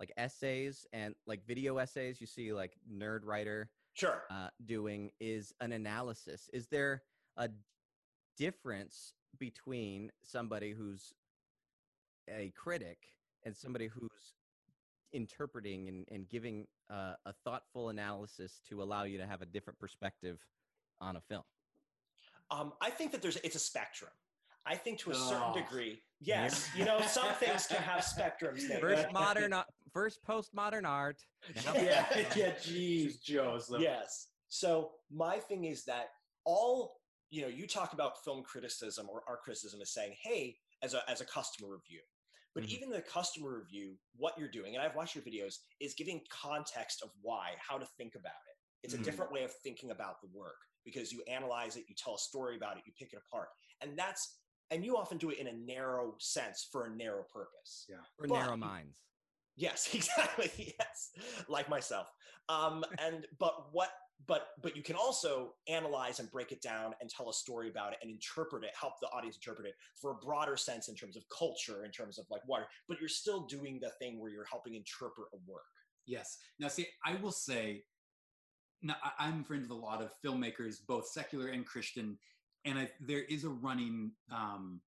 like 0.00 0.12
essays 0.16 0.86
and 0.92 1.14
like 1.26 1.46
video 1.46 1.78
essays. 1.78 2.20
You 2.20 2.26
see 2.26 2.52
like 2.52 2.76
Nerdwriter 2.92 3.66
Sure. 3.94 4.24
uh, 4.30 4.48
doing 4.66 5.10
is 5.20 5.54
an 5.60 5.72
analysis. 5.72 6.50
Is 6.52 6.66
there 6.66 7.02
a 7.36 7.48
difference 8.36 9.14
between 9.38 10.10
somebody 10.22 10.72
who's 10.72 11.12
a 12.28 12.52
critic 12.56 12.98
and 13.44 13.56
somebody 13.56 13.86
who's 13.86 14.34
interpreting 15.12 15.88
and, 15.88 16.06
and 16.10 16.28
giving 16.28 16.66
uh, 16.90 17.14
a 17.24 17.32
thoughtful 17.44 17.90
analysis 17.90 18.60
to 18.68 18.82
allow 18.82 19.04
you 19.04 19.18
to 19.18 19.26
have 19.26 19.42
a 19.42 19.46
different 19.46 19.78
perspective 19.78 20.40
on 21.00 21.16
a 21.16 21.20
film? 21.20 21.44
Um, 22.50 22.72
I 22.80 22.90
think 22.90 23.12
that 23.12 23.22
there's 23.22 23.36
it's 23.36 23.56
a 23.56 23.60
spectrum. 23.60 24.10
I 24.66 24.76
think 24.76 24.98
to 25.00 25.10
a 25.10 25.14
certain 25.14 25.50
Oh. 25.50 25.54
degree, 25.54 26.02
yes. 26.20 26.68
You 26.74 26.84
know, 26.84 27.00
some 27.02 27.32
things 27.34 27.66
can 27.66 27.82
have 27.82 28.02
spectrums. 28.04 28.68
Nate. 28.68 28.80
First 28.80 29.12
modern, 29.12 29.54
first 29.92 30.20
postmodern 30.24 30.86
art. 30.86 31.24
now 31.66 31.74
Yeah, 31.74 32.04
postmodern. 32.06 32.36
yeah, 32.36 32.50
Jeez, 32.54 33.22
Joseph. 33.22 33.80
Yes. 33.80 34.28
So 34.48 34.92
my 35.10 35.38
thing 35.38 35.64
is 35.64 35.84
that 35.84 36.10
all 36.44 37.00
you 37.30 37.42
know, 37.42 37.48
you 37.48 37.66
talk 37.66 37.94
about 37.94 38.22
film 38.22 38.44
criticism 38.44 39.08
or 39.10 39.24
art 39.26 39.42
criticism 39.42 39.80
is 39.80 39.92
saying, 39.92 40.14
hey, 40.22 40.56
as 40.82 40.94
a 40.94 41.08
as 41.10 41.20
a 41.20 41.24
customer 41.24 41.68
review. 41.72 42.00
But 42.54 42.62
Mhm. 42.64 42.68
even 42.68 42.90
the 42.90 43.02
customer 43.02 43.58
review, 43.58 43.98
what 44.14 44.38
you're 44.38 44.50
doing, 44.50 44.76
and 44.76 44.84
I've 44.84 44.94
watched 44.94 45.16
your 45.16 45.24
videos, 45.24 45.58
is 45.80 45.94
giving 45.94 46.24
context 46.30 47.02
of 47.02 47.10
why, 47.20 47.56
how 47.58 47.76
to 47.78 47.86
think 47.98 48.14
about 48.14 48.40
it. 48.48 48.56
It's 48.84 48.94
a 48.94 48.98
Mhm. 48.98 49.02
different 49.02 49.32
way 49.32 49.42
of 49.42 49.52
thinking 49.52 49.90
about 49.90 50.20
the 50.20 50.28
work 50.28 50.58
because 50.84 51.10
you 51.12 51.22
analyze 51.24 51.76
it, 51.76 51.88
you 51.88 51.96
tell 51.96 52.14
a 52.14 52.18
story 52.18 52.54
about 52.54 52.76
it, 52.78 52.84
you 52.86 52.92
pick 52.92 53.12
it 53.12 53.16
apart. 53.26 53.48
And 53.80 53.98
that's 53.98 54.38
and 54.70 54.84
you 54.84 54.96
often 54.96 55.18
do 55.18 55.30
it 55.30 55.38
in 55.38 55.46
a 55.46 55.52
narrow 55.52 56.14
sense 56.18 56.68
for 56.70 56.86
a 56.86 56.90
narrow 56.90 57.24
purpose. 57.32 57.86
Yeah. 57.88 57.96
For 58.16 58.26
But- 58.28 58.34
narrow 58.34 58.56
minds. 58.56 58.98
Yes, 59.56 59.88
exactly. 59.94 60.50
Yes, 60.78 61.10
like 61.48 61.68
myself. 61.68 62.08
Um, 62.48 62.84
and 62.98 63.26
but 63.38 63.72
what? 63.72 63.90
But 64.26 64.48
but 64.62 64.76
you 64.76 64.82
can 64.82 64.96
also 64.96 65.54
analyze 65.68 66.18
and 66.20 66.30
break 66.30 66.50
it 66.52 66.62
down 66.62 66.94
and 67.00 67.10
tell 67.10 67.28
a 67.30 67.32
story 67.32 67.68
about 67.68 67.92
it 67.92 67.98
and 68.00 68.10
interpret 68.10 68.64
it, 68.64 68.70
help 68.80 68.94
the 69.00 69.08
audience 69.08 69.36
interpret 69.36 69.66
it 69.68 69.74
for 70.00 70.12
a 70.12 70.14
broader 70.14 70.56
sense 70.56 70.88
in 70.88 70.94
terms 70.94 71.16
of 71.16 71.24
culture, 71.36 71.84
in 71.84 71.90
terms 71.90 72.18
of 72.18 72.24
like 72.30 72.40
water, 72.48 72.66
But 72.88 73.00
you're 73.00 73.08
still 73.08 73.44
doing 73.46 73.80
the 73.80 73.90
thing 74.00 74.20
where 74.20 74.30
you're 74.30 74.44
helping 74.50 74.74
interpret 74.74 75.28
a 75.34 75.38
work. 75.46 75.62
Yes. 76.06 76.38
Now, 76.58 76.68
see, 76.68 76.86
I 77.04 77.16
will 77.16 77.32
say, 77.32 77.84
now 78.82 78.96
I'm 79.18 79.42
friends 79.44 79.62
with 79.62 79.72
a 79.72 79.80
lot 79.80 80.00
of 80.02 80.10
filmmakers, 80.24 80.76
both 80.86 81.08
secular 81.08 81.48
and 81.48 81.66
Christian, 81.66 82.18
and 82.64 82.78
I, 82.78 82.90
there 83.00 83.22
is 83.24 83.44
a 83.44 83.48
running 83.50 84.12
um, 84.32 84.80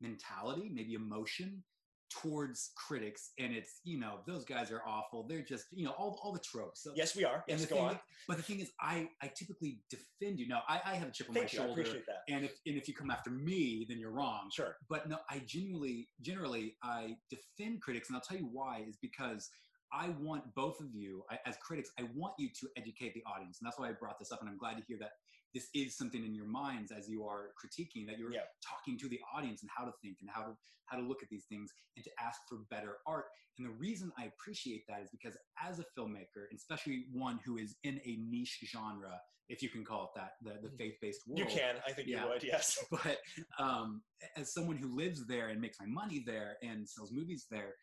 mentality, 0.00 0.70
maybe 0.72 0.94
emotion, 0.94 1.62
towards 2.10 2.72
critics 2.76 3.30
and 3.38 3.54
it's 3.54 3.78
you 3.84 3.96
know 3.96 4.18
those 4.26 4.44
guys 4.44 4.72
are 4.72 4.82
awful 4.84 5.24
they're 5.28 5.44
just 5.44 5.66
you 5.70 5.84
know 5.84 5.92
all, 5.92 6.18
all 6.24 6.32
the 6.32 6.40
tropes 6.40 6.82
so 6.82 6.90
Yes, 6.96 7.14
we 7.14 7.24
are. 7.24 7.44
Yes, 7.46 7.64
go 7.66 7.78
on. 7.78 8.00
but 8.26 8.36
the 8.36 8.42
thing 8.42 8.58
is 8.58 8.72
i 8.80 9.08
i 9.22 9.28
typically 9.28 9.78
defend 9.88 10.36
you 10.40 10.48
now 10.48 10.62
i, 10.68 10.80
I 10.84 10.94
have 10.96 11.06
a 11.06 11.12
chip 11.12 11.28
on 11.28 11.36
Thank 11.36 11.52
my 11.52 11.56
you. 11.56 11.62
I 11.62 11.66
shoulder 11.66 11.80
appreciate 11.82 12.06
that. 12.06 12.22
and 12.28 12.44
if 12.44 12.58
and 12.66 12.76
if 12.76 12.88
you 12.88 12.94
come 12.94 13.12
after 13.12 13.30
me 13.30 13.86
then 13.88 14.00
you're 14.00 14.10
wrong 14.10 14.50
Sure. 14.52 14.74
but 14.88 15.08
no 15.08 15.18
i 15.30 15.40
genuinely 15.46 16.08
generally 16.20 16.74
i 16.82 17.14
defend 17.30 17.80
critics 17.80 18.08
and 18.08 18.16
i'll 18.16 18.22
tell 18.22 18.36
you 18.38 18.48
why 18.52 18.84
is 18.88 18.96
because 19.00 19.48
i 19.92 20.08
want 20.18 20.42
both 20.56 20.80
of 20.80 20.92
you 20.92 21.22
I, 21.30 21.38
as 21.46 21.56
critics 21.58 21.90
i 21.96 22.06
want 22.16 22.34
you 22.40 22.48
to 22.60 22.68
educate 22.76 23.14
the 23.14 23.22
audience 23.24 23.58
and 23.60 23.66
that's 23.68 23.78
why 23.78 23.88
i 23.88 23.92
brought 23.92 24.18
this 24.18 24.32
up 24.32 24.40
and 24.40 24.48
i'm 24.50 24.58
glad 24.58 24.76
to 24.78 24.82
hear 24.88 24.98
that 24.98 25.12
this 25.54 25.68
is 25.74 25.96
something 25.96 26.24
in 26.24 26.34
your 26.34 26.46
minds 26.46 26.92
as 26.92 27.08
you 27.08 27.24
are 27.26 27.50
critiquing 27.60 28.06
that 28.06 28.18
you're 28.18 28.32
Yeah. 28.32 28.40
talking 28.66 28.98
to 28.98 29.08
the 29.08 29.20
audience 29.34 29.62
and 29.62 29.70
how 29.76 29.84
to 29.84 29.92
think 30.02 30.18
and 30.20 30.30
how 30.30 30.42
to 30.42 30.56
how 30.86 30.96
to 30.96 31.02
look 31.04 31.22
at 31.22 31.28
these 31.28 31.44
things 31.44 31.72
and 31.96 32.04
to 32.04 32.10
ask 32.20 32.40
for 32.48 32.58
better 32.70 32.96
art 33.06 33.26
and 33.58 33.66
the 33.66 33.70
reason 33.72 34.10
i 34.18 34.24
appreciate 34.24 34.82
that 34.88 35.00
is 35.02 35.08
because 35.10 35.36
as 35.62 35.78
a 35.78 35.84
filmmaker 35.96 36.46
especially 36.54 37.04
one 37.12 37.38
who 37.44 37.56
is 37.58 37.76
in 37.84 38.00
a 38.04 38.16
niche 38.28 38.58
genre 38.66 39.20
if 39.48 39.62
you 39.62 39.68
can 39.68 39.84
call 39.84 40.04
it 40.04 40.10
that 40.20 40.32
the, 40.42 40.68
the 40.68 40.72
faith-based 40.76 41.22
world 41.26 41.40
You 41.40 41.46
can. 41.58 41.76
I 41.86 41.92
think 41.92 42.06
Yeah. 42.08 42.22
you 42.24 42.28
would. 42.30 42.42
Yes. 42.44 42.78
but 42.90 43.18
um, 43.58 44.00
as 44.36 44.52
someone 44.54 44.76
who 44.76 44.94
lives 44.96 45.26
there 45.26 45.48
and 45.48 45.60
makes 45.60 45.78
my 45.80 45.86
money 45.86 46.22
there 46.24 46.56
and 46.62 46.88
sells 46.88 47.10
movies 47.12 47.46
there 47.50 47.74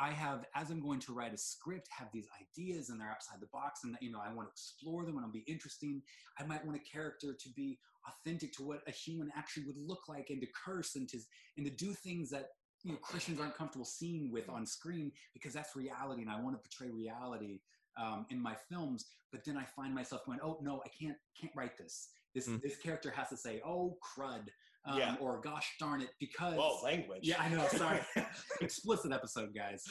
i 0.00 0.10
have 0.10 0.44
as 0.54 0.70
i'm 0.70 0.80
going 0.80 0.98
to 1.00 1.12
write 1.12 1.34
a 1.34 1.38
script 1.38 1.88
have 1.96 2.08
these 2.12 2.26
ideas 2.42 2.88
and 2.90 3.00
they're 3.00 3.10
outside 3.10 3.40
the 3.40 3.46
box 3.52 3.80
and 3.84 3.96
you 4.00 4.10
know 4.10 4.20
i 4.24 4.32
want 4.34 4.48
to 4.48 4.52
explore 4.52 5.04
them 5.04 5.16
and 5.16 5.24
i'll 5.24 5.32
be 5.32 5.44
interesting. 5.46 6.02
I 6.38 6.44
might 6.44 6.64
want 6.64 6.78
a 6.78 6.90
character 6.96 7.36
to 7.38 7.48
be 7.54 7.78
authentic 8.08 8.52
to 8.54 8.62
what 8.62 8.80
a 8.88 8.90
human 8.90 9.30
actually 9.36 9.66
would 9.66 9.76
look 9.76 10.08
like 10.08 10.26
and 10.30 10.40
to 10.40 10.48
curse 10.64 10.96
and 10.96 11.06
to 11.10 11.18
and 11.56 11.66
to 11.66 11.72
do 11.84 11.92
things 11.92 12.30
that 12.30 12.46
you 12.82 12.92
know 12.92 12.98
christians 13.02 13.38
aren't 13.40 13.54
comfortable 13.54 13.84
seeing 13.84 14.32
with 14.32 14.48
on 14.48 14.64
screen 14.66 15.12
because 15.34 15.52
that's 15.52 15.76
reality 15.76 16.22
and 16.22 16.30
i 16.30 16.40
want 16.40 16.56
to 16.56 16.62
portray 16.66 16.90
reality 16.94 17.60
um, 18.00 18.24
in 18.30 18.40
my 18.40 18.54
films. 18.70 19.06
But 19.32 19.44
then 19.44 19.56
i 19.56 19.64
find 19.64 19.94
myself 19.94 20.24
going 20.26 20.40
oh 20.42 20.58
no 20.62 20.80
i 20.84 20.88
can't 20.88 21.16
can't 21.38 21.52
write 21.56 21.76
this. 21.76 22.08
This 22.34 22.48
Mm. 22.48 22.62
this 22.62 22.76
character 22.78 23.10
has 23.10 23.28
to 23.28 23.36
say 23.36 23.60
oh 23.66 23.98
crud 24.00 24.48
um, 24.86 24.98
Yeah. 24.98 25.16
or 25.20 25.40
gosh 25.40 25.74
darn 25.78 26.00
it 26.00 26.10
because 26.18 26.56
Whoa, 26.56 26.80
language. 26.82 27.20
yeah 27.22 27.36
i 27.40 27.48
know 27.48 27.66
sorry 27.68 28.00
explicit 28.60 29.12
episode 29.12 29.54
guys 29.54 29.84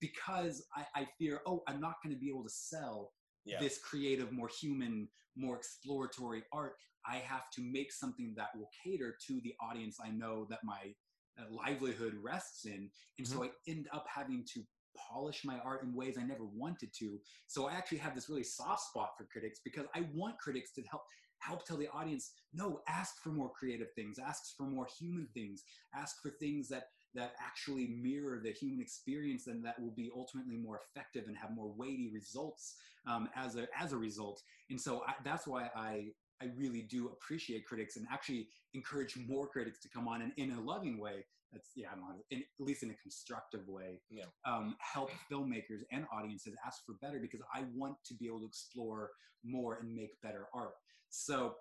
because 0.00 0.64
I, 0.76 0.84
I 1.02 1.06
fear 1.18 1.40
oh 1.46 1.62
i'm 1.68 1.80
not 1.80 1.94
going 2.02 2.14
to 2.14 2.20
be 2.20 2.28
able 2.28 2.44
to 2.44 2.50
sell 2.50 3.12
Yeah. 3.44 3.60
this 3.60 3.78
creative 3.78 4.32
more 4.32 4.48
human 4.60 5.08
more 5.36 5.56
exploratory 5.56 6.42
art 6.52 6.74
i 7.06 7.16
have 7.16 7.50
to 7.56 7.62
make 7.62 7.92
something 7.92 8.34
that 8.36 8.48
will 8.56 8.68
cater 8.84 9.16
to 9.26 9.40
the 9.44 9.54
audience 9.62 9.96
i 10.04 10.10
know 10.10 10.46
that 10.50 10.60
my 10.64 10.92
uh, 11.38 11.44
livelihood 11.50 12.14
rests 12.22 12.64
in 12.66 12.90
and 13.18 13.26
so 13.26 13.44
i 13.44 13.48
end 13.68 13.86
up 13.94 14.04
having 14.12 14.44
to 14.54 14.60
polish 15.08 15.44
my 15.44 15.58
art 15.60 15.84
in 15.84 15.94
ways 15.94 16.16
i 16.18 16.22
never 16.22 16.44
wanted 16.44 16.90
to 16.98 17.18
so 17.46 17.68
i 17.68 17.72
actually 17.72 17.96
have 17.98 18.14
this 18.14 18.28
really 18.28 18.42
soft 18.42 18.82
spot 18.82 19.10
for 19.16 19.24
critics 19.32 19.60
because 19.64 19.86
i 19.94 20.04
want 20.12 20.36
critics 20.38 20.72
to 20.72 20.82
help 20.90 21.02
help 21.40 21.66
tell 21.66 21.76
the 21.76 21.88
audience 21.88 22.32
no 22.52 22.80
ask 22.88 23.22
for 23.22 23.30
more 23.30 23.50
creative 23.50 23.92
things 23.94 24.18
ask 24.18 24.56
for 24.56 24.64
more 24.64 24.86
human 24.98 25.26
things 25.34 25.64
ask 25.94 26.22
for 26.22 26.30
things 26.30 26.68
that 26.68 26.88
that 27.14 27.32
actually 27.40 27.88
mirror 27.88 28.40
the 28.42 28.52
human 28.52 28.80
experience 28.80 29.46
and 29.46 29.64
that 29.64 29.80
will 29.80 29.90
be 29.90 30.10
ultimately 30.14 30.56
more 30.56 30.80
effective 30.80 31.24
and 31.26 31.36
have 31.36 31.50
more 31.50 31.72
weighty 31.76 32.10
results 32.12 32.76
um, 33.06 33.28
as 33.34 33.56
a 33.56 33.66
as 33.78 33.92
a 33.92 33.96
result. 33.96 34.42
And 34.70 34.80
so 34.80 35.02
I, 35.06 35.14
that's 35.24 35.46
why 35.46 35.70
i 35.74 36.08
i 36.40 36.46
really 36.56 36.82
do 36.82 37.08
appreciate 37.08 37.66
critics 37.66 37.96
and 37.96 38.06
actually 38.12 38.48
encourage 38.74 39.16
more 39.28 39.48
critics 39.48 39.80
to 39.80 39.88
come 39.88 40.06
on 40.06 40.22
and 40.22 40.32
in 40.36 40.52
a 40.52 40.60
loving 40.60 40.98
way 40.98 41.24
that's 41.52 41.70
yeah 41.76 41.88
I 41.92 41.94
don't 41.96 42.02
know, 42.08 42.14
in, 42.30 42.38
at 42.38 42.64
least 42.66 42.82
in 42.82 42.90
a 42.90 42.94
constructive 42.94 43.66
way 43.66 44.00
Yeah. 44.10 44.24
um, 44.46 44.76
help 44.80 45.10
filmmakers 45.30 45.80
and 45.92 46.04
audiences 46.12 46.54
ask 46.66 46.84
for 46.86 46.94
better 47.02 47.18
because 47.20 47.40
i 47.54 47.64
want 47.74 47.96
to 48.06 48.14
be 48.14 48.26
able 48.26 48.40
to 48.40 48.46
explore 48.46 49.10
more 49.44 49.78
and 49.80 49.94
make 49.94 50.20
better 50.22 50.46
art. 50.54 50.74
So 51.08 51.54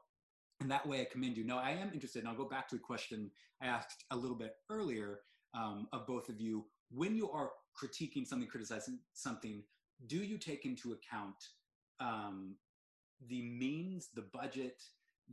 in 0.62 0.68
that 0.68 0.86
way 0.86 1.02
i 1.02 1.06
commend 1.12 1.38
you. 1.38 1.44
No 1.46 1.58
i 1.58 1.72
am 1.72 1.92
interested 1.94 2.20
and 2.20 2.28
i'll 2.30 2.36
go 2.44 2.50
back 2.50 2.68
to 2.70 2.76
the 2.76 2.82
question 2.82 3.32
i 3.62 3.66
asked 3.68 4.04
a 4.12 4.16
little 4.18 4.38
bit 4.38 4.54
earlier 4.70 5.20
um, 5.56 5.88
of 5.94 6.06
both 6.06 6.30
of 6.30 6.40
you. 6.40 6.66
When 6.92 7.16
you 7.16 7.30
are 7.32 7.52
critiquing 7.80 8.28
something 8.28 8.48
criticizing 8.48 9.00
something 9.14 9.64
do 10.08 10.18
you 10.18 10.38
take 10.38 10.66
into 10.66 10.94
account 10.94 11.36
um, 12.00 12.56
the 13.28 13.42
means 13.42 14.10
the 14.16 14.26
budget 14.34 14.82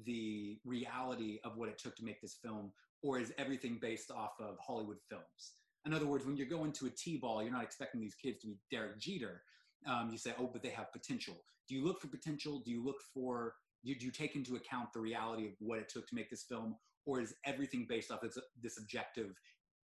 the 0.04 0.58
reality 0.64 1.38
of 1.44 1.56
what 1.56 1.68
it 1.68 1.78
took 1.78 1.96
to 1.96 2.04
make 2.04 2.20
this 2.20 2.36
film 2.44 2.70
or 3.06 3.18
is 3.18 3.32
everything 3.38 3.78
based 3.80 4.10
off 4.10 4.32
of 4.40 4.56
hollywood 4.58 4.98
films 5.08 5.52
in 5.84 5.94
other 5.94 6.06
words 6.06 6.26
when 6.26 6.36
you're 6.36 6.46
going 6.46 6.72
to 6.72 6.86
a 6.86 6.90
t-ball 6.90 7.42
you're 7.42 7.52
not 7.52 7.62
expecting 7.62 8.00
these 8.00 8.14
kids 8.14 8.40
to 8.40 8.48
be 8.48 8.56
derek 8.70 8.98
jeter 8.98 9.42
um, 9.86 10.08
you 10.10 10.18
say 10.18 10.32
oh 10.38 10.50
but 10.52 10.62
they 10.62 10.70
have 10.70 10.92
potential 10.92 11.36
do 11.68 11.74
you 11.74 11.84
look 11.84 12.00
for 12.00 12.08
potential 12.08 12.60
do 12.64 12.70
you 12.70 12.84
look 12.84 13.00
for 13.14 13.54
do 13.84 13.92
you, 13.92 14.10
take 14.10 14.34
into 14.34 14.56
account 14.56 14.92
the 14.92 14.98
reality 14.98 15.46
of 15.46 15.52
what 15.60 15.78
it 15.78 15.88
took 15.88 16.08
to 16.08 16.14
make 16.16 16.28
this 16.28 16.42
film 16.42 16.74
or 17.04 17.20
is 17.20 17.34
everything 17.44 17.86
based 17.88 18.10
off 18.10 18.20
this, 18.20 18.36
this 18.60 18.78
objective 18.78 19.38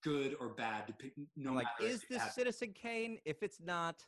good 0.04 0.36
or 0.42 0.50
bad 0.50 0.94
no 1.38 1.54
like, 1.54 1.66
matter 1.80 1.94
is 1.94 2.04
this 2.10 2.22
Citizen 2.34 2.74
Kane? 2.74 3.20
If 3.24 3.42
it's 3.42 3.60
not, 3.64 4.04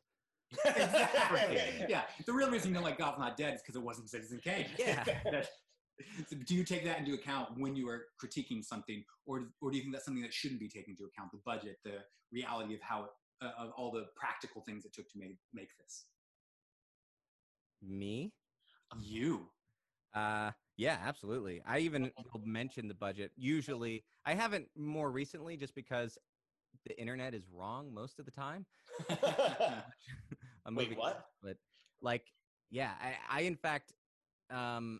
exactly. 0.66 1.86
yeah 1.90 2.04
the 2.26 2.32
real 2.32 2.50
reason 2.50 2.70
you 2.70 2.76
know 2.76 2.82
like 2.82 2.98
god's 2.98 3.20
not 3.20 3.36
dead 3.36 3.54
is 3.54 3.62
because 3.62 3.76
it 3.76 3.82
wasn't 3.82 4.10
citizen 4.10 4.40
kane 4.42 4.66
Yeah. 4.78 5.04
So 6.28 6.36
do 6.46 6.56
you 6.56 6.64
take 6.64 6.84
that 6.86 7.00
into 7.00 7.14
account 7.14 7.50
when 7.58 7.76
you 7.76 7.90
are 7.90 8.06
critiquing 8.24 8.64
something 8.64 9.04
or, 9.26 9.50
or 9.62 9.72
do 9.72 9.78
you 9.78 9.84
think 9.84 9.94
that's 9.94 10.06
something 10.06 10.24
that 10.24 10.34
shouldn't 10.34 10.60
be 10.60 10.70
taken 10.70 10.92
into 10.92 11.06
account 11.06 11.32
the 11.32 11.40
budget 11.46 11.78
the 11.84 12.00
reality 12.32 12.76
of 12.76 12.82
how 12.82 13.10
uh, 13.42 13.52
of 13.58 13.72
all 13.78 13.92
the 13.92 14.06
practical 14.16 14.62
things 14.62 14.86
it 14.86 14.94
took 14.94 15.10
to 15.10 15.18
make 15.18 15.38
make 15.54 15.70
this 15.78 16.06
me. 17.82 18.32
you 19.00 19.48
Uh, 20.14 20.52
yeah, 20.78 21.00
absolutely. 21.04 21.62
I 21.66 21.80
even 21.80 22.12
will 22.32 22.42
mention 22.46 22.88
the 22.88 22.94
budget. 22.94 23.32
Usually, 23.36 24.04
I 24.26 24.36
haven't 24.36 24.68
more 24.76 25.10
recently, 25.10 25.58
just 25.58 25.74
because 25.74 26.18
the 26.86 27.00
internet 27.00 27.34
is 27.34 27.44
wrong 27.52 27.92
most 27.94 28.20
of 28.20 28.26
the 28.26 28.32
time. 28.32 28.66
Wait, 30.72 30.96
what? 30.98 31.26
But 31.42 31.58
like, 32.02 32.26
yeah, 32.70 32.92
I, 33.02 33.40
I 33.40 33.42
in 33.42 33.56
fact, 33.56 33.94
um, 34.52 35.00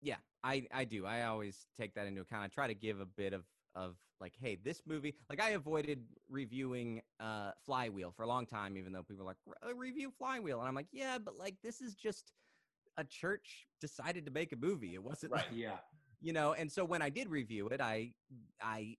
yeah, 0.00 0.16
I 0.44 0.66
I 0.72 0.84
do. 0.84 1.06
I 1.06 1.24
always 1.24 1.66
take 1.76 1.94
that 1.94 2.06
into 2.06 2.20
account. 2.20 2.44
I 2.44 2.48
try 2.48 2.66
to 2.66 2.74
give 2.74 3.00
a 3.00 3.06
bit 3.06 3.32
of 3.32 3.44
of 3.74 3.96
like, 4.20 4.34
hey, 4.40 4.56
this 4.56 4.82
movie. 4.86 5.14
Like, 5.30 5.40
I 5.40 5.50
avoided 5.50 6.04
reviewing 6.28 7.02
uh 7.20 7.52
Flywheel 7.64 8.10
for 8.12 8.22
a 8.22 8.26
long 8.26 8.46
time, 8.46 8.76
even 8.76 8.92
though 8.92 9.02
people 9.02 9.24
are 9.24 9.34
like 9.34 9.76
review 9.76 10.10
Flywheel, 10.10 10.58
and 10.60 10.68
I'm 10.68 10.74
like, 10.74 10.88
yeah, 10.92 11.18
but 11.18 11.36
like 11.36 11.56
this 11.62 11.80
is 11.80 11.94
just 11.94 12.32
a 12.96 13.04
church 13.04 13.68
decided 13.80 14.24
to 14.26 14.32
make 14.32 14.52
a 14.52 14.56
movie. 14.56 14.94
It 14.94 15.02
wasn't 15.02 15.32
Right. 15.32 15.44
like, 15.48 15.58
yeah 15.58 15.78
you 16.20 16.32
know 16.32 16.52
and 16.52 16.72
so 16.72 16.84
when 16.84 17.00
i 17.00 17.08
did 17.08 17.28
review 17.28 17.68
it 17.68 17.80
i 17.80 18.12
i 18.60 18.96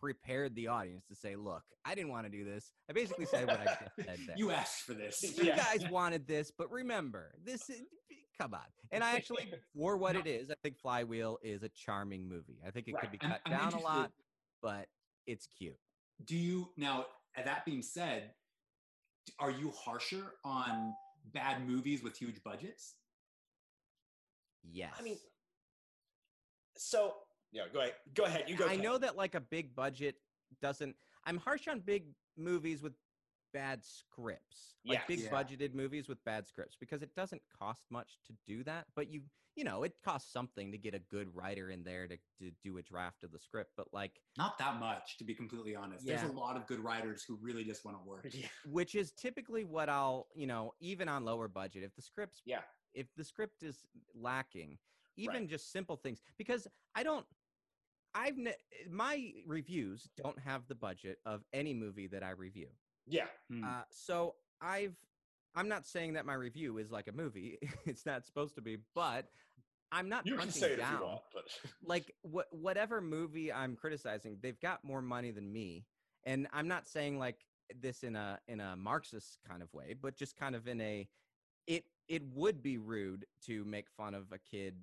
prepared 0.00 0.54
the 0.54 0.66
audience 0.68 1.04
to 1.06 1.14
say 1.14 1.36
look 1.36 1.62
i 1.84 1.94
didn't 1.94 2.10
want 2.10 2.24
to 2.24 2.30
do 2.30 2.42
this 2.42 2.72
i 2.88 2.92
basically 2.94 3.26
said 3.26 3.46
what 3.46 3.60
i 3.60 3.64
just 3.64 3.78
said 3.96 4.18
there. 4.26 4.34
you 4.38 4.50
asked 4.50 4.80
for 4.80 4.94
this 4.94 5.22
you 5.36 5.44
Yeah. 5.44 5.56
guys 5.56 5.86
wanted 5.90 6.26
this 6.26 6.50
but 6.50 6.70
remember 6.72 7.34
this 7.44 7.68
is 7.68 7.82
come 8.40 8.54
on 8.54 8.60
and 8.90 9.02
i 9.04 9.14
actually 9.16 9.52
for 9.76 9.96
what 9.96 10.14
No. 10.14 10.20
it 10.20 10.26
is 10.38 10.50
i 10.50 10.54
think 10.62 10.76
flywheel 10.78 11.38
is 11.42 11.62
a 11.62 11.68
charming 11.68 12.28
movie 12.28 12.58
i 12.66 12.70
think 12.70 12.88
it 12.88 12.94
Right. 12.94 13.02
could 13.02 13.12
be 13.12 13.18
I'm- 13.20 13.30
cut 13.32 13.40
I'm 13.46 13.52
down 13.52 13.72
a 13.74 13.80
lot 13.80 14.12
but 14.62 14.88
it's 15.26 15.46
cute 15.58 15.78
do 16.24 16.36
you 16.36 16.68
now 16.76 17.06
uh, 17.36 17.42
that 17.44 17.64
being 17.64 17.82
said 17.82 18.30
are 19.38 19.50
you 19.50 19.70
harsher 19.72 20.32
on 20.44 20.92
bad 21.32 21.66
movies 21.66 22.02
with 22.02 22.16
huge 22.16 22.42
budgets 22.44 22.94
yes 24.70 24.92
I 24.98 25.02
mean, 25.02 25.16
so 26.76 27.14
yeah, 27.52 27.62
go 27.72 27.80
ahead. 27.80 27.92
Go 28.14 28.24
ahead. 28.24 28.44
You 28.48 28.56
go. 28.56 28.66
I 28.66 28.74
Ken. 28.74 28.82
know 28.82 28.98
that 28.98 29.14
like 29.16 29.36
a 29.36 29.40
big 29.40 29.74
budget 29.76 30.16
doesn't. 30.60 30.96
I'm 31.24 31.36
harsh 31.36 31.68
on 31.68 31.78
big 31.80 32.06
movies 32.36 32.82
with 32.82 32.94
bad 33.54 33.82
scripts, 33.84 34.74
like 34.84 34.98
Yes. 34.98 35.06
big 35.08 35.20
Yeah. 35.20 35.30
budgeted 35.30 35.72
movies 35.74 36.08
with 36.08 36.22
bad 36.24 36.46
scripts, 36.46 36.76
because 36.76 37.02
it 37.02 37.14
doesn't 37.14 37.40
cost 37.48 37.84
much 37.88 38.18
to 38.26 38.34
do 38.46 38.64
that. 38.64 38.88
But 38.96 39.08
you, 39.08 39.22
you 39.54 39.62
know, 39.62 39.84
it 39.84 39.94
costs 40.02 40.32
something 40.32 40.72
to 40.72 40.76
get 40.76 40.92
a 40.94 40.98
good 40.98 41.32
writer 41.34 41.70
in 41.70 41.84
there 41.84 42.08
to, 42.08 42.16
to 42.40 42.50
do 42.64 42.76
a 42.78 42.82
draft 42.82 43.22
of 43.22 43.30
the 43.30 43.38
script. 43.38 43.70
But 43.76 43.86
like, 43.94 44.20
not 44.36 44.58
that 44.58 44.80
much 44.80 45.16
to 45.18 45.24
be 45.24 45.34
completely 45.34 45.76
honest 45.76 46.04
there's 46.04 46.24
a 46.24 46.32
lot 46.32 46.56
of 46.56 46.66
good 46.66 46.80
writers 46.80 47.22
who 47.22 47.36
really 47.36 47.64
just 47.64 47.84
want 47.84 47.96
to 47.96 48.02
work 48.02 48.26
Yeah. 48.34 48.48
which 48.66 48.96
is 48.96 49.12
typically 49.12 49.64
what 49.64 49.88
I'll, 49.88 50.26
you 50.34 50.48
know, 50.48 50.74
even 50.80 51.08
on 51.08 51.24
lower 51.24 51.46
budget, 51.48 51.84
if 51.84 51.94
the 51.94 52.02
script's 52.02 52.42
Yeah. 52.44 52.62
if 52.92 53.06
the 53.14 53.24
script 53.24 53.62
is 53.62 53.86
lacking, 54.14 54.78
even 55.16 55.42
Right. 55.42 55.48
just 55.48 55.70
simple 55.70 55.96
things, 55.96 56.20
because 56.36 56.66
I 56.96 57.04
don't, 57.04 57.26
I've 58.16 58.36
ne- 58.36 58.56
my 58.88 59.32
reviews 59.46 60.08
don't 60.16 60.38
have 60.38 60.66
the 60.68 60.74
budget 60.76 61.18
of 61.24 61.44
any 61.52 61.74
movie 61.74 62.06
that 62.08 62.22
I 62.24 62.30
review. 62.30 62.68
Yeah. 63.06 63.26
Hmm. 63.50 63.64
Uh, 63.64 63.82
so 63.90 64.34
I've, 64.60 64.94
I'm 65.54 65.68
not 65.68 65.86
saying 65.86 66.14
that 66.14 66.26
my 66.26 66.34
review 66.34 66.78
is 66.78 66.90
like 66.90 67.08
a 67.08 67.12
movie. 67.12 67.58
it's 67.86 68.06
not 68.06 68.24
supposed 68.24 68.54
to 68.56 68.60
be, 68.62 68.78
but 68.94 69.26
I'm 69.92 70.08
not 70.08 70.26
You 70.26 70.36
can 70.36 70.50
say 70.50 70.72
it 70.72 70.76
down. 70.78 70.94
if 70.94 71.00
you 71.00 71.06
want, 71.06 71.20
but 71.32 71.44
Like 71.84 72.12
what, 72.22 72.46
whatever 72.50 73.00
movie 73.00 73.52
I'm 73.52 73.76
criticizing, 73.76 74.38
they've 74.42 74.58
got 74.60 74.82
more 74.84 75.02
money 75.02 75.30
than 75.30 75.52
me, 75.52 75.84
and 76.24 76.48
I'm 76.52 76.66
not 76.68 76.88
saying 76.88 77.18
like 77.18 77.36
this 77.80 78.02
in 78.02 78.16
a 78.16 78.38
in 78.48 78.60
a 78.60 78.74
Marxist 78.76 79.38
kind 79.48 79.62
of 79.62 79.72
way, 79.72 79.94
but 80.00 80.16
just 80.16 80.36
kind 80.36 80.54
of 80.56 80.66
in 80.66 80.80
a 80.80 81.08
it 81.66 81.84
it 82.08 82.22
would 82.34 82.62
be 82.62 82.76
rude 82.78 83.24
to 83.46 83.64
make 83.64 83.88
fun 83.96 84.14
of 84.14 84.32
a 84.32 84.38
kid 84.38 84.74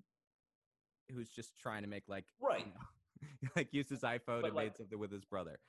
who's 1.14 1.30
just 1.30 1.58
trying 1.60 1.82
to 1.84 1.90
make 1.90 2.04
like 2.08 2.26
you 2.42 2.48
Right. 2.48 2.66
know, 2.68 3.50
like 3.56 3.74
use 3.74 3.90
his 3.90 4.02
iPhone 4.02 4.42
But, 4.42 4.46
and 4.46 4.56
like- 4.56 4.66
made 4.68 4.78
something 4.78 4.98
with 5.00 5.12
his 5.12 5.26
brother. 5.26 5.60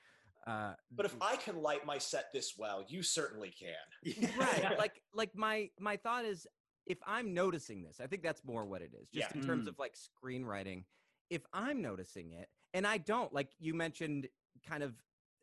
Uh, 0.45 0.73
But 0.91 1.05
if 1.05 1.15
I 1.21 1.35
can 1.37 1.61
light 1.61 1.85
my 1.85 1.97
set 1.97 2.25
this 2.33 2.53
well, 2.57 2.83
you 2.87 3.01
certainly 3.03 3.51
can. 3.57 4.29
right 4.37 4.77
like 4.77 5.01
like 5.13 5.35
my 5.35 5.69
my 5.79 5.95
thought 5.97 6.25
is 6.25 6.45
if 6.85 6.97
i'm 7.07 7.33
noticing 7.33 7.81
this 7.81 8.01
i 8.01 8.07
think 8.07 8.21
that's 8.21 8.43
more 8.43 8.65
what 8.65 8.81
it 8.81 8.91
is 8.93 9.07
just 9.07 9.29
Yeah. 9.33 9.39
in 9.41 9.45
terms 9.47 9.65
Mm. 9.65 9.69
of 9.69 9.79
like 9.79 9.93
screenwriting 9.95 10.83
if 11.29 11.45
i'm 11.53 11.81
noticing 11.81 12.33
it 12.33 12.49
and 12.73 12.85
i 12.85 12.97
don't 12.97 13.33
like 13.33 13.47
you 13.57 13.73
mentioned 13.73 14.27
kind 14.67 14.83
of 14.83 14.93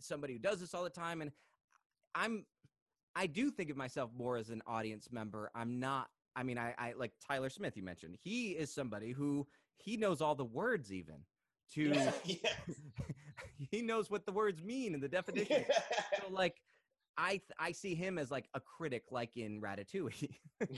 somebody 0.01 0.35
who 0.35 0.39
does 0.39 0.61
this 0.61 0.75
all 0.75 0.85
the 0.85 0.91
time 0.91 1.23
and 1.23 1.33
i'm 2.15 2.45
i 3.17 3.27
do 3.27 3.51
think 3.51 3.71
of 3.71 3.77
myself 3.79 4.11
more 4.15 4.37
as 4.37 4.51
an 4.51 4.61
audience 4.67 5.09
member 5.11 5.51
i'm 5.55 5.81
not 5.81 6.09
i 6.37 6.43
mean 6.43 6.59
i 6.59 6.75
i 6.77 6.93
like 6.93 7.13
tyler 7.27 7.49
smith 7.49 7.75
you 7.75 7.83
mentioned 7.83 8.17
he 8.23 8.51
is 8.51 8.71
somebody 8.71 9.11
who 9.13 9.47
he 9.79 9.97
knows 9.97 10.21
all 10.21 10.35
the 10.35 10.45
words 10.45 10.93
even 10.93 11.25
to 11.75 11.89
Yeah. 11.89 12.13
yeah. 12.25 12.37
he 13.71 13.83
knows 13.83 14.11
what 14.11 14.27
the 14.27 14.33
words 14.33 14.63
mean 14.63 14.95
and 14.95 15.03
the 15.03 15.09
definition 15.09 15.65
so 16.19 16.33
like 16.33 16.57
I 17.17 17.31
th- 17.33 17.43
I 17.59 17.73
see 17.73 17.95
him 17.95 18.19
as 18.19 18.31
like 18.31 18.49
a 18.55 18.61
critic, 18.61 19.05
like 19.11 19.37
in 19.37 19.61
Ratatouille, 19.61 20.31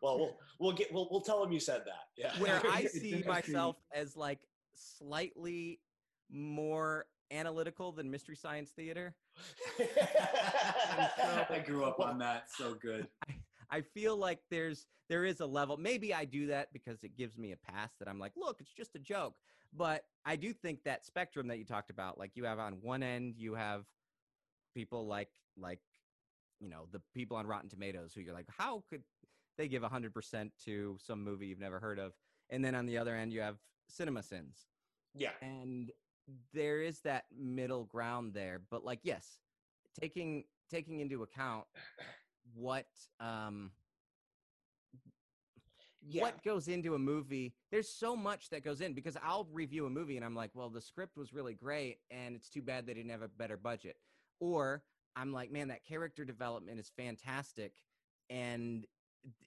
well, 0.00 0.18
we'll 0.18 0.38
we'll 0.60 0.72
get 0.72 0.92
we'll 0.92 1.08
we'll 1.10 1.20
tell 1.20 1.42
him 1.42 1.50
you 1.50 1.58
said 1.58 1.82
that. 1.86 2.04
Yeah. 2.16 2.30
where 2.40 2.60
I 2.70 2.84
see 2.86 3.24
myself 3.26 3.76
as 3.92 4.16
like 4.16 4.38
slightly 4.74 5.80
more 6.30 7.06
analytical 7.32 7.90
than 7.90 8.08
Mystery 8.10 8.36
Science 8.36 8.70
Theater. 8.70 9.16
I 9.80 11.62
grew 11.66 11.84
up 11.84 11.98
on 11.98 12.18
that. 12.18 12.44
So 12.50 12.74
good. 12.74 13.08
I, 13.28 13.34
I 13.78 13.80
feel 13.80 14.16
like 14.16 14.40
there's 14.50 14.86
there 15.08 15.24
is 15.24 15.40
a 15.40 15.46
level. 15.46 15.76
Maybe 15.76 16.14
I 16.14 16.24
do 16.24 16.46
that 16.48 16.72
because 16.72 17.02
it 17.02 17.16
gives 17.16 17.36
me 17.36 17.52
a 17.52 17.56
pass 17.56 17.90
that 17.98 18.08
I'm 18.08 18.18
like, 18.18 18.32
look, 18.36 18.58
it's 18.60 18.72
just 18.72 18.94
a 18.94 19.00
joke. 19.00 19.34
But 19.72 20.04
I 20.24 20.36
do 20.36 20.52
think 20.52 20.84
that 20.84 21.04
spectrum 21.04 21.48
that 21.48 21.58
you 21.58 21.64
talked 21.64 21.90
about, 21.90 22.18
like 22.18 22.32
you 22.34 22.44
have 22.44 22.58
on 22.58 22.78
one 22.82 23.02
end, 23.02 23.34
you 23.36 23.54
have 23.54 23.84
people 24.74 25.06
like 25.06 25.30
like 25.58 25.80
you 26.60 26.68
know 26.68 26.86
the 26.92 27.00
people 27.14 27.36
on 27.36 27.46
Rotten 27.46 27.68
Tomatoes 27.68 28.12
who 28.14 28.20
you're 28.20 28.34
like, 28.34 28.48
how 28.56 28.82
could 28.90 29.02
they 29.58 29.68
give 29.68 29.82
hundred 29.82 30.14
percent 30.14 30.52
to 30.64 30.98
some 31.00 31.22
movie 31.22 31.46
you've 31.46 31.58
never 31.60 31.80
heard 31.80 31.98
of? 31.98 32.12
And 32.50 32.64
then 32.64 32.74
on 32.74 32.86
the 32.86 32.98
other 32.98 33.14
end, 33.14 33.32
you 33.32 33.40
have 33.40 33.56
CinemaSins, 33.90 34.66
yeah. 35.14 35.30
and 35.42 35.90
there 36.52 36.82
is 36.82 37.00
that 37.00 37.24
middle 37.36 37.84
ground 37.84 38.34
there. 38.34 38.60
But 38.70 38.84
like, 38.84 39.00
yes, 39.02 39.38
taking 39.98 40.44
taking 40.70 41.00
into 41.00 41.22
account 41.22 41.64
what 42.54 42.86
um 43.20 43.70
Yeah. 46.08 46.22
what 46.22 46.42
goes 46.42 46.68
into 46.68 46.94
a 46.94 46.98
movie 46.98 47.54
there's 47.72 47.88
so 47.88 48.14
much 48.14 48.50
that 48.50 48.62
goes 48.64 48.80
in 48.80 48.92
because 48.94 49.16
i'll 49.22 49.48
review 49.52 49.86
a 49.86 49.90
movie 49.90 50.16
and 50.16 50.24
i'm 50.24 50.34
like 50.34 50.50
well 50.54 50.68
the 50.70 50.80
script 50.80 51.16
was 51.16 51.32
really 51.32 51.54
great 51.54 51.98
and 52.10 52.36
it's 52.36 52.48
too 52.48 52.62
bad 52.62 52.86
they 52.86 52.94
didn't 52.94 53.10
have 53.10 53.22
a 53.22 53.28
better 53.28 53.56
budget 53.56 53.96
or 54.40 54.82
i'm 55.16 55.32
like 55.32 55.50
man 55.50 55.68
that 55.68 55.84
character 55.84 56.24
development 56.24 56.78
is 56.78 56.90
fantastic 56.96 57.72
and 58.30 58.86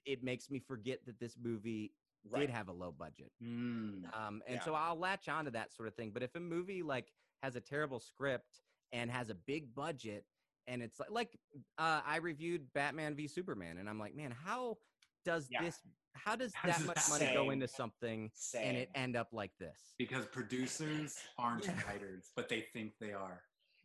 it 0.04 0.22
makes 0.22 0.50
me 0.50 0.58
forget 0.58 1.04
that 1.06 1.18
this 1.18 1.36
movie 1.42 1.92
Right. 2.30 2.40
did 2.40 2.50
have 2.50 2.68
a 2.68 2.72
low 2.72 2.92
budget 2.92 3.32
Mm. 3.42 4.04
um, 4.14 4.42
and 4.46 4.56
Yeah. 4.56 4.60
so 4.64 4.74
I'll 4.74 4.96
latch 4.98 5.26
onto 5.30 5.52
that 5.52 5.72
sort 5.72 5.88
of 5.88 5.94
thing. 5.94 6.10
But 6.10 6.22
if 6.22 6.34
a 6.34 6.40
movie 6.40 6.82
like 6.82 7.10
has 7.42 7.56
a 7.56 7.62
terrible 7.62 7.98
script 7.98 8.60
and 8.92 9.10
has 9.10 9.30
a 9.30 9.34
big 9.34 9.74
budget, 9.74 10.26
and 10.66 10.82
it's 10.82 11.00
like 11.00 11.10
like 11.10 11.38
uh, 11.78 12.02
I 12.04 12.16
reviewed 12.18 12.70
Batman 12.74 13.14
v 13.14 13.26
Superman, 13.26 13.78
and 13.78 13.88
I'm 13.88 13.98
like, 13.98 14.14
man, 14.14 14.32
how 14.32 14.76
does 15.24 15.48
Yeah. 15.50 15.62
this? 15.64 15.80
How 16.14 16.36
does 16.36 16.52
How 16.54 16.68
that 16.68 16.78
does 16.78 16.86
much 16.86 16.96
that 16.96 17.08
money 17.08 17.32
go 17.32 17.50
into 17.50 17.68
something 17.68 18.30
Same. 18.34 18.68
and 18.68 18.76
it 18.76 18.90
end 18.94 19.16
up 19.16 19.28
like 19.32 19.56
this? 19.58 19.94
Because 19.98 20.26
producers 20.26 21.18
aren't 21.38 21.64
Yeah. 21.64 21.80
writers, 21.86 22.32
but 22.34 22.48
they 22.48 22.62
think 22.72 22.98
they 22.98 23.12
are. 23.12 23.42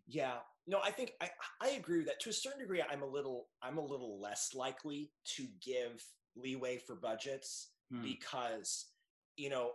Yeah. 0.07 0.39
No, 0.67 0.81
I 0.81 0.91
think 0.91 1.13
I, 1.21 1.29
I 1.61 1.69
agree 1.71 1.97
with 1.99 2.07
that. 2.07 2.19
To 2.21 2.29
a 2.29 2.33
certain 2.33 2.59
degree, 2.59 2.81
I'm 2.81 3.03
a 3.03 3.07
little 3.07 3.49
I'm 3.61 3.77
a 3.77 3.85
little 3.85 4.19
less 4.19 4.53
likely 4.53 5.11
to 5.35 5.47
give 5.61 6.03
leeway 6.35 6.77
for 6.77 6.95
budgets 6.95 7.71
Hmm. 7.91 8.01
because 8.01 8.91
you 9.37 9.49
know 9.49 9.73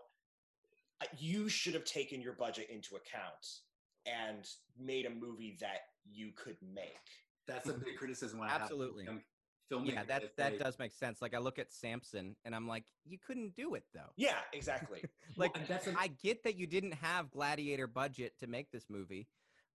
uh, 1.00 1.06
you 1.16 1.48
should 1.48 1.74
have 1.74 1.84
taken 1.84 2.20
your 2.20 2.32
budget 2.34 2.68
into 2.68 2.96
account 2.96 3.46
and 4.04 4.46
made 4.76 5.06
a 5.06 5.10
movie 5.10 5.56
that 5.60 5.80
you 6.04 6.32
could 6.32 6.56
make. 6.60 6.98
That's 7.46 7.68
a 7.68 7.72
big 7.72 7.96
criticism. 7.96 8.38
When 8.38 8.48
I 8.48 8.52
have 8.52 8.62
Absolutely. 8.62 9.04
young 9.04 9.22
Yeah, 9.70 10.02
that 10.04 10.36
that 10.36 10.58
does 10.58 10.78
make 10.78 10.92
sense. 10.92 11.22
Like 11.22 11.34
I 11.34 11.38
look 11.38 11.58
at 11.58 11.72
Samson, 11.72 12.34
and 12.44 12.54
I'm 12.54 12.66
like, 12.66 12.84
you 13.04 13.18
couldn't 13.24 13.54
do 13.54 13.74
it 13.74 13.84
though. 13.94 14.10
Yeah, 14.16 14.36
exactly. 14.52 15.02
Like 15.36 15.56
and 15.56 15.66
that's 15.68 15.86
a- 15.86 15.94
I 15.98 16.08
get 16.08 16.42
that 16.44 16.56
you 16.56 16.66
didn't 16.66 16.94
have 16.94 17.30
Gladiator 17.30 17.86
budget 17.86 18.32
to 18.40 18.46
make 18.48 18.70
this 18.72 18.86
movie, 18.90 19.28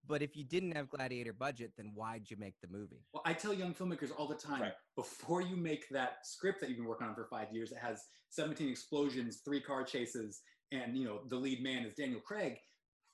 but 0.05 0.21
if 0.21 0.35
you 0.35 0.43
didn't 0.43 0.73
have 0.73 0.89
Gladiator 0.89 1.33
budget, 1.33 1.71
then 1.77 1.91
why'd 1.95 2.29
you 2.29 2.35
make 2.37 2.55
the 2.61 2.67
movie? 2.67 3.05
Well, 3.13 3.23
I 3.25 3.33
tell 3.33 3.53
young 3.53 3.73
filmmakers 3.73 4.11
all 4.17 4.27
the 4.27 4.35
time 4.35 4.61
Right. 4.61 4.73
before 4.95 5.41
you 5.41 5.55
make 5.55 5.87
that 5.89 6.17
script 6.25 6.59
that 6.61 6.69
you've 6.69 6.77
been 6.77 6.87
working 6.87 7.07
on 7.07 7.15
for 7.15 7.25
five 7.29 7.47
years, 7.53 7.71
it 7.71 7.77
has 7.79 8.03
17 8.31 8.67
explosions, 8.69 9.41
three 9.45 9.61
car 9.61 9.83
chases, 9.83 10.41
and 10.71 10.97
you 10.97 11.05
know 11.05 11.21
the 11.29 11.37
lead 11.37 11.63
man 11.63 11.85
is 11.85 11.93
Daniel 11.93 12.19
Craig. 12.19 12.57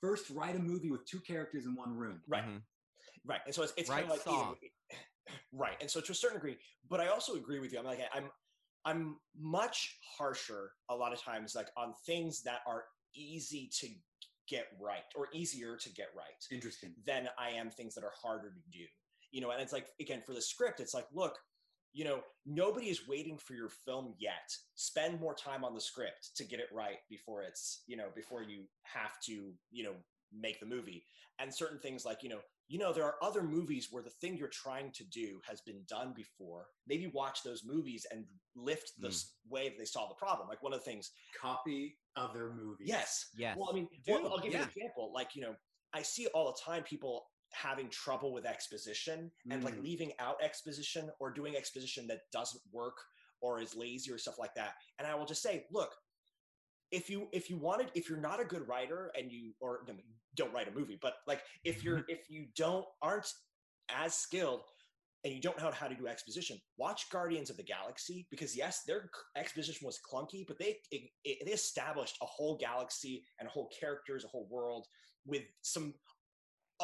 First, 0.00 0.30
write 0.30 0.56
a 0.56 0.58
movie 0.58 0.90
with 0.90 1.04
two 1.06 1.20
characters 1.20 1.64
in 1.64 1.76
one 1.76 1.96
room. 1.96 2.20
Right. 2.26 2.44
Mhm. 2.44 2.62
Right. 3.24 3.40
And 3.46 3.54
so 3.54 3.62
it's, 3.62 3.72
it's 3.76 3.88
Right 3.88 4.00
kind 4.00 4.06
of 4.06 4.10
like 4.18 4.20
saw. 4.24 4.54
Right. 5.52 5.76
And 5.80 5.90
so 5.90 6.00
to 6.00 6.12
a 6.12 6.14
certain 6.14 6.36
degree, 6.36 6.56
but 6.88 7.00
I 7.00 7.08
also 7.08 7.34
agree 7.34 7.60
with 7.60 7.72
you. 7.72 7.78
I'm 7.78 7.84
like 7.84 8.00
I'm 8.12 8.30
I'm 8.84 9.16
much 9.38 9.98
harsher 10.18 10.72
a 10.90 10.94
lot 10.94 11.12
of 11.12 11.22
times 11.22 11.54
like 11.54 11.68
on 11.76 11.94
things 12.04 12.42
that 12.42 12.60
are 12.66 12.84
easy 13.14 13.70
to 13.80 13.88
get 14.48 14.66
right 14.80 15.04
or 15.16 15.28
easier 15.32 15.76
to 15.76 15.88
get 15.90 16.08
right 16.16 16.26
Interesting. 16.50 16.92
than 17.06 17.28
I 17.38 17.50
am 17.50 17.70
things 17.70 17.94
that 17.94 18.04
are 18.04 18.12
harder 18.20 18.50
to 18.50 18.78
do. 18.78 18.84
You 19.30 19.40
know, 19.40 19.50
and 19.50 19.62
it's 19.62 19.72
like 19.72 19.86
again 20.00 20.22
for 20.26 20.34
the 20.34 20.42
script, 20.42 20.80
it's 20.80 20.94
like, 20.94 21.06
look, 21.14 21.38
you 21.92 22.04
know, 22.04 22.20
nobody 22.46 22.86
is 22.86 23.06
waiting 23.06 23.38
for 23.38 23.54
your 23.54 23.68
film 23.68 24.14
yet. 24.18 24.50
Spend 24.74 25.20
more 25.20 25.34
time 25.34 25.64
on 25.64 25.74
the 25.74 25.80
script 25.80 26.30
to 26.36 26.44
get 26.44 26.58
it 26.58 26.68
right 26.72 26.98
before 27.10 27.42
it's, 27.42 27.82
you 27.86 27.96
know, 27.96 28.08
before 28.14 28.42
you 28.42 28.64
have 28.82 29.20
to, 29.26 29.52
you 29.70 29.84
know, 29.84 29.94
make 30.34 30.58
the 30.60 30.66
movie. 30.66 31.04
And 31.38 31.54
certain 31.54 31.78
things 31.78 32.04
like, 32.04 32.22
you 32.22 32.30
know, 32.30 32.40
you 32.72 32.78
know, 32.78 32.90
there 32.90 33.04
are 33.04 33.16
other 33.22 33.42
movies 33.42 33.88
where 33.90 34.02
the 34.02 34.08
thing 34.08 34.34
you're 34.34 34.48
trying 34.48 34.90
to 34.92 35.04
do 35.04 35.38
has 35.46 35.60
been 35.60 35.82
done 35.86 36.14
before. 36.16 36.68
Maybe 36.86 37.06
watch 37.08 37.42
those 37.42 37.66
movies 37.66 38.06
and 38.10 38.24
lift 38.56 38.92
the 38.98 39.08
Mm. 39.08 39.24
way 39.50 39.68
that 39.68 39.76
they 39.76 39.84
solve 39.84 40.08
the 40.08 40.14
problem. 40.14 40.48
Like 40.48 40.62
one 40.62 40.72
of 40.72 40.78
the 40.80 40.84
things, 40.86 41.10
Copy 41.38 41.98
other 42.16 42.50
movies. 42.54 42.88
yes, 42.88 43.28
Yes. 43.36 43.58
well, 43.58 43.68
I 43.70 43.74
mean, 43.74 43.88
Dude, 44.06 44.22
well, 44.22 44.32
I'll 44.32 44.38
give 44.38 44.52
you 44.52 44.58
an 44.58 44.68
example. 44.68 45.12
Like, 45.12 45.36
you 45.36 45.42
know, 45.42 45.54
I 45.92 46.00
see 46.00 46.28
all 46.28 46.50
the 46.50 46.58
time 46.62 46.82
people 46.82 47.26
having 47.52 47.90
trouble 47.90 48.32
with 48.32 48.46
exposition 48.46 49.30
and 49.50 49.62
like 49.62 49.74
Mm. 49.76 49.82
leaving 49.82 50.12
out 50.18 50.42
exposition 50.42 51.10
or 51.20 51.30
doing 51.30 51.54
exposition 51.56 52.06
that 52.06 52.20
doesn't 52.32 52.62
work 52.72 52.96
or 53.42 53.60
is 53.60 53.74
lazy 53.74 54.10
or 54.10 54.16
stuff 54.16 54.38
like 54.38 54.54
that. 54.54 54.76
And 54.98 55.06
I 55.06 55.14
will 55.14 55.26
just 55.26 55.42
say, 55.42 55.66
look, 55.70 55.94
if 56.90 57.10
you 57.10 57.28
if 57.32 57.50
you 57.50 57.58
wanted 57.58 57.90
if 57.94 58.08
you're 58.08 58.18
not 58.18 58.40
a 58.40 58.44
good 58.46 58.66
writer 58.66 59.12
and 59.14 59.30
you 59.30 59.54
or 59.60 59.84
no, 59.86 59.94
don't 60.36 60.52
write 60.52 60.68
a 60.68 60.78
movie, 60.78 60.98
but 61.00 61.14
like 61.26 61.42
if 61.64 61.84
you're 61.84 62.04
if 62.08 62.30
you 62.30 62.46
don't 62.56 62.86
aren't 63.00 63.30
as 63.90 64.14
skilled 64.14 64.62
and 65.24 65.32
you 65.32 65.40
don't 65.40 65.58
know 65.58 65.70
how 65.70 65.86
to 65.86 65.94
do 65.94 66.08
exposition, 66.08 66.60
watch 66.76 67.08
Guardians 67.10 67.50
of 67.50 67.56
the 67.56 67.62
Galaxy 67.62 68.26
because 68.30 68.56
yes, 68.56 68.82
their 68.86 69.08
exposition 69.36 69.86
was 69.86 70.00
clunky, 70.10 70.44
but 70.46 70.58
they 70.58 70.76
it, 70.90 71.02
it, 71.24 71.38
they 71.46 71.52
established 71.52 72.16
a 72.22 72.26
whole 72.26 72.56
galaxy 72.56 73.24
and 73.38 73.48
whole 73.48 73.70
characters, 73.78 74.24
a 74.24 74.28
whole 74.28 74.48
world 74.50 74.86
with 75.24 75.42
some 75.62 75.94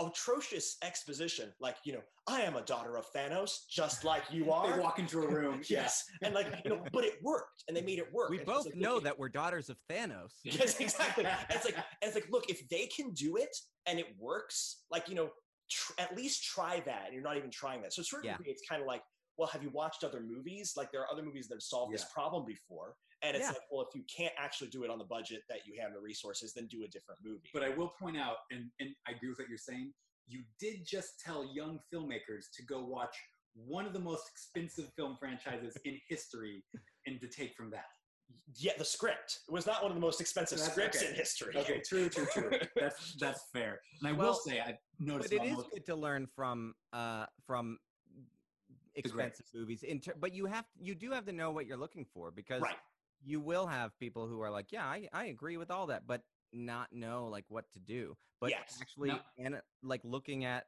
atrocious 0.06 0.76
exposition. 0.82 1.52
Like 1.60 1.76
you 1.84 1.92
know, 1.94 2.00
I 2.28 2.42
am 2.42 2.56
a 2.56 2.62
daughter 2.62 2.96
of 2.96 3.06
Thanos, 3.12 3.66
just 3.70 4.04
like 4.04 4.22
you 4.30 4.52
are. 4.52 4.72
They 4.72 4.80
walk 4.80 4.98
into 4.98 5.22
a 5.22 5.28
room. 5.28 5.60
yes, 5.68 6.04
and 6.22 6.34
like 6.34 6.46
you 6.64 6.70
know, 6.70 6.84
but 6.92 7.04
it 7.04 7.14
worked, 7.22 7.64
and 7.68 7.76
they 7.76 7.82
made 7.82 7.98
it 7.98 8.12
work. 8.12 8.30
we 8.30 8.38
And 8.38 8.46
both 8.46 8.66
like, 8.66 8.76
know 8.76 8.94
look, 8.94 9.04
that 9.04 9.18
we're 9.18 9.28
daughters 9.28 9.68
of 9.70 9.76
Thanos. 9.90 10.32
Yes, 10.44 10.78
exactly. 10.80 11.24
And 11.24 11.36
it's 11.50 11.64
like, 11.64 11.76
and 11.76 11.84
it's 12.02 12.14
like, 12.14 12.28
look, 12.30 12.48
if 12.48 12.68
they 12.68 12.86
can 12.86 13.12
do 13.12 13.36
it 13.36 13.54
and 13.86 13.98
it 13.98 14.06
works, 14.18 14.84
like 14.90 15.08
you 15.08 15.14
know, 15.14 15.30
tr- 15.70 15.92
at 15.98 16.16
least 16.16 16.44
try 16.44 16.80
that. 16.86 17.04
And 17.06 17.14
you're 17.14 17.22
not 17.22 17.36
even 17.36 17.50
trying 17.50 17.82
that. 17.82 17.92
So 17.92 18.02
to 18.02 18.04
a 18.04 18.04
certain 18.04 18.30
Yeah. 18.30 18.36
it's 18.44 18.62
kind 18.68 18.80
of 18.80 18.86
like, 18.88 19.02
well, 19.38 19.48
have 19.48 19.62
you 19.62 19.70
watched 19.70 20.02
other 20.04 20.20
movies? 20.20 20.74
Like 20.76 20.90
there 20.92 21.00
are 21.00 21.06
other 21.10 21.22
movies 21.22 21.48
that 21.48 21.54
have 21.54 21.62
solved 21.62 21.94
this 21.94 22.04
problem 22.12 22.44
before. 22.44 22.94
And 23.22 23.36
it's 23.36 23.44
Yeah. 23.46 23.50
like, 23.50 23.62
well, 23.70 23.82
if 23.88 23.94
you 23.94 24.04
can't 24.14 24.34
actually 24.38 24.68
do 24.68 24.84
it 24.84 24.90
on 24.90 24.98
the 24.98 25.04
budget 25.04 25.42
that 25.48 25.60
you 25.66 25.80
have 25.80 25.92
the 25.94 26.00
resources, 26.00 26.52
then 26.54 26.66
do 26.66 26.84
a 26.84 26.88
different 26.88 27.20
movie. 27.24 27.48
But 27.54 27.62
I 27.64 27.70
will 27.70 27.92
point 28.00 28.16
out, 28.16 28.36
and, 28.50 28.64
and 28.80 28.90
I 29.06 29.12
agree 29.12 29.28
with 29.30 29.38
what 29.38 29.48
you're 29.48 29.58
saying, 29.58 29.92
you 30.26 30.42
did 30.60 30.84
just 30.86 31.20
tell 31.24 31.44
young 31.54 31.78
filmmakers 31.92 32.46
to 32.56 32.62
go 32.64 32.84
watch 32.84 33.16
one 33.54 33.86
of 33.86 33.92
the 33.92 33.98
most 34.00 34.24
expensive 34.30 34.92
film 34.96 35.16
franchises 35.18 35.76
in 35.84 35.98
history 36.08 36.62
and 37.06 37.20
to 37.20 37.28
take 37.28 37.54
from 37.56 37.70
that. 37.70 37.86
yeah, 38.56 38.72
the 38.78 38.84
script. 38.84 39.38
It 39.48 39.52
was 39.52 39.66
not 39.66 39.82
one 39.82 39.90
of 39.90 39.96
the 39.96 40.00
most 40.00 40.20
expensive 40.20 40.58
That's 40.58 40.70
scripts 40.70 40.98
okay. 40.98 41.08
in 41.10 41.14
history. 41.16 41.54
Okay, 41.56 41.80
true, 41.80 42.08
true, 42.08 42.26
true. 42.32 42.50
That's 42.76 43.16
that's 43.18 43.44
fair. 43.52 43.80
And 44.00 44.08
I 44.08 44.12
will 44.12 44.34
say 44.34 44.60
I've 44.60 44.76
noticed 45.00 45.30
but 45.30 45.34
it 45.34 45.36
about 45.38 45.46
is 45.48 45.56
most- 45.56 45.70
good 45.72 45.86
to 45.86 45.96
learn 45.96 46.26
from 46.36 46.74
uh 46.92 47.24
from 47.46 47.78
expensive 48.98 49.46
movies 49.54 49.82
in 49.82 50.00
ter- 50.00 50.14
but 50.18 50.34
you 50.34 50.46
have 50.46 50.66
you 50.78 50.94
do 50.94 51.10
have 51.12 51.24
to 51.26 51.32
know 51.32 51.50
what 51.50 51.66
you're 51.66 51.76
looking 51.76 52.04
for 52.04 52.30
because 52.30 52.62
Right. 52.62 52.76
you 53.22 53.40
will 53.40 53.66
have 53.66 53.96
people 53.98 54.26
who 54.26 54.40
are 54.40 54.50
like 54.50 54.72
yeah 54.72 54.84
I, 54.86 55.08
I 55.12 55.26
agree 55.26 55.56
with 55.56 55.70
all 55.70 55.86
that 55.86 56.06
but 56.06 56.22
not 56.52 56.92
know 56.92 57.26
like 57.26 57.44
what 57.48 57.70
to 57.72 57.78
do 57.78 58.16
but 58.40 58.50
Yes. 58.50 58.78
actually 58.80 59.08
No. 59.10 59.20
and 59.38 59.60
like 59.82 60.00
looking 60.04 60.44
at 60.44 60.66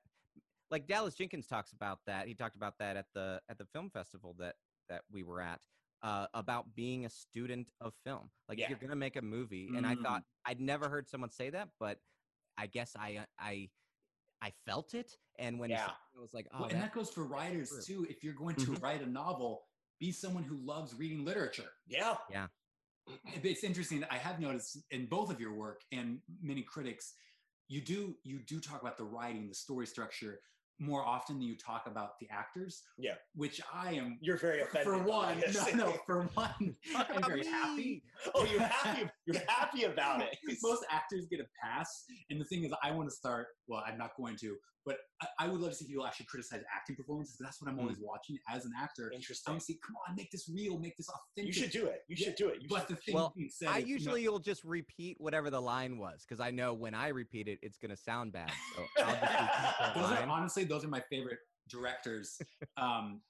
like 0.71 0.87
dallas 0.87 1.15
jenkins 1.15 1.47
talks 1.47 1.73
about 1.73 2.01
that 2.07 2.29
he 2.29 2.35
talked 2.35 2.57
about 2.57 2.79
that 2.79 2.97
at 2.97 3.07
the 3.15 3.41
at 3.49 3.59
the 3.59 3.65
film 3.67 3.91
festival 3.91 4.35
that 4.39 4.57
that 4.89 5.03
we 5.11 5.23
were 5.23 5.41
at 5.41 5.61
uh, 6.03 6.27
about 6.33 6.75
being 6.75 7.05
a 7.05 7.11
student 7.11 7.69
of 7.81 7.95
film 8.05 8.31
like 8.49 8.59
Yeah. 8.59 8.65
if 8.65 8.71
you're 8.71 8.79
gonna 8.79 8.97
make 8.97 9.17
a 9.17 9.23
movie 9.23 9.71
and 9.77 9.87
i 9.87 9.95
Mm. 9.95 10.03
thought 10.03 10.23
i'd 10.47 10.61
never 10.61 10.89
heard 10.89 11.09
someone 11.09 11.31
say 11.31 11.51
that 11.51 11.69
but 11.79 11.99
i 12.59 12.67
guess 12.67 12.95
i 12.97 13.27
i 13.39 13.71
i 14.43 14.51
felt 14.67 14.95
it 14.95 15.17
and 15.39 15.59
when 15.59 15.71
Yeah. 15.71 15.87
it, 15.87 15.91
I 16.17 16.21
was 16.21 16.35
like, 16.35 16.49
oh, 16.53 16.61
Well, 16.61 16.69
and 16.71 16.79
that- 16.79 16.93
that 16.93 16.95
goes 16.95 17.11
for 17.11 17.25
writers 17.25 17.71
true. 17.87 18.05
too. 18.05 18.07
If 18.11 18.23
you're 18.23 18.35
going 18.35 18.57
to 18.57 18.73
Mhm. 18.73 18.83
write 18.83 19.01
a 19.01 19.07
novel, 19.07 19.67
be 19.99 20.13
someone 20.13 20.45
who 20.45 20.57
loves 20.59 20.95
reading 20.95 21.25
literature. 21.25 21.71
Yeah. 21.87 22.19
Yeah. 22.31 22.49
It's 23.43 23.65
interesting. 23.65 24.05
I 24.05 24.19
have 24.19 24.39
noticed 24.39 24.77
in 24.91 25.07
both 25.07 25.31
of 25.31 25.41
your 25.41 25.55
work 25.55 25.83
and 25.93 26.21
many 26.43 26.63
critics, 26.63 27.15
you 27.69 27.81
do 27.81 28.19
you 28.23 28.41
do 28.41 28.61
talk 28.61 28.83
about 28.83 28.97
the 28.99 29.05
writing, 29.05 29.49
the 29.49 29.55
story 29.55 29.87
structure 29.87 30.43
more 30.81 31.07
often 31.07 31.39
than 31.39 31.47
you 31.47 31.57
talk 31.57 31.87
about 31.87 32.19
the 32.21 32.27
actors. 32.31 32.83
Yeah. 32.99 33.15
Which 33.35 33.61
I 33.73 33.93
am 33.93 34.19
You're 34.21 34.39
very 34.39 34.63
offended. 34.63 34.85
for 34.85 34.99
one. 34.99 35.43
No, 35.53 35.85
no, 35.87 35.95
for 36.07 36.23
one, 36.35 36.75
I'm 36.97 37.23
very 37.23 37.47
happy. 37.47 38.03
oh, 38.35 38.45
you're 38.51 38.61
happy. 38.61 39.09
You're 39.27 39.43
happy 39.47 39.85
about 39.85 40.23
it. 40.23 40.37
Most 40.63 40.85
actors 40.91 41.27
get 41.31 41.41
a 41.41 41.47
pass, 41.63 42.05
and 42.31 42.41
the 42.41 42.45
thing 42.47 42.65
is, 42.65 42.73
I 42.83 42.91
want 42.93 43.09
to 43.09 43.15
start. 43.15 43.49
Well, 43.69 43.83
I'm 43.87 43.99
not 43.99 44.11
going 44.17 44.37
to, 44.41 44.57
but 44.91 44.99
I, 45.39 45.45
I 45.45 45.49
would 45.49 45.61
love 45.61 45.71
to 45.71 45.77
see 45.77 45.87
people 45.87 46.05
actually 46.05 46.27
criticize 46.27 46.63
acting 46.75 46.97
performances. 46.97 47.37
'cause 47.37 47.45
That's 47.47 47.63
what 47.63 47.71
I'm 47.71 47.77
Mm. 47.77 47.83
always 47.83 47.99
watching 48.01 48.39
as 48.49 48.65
an 48.65 48.73
actor. 48.77 49.13
Interesting. 49.13 49.55
to 49.55 49.61
see, 49.61 49.75
come 49.87 49.95
on, 50.09 50.17
make 50.17 50.31
this 50.33 50.49
real, 50.53 50.79
make 50.81 50.97
this 50.97 51.09
authentic. 51.09 51.47
You 51.47 51.53
should 51.63 51.71
do 51.71 51.87
it. 51.87 52.05
You 52.09 52.17
Yeah, 52.19 52.25
should 52.27 52.35
do 52.37 52.49
it. 52.49 52.63
You 52.63 52.69
But 52.69 52.89
should- 52.89 52.97
the 52.97 53.01
thing 53.03 53.15
Well, 53.15 53.33
said, 53.51 53.69
I 53.69 53.79
is, 53.79 53.87
you 53.87 53.87
know, 53.87 53.93
usually 53.99 54.29
will 54.29 54.39
just 54.41 54.65
repeat 54.65 55.21
whatever 55.21 55.49
the 55.51 55.61
line 55.63 55.97
was 55.99 56.25
because 56.27 56.41
I 56.41 56.51
know 56.51 56.75
when 56.75 56.95
I 56.95 57.09
repeat 57.09 57.47
it, 57.47 57.61
it's 57.63 57.79
gonna 57.79 57.97
sound 57.97 58.33
bad. 58.33 58.51
So 58.75 58.83
I'll 58.99 59.13
just 59.13 59.23
repeat 59.23 59.95
the 59.95 60.01
those 60.01 60.11
are 60.11 60.23
honestly 60.29 60.65
those 60.65 60.85
are 60.85 60.89
my 60.89 61.03
favorite 61.09 61.39
directors. 61.69 62.41
um, 62.77 63.23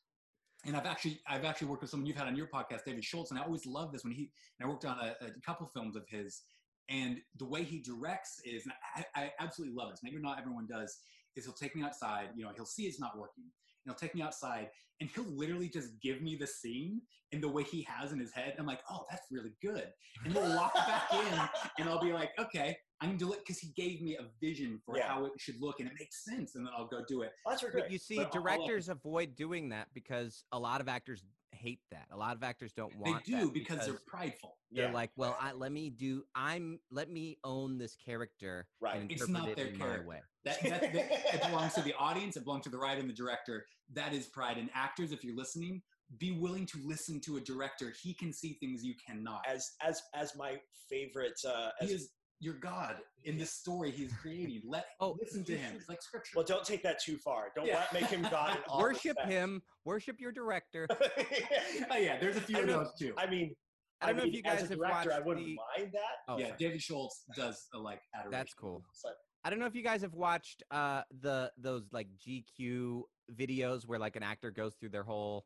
and 0.64 0.76
I've 0.76 0.86
actually 0.86 1.20
I've 1.26 1.44
actually 1.44 1.68
worked 1.68 1.82
with 1.82 1.90
someone 1.90 2.06
you've 2.06 2.16
had 2.16 2.26
on 2.26 2.36
your 2.36 2.46
podcast, 2.48 2.84
David 2.84 3.04
Schultz, 3.04 3.30
and 3.30 3.38
I 3.38 3.42
always 3.44 3.66
love 3.66 3.92
this 3.92 4.04
when 4.04 4.12
he 4.12 4.30
and 4.58 4.66
I 4.66 4.70
worked 4.70 4.84
on 4.84 4.98
a, 4.98 5.14
a 5.24 5.40
couple 5.40 5.66
films 5.66 5.96
of 5.96 6.06
his, 6.08 6.42
and 6.90 7.20
the 7.38 7.46
way 7.46 7.62
he 7.64 7.78
directs 7.80 8.40
is, 8.44 8.64
and 8.66 8.74
I, 8.96 9.04
I 9.22 9.32
absolutely 9.40 9.74
love 9.74 9.90
this. 9.90 10.00
Maybe 10.02 10.18
not 10.18 10.38
everyone 10.38 10.66
does. 10.66 10.98
Is 11.36 11.44
he'll 11.44 11.54
take 11.54 11.76
me 11.76 11.82
outside, 11.82 12.28
you 12.34 12.44
know, 12.44 12.50
he'll 12.54 12.66
see 12.66 12.84
it's 12.84 13.00
not 13.00 13.16
working, 13.16 13.44
and 13.44 13.52
he'll 13.86 13.94
take 13.94 14.14
me 14.14 14.22
outside, 14.22 14.68
and 15.00 15.08
he'll 15.14 15.24
literally 15.24 15.68
just 15.68 15.88
give 16.02 16.20
me 16.22 16.36
the 16.36 16.46
scene 16.46 17.00
in 17.32 17.40
the 17.40 17.48
way 17.48 17.62
he 17.62 17.86
has 17.88 18.12
in 18.12 18.18
his 18.18 18.32
head. 18.32 18.54
I'm 18.58 18.66
like, 18.66 18.80
oh, 18.90 19.04
that's 19.08 19.26
really 19.30 19.52
good, 19.62 19.88
and 20.24 20.32
he'll 20.32 20.56
walk 20.56 20.74
back 20.74 21.04
in, 21.12 21.40
and 21.78 21.88
I'll 21.88 22.00
be 22.00 22.12
like, 22.12 22.30
okay, 22.38 22.76
I'm 23.00 23.08
gonna 23.10 23.18
do 23.18 23.32
it 23.32 23.38
because 23.40 23.58
he 23.58 23.68
gave 23.76 24.02
me 24.02 24.16
a 24.16 24.26
vision 24.40 24.80
for 24.84 24.96
Yeah. 24.98 25.08
how 25.08 25.24
it 25.24 25.32
should 25.38 25.60
look, 25.60 25.80
and 25.80 25.88
it 25.88 25.94
makes 25.98 26.22
sense, 26.24 26.54
and 26.54 26.66
then 26.66 26.72
I'll 26.76 26.86
go 26.86 27.02
do 27.08 27.22
it. 27.22 27.32
Oh, 27.46 27.50
that's 27.50 27.64
But 27.72 27.90
you 27.90 27.98
see, 27.98 28.16
But 28.16 28.26
all- 28.36 28.42
all 28.42 28.48
I- 28.48 28.56
directors 28.56 28.88
avoid 28.88 29.36
doing 29.36 29.70
that 29.70 29.88
because 29.94 30.44
a 30.52 30.58
lot 30.58 30.80
of 30.80 30.88
actors 30.88 31.24
hate 31.52 31.80
that. 31.90 32.06
A 32.10 32.16
lot 32.16 32.36
of 32.36 32.42
actors 32.42 32.72
don't 32.72 32.94
want. 32.96 33.24
They 33.24 33.32
do 33.32 33.44
that 33.46 33.52
because, 33.54 33.84
they're 33.86 33.98
prideful. 34.06 34.56
they're 34.70 34.86
Yeah. 34.86 34.92
like, 34.92 35.10
well, 35.16 35.36
I, 35.40 35.52
let 35.52 35.72
me 35.72 35.90
do. 35.90 36.24
I'm 36.34 36.78
let 36.90 37.10
me 37.10 37.38
own 37.42 37.76
this 37.78 37.96
character 37.96 38.68
Right. 38.80 39.00
and 39.00 39.10
It's 39.10 39.28
not 39.28 39.48
it 39.48 39.56
their 39.56 39.72
character. 39.76 40.06
way. 40.06 40.22
That, 40.44 40.62
that, 40.62 40.80
that 40.92 41.34
it 41.34 41.42
belongs 41.42 41.74
to 41.74 41.82
the 41.82 41.94
audience. 41.94 42.36
It 42.36 42.44
belongs 42.44 42.64
to 42.64 42.70
the 42.70 42.78
writer 42.78 43.00
and 43.00 43.10
the 43.10 43.14
director. 43.14 43.66
That 43.92 44.12
is 44.14 44.26
pride. 44.28 44.58
And 44.58 44.70
actors, 44.74 45.10
if 45.12 45.24
you're 45.24 45.34
listening, 45.36 45.82
be 46.18 46.30
willing 46.30 46.66
to 46.66 46.78
listen 46.84 47.20
to 47.22 47.36
a 47.36 47.40
director. 47.40 47.90
He 48.00 48.14
can 48.14 48.32
see 48.32 48.54
things 48.54 48.84
you 48.84 48.94
cannot. 49.04 49.42
as 49.46 49.72
as 49.82 50.00
as 50.14 50.34
my 50.36 50.60
favorite. 50.88 51.38
Uh, 51.44 51.70
as, 51.80 51.88
he 51.88 51.94
is 51.96 52.10
your 52.40 52.54
God 52.54 52.96
in 53.24 53.36
this 53.36 53.52
story 53.52 53.90
he's 53.90 54.12
creating. 54.14 54.62
Let 54.66 54.86
Oh, 55.00 55.16
listen 55.20 55.44
to 55.44 55.56
him. 55.56 55.74
It's 55.76 55.88
like 55.88 56.00
scripture. 56.02 56.32
well, 56.36 56.44
don't 56.44 56.64
take 56.64 56.82
that 56.82 57.00
too 57.00 57.16
far. 57.18 57.48
Don't 57.54 57.66
Yeah. 57.66 57.84
let, 57.92 57.92
make 57.92 58.10
him 58.10 58.22
God. 58.30 58.56
In 58.56 58.62
all 58.68 58.80
Worship 58.80 59.16
respects. 59.16 59.28
him. 59.30 59.62
Worship 59.84 60.16
your 60.20 60.32
director. 60.32 60.88
oh 61.90 61.96
yeah, 61.96 62.18
there's 62.18 62.36
a 62.36 62.40
few 62.40 62.56
I 62.56 62.60
of 62.60 62.66
know- 62.66 62.78
those 62.84 62.92
too. 62.98 63.12
I 63.18 63.26
mean, 63.28 63.54
I 64.00 64.06
don't 64.06 64.16
know 64.16 64.22
mean, 64.24 64.30
if 64.32 64.36
you 64.36 64.42
guys 64.42 64.62
as 64.62 64.70
a 64.70 64.72
have 64.72 64.78
director, 64.78 65.12
I 65.12 65.18
wouldn't 65.20 65.44
the- 65.46 65.58
mind 65.78 65.92
that. 65.92 66.00
Oh, 66.28 66.38
yeah, 66.38 66.46
sorry. 66.46 66.56
David 66.58 66.80
Schultz 66.82 67.24
does 67.36 67.66
a, 67.74 67.78
like 67.78 68.00
adoration. 68.14 68.30
That's 68.32 68.54
cool. 68.54 68.82
But 69.04 69.12
I 69.44 69.50
don't 69.50 69.58
know 69.58 69.66
if 69.66 69.74
you 69.74 69.82
guys 69.82 70.00
have 70.02 70.14
watched 70.14 70.62
uh 70.70 71.02
the 71.20 71.50
those 71.58 71.84
like 71.92 72.08
GQ 72.26 73.02
videos 73.34 73.86
where 73.86 73.98
like 73.98 74.16
an 74.16 74.22
actor 74.22 74.50
goes 74.50 74.74
through 74.80 74.90
their 74.90 75.04
whole. 75.04 75.44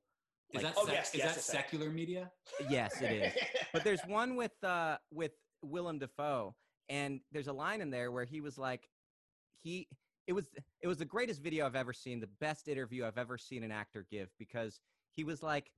Is 0.53 0.63
like, 0.63 0.75
that, 0.75 0.81
Oh, 0.81 0.85
sec- 0.87 0.95
yes, 0.95 1.15
is 1.15 1.19
yes, 1.19 1.35
that 1.35 1.41
secular 1.43 1.91
media? 1.91 2.31
Yes, 2.71 3.01
it 3.01 3.11
is. 3.11 3.33
but 3.73 3.83
there's 3.83 4.03
one 4.07 4.37
with 4.37 4.53
uh 4.63 4.99
with 5.11 5.33
Willem 5.63 5.99
Dafoe, 5.99 6.55
and 6.89 7.21
there's 7.33 7.49
a 7.49 7.53
line 7.53 7.81
in 7.81 7.91
there 7.91 8.11
where 8.13 8.25
he 8.25 8.41
was 8.41 8.59
like, 8.59 8.91
he 9.63 9.89
it 10.27 10.33
was 10.33 10.55
it 10.81 10.87
was 10.89 10.99
the 10.99 11.05
greatest 11.05 11.41
video 11.43 11.67
I've 11.67 11.77
ever 11.77 11.93
seen, 11.93 12.21
the 12.21 12.27
best 12.27 12.69
interview 12.69 13.05
I've 13.05 13.19
ever 13.19 13.39
seen 13.39 13.63
an 13.63 13.71
actor 13.73 14.03
give 14.03 14.31
because 14.39 14.81
he 15.13 15.25
was 15.25 15.43
like, 15.43 15.73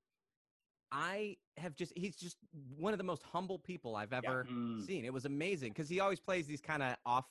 I 0.93 1.39
have 1.57 1.75
just 1.75 1.93
he's 1.97 2.17
just 2.17 2.39
one 2.53 2.93
of 2.95 2.99
the 2.99 3.05
most 3.05 3.23
humble 3.23 3.59
people 3.59 3.97
I've 3.97 4.13
ever 4.13 4.45
Mm. 4.45 4.81
seen. 4.81 5.05
It 5.05 5.13
was 5.13 5.25
amazing 5.25 5.73
because 5.73 5.89
he 5.89 6.01
always 6.01 6.21
plays 6.21 6.47
these 6.47 6.61
kind 6.61 6.83
of 6.83 6.97
off 7.05 7.27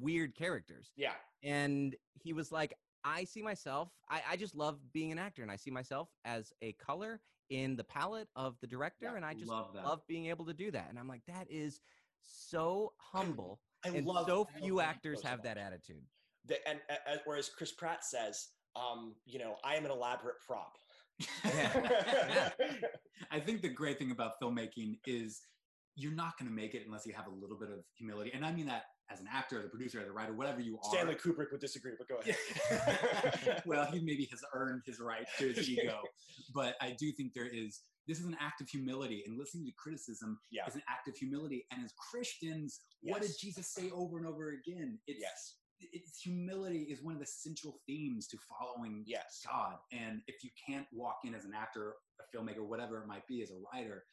weird 0.00 0.34
characters 0.34 0.92
yeah, 0.96 1.14
and 1.42 1.96
he 2.14 2.32
was 2.32 2.52
like 2.52 2.78
i 3.04 3.24
see 3.24 3.42
myself 3.42 3.90
I, 4.08 4.22
I 4.28 4.36
just 4.36 4.54
love 4.54 4.92
being 4.92 5.10
an 5.10 5.18
actor 5.18 5.42
and 5.42 5.50
i 5.50 5.56
see 5.56 5.72
myself 5.72 6.08
as 6.24 6.52
a 6.62 6.72
color 6.74 7.20
in 7.48 7.74
the 7.74 7.82
palette 7.84 8.28
of 8.36 8.60
the 8.60 8.66
director 8.68 9.06
Yeah, 9.06 9.16
and 9.16 9.24
i 9.24 9.34
just 9.34 9.50
love 9.50 9.74
love 9.74 10.06
being 10.06 10.26
able 10.26 10.44
to 10.46 10.54
do 10.54 10.70
that 10.70 10.88
and 10.88 10.98
i'm 10.98 11.08
like 11.08 11.24
that 11.26 11.50
is 11.50 11.80
so 12.24 12.92
humble 12.98 13.60
I 13.84 13.88
and 13.88 14.06
love. 14.06 14.26
so 14.26 14.34
I 14.34 14.36
love 14.36 14.46
few 14.62 14.76
when 14.76 14.84
actors 14.86 15.22
have 15.22 15.42
that 15.42 15.58
attitude 15.58 16.02
The, 16.46 16.56
and 16.68 16.80
uh, 16.90 17.16
whereas 17.24 17.48
Chris 17.48 17.72
Pratt 17.72 18.04
says, 18.04 18.48
um, 18.76 19.14
you 19.26 19.38
know, 19.38 19.56
I 19.64 19.76
am 19.76 19.84
an 19.84 19.90
elaborate 19.90 20.36
prop. 20.46 20.76
Yeah. 21.44 22.50
I 23.30 23.40
think 23.40 23.62
the 23.62 23.68
great 23.68 23.98
thing 23.98 24.10
about 24.10 24.32
filmmaking 24.42 24.98
is 25.06 25.42
you're 25.94 26.14
not 26.14 26.38
going 26.38 26.48
to 26.48 26.54
make 26.54 26.74
it 26.74 26.82
unless 26.86 27.06
you 27.06 27.12
have 27.12 27.26
a 27.26 27.34
little 27.34 27.58
bit 27.58 27.70
of 27.70 27.84
humility. 27.96 28.30
And 28.34 28.44
I 28.44 28.52
mean 28.52 28.66
that 28.66 28.84
as 29.10 29.20
an 29.20 29.26
actor, 29.32 29.58
as 29.58 29.66
a 29.66 29.68
producer, 29.68 30.00
as 30.00 30.08
a 30.08 30.12
writer, 30.12 30.32
whatever 30.32 30.60
you 30.60 30.78
are. 30.82 30.90
Stanley 30.90 31.14
Kubrick 31.14 31.50
would 31.52 31.60
disagree, 31.60 31.92
but 31.98 32.08
go 32.08 32.16
ahead. 32.16 33.62
well, 33.66 33.86
he 33.86 34.00
maybe 34.00 34.26
has 34.30 34.40
earned 34.54 34.82
his 34.86 35.00
right 35.00 35.26
to 35.38 35.52
his 35.52 35.68
ego. 35.68 36.00
But 36.54 36.76
I 36.80 36.96
do 36.98 37.12
think 37.12 37.34
there 37.34 37.46
is, 37.46 37.80
this 38.06 38.18
is 38.18 38.26
an 38.26 38.36
act 38.40 38.60
of 38.60 38.68
humility. 38.68 39.22
And 39.26 39.38
listening 39.38 39.66
to 39.66 39.72
criticism 39.72 40.38
Yeah. 40.50 40.66
is 40.66 40.74
an 40.74 40.82
act 40.88 41.08
of 41.08 41.16
humility. 41.16 41.66
And 41.70 41.84
as 41.84 41.92
Christians, 42.10 42.80
what 43.02 43.22
did 43.22 43.32
Jesus 43.38 43.68
say 43.68 43.90
over 43.90 44.18
and 44.18 44.26
over 44.26 44.50
again? 44.50 44.98
It's, 45.06 45.20
yes, 45.20 45.58
it's 45.80 46.20
humility 46.20 46.82
is 46.84 47.02
one 47.02 47.14
of 47.14 47.20
the 47.20 47.26
central 47.26 47.80
themes 47.86 48.28
to 48.28 48.38
following 48.58 49.02
yes, 49.06 49.42
God. 49.46 49.78
And 49.92 50.22
if 50.26 50.44
you 50.44 50.50
can't 50.66 50.86
walk 50.92 51.18
in 51.24 51.34
as 51.34 51.44
an 51.44 51.52
actor, 51.54 51.94
a 52.20 52.36
filmmaker, 52.36 52.66
whatever 52.66 52.98
it 53.02 53.06
might 53.06 53.26
be, 53.26 53.42
as 53.42 53.50
a 53.50 53.56
writer, 53.72 54.04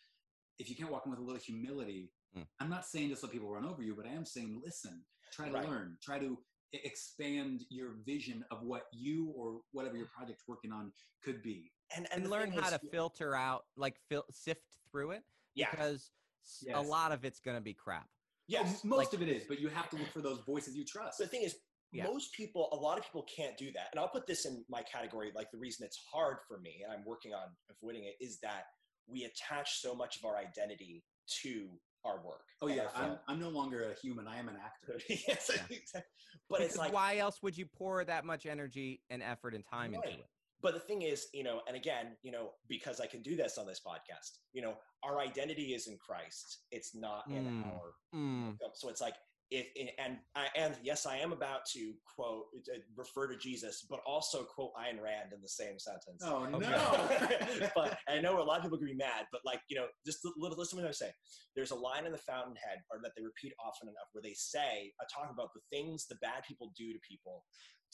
if 0.57 0.69
you 0.69 0.75
can't 0.75 0.91
walk 0.91 1.03
in 1.05 1.11
with 1.11 1.19
a 1.19 1.23
little 1.23 1.41
humility, 1.41 2.11
Mm. 2.37 2.45
I'm 2.59 2.69
not 2.69 2.85
saying 2.85 3.09
just 3.09 3.23
let 3.23 3.31
people 3.31 3.49
run 3.49 3.65
over 3.65 3.81
you, 3.81 3.95
but 3.95 4.05
I 4.05 4.09
am 4.11 4.23
saying 4.23 4.61
listen, 4.63 5.03
try 5.33 5.47
to 5.47 5.53
Right. 5.55 5.67
learn, 5.67 5.97
try 5.99 6.19
to 6.19 6.37
expand 6.73 7.65
your 7.69 7.93
vision 8.05 8.45
of 8.51 8.61
what 8.61 8.83
you 8.93 9.29
or 9.35 9.61
whatever 9.71 9.97
your 9.97 10.07
project's 10.07 10.47
working 10.47 10.71
on 10.71 10.93
could 11.23 11.41
be. 11.41 11.71
And 11.95 12.07
and 12.11 12.25
the 12.25 12.29
learn 12.29 12.51
how 12.51 12.67
is- 12.67 12.73
to 12.73 12.79
filter 12.91 13.35
out 13.35 13.65
like 13.75 13.97
fil- 14.09 14.25
sift 14.31 14.63
through 14.91 15.11
it 15.11 15.23
Yeah, 15.55 15.69
because 15.71 16.11
s- 16.45 16.63
a 16.67 16.71
Yes. 16.79 16.87
lot 16.87 17.11
of 17.11 17.25
it's 17.25 17.39
going 17.39 17.57
to 17.57 17.61
be 17.61 17.73
crap 17.73 18.07
yes. 18.47 18.83
Most 18.83 18.97
like- 18.97 19.13
of 19.13 19.21
it 19.21 19.29
is, 19.29 19.43
but 19.47 19.59
you 19.59 19.69
have 19.69 19.89
to 19.91 19.95
look 19.97 20.07
for 20.09 20.21
those 20.21 20.39
voices 20.45 20.75
you 20.75 20.85
trust. 20.85 21.17
the 21.19 21.27
thing 21.27 21.43
is 21.43 21.55
Yeah. 21.91 22.03
most 22.05 22.33
people 22.33 22.69
a 22.71 22.75
lot 22.75 22.97
of 22.99 23.03
people 23.03 23.23
can't 23.23 23.57
do 23.57 23.71
that 23.71 23.87
and 23.91 23.99
i'll 23.99 24.09
put 24.09 24.27
this 24.27 24.45
in 24.45 24.63
my 24.69 24.83
category 24.83 25.31
like 25.35 25.49
the 25.51 25.57
reason 25.57 25.85
it's 25.85 25.97
hard 26.11 26.37
for 26.47 26.59
me 26.59 26.81
and 26.83 26.91
i'm 26.93 27.03
working 27.05 27.33
on 27.33 27.47
avoiding 27.71 28.03
it 28.05 28.15
is 28.19 28.39
that 28.41 28.65
we 29.07 29.23
attach 29.23 29.79
so 29.81 29.95
much 29.95 30.17
of 30.17 30.25
our 30.25 30.37
identity 30.37 31.03
to 31.41 31.69
our 32.05 32.23
work 32.23 32.45
oh 32.61 32.67
and 32.67 32.75
yeah, 32.77 32.87
I'm. 32.95 33.17
I'm 33.27 33.39
no 33.39 33.49
longer 33.49 33.89
a 33.91 33.93
human. 33.95 34.25
I 34.27 34.37
am 34.37 34.47
an 34.49 34.57
actor. 34.63 35.01
yes 35.09 35.49
Yeah. 35.53 35.63
exactly. 35.77 36.01
but 36.49 36.61
it's 36.61 36.77
like 36.77 36.93
why 36.93 37.17
else 37.17 37.41
would 37.41 37.57
you 37.57 37.65
pour 37.65 38.03
that 38.05 38.23
much 38.23 38.45
energy 38.45 39.01
and 39.09 39.21
effort 39.23 39.53
and 39.55 39.65
time 39.65 39.93
Right. 39.93 40.05
into 40.05 40.19
it 40.19 40.29
but 40.61 40.73
the 40.73 40.79
thing 40.79 41.01
is 41.01 41.27
you 41.33 41.43
know 41.43 41.61
and 41.67 41.75
again 41.75 42.17
you 42.21 42.31
know 42.31 42.51
because 42.67 42.99
i 42.99 43.07
can 43.07 43.21
do 43.21 43.35
this 43.35 43.57
on 43.57 43.65
this 43.65 43.81
podcast 43.85 44.39
you 44.53 44.61
know 44.61 44.75
our 45.03 45.19
identity 45.19 45.73
is 45.73 45.87
in 45.87 45.97
christ 45.97 46.63
it's 46.71 46.95
not 46.95 47.23
in 47.29 47.45
Mm. 47.45 47.65
our 47.65 47.93
Mm, 48.13 48.57
so 48.73 48.89
it's 48.89 49.01
like 49.01 49.15
if 49.51 49.65
and 49.97 50.17
I, 50.35 50.47
and 50.55 50.75
yes, 50.83 51.07
I 51.07 51.17
am 51.17 51.31
about 51.31 51.61
to 51.73 51.93
quote 52.15 52.45
uh, 52.71 52.77
refer 52.95 53.27
to 53.27 53.35
Jesus, 53.37 53.83
but 53.89 53.99
also 54.05 54.43
quote 54.43 54.73
Ayn 54.75 55.01
Rand 55.01 55.33
in 55.33 55.41
the 55.41 55.47
same 55.49 55.79
sentence. 55.79 56.21
Oh 56.23 56.45
no! 56.45 57.69
but 57.75 57.97
I 58.07 58.19
know 58.21 58.39
a 58.41 58.45
lot 58.45 58.57
of 58.57 58.63
people 58.63 58.77
are 58.77 58.81
gonna 58.81 58.91
be 58.91 58.95
mad, 58.97 59.25
but 59.31 59.41
like 59.45 59.61
you 59.67 59.75
know, 59.77 59.87
just 60.05 60.19
listen 60.37 60.77
to 60.77 60.83
what 60.83 60.89
I 60.89 60.91
say. 60.91 61.11
There's 61.55 61.71
a 61.71 61.75
line 61.75 62.05
in 62.05 62.11
the 62.11 62.19
Fountainhead, 62.19 62.79
or 62.91 62.99
that 63.01 63.13
they 63.17 63.23
repeat 63.23 63.53
often 63.59 63.87
enough, 63.87 64.09
where 64.13 64.21
they 64.21 64.35
say, 64.35 64.93
uh, 65.01 65.05
talk 65.11 65.31
about 65.33 65.49
the 65.55 65.61
things 65.71 66.05
the 66.05 66.17
bad 66.21 66.43
people 66.47 66.71
do 66.77 66.93
to 66.93 66.99
people, 67.07 67.43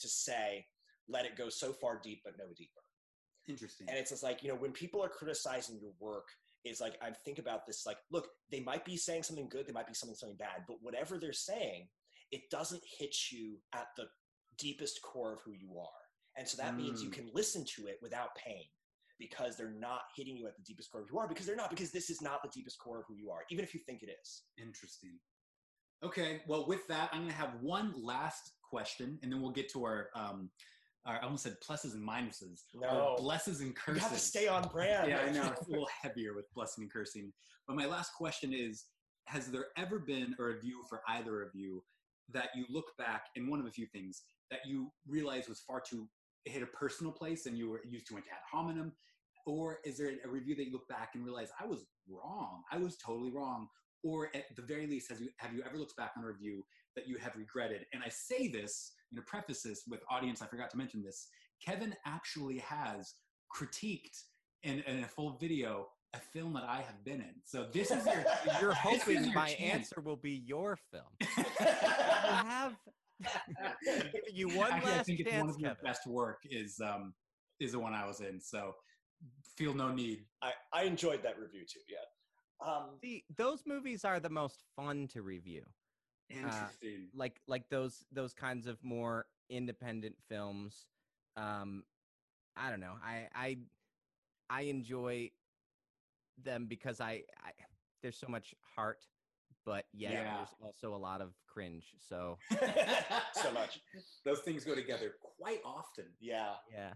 to 0.00 0.08
say, 0.08 0.66
let 1.08 1.24
it 1.24 1.36
go 1.36 1.48
so 1.48 1.72
far 1.72 2.00
deep, 2.02 2.20
but 2.24 2.34
no 2.38 2.46
deeper. 2.56 2.80
Interesting. 3.48 3.88
And 3.88 3.98
it's 3.98 4.10
just 4.10 4.22
like 4.22 4.42
you 4.42 4.48
know, 4.48 4.56
when 4.56 4.72
people 4.72 5.02
are 5.02 5.08
criticizing 5.08 5.78
your 5.80 5.92
work, 6.00 6.26
is 6.66 6.80
like 6.80 6.96
I 7.02 7.10
think 7.24 7.38
about 7.38 7.66
this 7.66 7.84
like 7.86 7.98
look 8.10 8.28
they 8.50 8.60
might 8.60 8.84
be 8.84 8.96
saying 8.96 9.22
something 9.22 9.48
good 9.48 9.66
they 9.66 9.72
might 9.72 9.86
be 9.86 9.94
something 9.94 10.16
something 10.16 10.36
bad 10.36 10.64
but 10.66 10.78
whatever 10.80 11.18
they're 11.18 11.32
saying 11.32 11.88
it 12.32 12.42
doesn't 12.50 12.82
hit 12.98 13.14
you 13.30 13.56
at 13.74 13.86
the 13.96 14.04
deepest 14.58 15.00
core 15.02 15.34
of 15.34 15.40
who 15.44 15.52
you 15.52 15.78
are 15.78 16.02
and 16.36 16.46
so 16.46 16.60
that 16.60 16.74
mm. 16.74 16.78
means 16.78 17.02
you 17.02 17.10
mm. 17.10 17.14
can 17.14 17.30
listen 17.34 17.64
to 17.76 17.86
it 17.86 17.98
without 18.02 18.34
pain 18.36 18.64
because 19.18 19.56
they're 19.56 19.74
not 19.78 20.02
hitting 20.14 20.36
you 20.36 20.46
at 20.46 20.56
the 20.56 20.62
deepest 20.62 20.90
core 20.90 21.02
of 21.02 21.08
who 21.08 21.14
you 21.14 21.20
are 21.20 21.28
because 21.28 21.46
they're 21.46 21.56
not 21.56 21.70
because 21.70 21.92
this 21.92 22.10
is 22.10 22.20
not 22.20 22.42
the 22.42 22.50
deepest 22.52 22.78
core 22.78 22.98
of 22.98 23.04
who 23.08 23.14
you 23.14 23.30
are 23.30 23.44
even 23.50 23.64
if 23.64 23.74
you 23.74 23.80
think 23.86 24.02
it 24.02 24.10
is 24.22 24.42
interesting 24.58 25.18
okay 26.04 26.42
well 26.46 26.66
with 26.66 26.86
that 26.88 27.08
i'm 27.12 27.20
going 27.20 27.30
to 27.30 27.36
have 27.36 27.54
one 27.60 27.94
last 27.96 28.52
question 28.68 29.18
and 29.22 29.32
then 29.32 29.40
we'll 29.40 29.52
get 29.52 29.70
to 29.70 29.84
our 29.84 30.08
um, 30.14 30.50
I 31.06 31.18
almost 31.18 31.44
said 31.44 31.56
pluses 31.66 31.94
and 31.94 32.06
minuses. 32.06 32.62
No. 32.74 33.16
blesses 33.18 33.60
and 33.60 33.74
curses. 33.74 34.02
You 34.02 34.08
have 34.08 34.18
to 34.18 34.22
stay 34.22 34.48
on 34.48 34.68
brand. 34.68 35.08
yeah, 35.08 35.20
I 35.20 35.30
know. 35.32 35.52
It's 35.52 35.68
a 35.68 35.70
little 35.70 35.88
heavier 36.02 36.34
with 36.34 36.52
blessing 36.54 36.82
and 36.82 36.92
cursing. 36.92 37.32
But 37.66 37.76
my 37.76 37.86
last 37.86 38.12
question 38.14 38.52
is 38.52 38.86
Has 39.26 39.50
there 39.50 39.66
ever 39.76 39.98
been 39.98 40.34
a 40.38 40.44
review 40.44 40.82
for 40.88 41.00
either 41.08 41.42
of 41.42 41.50
you 41.54 41.82
that 42.32 42.48
you 42.56 42.64
look 42.68 42.86
back 42.98 43.26
in 43.36 43.48
one 43.48 43.60
of 43.60 43.66
a 43.66 43.70
few 43.70 43.86
things 43.86 44.22
that 44.50 44.60
you 44.66 44.90
realize 45.06 45.48
was 45.48 45.60
far 45.60 45.80
too, 45.80 46.08
it 46.44 46.52
hit 46.52 46.62
a 46.62 46.66
personal 46.66 47.12
place 47.12 47.46
and 47.46 47.56
you 47.56 47.70
were 47.70 47.80
used 47.88 48.06
to 48.08 48.14
went 48.14 48.26
ad 48.30 48.38
hominem? 48.50 48.92
Or 49.46 49.78
is 49.84 49.96
there 49.96 50.10
a 50.24 50.28
review 50.28 50.56
that 50.56 50.66
you 50.66 50.72
look 50.72 50.88
back 50.88 51.10
and 51.14 51.24
realize 51.24 51.50
I 51.60 51.66
was 51.66 51.86
wrong? 52.08 52.62
I 52.72 52.78
was 52.78 52.96
totally 52.96 53.30
wrong. 53.30 53.68
Or 54.02 54.28
at 54.34 54.44
the 54.56 54.62
very 54.62 54.86
least, 54.86 55.08
has 55.10 55.20
you, 55.20 55.28
have 55.38 55.52
you 55.52 55.62
ever 55.64 55.78
looked 55.78 55.96
back 55.96 56.12
on 56.16 56.24
a 56.24 56.26
review 56.26 56.64
that 56.96 57.06
you 57.06 57.16
have 57.18 57.36
regretted? 57.36 57.86
And 57.92 58.02
I 58.04 58.08
say 58.08 58.48
this 58.48 58.92
you 59.10 59.16
know, 59.16 59.22
preface 59.26 59.62
this 59.62 59.82
with 59.88 60.00
audience, 60.10 60.42
I 60.42 60.46
forgot 60.46 60.70
to 60.70 60.76
mention 60.76 61.02
this. 61.02 61.28
Kevin 61.64 61.94
actually 62.04 62.58
has 62.58 63.14
critiqued 63.54 64.22
in, 64.62 64.80
in 64.80 65.04
a 65.04 65.08
full 65.08 65.36
video 65.40 65.88
a 66.14 66.18
film 66.18 66.52
that 66.54 66.64
I 66.64 66.76
have 66.78 67.04
been 67.04 67.20
in. 67.20 67.34
So 67.44 67.66
this 67.72 67.90
is 67.90 68.04
your 68.06 68.24
you're 68.60 68.72
hoping 68.72 69.32
my 69.34 69.48
chance. 69.52 69.60
answer 69.60 70.00
will 70.00 70.16
be 70.16 70.42
your 70.46 70.78
film. 70.90 71.04
I 71.58 72.42
have 72.46 72.76
you 74.32 74.48
one 74.48 74.72
Actually, 74.72 74.90
last 74.90 75.00
I 75.00 75.02
think 75.04 75.18
chance, 75.18 75.28
it's 75.28 75.40
one 75.40 75.50
of 75.50 75.58
your 75.58 75.70
Kevin. 75.70 75.84
best 75.84 76.06
work 76.06 76.38
is 76.50 76.80
um 76.80 77.14
is 77.60 77.72
the 77.72 77.78
one 77.78 77.94
I 77.94 78.06
was 78.06 78.20
in. 78.20 78.40
So 78.40 78.72
feel 79.56 79.74
no 79.74 79.92
need. 79.92 80.24
I, 80.42 80.52
I 80.72 80.82
enjoyed 80.84 81.22
that 81.22 81.38
review 81.38 81.62
too. 81.62 81.80
Yeah. 81.88 82.66
Um, 82.66 82.98
See, 83.02 83.24
those 83.36 83.62
movies 83.66 84.04
are 84.04 84.20
the 84.20 84.30
most 84.30 84.62
fun 84.74 85.08
to 85.08 85.22
review. 85.22 85.62
Uh, 86.30 86.36
Interesting. 86.36 87.08
Uh, 87.08 87.16
like 87.16 87.40
like 87.46 87.68
those 87.68 88.04
those 88.12 88.34
kinds 88.34 88.66
of 88.66 88.82
more 88.82 89.26
independent 89.48 90.16
films. 90.28 90.86
Um, 91.36 91.84
I 92.56 92.70
don't 92.70 92.80
know. 92.80 92.94
I 93.04 93.28
I 93.34 93.58
I 94.48 94.62
enjoy 94.62 95.30
them 96.42 96.66
because 96.66 97.00
I, 97.00 97.22
I 97.42 97.50
there's 98.02 98.16
so 98.16 98.28
much 98.28 98.54
heart, 98.74 99.06
but 99.64 99.84
yet 99.92 100.12
yeah. 100.12 100.36
there's 100.36 100.54
also 100.60 100.94
a 100.94 100.98
lot 100.98 101.20
of 101.20 101.32
cringe. 101.46 101.94
So 101.98 102.38
so 103.34 103.52
much. 103.52 103.80
Those 104.24 104.40
things 104.40 104.64
go 104.64 104.74
together 104.74 105.14
quite 105.38 105.60
often. 105.64 106.06
Yeah. 106.20 106.54
Yeah. 106.72 106.92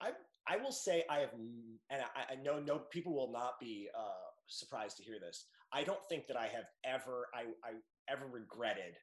I 0.00 0.10
I 0.46 0.56
will 0.58 0.72
say 0.72 1.04
I 1.08 1.20
have, 1.20 1.32
and 1.32 2.02
I, 2.02 2.32
I 2.32 2.36
know 2.36 2.60
no 2.60 2.78
people 2.78 3.14
will 3.14 3.32
not 3.32 3.58
be 3.60 3.88
uh, 3.96 4.30
surprised 4.46 4.96
to 4.98 5.02
hear 5.02 5.18
this. 5.18 5.46
I 5.72 5.84
don't 5.84 6.04
think 6.08 6.26
that 6.28 6.36
I 6.36 6.46
have 6.46 6.66
ever 6.84 7.26
I, 7.34 7.44
I 7.66 7.72
ever 8.08 8.26
regretted 8.26 8.94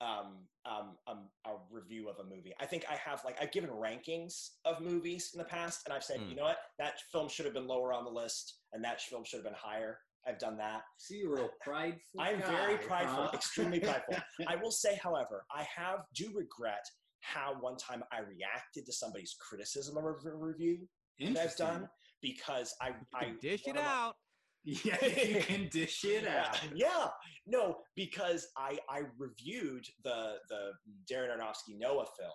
um, 0.00 0.46
um, 0.66 0.96
um, 1.06 1.28
a 1.46 1.52
review 1.70 2.08
of 2.08 2.16
a 2.18 2.24
movie. 2.24 2.52
I 2.60 2.66
think 2.66 2.84
I 2.90 2.96
have 2.96 3.22
like 3.24 3.36
I've 3.40 3.52
given 3.52 3.70
rankings 3.70 4.50
of 4.64 4.80
movies 4.80 5.30
in 5.34 5.38
the 5.38 5.44
past, 5.44 5.82
and 5.84 5.94
I've 5.94 6.04
said, 6.04 6.20
mm. 6.20 6.30
you 6.30 6.36
know 6.36 6.44
what, 6.44 6.58
that 6.78 6.94
film 7.12 7.28
should 7.28 7.44
have 7.44 7.54
been 7.54 7.66
lower 7.66 7.92
on 7.92 8.04
the 8.04 8.10
list, 8.10 8.58
and 8.72 8.84
that 8.84 9.00
film 9.00 9.24
should 9.24 9.38
have 9.38 9.44
been 9.44 9.54
higher. 9.56 9.98
I've 10.26 10.38
done 10.38 10.56
that. 10.56 10.82
See, 10.98 11.18
you're 11.18 11.36
real 11.36 11.50
prideful. 11.60 12.20
I'm 12.20 12.40
guy, 12.40 12.50
very 12.50 12.76
prideful, 12.78 13.24
huh? 13.24 13.30
extremely 13.34 13.78
prideful. 13.78 14.16
I 14.48 14.56
will 14.56 14.70
say, 14.70 14.98
however, 15.02 15.44
I 15.54 15.66
have 15.76 16.00
do 16.14 16.30
regret 16.34 16.84
how 17.20 17.56
one 17.60 17.76
time 17.76 18.02
I 18.12 18.20
reacted 18.20 18.86
to 18.86 18.92
somebody's 18.92 19.36
criticism 19.38 19.96
of 19.96 20.04
a 20.04 20.14
review 20.34 20.86
that 21.20 21.36
I've 21.36 21.56
done 21.56 21.88
because 22.20 22.74
I, 22.80 22.92
I 23.14 23.32
dish 23.40 23.62
it 23.66 23.76
out. 23.76 24.16
Yeah, 24.64 24.96
you 25.06 25.40
can 25.40 25.68
dish 25.68 26.04
it 26.04 26.26
out. 26.26 26.58
Yeah, 26.74 27.08
no, 27.46 27.78
because 27.94 28.48
I 28.56 28.78
I 28.88 29.02
reviewed 29.18 29.86
the 30.02 30.36
the 30.48 30.72
Darren 31.10 31.36
Aronofsky 31.36 31.78
Noah 31.78 32.06
film, 32.16 32.30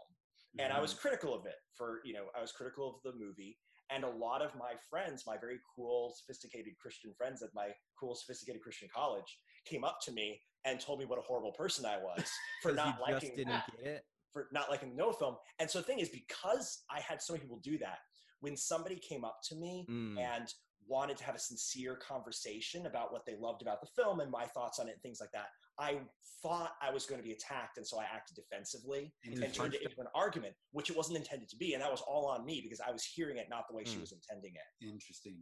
and 0.59 0.69
mm-hmm. 0.69 0.77
I 0.77 0.82
was 0.82 0.91
mm-hmm. 0.91 1.01
critical 1.01 1.34
of 1.34 1.45
it 1.45 1.55
for 1.75 2.01
you 2.05 2.13
know 2.13 2.25
I 2.38 2.41
was 2.41 2.51
critical 2.51 2.88
of 2.88 2.95
the 3.03 3.17
movie, 3.17 3.57
and 3.89 4.03
a 4.03 4.09
lot 4.09 4.41
of 4.41 4.51
my 4.55 4.73
friends, 4.89 5.23
my 5.25 5.38
very 5.38 5.59
cool, 5.75 6.13
sophisticated 6.15 6.73
Christian 6.80 7.13
friends 7.17 7.41
at 7.41 7.49
my 7.55 7.69
cool, 7.99 8.15
sophisticated 8.15 8.61
Christian 8.61 8.89
college, 8.95 9.38
came 9.65 9.84
up 9.84 9.99
to 10.03 10.11
me 10.11 10.39
and 10.65 10.80
told 10.80 10.99
me 10.99 11.05
what 11.05 11.17
a 11.17 11.23
horrible 11.23 11.53
person 11.53 11.86
I 11.86 11.97
was 11.97 12.30
for 12.61 12.71
not 12.71 12.99
liking 13.01 13.32
it. 13.38 14.03
for 14.32 14.47
not 14.51 14.69
liking 14.69 14.91
the 14.91 14.95
Noah 14.95 15.13
film. 15.13 15.36
And 15.59 15.69
so 15.69 15.80
the 15.80 15.86
thing 15.86 15.99
is, 15.99 16.09
because 16.09 16.84
I 16.91 16.99
had 16.99 17.21
so 17.21 17.34
many 17.34 17.41
people 17.41 17.59
do 17.63 17.80
that, 17.80 17.97
when 18.41 18.55
somebody 18.55 18.95
came 18.97 19.25
up 19.25 19.39
to 19.49 19.55
me 19.55 19.86
mm. 19.89 20.17
and 20.19 20.47
wanted 20.89 21.17
to 21.17 21.23
have 21.23 21.35
a 21.35 21.39
sincere 21.39 21.95
conversation 21.95 22.87
about 22.87 23.13
what 23.13 23.25
they 23.25 23.35
loved 23.39 23.61
about 23.61 23.79
the 23.79 23.87
film 23.95 24.19
and 24.19 24.31
my 24.31 24.45
thoughts 24.45 24.79
on 24.79 24.87
it 24.87 24.93
and 24.93 25.01
things 25.01 25.19
like 25.21 25.31
that. 25.33 25.47
I 25.79 25.99
thought 26.41 26.71
I 26.81 26.91
was 26.91 27.05
going 27.05 27.21
to 27.21 27.25
be 27.25 27.31
attacked, 27.31 27.77
and 27.77 27.87
so 27.87 27.99
I 27.99 28.03
acted 28.03 28.35
defensively 28.35 29.13
and, 29.23 29.41
and 29.41 29.53
turned 29.53 29.75
it 29.75 29.81
into 29.81 30.01
an 30.01 30.07
argument, 30.13 30.53
which 30.71 30.89
it 30.89 30.97
wasn't 30.97 31.17
intended 31.17 31.47
to 31.49 31.55
be, 31.55 31.73
and 31.73 31.81
that 31.81 31.89
was 31.89 32.01
all 32.01 32.25
on 32.25 32.45
me 32.45 32.59
because 32.61 32.81
I 32.85 32.91
was 32.91 33.05
hearing 33.05 33.37
it 33.37 33.47
not 33.49 33.63
the 33.69 33.75
way 33.75 33.83
mm. 33.83 33.87
she 33.87 33.95
hmm. 33.95 34.01
was 34.01 34.11
intending 34.11 34.53
it. 34.55 34.85
Interesting. 34.85 35.37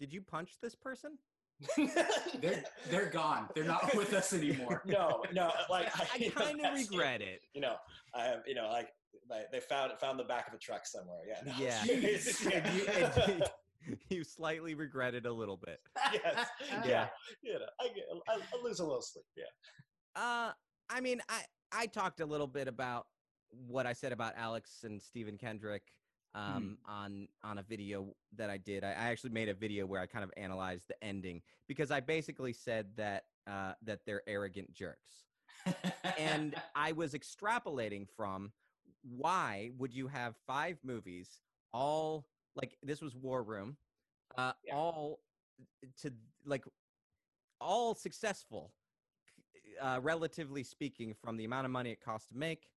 Did 0.00 0.12
you 0.12 0.22
punch 0.22 0.54
this 0.60 0.74
person? 0.74 1.18
they're 2.40 2.62
they're 2.90 3.08
gone. 3.08 3.48
They're 3.54 3.64
not 3.64 3.94
with 3.94 4.12
us 4.12 4.34
anymore. 4.34 4.82
No, 4.86 5.22
no. 5.32 5.50
Like 5.70 5.88
I, 5.98 6.06
I 6.14 6.28
kind 6.28 6.60
of 6.60 6.74
regret 6.74 7.22
it. 7.22 7.40
You 7.54 7.62
know, 7.62 7.76
I 8.14 8.24
have. 8.24 8.40
You 8.46 8.54
know, 8.54 8.68
like 8.68 8.88
they 9.52 9.60
found 9.60 9.92
found 9.98 10.18
the 10.18 10.24
back 10.24 10.48
of 10.48 10.54
a 10.54 10.58
truck 10.58 10.86
somewhere. 10.86 11.20
Yeah. 11.26 11.40
No. 11.46 11.52
Yeah. 11.58 11.82
and 13.28 13.44
you, 14.08 14.24
slightly 14.24 14.74
regret 14.74 15.14
it 15.14 15.26
a 15.26 15.32
little 15.32 15.56
bit. 15.56 15.80
yes. 16.12 16.46
Yeah. 16.84 17.08
You 17.42 17.54
know, 17.54 17.66
I, 17.80 17.88
get, 17.88 18.04
I, 18.28 18.34
I 18.34 18.62
lose 18.62 18.80
a 18.80 18.84
little 18.84 19.02
sleep. 19.02 19.24
Yeah. 19.36 19.44
Uh, 20.14 20.52
I 20.88 21.00
mean, 21.00 21.20
I 21.28 21.42
I 21.72 21.86
talked 21.86 22.20
a 22.20 22.26
little 22.26 22.46
bit 22.46 22.68
about 22.68 23.06
what 23.50 23.86
I 23.86 23.92
said 23.92 24.12
about 24.12 24.34
Alex 24.36 24.84
and 24.84 25.02
Stephen 25.02 25.36
Kendrick 25.36 25.82
um, 26.34 26.78
hmm. 26.84 26.92
on 26.92 27.28
on 27.42 27.58
a 27.58 27.62
video 27.62 28.14
that 28.36 28.50
I 28.50 28.58
did. 28.58 28.84
I, 28.84 28.88
I, 28.88 29.10
actually 29.10 29.30
made 29.30 29.48
a 29.48 29.54
video 29.54 29.86
where 29.86 30.00
I 30.00 30.06
kind 30.06 30.22
of 30.22 30.30
analyzed 30.36 30.88
the 30.88 31.02
ending 31.02 31.42
because 31.66 31.90
I 31.90 32.00
basically 32.00 32.52
said 32.52 32.86
that 32.96 33.24
uh, 33.50 33.72
that 33.82 34.00
they're 34.06 34.22
arrogant 34.26 34.72
jerks, 34.72 35.24
and 36.18 36.54
I 36.74 36.92
was 36.92 37.14
extrapolating 37.14 38.06
from 38.16 38.52
why 39.02 39.70
would 39.78 39.94
you 39.94 40.08
have 40.08 40.34
five 40.46 40.78
movies 40.84 41.40
all 41.72 42.26
like 42.56 42.76
this 42.82 43.00
was 43.00 43.14
War 43.14 43.42
Room, 43.42 43.76
uh, 44.36 44.52
yeah. 44.64 44.74
all 44.74 45.20
to 46.02 46.12
like 46.44 46.64
all 47.60 47.94
successful, 47.94 48.72
uh, 49.80 50.00
relatively 50.02 50.62
speaking, 50.62 51.14
from 51.14 51.36
the 51.36 51.44
amount 51.44 51.66
of 51.66 51.70
money 51.70 51.90
it 51.90 52.00
cost 52.00 52.28
to 52.30 52.36
make. 52.36 52.68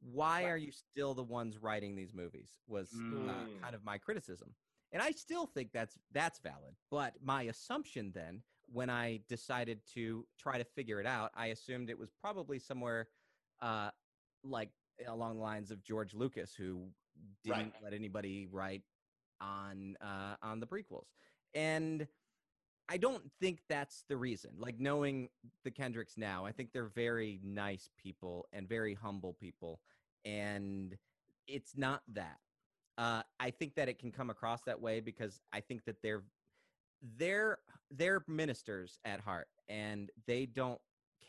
Why 0.00 0.44
are 0.44 0.56
you 0.56 0.70
still 0.70 1.12
the 1.12 1.24
ones 1.24 1.58
writing 1.60 1.96
these 1.96 2.14
movies? 2.14 2.50
Was 2.68 2.90
mm. 2.90 3.28
uh, 3.28 3.32
kind 3.60 3.74
of 3.74 3.84
my 3.84 3.98
criticism, 3.98 4.54
and 4.92 5.02
I 5.02 5.10
still 5.10 5.46
think 5.46 5.70
that's 5.72 5.98
that's 6.12 6.38
valid. 6.38 6.74
But 6.90 7.14
my 7.22 7.42
assumption 7.42 8.12
then, 8.14 8.42
when 8.72 8.90
I 8.90 9.20
decided 9.28 9.80
to 9.94 10.24
try 10.38 10.58
to 10.58 10.64
figure 10.64 11.00
it 11.00 11.06
out, 11.06 11.32
I 11.36 11.46
assumed 11.46 11.90
it 11.90 11.98
was 11.98 12.10
probably 12.20 12.60
somewhere 12.60 13.08
uh, 13.60 13.90
like 14.44 14.70
along 15.06 15.36
the 15.36 15.42
lines 15.42 15.70
of 15.70 15.82
George 15.82 16.14
Lucas, 16.14 16.54
who 16.56 16.86
didn't 17.44 17.58
right. 17.58 17.72
let 17.82 17.92
anybody 17.92 18.46
write 18.50 18.82
on 19.40 19.96
uh, 20.00 20.36
on 20.42 20.60
the 20.60 20.66
prequels, 20.66 21.08
and 21.54 22.06
I 22.88 22.96
don't 22.96 23.30
think 23.40 23.60
that's 23.68 24.04
the 24.08 24.16
reason. 24.16 24.52
Like 24.58 24.80
knowing 24.80 25.28
the 25.64 25.70
Kendricks 25.70 26.16
now, 26.16 26.46
I 26.46 26.52
think 26.52 26.72
they're 26.72 26.84
very 26.84 27.40
nice 27.44 27.90
people 27.98 28.46
and 28.52 28.68
very 28.68 28.94
humble 28.94 29.34
people, 29.34 29.80
and 30.24 30.96
it's 31.46 31.76
not 31.76 32.02
that. 32.14 32.38
Uh, 32.96 33.22
I 33.38 33.50
think 33.50 33.74
that 33.76 33.88
it 33.88 33.98
can 33.98 34.10
come 34.10 34.30
across 34.30 34.62
that 34.62 34.80
way 34.80 35.00
because 35.00 35.40
I 35.52 35.60
think 35.60 35.84
that 35.84 36.02
they're 36.02 36.24
they're 37.16 37.58
they're 37.90 38.24
ministers 38.26 38.98
at 39.04 39.20
heart, 39.20 39.48
and 39.68 40.10
they 40.26 40.46
don't 40.46 40.80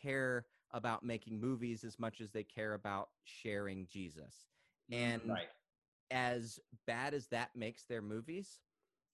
care 0.02 0.46
about 0.72 1.04
making 1.04 1.40
movies 1.40 1.84
as 1.84 1.98
much 1.98 2.20
as 2.20 2.30
they 2.30 2.44
care 2.44 2.74
about 2.74 3.10
sharing 3.24 3.86
Jesus. 3.86 4.46
And 4.90 5.28
Right. 5.28 5.48
As 6.10 6.58
bad 6.86 7.14
as 7.14 7.26
that 7.28 7.50
makes 7.54 7.84
their 7.84 8.02
movies, 8.02 8.60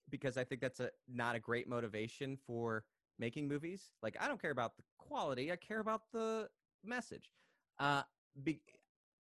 because 0.09 0.37
I 0.37 0.43
think 0.43 0.61
that's 0.61 0.79
a 0.79 0.89
not 1.07 1.35
a 1.35 1.39
great 1.39 1.67
motivation 1.67 2.37
for 2.37 2.85
making 3.19 3.47
movies. 3.47 3.91
Like 4.01 4.17
I 4.19 4.27
don't 4.27 4.41
care 4.41 4.51
about 4.51 4.77
the 4.77 4.83
quality; 4.97 5.51
I 5.51 5.55
care 5.55 5.79
about 5.79 6.03
the 6.11 6.49
message. 6.83 7.31
Uh, 7.79 8.03
be, 8.43 8.59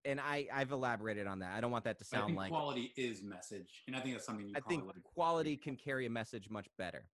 and 0.05 0.21
I 0.21 0.47
I've 0.53 0.73
elaborated 0.73 1.27
on 1.27 1.41
that. 1.41 1.53
I 1.57 1.61
don't 1.61 1.71
want 1.71 1.85
that 1.85 1.99
to 1.99 2.05
But 2.11 2.17
I 2.17 2.21
sound 2.21 2.29
think 2.31 2.39
like 2.39 2.51
quality 2.51 2.93
is 2.97 3.23
message, 3.23 3.83
and 3.87 3.97
I 3.97 4.01
think 4.01 4.15
that's 4.15 4.27
something 4.27 4.49
you 4.49 4.55
I 4.57 4.61
think 4.61 4.83
agree. 4.89 5.03
quality 5.05 5.57
can 5.57 5.77
carry 5.77 6.07
a 6.07 6.11
message 6.11 6.51
much 6.51 6.69
better 6.79 7.05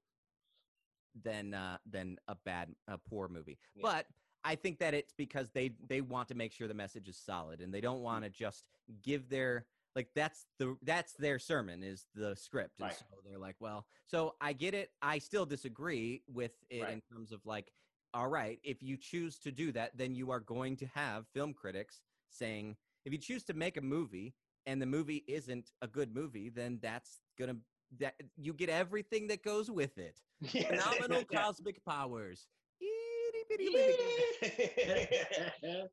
than 1.22 1.54
uh, 1.54 1.78
than 1.90 2.18
a 2.28 2.34
bad 2.34 2.74
a 2.88 2.98
poor 2.98 3.28
movie. 3.28 3.58
Yeah. 3.74 3.82
But 3.82 4.06
I 4.44 4.54
think 4.54 4.78
that 4.78 4.94
it's 4.94 5.12
because 5.12 5.50
they 5.50 5.72
they 5.88 6.00
want 6.00 6.28
to 6.28 6.34
make 6.34 6.52
sure 6.52 6.68
the 6.68 6.74
message 6.74 7.08
is 7.08 7.16
solid 7.16 7.60
and 7.60 7.72
they 7.72 7.80
don't 7.80 8.02
want 8.02 8.24
to 8.24 8.30
just 8.30 8.64
give 9.02 9.28
their 9.28 9.66
like 9.96 10.08
that's 10.14 10.46
the 10.58 10.76
that's 10.82 11.14
their 11.14 11.38
sermon 11.40 11.82
is 11.82 12.06
the 12.14 12.36
script 12.36 12.78
and 12.78 12.88
Right. 12.88 12.96
so 12.96 13.04
they're 13.24 13.38
like 13.38 13.56
well 13.60 13.86
so 14.06 14.34
i 14.40 14.52
get 14.52 14.74
it 14.74 14.90
i 15.02 15.18
still 15.18 15.46
disagree 15.46 16.22
with 16.32 16.52
it 16.70 16.82
Right. 16.82 16.92
in 16.92 17.00
terms 17.10 17.32
of 17.32 17.40
like 17.44 17.72
all 18.14 18.28
right 18.28 18.60
if 18.62 18.82
you 18.82 18.96
choose 18.96 19.38
to 19.40 19.50
do 19.50 19.72
that 19.72 19.96
then 19.96 20.14
you 20.14 20.30
are 20.30 20.40
going 20.40 20.76
to 20.76 20.86
have 20.94 21.26
film 21.34 21.52
critics 21.54 22.02
saying 22.30 22.76
if 23.04 23.12
you 23.12 23.18
choose 23.18 23.42
to 23.44 23.54
make 23.54 23.76
a 23.78 23.80
movie 23.80 24.34
and 24.66 24.80
the 24.80 24.86
movie 24.86 25.24
isn't 25.26 25.72
a 25.82 25.86
good 25.88 26.14
movie 26.14 26.50
then 26.50 26.78
that's 26.82 27.20
gonna 27.38 27.56
that 27.98 28.14
you 28.36 28.52
get 28.52 28.68
everything 28.68 29.26
that 29.28 29.42
goes 29.42 29.70
with 29.70 29.96
it 29.98 30.20
Yes. 30.52 30.66
phenomenal 30.66 31.24
Yeah. 31.30 31.42
cosmic 31.42 31.82
powers 31.84 32.46
Itty 32.80 33.44
bitty. 33.48 33.68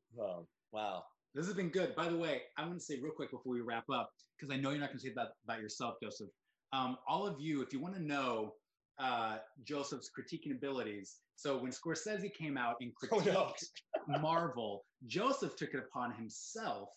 Wow. 0.72 1.04
This 1.34 1.46
has 1.46 1.54
been 1.54 1.70
good. 1.70 1.94
By 1.96 2.08
the 2.08 2.16
way, 2.16 2.42
I 2.56 2.62
want 2.64 2.78
to 2.78 2.84
say 2.84 2.98
real 3.02 3.12
quick 3.12 3.30
before 3.30 3.52
we 3.52 3.60
wrap 3.60 3.84
up, 3.92 4.10
because 4.38 4.54
I 4.54 4.58
know 4.60 4.70
you're 4.70 4.78
not 4.80 4.90
going 4.90 4.98
to 5.00 5.06
say 5.06 5.12
that 5.16 5.28
about 5.44 5.60
yourself, 5.60 5.96
Joseph. 6.02 6.28
Um, 6.72 6.96
all 7.08 7.26
of 7.26 7.40
you, 7.40 7.60
if 7.62 7.72
you 7.72 7.80
want 7.80 7.94
to 7.96 8.02
know 8.02 8.54
uh, 8.98 9.38
Joseph's 9.64 10.10
critiquing 10.16 10.52
abilities, 10.52 11.16
so 11.36 11.58
when 11.58 11.72
Scorsese 11.72 12.32
came 12.32 12.56
out 12.56 12.76
and 12.80 12.92
Oh, 13.10 13.16
critiqued 13.18 13.64
no. 14.08 14.18
Marvel, 14.20 14.84
Joseph 15.06 15.56
took 15.56 15.74
it 15.74 15.80
upon 15.88 16.12
himself 16.14 16.88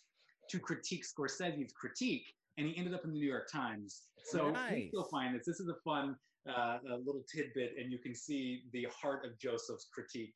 to 0.50 0.60
critique 0.60 1.04
Scorsese's 1.04 1.74
critique, 1.74 2.32
and 2.58 2.68
he 2.68 2.78
ended 2.78 2.94
up 2.94 3.04
in 3.06 3.12
the 3.12 3.18
New 3.20 3.28
York 3.28 3.50
Times. 3.52 4.04
So 4.26 4.52
please 4.70 4.92
go 4.94 5.02
Nice. 5.02 5.10
find 5.12 5.36
this. 5.36 5.46
This 5.46 5.60
is 5.60 5.68
a 5.68 5.76
fun 5.84 6.16
uh, 6.48 6.78
a 6.90 6.98
little 6.98 7.24
tidbit, 7.34 7.74
and 7.80 7.92
you 7.92 7.98
can 7.98 8.14
see 8.16 8.64
the 8.72 8.88
heart 9.02 9.26
of 9.26 9.38
Joseph's 9.40 9.88
critique. 9.94 10.34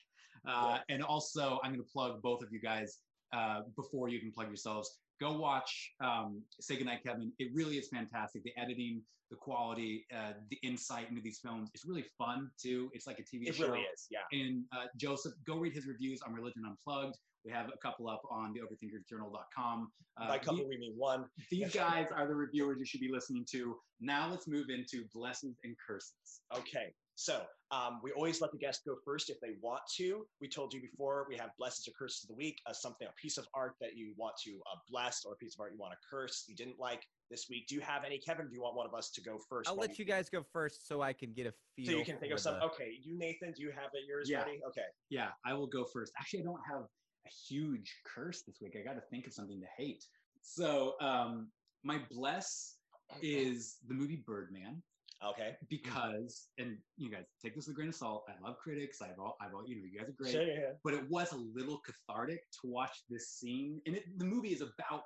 Uh, 0.48 0.80
And 0.90 1.04
also, 1.04 1.60
I'm 1.64 1.72
going 1.72 1.84
to 1.84 1.90
plug 1.92 2.22
both 2.22 2.42
of 2.42 2.52
you 2.52 2.60
guys 2.60 2.98
uh, 3.34 3.62
before 3.76 4.10
you 4.10 4.20
can 4.20 4.32
plug 4.32 4.48
yourselves. 4.48 5.00
Go 5.20 5.38
watch 5.38 5.92
um, 6.04 6.42
Say 6.60 6.78
Goodnight, 6.78 7.04
Kevin. 7.06 7.32
It 7.40 7.50
really 7.54 7.78
is 7.78 7.88
fantastic. 7.90 8.44
The 8.44 8.52
editing, 8.58 9.02
the 9.30 9.36
quality, 9.38 10.06
uh, 10.16 10.34
the 10.50 10.58
insight 10.64 11.10
into 11.10 11.22
these 11.22 11.40
films. 11.44 11.70
It's 11.74 11.86
really 11.86 12.06
fun 12.18 12.50
too. 12.62 12.90
It's 12.94 13.06
like 13.08 13.20
a 13.20 13.24
TV 13.24 13.48
It 13.48 13.56
show. 13.56 13.68
really 13.68 13.82
is. 13.94 14.08
Yeah. 14.10 14.20
And 14.32 14.64
uh, 14.76 14.86
Joseph, 14.98 15.34
go 15.46 15.58
read 15.58 15.74
his 15.74 15.86
reviews 15.88 16.22
on 16.26 16.34
Religion 16.34 16.64
Unplugged. 16.68 17.16
We 17.46 17.52
have 17.52 17.68
a 17.68 17.78
couple 17.82 18.08
up 18.08 18.22
on 18.30 18.54
the 18.54 18.60
overthinkersjournal.com. 18.60 19.92
Uh, 20.20 20.28
By 20.28 20.38
couple, 20.38 20.58
the- 20.58 20.66
we 20.68 20.78
mean 20.78 20.94
one. 20.96 21.26
these 21.50 21.74
guys 21.74 22.08
are 22.16 22.28
the 22.28 22.36
reviewers 22.36 22.78
you 22.80 22.86
should 22.86 23.00
be 23.02 23.10
listening 23.12 23.46
to. 23.52 23.76
Now 24.00 24.30
let's 24.30 24.48
move 24.48 24.66
into 24.70 25.06
blessings 25.14 25.58
and 25.64 25.76
curses. 25.88 26.42
Okay. 26.56 26.94
So 27.22 27.44
um, 27.70 28.00
we 28.02 28.12
always 28.14 28.42
let 28.42 28.52
the 28.52 28.58
guest 28.58 28.82
go 28.84 28.96
first 29.06 29.30
if 29.30 29.40
they 29.42 29.52
want 29.62 29.82
to. 29.98 30.26
We 30.42 30.50
told 30.50 30.74
you 30.74 30.82
before 30.82 31.28
we 31.30 31.38
have 31.38 31.52
blessings 31.60 31.88
or 31.88 31.92
curses 31.92 32.24
of 32.24 32.30
the 32.30 32.34
week, 32.34 32.58
uh, 32.66 32.74
something, 32.74 33.08
a 33.08 33.14
piece 33.22 33.38
of 33.38 33.46
art 33.54 33.76
that 33.80 33.96
you 33.96 34.16
want 34.18 34.34
to 34.44 34.54
uh, 34.72 34.78
bless 34.90 35.24
or 35.24 35.34
a 35.34 35.36
piece 35.36 35.54
of 35.56 35.60
art 35.62 35.72
you 35.72 35.78
want 35.80 35.94
to 35.94 36.00
curse 36.10 36.46
you 36.48 36.56
didn't 36.56 36.80
like 36.80 37.04
this 37.30 37.46
week. 37.48 37.68
Do 37.68 37.76
you 37.76 37.82
have 37.82 38.04
any, 38.06 38.18
Kevin? 38.18 38.48
Do 38.48 38.56
you 38.56 38.64
want 38.64 38.76
one 38.76 38.88
of 38.88 38.96
us 38.96 39.12
to 39.12 39.22
go 39.22 39.38
1st 39.52 39.68
i'll 39.68 39.76
let 39.76 40.00
you 40.00 40.06
guys 40.06 40.30
go 40.30 40.44
first 40.52 40.88
so 40.88 41.02
i 41.04 41.14
can 41.14 41.32
get 41.32 41.46
a 41.46 41.54
feel 41.76 41.92
So 41.92 41.98
you 42.00 42.04
can 42.04 42.18
think 42.18 42.34
of 42.34 42.40
some. 42.40 42.56
the- 42.56 42.66
Okay, 42.66 42.98
you 43.04 43.16
Nathan, 43.16 43.54
do 43.56 43.62
you 43.62 43.70
have 43.70 43.92
it 43.94 44.06
yours 44.08 44.28
Yeah. 44.28 44.40
ready? 44.40 44.60
Okay. 44.70 44.88
Yeah, 45.10 45.30
I 45.46 45.54
will 45.54 45.68
go 45.68 45.86
first. 45.86 46.12
Actually, 46.20 46.40
I 46.40 46.44
don't 46.46 46.62
have 46.68 46.82
a 47.28 47.30
huge 47.48 47.96
curse 48.04 48.42
this 48.48 48.58
week. 48.62 48.76
I 48.80 48.84
got 48.84 48.96
to 48.96 49.04
think 49.12 49.28
of 49.28 49.34
something 49.34 49.60
to 49.62 49.68
hate. 49.78 50.04
So 50.42 50.96
um, 51.02 51.52
my 51.84 52.00
bless 52.10 52.78
is 53.22 53.78
the 53.88 53.94
movie 53.94 54.24
Birdman 54.26 54.82
Okay. 55.24 55.50
Mm-hmm. 55.50 55.66
because, 55.70 56.48
and 56.58 56.78
you 56.98 57.12
guys 57.12 57.26
take 57.44 57.56
this 57.56 57.68
with 57.68 57.74
a 57.74 57.76
grain 57.76 57.90
of 57.90 57.96
salt. 57.96 58.26
I 58.28 58.46
love 58.46 58.58
critics. 58.58 59.02
I've 59.02 59.20
all, 59.20 59.38
I've 59.42 59.54
all, 59.54 59.64
you 59.68 59.76
know, 59.76 59.84
you 59.92 60.00
guys 60.00 60.10
are 60.10 60.14
great. 60.14 60.32
Sure, 60.32 60.44
yeah, 60.44 60.54
yeah. 60.54 60.74
but 60.84 60.94
it 60.94 61.10
was 61.10 61.32
a 61.32 61.38
little 61.38 61.82
cathartic 61.86 62.40
to 62.62 62.68
watch 62.68 63.04
this 63.10 63.30
scene. 63.30 63.82
And 63.86 63.96
it, 63.96 64.04
the 64.18 64.26
movie 64.26 64.50
is 64.50 64.62
about 64.62 65.04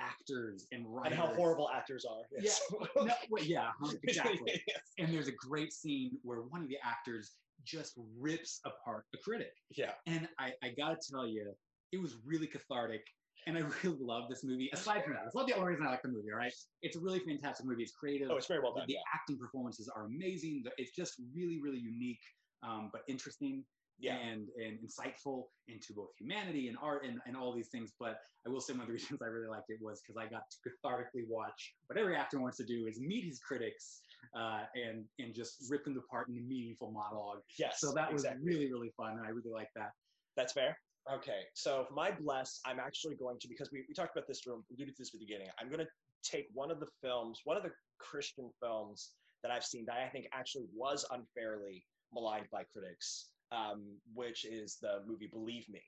actors 0.00 0.66
and 0.72 0.86
And 1.04 1.14
how 1.14 1.26
horrible 1.34 1.68
actors 1.74 2.04
are. 2.04 2.22
Yes. 2.40 2.60
No, 2.96 3.12
well, 3.30 3.44
yeah, 3.44 3.70
exactly. 4.02 4.62
Yes. 4.66 4.78
and 4.98 5.12
there's 5.12 5.28
a 5.28 5.32
great 5.32 5.72
scene 5.72 6.18
where 6.22 6.38
one 6.42 6.62
of 6.62 6.68
the 6.68 6.78
actors 6.84 7.32
just 7.64 7.94
rips 8.18 8.60
apart 8.64 9.04
a 9.14 9.18
critic. 9.18 9.52
Yeah. 9.76 9.92
And 10.06 10.28
I, 10.38 10.52
I 10.62 10.74
gotta 10.76 10.96
tell 11.10 11.26
you, 11.26 11.52
it 11.92 12.00
was 12.00 12.16
really 12.24 12.46
cathartic. 12.46 13.02
And 13.46 13.56
I 13.56 13.60
really 13.82 13.98
love 14.00 14.24
this 14.28 14.44
movie. 14.44 14.68
Aside 14.72 15.04
from 15.04 15.14
that, 15.14 15.22
it's 15.26 15.34
not 15.34 15.46
the 15.46 15.54
only 15.54 15.68
reason 15.70 15.86
I 15.86 15.90
like 15.90 16.02
the 16.02 16.08
movie, 16.08 16.28
all 16.32 16.38
right? 16.38 16.52
It's 16.82 16.96
a 16.96 17.00
really 17.00 17.20
fantastic 17.20 17.66
movie. 17.66 17.82
It's 17.82 17.92
creative. 17.92 18.30
Oh, 18.30 18.36
it's 18.36 18.46
very 18.46 18.60
well 18.60 18.74
the, 18.74 18.80
done. 18.80 18.86
the 18.88 18.94
Yeah. 18.94 19.00
acting 19.14 19.38
performances 19.38 19.88
are 19.94 20.04
amazing. 20.06 20.64
It's 20.76 20.94
just 20.94 21.14
really, 21.34 21.60
really 21.62 21.78
unique, 21.78 22.20
um, 22.62 22.90
but 22.92 23.02
interesting 23.08 23.64
Yeah. 24.00 24.16
and 24.16 24.48
and 24.62 24.78
insightful 24.80 25.48
into 25.66 25.92
both 25.94 26.10
humanity 26.18 26.68
and 26.68 26.76
art 26.80 27.04
and, 27.04 27.20
and 27.26 27.36
all 27.36 27.52
these 27.54 27.68
things. 27.68 27.92
But 27.98 28.18
I 28.46 28.50
will 28.50 28.60
say 28.60 28.72
one 28.74 28.82
of 28.82 28.86
the 28.88 28.92
reasons 28.98 29.20
I 29.22 29.26
really 29.26 29.48
liked 29.48 29.70
it 29.70 29.78
was 29.80 30.00
because 30.02 30.16
I 30.16 30.28
got 30.28 30.42
to 30.50 30.56
cathartically 30.68 31.24
watch 31.28 31.74
what 31.86 31.98
every 31.98 32.16
actor 32.16 32.38
wants 32.40 32.58
to 32.58 32.64
do 32.64 32.86
is 32.86 33.00
meet 33.00 33.24
his 33.24 33.38
critics 33.40 34.02
uh, 34.36 34.64
and 34.74 35.04
and 35.18 35.34
just 35.34 35.64
rip 35.70 35.84
them 35.84 35.96
apart 35.96 36.28
in 36.28 36.36
a 36.36 36.40
meaningful 36.42 36.90
monologue. 36.92 37.40
Yes. 37.58 37.80
So 37.80 37.92
that 37.94 38.12
was 38.12 38.24
exactly. 38.24 38.44
really 38.46 38.70
really 38.72 38.90
fun, 38.96 39.12
and 39.18 39.26
I 39.26 39.30
really 39.30 39.50
like 39.52 39.70
that. 39.74 39.90
That's 40.36 40.52
fair. 40.52 40.78
Okay, 41.12 41.44
so 41.54 41.86
my 41.90 42.10
bless, 42.10 42.60
I'm 42.66 42.78
actually 42.78 43.14
going 43.14 43.38
to 43.40 43.48
because 43.48 43.72
we, 43.72 43.84
we 43.88 43.94
talked 43.94 44.14
about 44.14 44.28
this, 44.28 44.42
we 44.46 44.52
alluded 44.52 44.94
to 44.94 45.02
this 45.02 45.08
at 45.08 45.18
the 45.18 45.24
beginning. 45.24 45.48
I'm 45.58 45.68
going 45.68 45.80
to 45.80 45.88
take 46.22 46.48
one 46.52 46.70
of 46.70 46.80
the 46.80 46.88
films, 47.02 47.40
one 47.44 47.56
of 47.56 47.62
the 47.62 47.72
Christian 47.98 48.50
films 48.60 49.12
that 49.42 49.50
I've 49.50 49.64
seen 49.64 49.86
that 49.86 49.96
I 49.96 50.08
think 50.08 50.26
actually 50.32 50.66
was 50.74 51.06
unfairly 51.10 51.84
maligned 52.12 52.48
by 52.50 52.64
critics, 52.64 53.30
um, 53.52 53.84
which 54.14 54.44
is 54.44 54.76
the 54.82 55.00
movie 55.06 55.28
Believe 55.32 55.66
Me, 55.70 55.80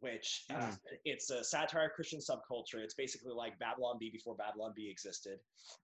which 0.00 0.44
uh, 0.50 0.54
Mm. 0.54 0.78
it's 1.04 1.30
a 1.30 1.44
satire 1.44 1.86
of 1.86 1.92
Christian 1.92 2.20
subculture. 2.20 2.82
It's 2.82 2.94
basically 2.94 3.34
like 3.34 3.58
Babylon 3.58 3.98
Bee 3.98 4.10
before 4.10 4.34
Babylon 4.36 4.72
Bee 4.74 4.88
existed, 4.90 5.38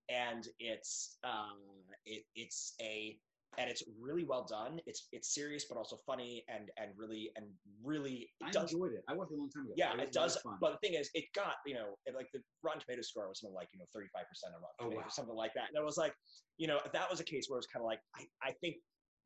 and 0.08 0.46
it's 0.58 1.18
um, 1.24 1.58
it, 2.06 2.24
it's 2.34 2.74
a 2.80 3.18
and 3.58 3.70
it's 3.70 3.82
really 4.00 4.24
well 4.24 4.44
done. 4.48 4.80
It's 4.86 5.08
it's 5.12 5.34
serious 5.34 5.64
but 5.68 5.78
also 5.78 5.98
funny 6.06 6.44
and 6.48 6.70
and 6.76 6.90
really 6.96 7.30
and 7.36 7.46
really 7.82 8.28
I 8.42 8.48
it 8.48 8.52
does 8.52 8.72
enjoyed 8.72 8.92
it. 8.92 9.02
I 9.08 9.14
watched 9.14 9.32
it 9.32 9.36
a 9.36 9.38
long 9.38 9.50
time 9.50 9.64
ago. 9.64 9.74
yeah 9.76 9.92
was 9.94 10.02
it 10.02 10.12
does. 10.12 10.32
a 10.32 10.36
lot 10.36 10.36
of 10.36 10.42
fun. 10.42 10.58
But 10.60 10.70
the 10.80 10.88
thing 10.88 10.98
is, 10.98 11.10
it 11.14 11.24
got 11.34 11.54
you 11.66 11.74
know 11.74 11.96
it, 12.06 12.14
like 12.14 12.28
the 12.32 12.40
Rotten 12.62 12.80
Tomatoes 12.80 13.08
score 13.08 13.28
was 13.28 13.40
something 13.40 13.54
like 13.54 13.68
you 13.72 13.78
know 13.78 13.86
thirty 13.94 14.08
five 14.14 14.28
percent 14.28 14.52
on 14.54 14.60
Rotten 14.62 14.92
Oh, 14.92 14.96
wow. 14.96 15.06
or 15.06 15.10
something 15.10 15.34
like 15.36 15.54
that. 15.54 15.68
And 15.68 15.78
I 15.78 15.84
was 15.84 15.96
like, 15.96 16.14
you 16.58 16.66
know, 16.68 16.80
that 16.92 17.10
was 17.10 17.20
a 17.20 17.24
case 17.24 17.46
where 17.48 17.56
it 17.56 17.64
was 17.64 17.66
kind 17.66 17.82
of 17.82 17.86
like 17.86 18.00
I 18.14 18.48
I 18.48 18.52
think 18.60 18.76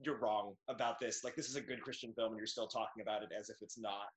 you're 0.02 0.18
wrong 0.18 0.54
about 0.68 0.98
this. 0.98 1.24
Like 1.24 1.34
this 1.36 1.48
is 1.50 1.56
a 1.56 1.60
good 1.60 1.82
Christian 1.82 2.14
film, 2.14 2.30
and 2.32 2.38
you're 2.38 2.46
still 2.46 2.66
talking 2.68 3.02
about 3.02 3.22
it 3.22 3.28
as 3.38 3.50
if 3.50 3.56
it's 3.60 3.78
not. 3.78 4.08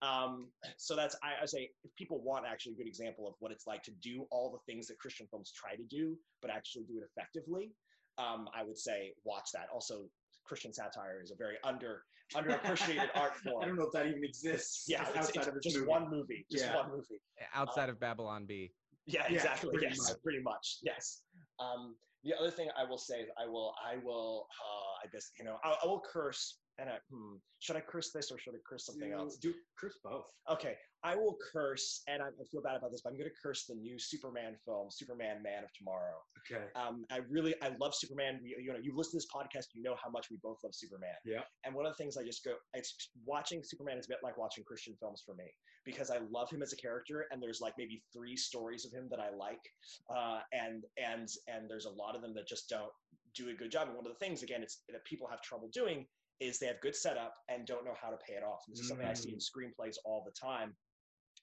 Um, 0.00 0.46
so 0.76 0.94
that's 0.94 1.16
I, 1.24 1.42
I 1.42 1.46
say 1.46 1.70
if 1.82 1.90
people 1.96 2.20
want 2.22 2.44
actually 2.46 2.74
a 2.74 2.76
good 2.76 2.86
example 2.86 3.26
of 3.26 3.34
what 3.40 3.50
it's 3.50 3.66
like 3.66 3.82
to 3.84 3.90
do 4.00 4.26
all 4.30 4.52
the 4.52 4.72
things 4.72 4.86
that 4.88 4.98
Christian 5.00 5.26
films 5.30 5.50
try 5.52 5.74
to 5.74 5.82
do, 5.84 6.16
but 6.40 6.50
actually 6.52 6.84
do 6.84 6.98
it 6.98 7.04
effectively. 7.16 7.72
Um, 8.18 8.48
I 8.54 8.62
would 8.62 8.78
say 8.78 9.12
watch 9.24 9.50
that. 9.54 9.66
Also, 9.72 10.04
Christian 10.44 10.72
satire 10.72 11.20
is 11.22 11.30
a 11.30 11.36
very 11.36 11.56
under 11.64 12.02
underappreciated 12.34 13.08
art 13.14 13.36
form. 13.38 13.62
I 13.62 13.66
don't 13.66 13.76
know 13.76 13.84
if 13.86 13.92
that 13.92 14.06
even 14.06 14.24
exists. 14.24 14.84
Yeah, 14.88 15.02
it's, 15.08 15.16
outside 15.18 15.36
it's 15.36 15.46
of 15.48 15.62
just 15.62 15.76
movie. 15.76 15.88
one 15.88 16.10
movie. 16.10 16.46
Just 16.50 16.64
Yeah. 16.66 16.76
one 16.76 16.90
movie. 16.90 17.20
outside 17.54 17.88
of 17.88 17.98
babylon 18.00 18.46
bee 18.46 18.72
Yeah, 19.06 19.24
Yeah, 19.28 19.36
exactly. 19.36 19.70
pretty 19.70 19.86
yes, 19.88 19.98
much. 20.10 20.22
pretty 20.22 20.42
much. 20.42 20.78
Yes. 20.82 21.22
Um, 21.58 21.96
the 22.22 22.32
other 22.38 22.50
thing 22.50 22.68
I 22.76 22.84
will 22.84 22.98
say 22.98 23.20
is 23.20 23.28
I 23.38 23.46
will, 23.46 23.74
I 23.84 23.96
will, 24.02 24.46
uh, 24.64 25.04
I 25.06 25.08
guess 25.12 25.30
you 25.38 25.44
know, 25.44 25.56
I, 25.62 25.76
I 25.82 25.86
will 25.86 26.00
curse. 26.10 26.58
And 26.78 26.90
I, 26.90 26.96
hmm, 27.10 27.36
should 27.60 27.76
I 27.76 27.80
curse 27.80 28.10
this 28.12 28.30
or 28.32 28.38
should 28.38 28.54
I 28.54 28.58
curse 28.68 28.86
something 28.86 29.10
Do- 29.10 29.16
else? 29.16 29.36
Do 29.36 29.54
curse 29.78 29.98
both. 30.02 30.26
Okay, 30.50 30.74
I 31.04 31.14
will 31.14 31.36
curse, 31.52 32.02
and 32.08 32.22
I, 32.22 32.26
I 32.26 32.44
feel 32.50 32.62
bad 32.62 32.76
about 32.76 32.90
this, 32.90 33.02
but 33.02 33.10
I'm 33.10 33.18
going 33.18 33.28
to 33.28 33.36
curse 33.42 33.66
the 33.66 33.74
new 33.74 33.98
Superman 33.98 34.56
film, 34.64 34.88
Superman: 34.90 35.42
Man 35.42 35.62
of 35.62 35.70
Tomorrow. 35.72 36.16
Okay. 36.50 36.64
Um, 36.74 37.04
I 37.12 37.20
really, 37.28 37.54
I 37.62 37.70
love 37.78 37.94
Superman. 37.94 38.40
We, 38.42 38.56
you 38.58 38.72
know, 38.72 38.78
you 38.82 38.96
listen 38.96 39.12
to 39.12 39.16
this 39.18 39.28
podcast, 39.32 39.66
you 39.74 39.82
know 39.82 39.96
how 40.02 40.10
much 40.10 40.28
we 40.30 40.38
both 40.42 40.58
love 40.64 40.74
Superman. 40.74 41.14
Yeah. 41.24 41.42
And 41.64 41.74
one 41.74 41.86
of 41.86 41.92
the 41.92 42.02
things 42.02 42.16
I 42.16 42.24
just 42.24 42.44
go, 42.44 42.54
it's 42.72 43.10
watching 43.24 43.62
Superman 43.62 43.98
is 43.98 44.06
a 44.06 44.08
bit 44.08 44.18
like 44.22 44.36
watching 44.38 44.64
Christian 44.64 44.94
films 44.98 45.22
for 45.24 45.34
me 45.34 45.44
because 45.84 46.10
I 46.10 46.18
love 46.30 46.50
him 46.50 46.62
as 46.62 46.72
a 46.72 46.76
character, 46.76 47.26
and 47.30 47.42
there's 47.42 47.60
like 47.60 47.74
maybe 47.78 48.02
three 48.12 48.36
stories 48.36 48.84
of 48.84 48.92
him 48.92 49.06
that 49.10 49.20
I 49.20 49.28
like, 49.36 49.62
uh, 50.10 50.40
and 50.52 50.84
and 50.98 51.28
and 51.48 51.68
there's 51.68 51.84
a 51.84 51.90
lot 51.90 52.16
of 52.16 52.22
them 52.22 52.34
that 52.34 52.48
just 52.48 52.68
don't 52.68 52.90
do 53.36 53.50
a 53.50 53.54
good 53.54 53.70
job. 53.70 53.88
And 53.88 53.96
one 53.96 54.06
of 54.06 54.12
the 54.12 54.24
things, 54.24 54.42
again, 54.42 54.62
it's 54.62 54.80
that 54.88 55.04
people 55.04 55.28
have 55.28 55.42
trouble 55.42 55.68
doing 55.72 56.06
is 56.40 56.58
they 56.58 56.66
have 56.66 56.80
good 56.80 56.96
setup 56.96 57.34
and 57.48 57.66
don't 57.66 57.84
know 57.84 57.94
how 58.00 58.10
to 58.10 58.16
pay 58.16 58.34
it 58.34 58.42
off. 58.42 58.62
And 58.66 58.74
this 58.74 58.80
is 58.80 58.88
something 58.88 59.06
I 59.06 59.14
see 59.14 59.30
in 59.30 59.38
screenplays 59.38 59.96
all 60.04 60.24
the 60.24 60.32
time, 60.32 60.74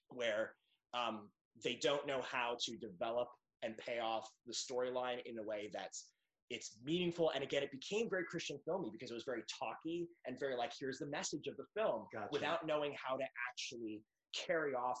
where 0.08 0.54
um, 0.94 1.28
they 1.64 1.78
don't 1.80 2.06
know 2.06 2.22
how 2.22 2.56
to 2.64 2.76
develop 2.76 3.28
and 3.62 3.76
pay 3.78 3.98
off 4.00 4.28
the 4.46 4.52
storyline 4.52 5.18
in 5.24 5.38
a 5.38 5.42
way 5.42 5.70
that's 5.72 6.06
it's 6.50 6.76
meaningful. 6.84 7.30
And 7.34 7.42
again, 7.42 7.62
it 7.62 7.70
became 7.70 8.10
very 8.10 8.24
Christian 8.24 8.58
filmy 8.66 8.90
because 8.92 9.10
it 9.10 9.14
was 9.14 9.24
very 9.24 9.42
talky 9.58 10.06
and 10.26 10.38
very 10.38 10.54
like, 10.54 10.72
here's 10.78 10.98
the 10.98 11.06
message 11.06 11.46
of 11.46 11.56
the 11.56 11.64
film, 11.74 12.06
Gotcha. 12.12 12.28
without 12.30 12.66
knowing 12.66 12.94
how 13.02 13.16
to 13.16 13.24
actually 13.50 14.02
carry 14.34 14.74
off 14.74 15.00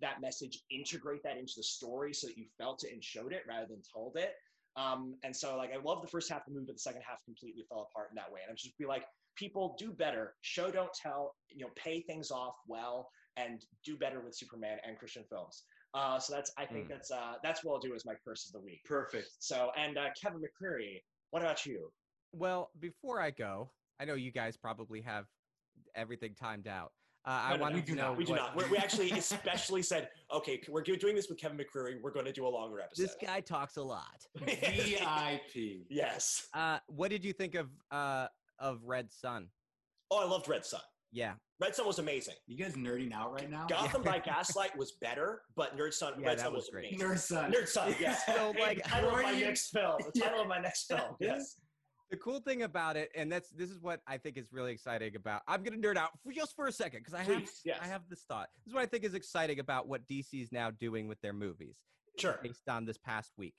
that 0.00 0.20
message, 0.20 0.62
integrate 0.70 1.22
that 1.22 1.38
into 1.38 1.54
the 1.56 1.62
story 1.62 2.12
so 2.12 2.26
that 2.26 2.36
you 2.36 2.44
felt 2.58 2.84
it 2.84 2.92
and 2.92 3.02
showed 3.02 3.32
it 3.32 3.42
rather 3.48 3.66
than 3.66 3.80
told 3.92 4.16
it. 4.16 4.34
Um, 4.76 5.16
and 5.24 5.34
so, 5.34 5.56
like, 5.56 5.70
I 5.72 5.82
love 5.82 6.02
the 6.02 6.08
first 6.08 6.30
half 6.30 6.46
of 6.46 6.46
the 6.46 6.52
movie, 6.52 6.66
but 6.66 6.76
the 6.76 6.80
second 6.80 7.02
half 7.08 7.24
completely 7.24 7.64
fell 7.68 7.88
apart 7.90 8.08
in 8.10 8.16
that 8.16 8.30
way. 8.30 8.40
And 8.42 8.50
I'm 8.50 8.56
just 8.56 8.76
be 8.78 8.86
like, 8.86 9.04
people 9.40 9.74
do 9.78 9.90
better. 9.92 10.34
Show, 10.42 10.70
don't 10.70 10.92
tell. 10.92 11.34
You 11.48 11.64
know, 11.64 11.70
pay 11.74 12.02
things 12.02 12.30
off 12.30 12.54
well 12.68 13.08
and 13.36 13.64
do 13.84 13.96
better 13.96 14.20
with 14.20 14.34
Superman 14.36 14.78
and 14.86 14.98
Christian 14.98 15.24
films. 15.28 15.64
Uh, 15.94 16.18
so 16.20 16.34
that's 16.34 16.52
I 16.56 16.66
think 16.66 16.86
Mm. 16.86 16.90
that's 16.90 17.10
uh, 17.10 17.34
that's 17.42 17.64
what 17.64 17.72
I'll 17.74 17.80
do 17.80 17.94
as 17.94 18.04
my 18.04 18.14
curse 18.24 18.46
of 18.46 18.52
the 18.52 18.60
week. 18.60 18.80
Perfect. 18.84 19.28
So 19.40 19.70
and 19.76 19.96
uh, 19.98 20.08
Kevin 20.20 20.40
McCreary, 20.40 21.00
what 21.30 21.42
about 21.42 21.64
you? 21.66 21.90
Well, 22.32 22.70
before 22.78 23.20
I 23.20 23.30
go, 23.30 23.70
I 23.98 24.04
know 24.04 24.14
you 24.14 24.30
guys 24.30 24.56
probably 24.56 25.00
have 25.00 25.24
everything 25.96 26.34
timed 26.38 26.68
out. 26.68 26.92
Uh, 27.26 27.30
No, 27.30 27.36
I 27.36 27.56
no, 27.56 27.62
wanted 27.62 27.74
no, 27.74 27.80
to 27.80 27.86
do 27.86 27.94
know 27.96 28.02
not. 28.10 28.16
We 28.16 28.24
do 28.24 28.32
what- 28.32 28.38
not. 28.40 28.56
We're, 28.56 28.68
we 28.70 28.76
actually 28.78 29.10
especially 29.12 29.82
said, 29.82 30.08
okay, 30.32 30.60
we're 30.68 30.82
doing 30.82 31.16
this 31.16 31.28
with 31.28 31.38
Kevin 31.38 31.58
McCreary. 31.58 32.00
We're 32.00 32.12
going 32.12 32.24
to 32.26 32.32
do 32.32 32.46
a 32.46 32.48
longer 32.48 32.80
episode. 32.80 33.02
This 33.02 33.16
guy 33.20 33.40
talks 33.40 33.76
a 33.76 33.82
lot. 33.82 34.24
VIP. 34.38 35.86
yes. 35.90 36.46
Uh, 36.54 36.78
what 36.86 37.10
did 37.10 37.24
you 37.24 37.32
think 37.32 37.54
of 37.56 37.68
uh, 37.90 38.26
of 38.60 38.80
Red 38.84 39.10
Son? 39.12 39.48
Oh, 40.10 40.18
I 40.18 40.24
loved 40.24 40.48
Red 40.48 40.64
Son. 40.64 40.80
Yeah, 41.12 41.32
Red 41.60 41.74
Son 41.74 41.86
was 41.86 41.98
amazing. 41.98 42.34
You 42.46 42.56
guys 42.56 42.74
nerding 42.74 43.12
out 43.12 43.32
right 43.32 43.50
now? 43.50 43.66
Gotham 43.68 44.02
by 44.02 44.18
Gaslight 44.24 44.76
was 44.78 44.92
better, 45.00 45.42
but 45.56 45.76
Nerd 45.76 45.92
Sun, 45.92 46.14
Yeah, 46.20 46.28
Red 46.28 46.40
Son 46.40 46.52
was 46.52 46.62
was, 46.62 46.70
great. 46.70 46.92
amazing. 46.92 47.08
Nerd 47.08 47.18
son. 47.18 47.52
Nerd 47.52 47.66
Sun, 47.66 47.94
yes. 47.98 48.22
So, 48.26 48.54
like, 48.60 48.76
the 48.82 48.88
title 48.88 49.10
of 49.16 49.22
my 49.22 49.32
you- 49.32 49.44
next 49.46 49.70
film. 49.70 49.96
The 50.14 50.20
title 50.20 50.40
of 50.42 50.46
my 50.46 50.60
next 50.60 50.84
film. 50.86 51.16
Yes. 51.20 51.56
the 52.12 52.16
cool 52.16 52.38
thing 52.40 52.62
about 52.62 52.96
it, 52.96 53.10
and 53.16 53.30
that's 53.30 53.50
this 53.50 53.70
is 53.70 53.80
what 53.80 54.00
I 54.06 54.18
think 54.18 54.36
is 54.36 54.46
really 54.52 54.70
exciting 54.72 55.16
about. 55.16 55.42
I'm 55.48 55.64
gonna 55.64 55.78
nerd 55.78 55.96
out 55.96 56.10
for 56.22 56.32
just 56.32 56.54
for 56.54 56.68
a 56.68 56.72
second 56.72 57.00
because 57.00 57.14
I 57.14 57.24
have 57.24 57.26
Please, 57.38 57.60
yes. 57.64 57.78
I 57.82 57.86
have 57.88 58.02
this 58.08 58.22
thought. 58.28 58.48
This 58.64 58.68
is 58.70 58.74
what 58.74 58.82
I 58.84 58.86
think 58.86 59.02
is 59.04 59.14
exciting 59.14 59.58
about 59.58 59.88
what 59.88 60.06
DC 60.06 60.26
is 60.42 60.52
now 60.52 60.70
doing 60.70 61.08
with 61.08 61.20
their 61.22 61.32
movies. 61.32 61.74
Sure. 62.18 62.38
Based 62.42 62.68
on 62.68 62.84
this 62.84 62.98
past 62.98 63.32
week, 63.36 63.54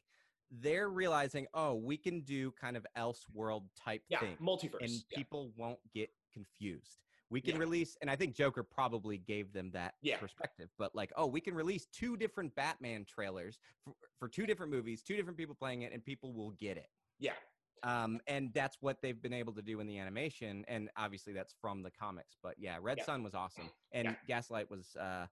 they're 0.51 0.89
realizing, 0.89 1.47
oh, 1.53 1.75
we 1.75 1.97
can 1.97 2.21
do 2.21 2.51
kind 2.51 2.75
of 2.75 2.85
Elseworld 2.97 3.63
type 3.75 4.03
Yeah, 4.09 4.19
thing, 4.19 4.37
multiverse. 4.41 4.81
and 4.81 4.91
yeah. 4.91 5.17
people 5.17 5.51
won't 5.55 5.79
get 5.93 6.09
confused. 6.33 6.99
We 7.29 7.39
can 7.39 7.53
Yeah. 7.55 7.59
release, 7.61 7.95
and 8.01 8.09
I 8.11 8.17
think 8.17 8.35
Joker 8.35 8.61
probably 8.61 9.17
gave 9.17 9.53
them 9.53 9.71
that 9.71 9.95
Yeah. 10.01 10.17
perspective. 10.19 10.69
But 10.77 10.93
like, 10.93 11.13
oh, 11.15 11.27
we 11.27 11.39
can 11.39 11.55
release 11.55 11.85
two 11.85 12.17
different 12.17 12.53
Batman 12.55 13.05
trailers 13.05 13.59
for, 13.85 13.95
for 14.19 14.27
two 14.27 14.45
different 14.45 14.71
movies, 14.71 15.01
two 15.01 15.15
different 15.15 15.37
people 15.37 15.55
playing 15.55 15.83
it, 15.83 15.93
and 15.93 16.03
people 16.03 16.33
will 16.33 16.51
get 16.51 16.75
it. 16.77 16.89
Yeah. 17.19 17.35
Um, 17.83 18.19
and 18.27 18.53
that's 18.53 18.77
what 18.81 19.01
they've 19.01 19.19
been 19.21 19.33
able 19.33 19.53
to 19.53 19.61
do 19.61 19.79
in 19.79 19.87
the 19.87 19.97
animation, 19.97 20.65
and 20.67 20.91
obviously 20.97 21.31
that's 21.31 21.53
from 21.53 21.81
the 21.81 21.89
comics. 21.91 22.35
But 22.43 22.59
yeah, 22.59 22.77
Red. 22.81 23.01
Son 23.03 23.23
was 23.23 23.33
awesome, 23.33 23.71
and. 23.93 24.17
Gaslight 24.27 24.69
was 24.69 24.95
uh, 24.97 25.27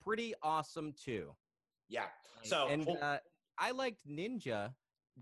pretty 0.00 0.34
awesome 0.42 0.94
too. 0.94 1.36
Yeah. 1.88 2.06
So, 2.42 2.68
and 2.68 2.88
uh, 2.88 3.18
I 3.58 3.70
liked 3.72 3.98
Ninja, 4.08 4.70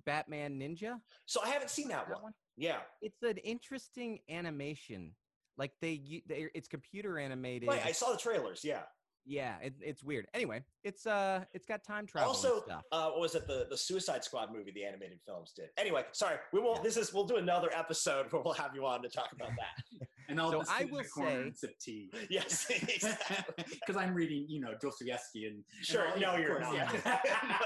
Batman 0.07 0.59
Ninja. 0.59 1.01
so 1.27 1.41
I 1.43 1.49
haven't 1.49 1.71
seen 1.71 1.89
that, 1.89 2.07
that 2.09 2.15
one. 2.15 2.23
one? 2.25 2.33
Yeah. 2.57 2.79
It's 3.03 3.23
an 3.23 3.37
interesting 3.39 4.21
animation. 4.29 5.15
Like 5.59 5.73
they, 5.81 6.23
they 6.27 6.47
it's 6.55 6.69
computer 6.69 7.19
animated. 7.19 7.69
Right. 7.69 7.85
I 7.85 7.93
saw 7.93 8.13
the 8.13 8.19
trailers. 8.19 8.61
Yeah. 8.65 8.83
yeah, 9.27 9.57
it, 9.63 9.75
it's 9.83 10.03
weird. 10.03 10.27
Anyway, 10.33 10.63
it's 10.85 11.07
uh, 11.07 11.45
it's 11.53 11.67
got 11.67 11.85
time 11.85 12.07
travel 12.07 12.29
also, 12.31 12.55
and 12.55 12.63
stuff. 12.65 12.83
uh, 12.93 13.11
what 13.11 13.21
was 13.21 13.35
it? 13.35 13.47
The 13.47 13.67
the 13.69 13.77
Suicide 13.77 14.25
Squad 14.25 14.51
movie, 14.53 14.71
the 14.73 14.85
animated 14.85 15.21
films 15.27 15.53
did. 15.55 15.67
Anyway, 15.77 16.05
sorry, 16.13 16.37
we 16.55 16.61
won't. 16.61 16.79
Yeah. 16.79 16.83
This 16.85 16.97
is 16.97 17.13
we'll 17.13 17.25
do 17.27 17.37
another 17.37 17.69
episode 17.77 18.33
where 18.33 18.41
we'll 18.43 18.55
have 18.55 18.75
you 18.75 18.87
on 18.87 19.03
to 19.03 19.09
talk 19.11 19.33
about 19.33 19.51
that. 19.51 20.07
And 20.31 20.41
I'll 20.41 20.53
So 20.53 20.59
just 20.61 20.71
I 20.71 20.79
sit 20.83 20.93
will 20.93 20.99
the 21.03 21.09
corner 21.09 21.31
say- 21.33 21.43
and 21.43 21.57
sip 21.57 21.79
tea. 21.81 22.11
yes, 22.31 22.67
exactly. 22.71 23.65
Because 23.85 23.97
I'm 23.97 24.15
reading, 24.15 24.47
you 24.49 24.61
know, 24.61 24.75
Dostoevsky 24.81 25.47
and 25.47 25.65
Sure. 25.83 26.05
and 26.05 26.21
No, 26.21 26.37
you're 26.37 26.61
course, 26.61 26.73
not. 26.73 26.75
yeah. 27.05 27.59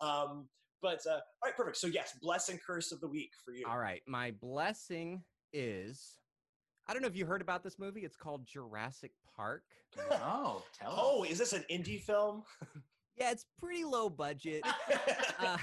Um, 0.00 0.48
but 0.80 1.00
uh, 1.06 1.12
all 1.14 1.20
right, 1.44 1.56
perfect. 1.56 1.76
So 1.76 1.86
yes, 1.86 2.16
bless 2.20 2.48
and 2.48 2.60
curse 2.60 2.92
of 2.92 3.00
the 3.00 3.08
week 3.08 3.30
for 3.44 3.52
you. 3.54 3.64
All 3.68 3.78
right, 3.78 4.02
my 4.06 4.32
blessing 4.32 5.22
is. 5.52 6.18
I 6.88 6.92
don't 6.92 7.02
know 7.02 7.08
if 7.08 7.16
you 7.16 7.24
heard 7.26 7.40
about 7.42 7.62
this 7.62 7.78
movie. 7.78 8.00
It's 8.00 8.16
called 8.16 8.44
Jurassic 8.46 9.12
Park. 9.36 9.62
oh, 10.10 10.64
tell 10.78 10.92
Oh, 10.96 11.22
us. 11.24 11.30
is 11.30 11.38
this 11.38 11.52
an 11.52 11.64
indie 11.70 12.00
film? 12.00 12.42
Yeah, 13.18 13.30
it's 13.30 13.44
pretty 13.60 13.84
low 13.84 14.08
budget. 14.08 14.64
Uh, 15.38 15.58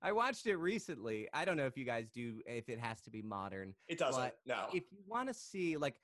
I 0.00 0.12
watched 0.12 0.46
it 0.46 0.56
recently. 0.56 1.28
I 1.34 1.44
don't 1.44 1.56
know 1.56 1.66
if 1.66 1.76
you 1.76 1.84
guys 1.84 2.08
do, 2.14 2.40
if 2.46 2.68
it 2.68 2.78
has 2.78 3.00
to 3.02 3.10
be 3.10 3.20
modern. 3.20 3.74
it 3.88 3.98
doesn't. 3.98 4.22
but 4.22 4.36
no. 4.46 4.66
If 4.72 4.84
you 4.92 4.98
want 5.08 5.28
to 5.28 5.34
see 5.34 5.76
like 5.76 5.96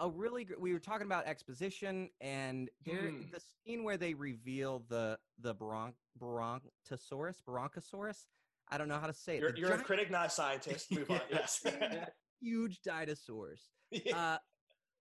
a 0.00 0.08
really, 0.10 0.44
gr- 0.44 0.54
we 0.58 0.72
were 0.72 0.80
talking 0.80 1.06
about 1.06 1.26
exposition, 1.26 2.10
and 2.20 2.68
there 2.84 3.10
Hmm. 3.10 3.30
the 3.30 3.40
scene 3.40 3.84
where 3.84 3.96
they 3.96 4.14
reveal 4.14 4.80
the 4.88 5.18
the 5.38 5.54
bronch 5.54 5.94
brontosaurus, 6.18 7.40
bronchosaurus. 7.46 8.26
I 8.68 8.78
don't 8.78 8.88
know 8.88 8.98
how 8.98 9.06
to 9.06 9.14
say 9.14 9.36
it. 9.36 9.40
you're 9.40 9.56
you're 9.56 9.72
a 9.72 9.82
critic, 9.82 10.10
not 10.10 10.26
a 10.26 10.30
scientist. 10.30 10.90
Move 10.90 11.10
on. 11.10 11.20
Yes. 11.30 11.64
huge 12.40 12.80
dinosaurs. 12.82 13.70
Uh, 14.14 14.38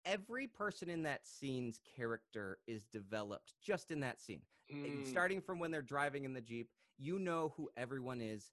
every 0.04 0.46
person 0.48 0.90
in 0.90 1.02
that 1.04 1.26
scene's 1.26 1.78
character 1.96 2.58
is 2.66 2.84
developed 2.86 3.54
just 3.62 3.90
in 3.90 4.00
that 4.00 4.20
scene. 4.20 4.42
Mm, 4.72 5.06
starting 5.06 5.40
from 5.40 5.58
when 5.58 5.70
they're 5.70 5.80
driving 5.80 6.24
in 6.24 6.34
the 6.34 6.42
jeep 6.42 6.68
you 6.98 7.18
know 7.18 7.54
who 7.56 7.70
everyone 7.76 8.20
is 8.20 8.50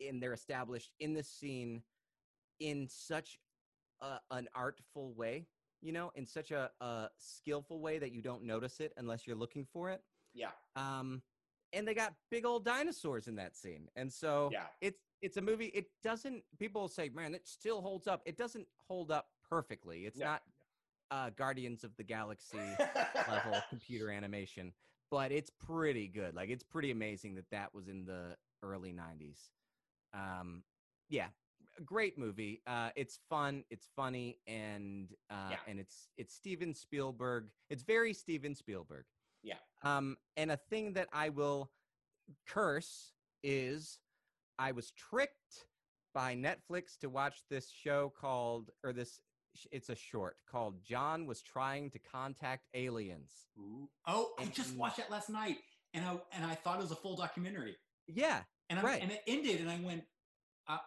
and 0.00 0.22
they're 0.22 0.32
established 0.32 0.92
in 1.00 1.12
the 1.12 1.22
scene 1.22 1.82
in 2.60 2.88
such 2.88 3.38
a, 4.00 4.20
an 4.30 4.48
artful 4.54 5.12
way 5.12 5.46
you 5.84 5.92
know 5.92 6.10
in 6.16 6.24
such 6.26 6.50
a, 6.50 6.70
a 6.80 7.08
skillful 7.18 7.78
way 7.80 7.98
that 7.98 8.10
you 8.10 8.22
don't 8.22 8.42
notice 8.42 8.80
it 8.80 8.92
unless 8.96 9.26
you're 9.26 9.36
looking 9.36 9.64
for 9.64 9.90
it 9.90 10.00
yeah. 10.32 10.50
um 10.76 11.22
and 11.72 11.86
they 11.86 11.94
got 11.94 12.14
big 12.30 12.44
old 12.46 12.64
dinosaurs 12.64 13.28
in 13.28 13.36
that 13.36 13.54
scene 13.54 13.88
and 13.94 14.12
so 14.12 14.48
Yeah. 14.52 14.64
it's 14.80 15.02
it's 15.20 15.36
a 15.36 15.42
movie 15.42 15.66
it 15.66 15.86
doesn't 16.02 16.42
people 16.58 16.88
say 16.88 17.10
man 17.10 17.34
it 17.34 17.46
still 17.46 17.82
holds 17.82 18.08
up 18.08 18.22
it 18.24 18.36
doesn't 18.36 18.66
hold 18.88 19.10
up 19.10 19.28
perfectly 19.48 20.06
it's 20.06 20.18
No. 20.18 20.24
not 20.26 20.42
uh 21.10 21.30
guardians 21.36 21.84
of 21.84 21.94
the 21.96 22.02
galaxy 22.02 22.58
level 23.28 23.60
computer 23.68 24.10
animation, 24.10 24.72
but 25.10 25.30
it's 25.30 25.50
pretty 25.50 26.08
good. 26.08 26.34
Like 26.34 26.48
it's 26.48 26.64
pretty 26.64 26.90
amazing 26.90 27.34
that 27.34 27.50
that 27.50 27.74
was 27.74 27.88
in 27.88 28.06
the 28.06 28.36
early 28.62 28.92
90s. 28.94 29.50
Um 30.14 30.62
yeah, 31.10 31.26
great 31.84 32.18
movie. 32.18 32.62
Uh 32.66 32.90
it's 32.96 33.18
fun, 33.28 33.64
it's 33.70 33.88
funny 33.96 34.38
and 34.46 35.12
uh 35.30 35.48
Yeah. 35.50 35.56
and 35.66 35.78
it's 35.80 36.08
it's 36.16 36.34
Steven 36.34 36.74
Spielberg. 36.74 37.48
It's 37.70 37.82
very 37.82 38.12
Steven 38.14 38.54
Spielberg. 38.54 39.04
Yeah. 39.42 39.58
Um 39.82 40.16
and 40.36 40.50
a 40.50 40.56
thing 40.56 40.92
that 40.94 41.08
I 41.12 41.28
will 41.30 41.70
curse 42.46 43.12
is 43.42 43.98
I 44.58 44.72
was 44.72 44.92
tricked 44.92 45.66
by 46.14 46.34
Netflix 46.34 46.96
to 47.00 47.08
watch 47.08 47.42
this 47.50 47.68
show 47.70 48.12
called 48.18 48.70
or 48.82 48.92
this 48.92 49.20
it's 49.70 49.88
a 49.88 49.94
short 49.96 50.36
called 50.50 50.82
John 50.82 51.26
was 51.26 51.40
trying 51.42 51.90
to 51.90 51.98
contact 51.98 52.66
aliens. 52.74 53.30
Ooh. 53.58 53.88
Oh, 54.06 54.32
I 54.38 54.46
just 54.46 54.74
watched 54.76 54.96
that 54.96 55.10
last 55.12 55.30
night, 55.30 55.58
and 55.92 56.04
I 56.04 56.18
and 56.32 56.44
I 56.44 56.56
thought 56.56 56.78
it 56.78 56.82
was 56.82 56.90
a 56.90 56.96
full 56.96 57.14
documentary, 57.16 57.76
Yeah, 58.08 58.42
and 58.68 58.80
I 58.80 58.82
Right. 58.82 59.02
and 59.02 59.12
it 59.12 59.22
ended, 59.28 59.60
and 59.60 59.70
I 59.70 59.78
went, 59.80 60.02
uh? 60.66 60.78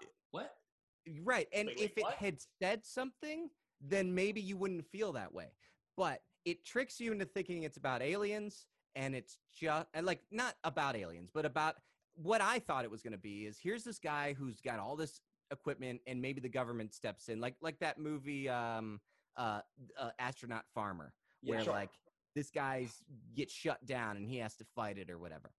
Right. 1.24 1.48
And 1.54 1.68
Wait, 1.68 1.80
wait, 1.80 1.92
if 1.92 1.98
it 1.98 2.14
had 2.18 2.38
said 2.62 2.86
something, 2.86 3.50
then 3.82 4.14
maybe 4.14 4.42
you 4.42 4.58
wouldn't 4.58 4.86
feel 4.86 5.14
that 5.14 5.34
way. 5.34 5.48
But 5.96 6.22
it 6.46 6.66
tricks 6.66 7.00
you 7.00 7.12
into 7.12 7.26
thinking 7.26 7.64
it's 7.64 7.78
about 7.78 8.02
aliens 8.02 8.66
and 8.96 9.16
it's 9.16 9.38
just 9.54 9.88
like 10.02 10.22
not 10.32 10.56
about 10.64 10.96
aliens, 10.96 11.30
but 11.34 11.46
about 11.46 11.76
what 12.16 12.42
I 12.42 12.60
thought 12.60 12.84
it 12.84 12.92
was 12.92 13.02
going 13.02 13.14
to 13.14 13.18
be 13.20 13.46
is 13.46 13.60
here's 13.62 13.84
this 13.84 14.00
guy 14.00 14.34
who's 14.34 14.60
got 14.62 14.80
all 14.80 14.96
this 14.96 15.22
equipment 15.52 16.02
and 16.08 16.22
maybe 16.22 16.42
the 16.42 16.50
government 16.50 16.94
steps 16.94 17.30
in 17.30 17.40
like 17.40 17.56
like 17.62 17.80
that 17.80 18.00
movie 18.00 18.50
um 18.50 19.00
uh, 19.38 19.62
uh 19.98 20.10
astronaut 20.20 20.66
farmer 20.74 21.14
Yeah, 21.42 21.56
where 21.56 21.64
sure. 21.64 21.74
like 21.74 21.92
this 22.36 22.50
guy's 22.50 23.02
gets 23.36 23.54
shut 23.54 23.86
down 23.86 24.18
and 24.18 24.28
he 24.28 24.38
has 24.38 24.56
to 24.56 24.66
fight 24.76 24.98
it 24.98 25.10
or 25.10 25.18
whatever. 25.18 25.52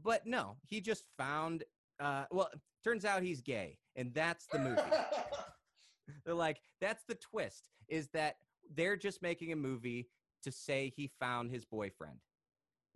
But 0.00 0.26
no, 0.26 0.56
he 0.62 0.80
just 0.80 1.04
found 1.16 1.64
uh 2.00 2.24
well, 2.30 2.50
turns 2.84 3.04
out 3.04 3.22
he's 3.22 3.40
gay 3.40 3.78
and 3.96 4.12
that's 4.14 4.46
the 4.46 4.58
movie. 4.58 4.80
They're 6.24 6.34
like 6.34 6.60
that's 6.80 7.04
the 7.04 7.14
twist 7.14 7.70
is 7.88 8.08
that 8.08 8.36
they're 8.74 8.96
just 8.96 9.22
making 9.22 9.52
a 9.52 9.56
movie 9.56 10.08
to 10.42 10.52
say 10.52 10.92
he 10.94 11.10
found 11.20 11.50
his 11.50 11.64
boyfriend. 11.64 12.18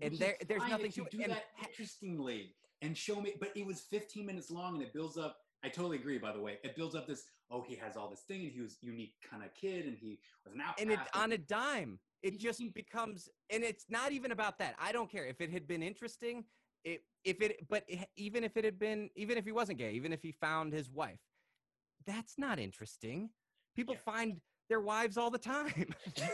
And 0.00 0.14
there- 0.18 0.36
is 0.40 0.62
nothing 0.68 0.92
to 0.92 1.06
do 1.10 1.22
and 1.22 1.32
that 1.32 1.44
interestingly 1.68 2.54
and 2.82 2.96
show 2.96 3.20
me. 3.20 3.34
But 3.38 3.56
it 3.56 3.66
was 3.66 3.80
15 3.80 4.24
minutes 4.26 4.50
long, 4.50 4.74
and 4.74 4.82
it 4.82 4.92
builds 4.92 5.16
up 5.18 5.38
I 5.62 5.68
totally 5.68 5.98
agree. 5.98 6.16
By 6.16 6.32
the 6.32 6.40
way, 6.40 6.58
it 6.64 6.74
builds 6.74 6.94
up 6.94 7.06
this. 7.06 7.24
Oh, 7.50 7.62
he 7.62 7.74
has 7.76 7.94
all 7.96 8.08
this 8.08 8.20
thing, 8.20 8.42
and 8.42 8.50
he 8.50 8.60
was 8.62 8.78
unique 8.80 9.14
kind 9.28 9.42
of 9.42 9.52
kid, 9.54 9.84
and 9.86 9.96
he 9.98 10.18
was 10.44 10.54
an 10.54 10.60
outcast. 10.60 10.80
and 10.80 10.90
it 10.90 10.98
on 11.14 11.32
a 11.32 11.38
dime 11.38 11.98
it 12.22 12.38
just 12.38 12.62
becomes 12.74 13.28
and 13.48 13.64
it's 13.64 13.86
not 13.88 14.12
even 14.12 14.32
about 14.32 14.58
that 14.58 14.74
i 14.78 14.92
don't 14.92 15.10
care 15.10 15.24
if 15.24 15.40
it 15.40 15.50
had 15.50 15.66
been 15.66 15.82
interesting 15.82 16.44
it 16.84 17.02
if 17.24 17.40
it 17.42 17.66
but 17.68 17.84
even 18.16 18.44
if 18.44 18.56
it 18.56 18.64
had 18.64 18.78
been 18.78 19.10
even 19.16 19.36
if 19.38 19.44
he 19.44 19.52
wasn't 19.52 19.78
gay 19.78 19.92
even 19.92 20.12
if 20.12 20.22
he 20.22 20.32
found 20.32 20.72
his 20.72 20.90
wife 20.90 21.20
that's 22.06 22.38
not 22.38 22.58
interesting 22.58 23.30
people 23.76 23.94
Yeah. 23.94 24.00
find 24.12 24.40
their 24.68 24.80
wives 24.80 25.16
all 25.16 25.30
the 25.30 25.38
time 25.38 25.92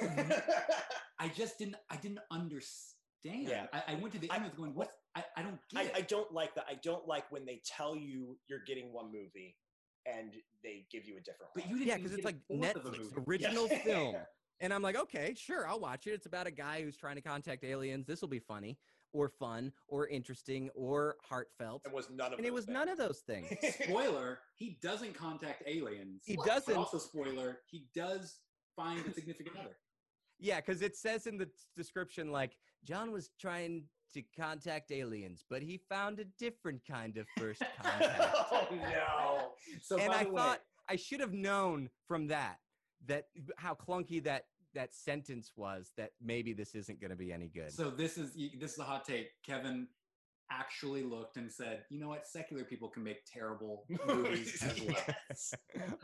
I 1.19 1.29
just 1.29 1.59
didn't. 1.59 1.77
I 1.91 1.97
didn't 1.97 2.19
understand. 2.31 3.49
Yeah. 3.49 3.67
I, 3.73 3.83
I 3.89 3.95
went 3.95 4.13
to 4.15 4.21
the 4.21 4.31
I- 4.31 4.37
end 4.37 4.45
with 4.45 4.57
going, 4.57 4.75
what? 4.75 4.91
I, 5.15 5.25
I 5.37 5.43
don't 5.43 5.59
I, 5.75 5.85
get. 5.85 5.97
I 5.97 6.01
don't 6.03 6.31
like 6.33 6.55
that. 6.57 6.67
I 6.69 6.75
don't 6.83 7.09
like 7.09 7.25
when 7.33 7.47
they 7.47 7.63
tell 7.65 7.97
you 7.97 8.37
you're 8.49 8.61
getting 8.67 8.93
one 8.93 9.07
movie 9.07 9.57
and 10.05 10.35
they 10.63 10.87
give 10.93 11.07
you 11.07 11.17
a 11.17 11.21
different 11.21 11.51
but 11.55 11.67
you 11.69 11.77
didn't. 11.79 11.89
yeah 11.89 11.97
because 11.97 12.13
it's 12.13 12.25
like 12.25 12.37
a 12.51 12.57
fourth 12.59 12.77
of 12.77 12.85
a 12.87 12.91
netflix 12.91 13.27
original 13.27 13.67
Yeah. 13.69 13.79
film 13.85 14.15
and 14.61 14.73
i'm 14.73 14.81
like 14.83 14.95
okay 14.97 15.35
sure 15.37 15.67
i'll 15.67 15.81
watch 15.81 16.07
it 16.07 16.11
it's 16.11 16.27
about 16.27 16.47
a 16.47 16.51
guy 16.53 16.81
who's 16.83 16.97
trying 16.97 17.17
to 17.17 17.21
contact 17.23 17.65
aliens 17.65 18.07
this 18.07 18.21
will 18.21 18.29
be 18.29 18.39
funny 18.39 18.79
or 19.17 19.29
fun 19.29 19.73
or 19.89 20.07
interesting 20.09 20.69
or 20.75 21.17
heartfelt 21.23 21.83
It 21.87 21.93
was 21.93 22.09
none 22.11 22.33
of 22.33 22.39
and 22.39 22.47
it 22.47 22.53
was 22.53 22.69
none 22.69 22.89
of 22.89 22.99
those 22.99 23.21
things 23.21 23.49
Spoiler: 23.83 24.41
He 24.55 24.79
doesn't 24.83 25.15
contact 25.15 25.63
aliens. 25.67 26.23
He 26.25 26.37
But 26.37 26.47
doesn't. 26.47 26.77
Also, 26.77 26.99
spoiler: 26.99 27.59
He 27.67 27.87
does 27.95 28.41
find 28.75 29.05
a 29.07 29.13
significant 29.13 29.57
other. 29.59 29.77
Yeah, 30.39 30.61
because 30.61 30.83
it 30.83 30.97
says 30.97 31.27
in 31.27 31.39
the 31.39 31.49
description 31.75 32.31
like 32.31 32.57
John 32.85 33.11
was 33.11 33.31
trying 33.41 33.85
to 34.13 34.23
contact 34.39 34.93
aliens, 34.93 35.45
but 35.49 35.63
he 35.63 35.81
found 35.89 36.21
a 36.21 36.25
different 36.39 36.83
kind 36.89 37.17
of 37.17 37.27
first 37.39 37.63
contact. 37.83 38.21
oh 38.53 38.69
no. 38.71 39.49
So, 39.81 39.99
and 39.99 40.13
I 40.13 40.25
way, 40.25 40.31
thought 40.37 40.61
I 40.89 40.97
should 40.97 41.21
have 41.21 41.33
known 41.33 41.89
from 42.07 42.27
that 42.29 42.59
that 43.07 43.27
how 43.57 43.75
clunky 43.75 44.23
that 44.25 44.45
that 44.77 44.95
sentence 44.95 45.53
was 45.57 45.91
that 45.97 46.11
maybe 46.23 46.53
this 46.53 46.75
isn't 46.75 47.01
going 47.01 47.11
to 47.11 47.17
be 47.17 47.33
any 47.33 47.49
good. 47.49 47.73
So 47.73 47.91
this 47.91 48.17
is 48.17 48.35
this 48.61 48.75
is 48.75 48.79
a 48.79 48.85
hot 48.85 49.05
take. 49.05 49.31
Kevin 49.45 49.89
actually 50.53 51.03
looked 51.03 51.37
and 51.39 51.51
said, 51.51 51.83
"You 51.91 51.99
know 51.99 52.09
what? 52.09 52.27
Secular 52.27 52.63
people 52.65 52.89
can 52.89 53.03
make 53.03 53.25
terrible 53.27 53.85
movies 54.07 54.63
as 54.63 54.81
well." 54.83 54.97
Yes. 55.29 55.55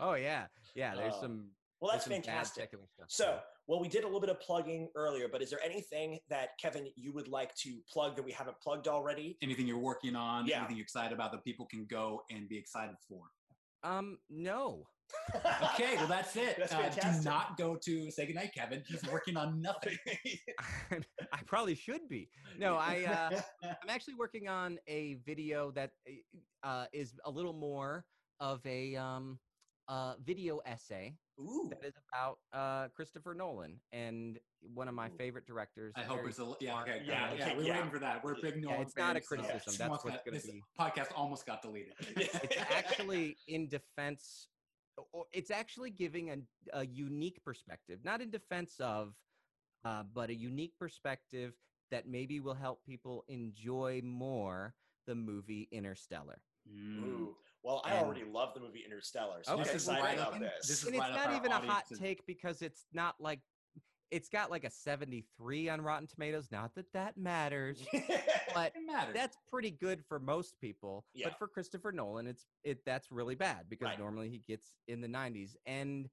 oh 0.01 0.15
yeah, 0.15 0.47
yeah. 0.75 0.95
There's 0.97 1.15
Uh, 1.15 1.21
some. 1.21 1.51
Well, 1.81 1.91
that's 1.93 2.05
some 2.05 2.13
fantastic. 2.13 2.63
secular 2.63 2.85
stuff. 2.95 3.07
So, 3.09 3.41
well, 3.67 3.81
we 3.81 3.89
did 3.89 4.05
a 4.05 4.07
little 4.07 4.21
bit 4.21 4.31
of 4.31 4.39
plugging 4.41 4.89
earlier, 4.95 5.27
but 5.29 5.43
is 5.43 5.51
there 5.51 5.59
anything 5.65 6.21
that 6.29 6.51
Kevin 6.61 6.87
you 6.95 7.13
would 7.13 7.27
like 7.27 7.53
to 7.57 7.81
plug 7.93 8.15
that 8.17 8.25
we 8.25 8.31
haven't 8.31 8.57
plugged 8.63 8.87
already? 8.87 9.37
Anything 9.43 9.67
you're 9.67 9.79
working 9.81 10.15
on, 10.15 10.47
Yeah. 10.47 10.59
anything 10.61 10.77
you're 10.77 10.85
excited 10.85 11.13
about 11.13 11.33
that 11.33 11.43
people 11.43 11.67
can 11.67 11.85
go 11.87 12.23
and 12.31 12.49
be 12.49 12.57
excited 12.57 12.95
for. 13.09 13.25
um, 13.83 14.19
no. 14.31 14.87
Okay, 15.75 15.97
well 15.97 16.07
that's 16.07 16.37
it. 16.37 16.57
That's 16.59 16.73
Uh, 16.73 16.89
do 16.89 17.23
not 17.25 17.57
go 17.57 17.77
to 17.77 18.11
say 18.11 18.27
goodnight, 18.27 18.53
Kevin. 18.55 18.83
He's 18.87 19.03
working 19.11 19.37
on 19.37 19.61
nothing. 19.63 19.97
I 21.33 21.39
probably 21.47 21.75
should 21.75 22.09
be. 22.09 22.29
No, 22.59 22.77
I. 22.77 23.05
Uh, 23.05 23.41
I'm 23.83 23.89
actually 23.89 24.15
working 24.15 24.49
on 24.49 24.79
a 24.87 25.15
video 25.25 25.71
that 25.73 25.91
uh, 26.63 26.87
is 26.93 27.15
a 27.25 27.31
little 27.31 27.53
more 27.55 28.05
of 28.41 28.65
a 28.67 28.97
um, 28.97 29.39
uh, 29.89 30.15
video 30.25 30.61
essay 30.67 31.15
Ooh. 31.41 31.69
that 31.71 31.85
is 31.87 31.95
about 32.13 32.39
uh, 32.53 32.89
Christopher 32.95 33.35
Nolan 33.35 33.81
and 33.93 34.39
one 34.75 34.89
of 34.89 34.95
my 34.95 35.09
Ooh. 35.09 35.17
favorite 35.19 35.47
directors. 35.47 35.93
I 35.97 36.03
hope 36.03 36.21
it's 36.27 36.39
a 36.39 36.53
yeah. 36.61 36.81
Okay, 36.83 37.03
Yeah, 37.05 37.33
yeah, 37.33 37.47
yeah. 37.49 37.57
We're 37.57 37.63
yeah. 37.63 37.77
waiting 37.77 37.91
for 37.91 37.99
that. 38.01 38.23
We're 38.25 38.35
big 38.41 38.63
Nolan 38.63 38.83
it's 38.83 38.97
not 38.97 39.17
a 39.17 39.21
fans, 39.21 39.25
so 39.29 39.37
criticism, 39.37 39.61
that's 39.67 39.81
almost 39.81 40.05
what's 40.05 40.23
gonna 40.25 40.37
this 40.39 40.47
be- 40.47 40.63
podcast 40.79 41.09
almost 41.17 41.47
got 41.47 41.63
deleted. 41.63 41.95
it's 42.17 42.57
actually 42.75 43.37
in 43.49 43.69
defense 43.69 44.49
or 44.49 44.52
it's 45.33 45.51
actually 45.51 45.91
giving 45.91 46.31
a, 46.31 46.37
a 46.81 46.87
unique 46.87 47.43
perspective 47.45 47.99
not 48.05 48.21
in 48.21 48.31
defense 48.31 48.77
of 48.81 49.15
uh, 49.85 50.03
but 50.15 50.31
a 50.31 50.35
unique 50.35 50.75
perspective 50.79 51.55
that 51.91 52.07
maybe 52.09 52.41
will 52.41 52.55
help 52.55 52.85
people 52.85 53.25
enjoy 53.29 54.01
more 54.05 54.75
the 55.07 55.15
movie 55.15 55.69
interstellar 55.73 56.41
Mm. 56.73 57.03
Ooh. 57.03 57.37
Well, 57.65 57.83
I 57.85 57.95
And- 57.95 58.07
already 58.07 58.23
love 58.23 58.55
the 58.55 58.61
movie 58.61 58.85
Interstellar, 58.85 59.43
so 59.43 59.55
Okay. 59.55 59.63
I'm 59.63 59.67
This 59.67 59.75
is 59.83 59.89
excited 59.89 60.05
right 60.05 60.15
about 60.17 60.35
up- 60.35 60.39
this. 60.41 60.69
this 60.69 60.79
is 60.83 60.87
and 60.87 60.95
it's 60.95 61.01
right 61.01 61.11
up 61.11 61.27
not 61.31 61.37
even 61.37 61.51
a 61.51 61.55
hot 61.59 61.83
audience's- 61.87 61.99
take 61.99 62.25
because 62.25 62.63
it's 62.63 62.87
not 62.93 63.21
like 63.21 63.41
it's 64.13 64.29
got 64.29 64.51
like 64.51 64.65
a 64.65 64.71
73 64.71 65.69
on 65.71 65.81
rotten 65.81 66.07
tomatoes 66.07 66.49
not 66.53 66.75
that 66.77 66.93
that 66.93 67.17
matters 67.17 67.85
but 68.55 68.73
matters. 68.87 69.15
that's 69.15 69.37
pretty 69.51 69.71
good 69.71 70.05
for 70.05 70.21
most 70.21 70.61
people 70.61 71.05
Yeah. 71.15 71.29
but 71.29 71.39
for 71.39 71.49
christopher 71.49 71.91
nolan 71.91 72.27
it's 72.27 72.47
it 72.63 72.85
that's 72.85 73.11
really 73.11 73.35
bad 73.35 73.69
because 73.69 73.89
Right. 73.89 73.99
normally 73.99 74.29
he 74.29 74.39
gets 74.39 74.73
in 74.87 75.01
the 75.01 75.09
90s 75.09 75.57
and 75.67 76.09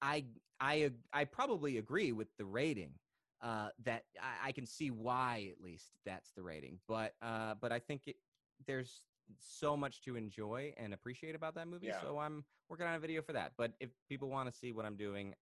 i 0.00 0.24
i 0.60 0.90
i 1.12 1.24
probably 1.24 1.76
agree 1.78 2.12
with 2.12 2.28
the 2.38 2.44
rating 2.46 2.94
uh 3.42 3.70
that 3.84 4.04
I, 4.22 4.48
I 4.48 4.52
can 4.52 4.66
see 4.66 4.90
why 4.90 5.50
at 5.52 5.62
least 5.62 5.92
that's 6.06 6.32
the 6.32 6.42
rating 6.42 6.78
but 6.88 7.14
uh 7.20 7.54
but 7.60 7.72
i 7.72 7.78
think 7.78 8.06
it 8.06 8.16
there's 8.66 9.02
so 9.38 9.76
much 9.76 10.02
to 10.02 10.16
enjoy 10.16 10.72
and 10.76 10.92
appreciate 10.94 11.34
about 11.34 11.54
that 11.56 11.68
movie 11.68 11.88
Yeah. 11.88 12.00
so 12.02 12.18
i'm 12.18 12.44
working 12.68 12.86
on 12.86 12.94
a 12.94 12.98
video 13.00 13.22
for 13.22 13.32
that 13.32 13.52
but 13.56 13.72
if 13.80 13.90
people 14.08 14.28
want 14.28 14.50
to 14.50 14.56
see 14.56 14.72
what 14.72 14.84
i'm 14.84 14.96
doing 14.96 15.34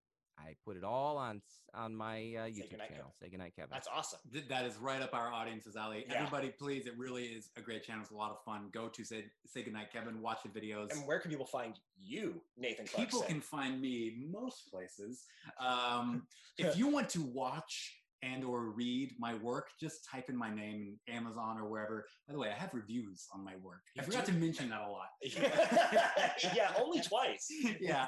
i 0.45 0.55
put 0.65 0.77
it 0.77 0.83
all 0.83 1.17
on 1.17 1.41
on 1.73 1.95
my 1.95 2.17
uh, 2.17 2.45
youtube 2.45 2.69
Goodnight, 2.71 2.89
channel 2.89 3.13
say 3.21 3.29
goodnight 3.29 3.55
kevin 3.55 3.69
That's 3.71 3.87
awesome. 3.93 4.19
That 4.49 4.65
is 4.65 4.77
right 4.77 5.01
up 5.01 5.13
our 5.13 5.31
audience's 5.31 5.75
alley. 5.75 6.05
Yeah. 6.07 6.15
Everybody, 6.15 6.49
please, 6.57 6.87
it 6.87 6.93
really 6.97 7.25
is 7.25 7.49
a 7.57 7.61
great 7.61 7.83
channel. 7.83 8.01
It's 8.01 8.11
a 8.11 8.15
lot 8.15 8.31
of 8.31 8.37
fun. 8.43 8.69
Go 8.73 8.87
to 8.87 9.03
say 9.03 9.25
say 9.45 9.61
goodnight, 9.63 9.91
Kevin. 9.93 10.21
Watch 10.21 10.39
the 10.43 10.49
videos. 10.49 10.91
And 10.91 11.05
where 11.07 11.19
can 11.19 11.29
people 11.29 11.45
find 11.45 11.75
you, 11.99 12.41
Nathan 12.57 12.87
Clarkson? 12.87 13.05
People 13.05 13.21
can 13.21 13.41
find 13.41 13.79
me 13.79 14.25
most 14.31 14.69
places. 14.71 15.25
Um, 15.59 16.23
if 16.57 16.77
you 16.77 16.87
want 16.87 17.09
to 17.09 17.21
watch 17.21 17.98
and 18.23 18.43
or 18.43 18.71
read 18.71 19.15
my 19.17 19.35
work, 19.35 19.67
just 19.79 20.07
type 20.09 20.29
in 20.29 20.35
my 20.35 20.53
name 20.53 20.97
in 21.07 21.13
Amazon 21.13 21.57
or 21.57 21.69
wherever. 21.69 22.05
By 22.27 22.33
the 22.33 22.39
way, 22.39 22.49
I 22.49 22.59
have 22.59 22.73
reviews 22.73 23.27
on 23.33 23.43
my 23.43 23.53
work. 23.63 23.81
I 23.97 24.03
forgot 24.03 24.25
to 24.25 24.33
mention 24.33 24.69
that 24.69 24.81
a 24.81 24.89
lot. 24.89 25.07
yeah, 26.55 26.73
only 26.79 27.01
twice. 27.01 27.47
yeah. 27.79 28.07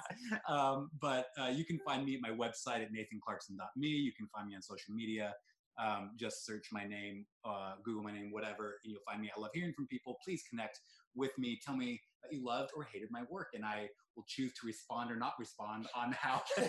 Um, 0.50 0.90
but 1.02 1.28
uh, 1.40 1.48
you 1.48 1.66
can 1.66 1.80
find 1.86 2.06
me 2.06 2.16
at 2.16 2.22
my 2.22 2.30
website 2.36 2.82
at 2.82 2.92
nathanclarkson.me. 2.92 3.88
You 3.88 4.12
can 4.18 4.28
find 4.28 4.48
me 4.48 4.56
on 4.56 4.62
social 4.62 4.94
media. 4.94 5.34
Um, 5.82 6.12
just 6.20 6.46
search 6.46 6.68
my 6.72 6.86
name, 6.86 7.26
uh, 7.46 7.74
Google 7.84 8.04
my 8.04 8.12
name, 8.12 8.32
whatever, 8.32 8.76
and 8.84 8.92
you'll 8.92 9.02
find 9.08 9.22
me. 9.22 9.32
I 9.36 9.40
love 9.40 9.52
hearing 9.54 9.74
from 9.74 9.88
people. 9.88 10.18
Please 10.24 10.44
connect 10.50 10.80
with 11.16 11.32
me. 11.38 11.60
Tell 11.66 11.76
me 11.76 12.02
that 12.24 12.36
you 12.36 12.46
loved 12.46 12.72
or 12.76 12.88
hated 12.92 13.10
my 13.12 13.22
work, 13.30 13.50
and 13.54 13.66
I 13.66 13.88
will 14.16 14.26
choose 14.28 14.52
to 14.60 14.68
respond 14.68 15.12
or 15.12 15.16
not 15.16 15.34
respond 15.40 15.88
on 15.96 16.14
how 16.14 16.42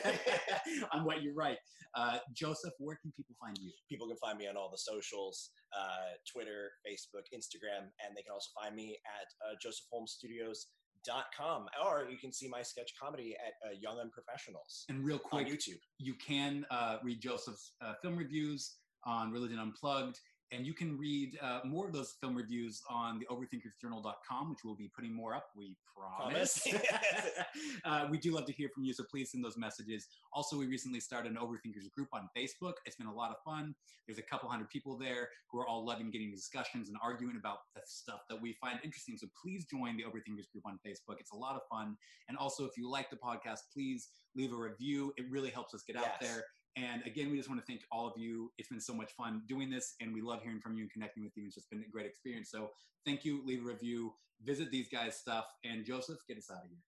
on 0.92 1.04
what 1.04 1.22
you 1.22 1.34
write. 1.34 1.58
Uh, 1.94 2.18
Joseph, 2.34 2.72
where 2.78 2.96
can 3.02 3.12
people 3.16 3.34
find 3.40 3.56
you? 3.58 3.70
People 3.88 4.08
can 4.08 4.16
find 4.16 4.38
me 4.38 4.48
on 4.48 4.56
all 4.56 4.70
the 4.70 4.78
socials 4.78 5.50
uh, 5.76 6.16
Twitter, 6.30 6.70
Facebook, 6.86 7.26
Instagram, 7.34 7.90
and 8.04 8.16
they 8.16 8.22
can 8.22 8.32
also 8.32 8.50
find 8.60 8.74
me 8.74 8.98
at 9.06 9.28
uh, 9.46 9.54
josephholmesstudios.com. 9.64 11.66
Or 11.84 12.06
you 12.10 12.18
can 12.18 12.32
see 12.32 12.48
my 12.48 12.62
sketch 12.62 12.92
comedy 13.00 13.36
at 13.44 13.52
uh, 13.66 13.72
Young 13.80 14.10
Professionals. 14.12 14.84
And 14.88 15.04
real 15.04 15.20
on 15.32 15.44
quick, 15.44 15.48
YouTube. 15.48 15.80
you 15.98 16.14
can 16.14 16.64
uh, 16.70 16.98
read 17.02 17.20
Joseph's 17.20 17.72
uh, 17.84 17.94
film 18.02 18.16
reviews 18.16 18.76
on 19.04 19.32
Religion 19.32 19.58
Unplugged, 19.58 20.20
and 20.52 20.66
you 20.66 20.74
can 20.74 20.98
read 20.98 21.38
uh, 21.40 21.60
more 21.64 21.86
of 21.86 21.92
those 21.92 22.14
film 22.20 22.36
reviews 22.36 22.82
on 22.90 23.18
the 23.18 23.26
overthinkersjournal.com, 23.26 24.50
which 24.50 24.58
we'll 24.64 24.76
be 24.76 24.90
putting 24.94 25.14
more 25.14 25.34
up, 25.34 25.46
we 25.56 25.76
promise. 25.96 26.66
Promise. 26.68 27.30
uh, 27.84 28.06
we 28.10 28.18
do 28.18 28.32
love 28.32 28.44
to 28.46 28.52
hear 28.52 28.68
from 28.74 28.84
you, 28.84 28.92
so 28.92 29.04
please 29.10 29.30
send 29.30 29.42
those 29.42 29.56
messages. 29.56 30.06
Also, 30.32 30.58
we 30.58 30.66
recently 30.66 31.00
started 31.00 31.32
an 31.32 31.38
Overthinkers 31.38 31.90
group 31.94 32.08
on 32.12 32.28
Facebook. 32.36 32.74
It's 32.84 32.96
been 32.96 33.06
a 33.06 33.14
lot 33.14 33.30
of 33.30 33.36
fun. 33.44 33.74
There's 34.06 34.18
a 34.18 34.22
couple 34.22 34.48
hundred 34.48 34.68
people 34.68 34.98
there 34.98 35.28
who 35.50 35.58
are 35.58 35.66
all 35.66 35.84
loving 35.86 36.10
getting 36.10 36.30
discussions 36.30 36.88
and 36.88 36.98
arguing 37.02 37.36
about 37.38 37.58
the 37.74 37.80
stuff 37.86 38.20
that 38.28 38.40
we 38.40 38.52
find 38.60 38.78
interesting. 38.84 39.16
So 39.16 39.28
please 39.40 39.64
join 39.64 39.96
the 39.96 40.02
Overthinkers 40.02 40.50
group 40.52 40.66
on 40.66 40.78
Facebook. 40.86 41.16
It's 41.18 41.32
a 41.32 41.36
lot 41.36 41.56
of 41.56 41.62
fun. 41.70 41.96
And 42.28 42.36
also, 42.36 42.64
if 42.64 42.72
you 42.76 42.90
like 42.90 43.08
the 43.08 43.16
podcast, 43.16 43.60
please 43.72 44.08
leave 44.36 44.52
a 44.52 44.56
review. 44.56 45.12
It 45.16 45.24
really 45.30 45.50
helps 45.50 45.72
us 45.72 45.82
get 45.86 45.96
out 45.96 46.20
there. 46.20 46.44
And 46.76 47.02
again, 47.04 47.30
we 47.30 47.36
just 47.36 47.48
want 47.48 47.60
to 47.60 47.66
thank 47.66 47.82
all 47.92 48.06
of 48.06 48.14
you. 48.16 48.50
It's 48.56 48.68
been 48.68 48.80
so 48.80 48.94
much 48.94 49.12
fun 49.12 49.42
doing 49.46 49.70
this, 49.70 49.94
and 50.00 50.14
we 50.14 50.22
love 50.22 50.42
hearing 50.42 50.60
from 50.60 50.76
you 50.76 50.82
and 50.82 50.90
connecting 50.90 51.22
with 51.22 51.32
you. 51.36 51.44
It's 51.46 51.54
just 51.54 51.70
been 51.70 51.84
a 51.86 51.90
great 51.90 52.06
experience. 52.06 52.50
So 52.50 52.70
thank 53.04 53.24
you. 53.24 53.42
Leave 53.44 53.60
a 53.60 53.66
review. 53.66 54.14
Visit 54.44 54.70
these 54.70 54.88
guys' 54.88 55.16
stuff. 55.16 55.44
And 55.64 55.84
Joseph, 55.84 56.18
get 56.26 56.38
us 56.38 56.50
out 56.50 56.64
of 56.64 56.70
here. 56.70 56.78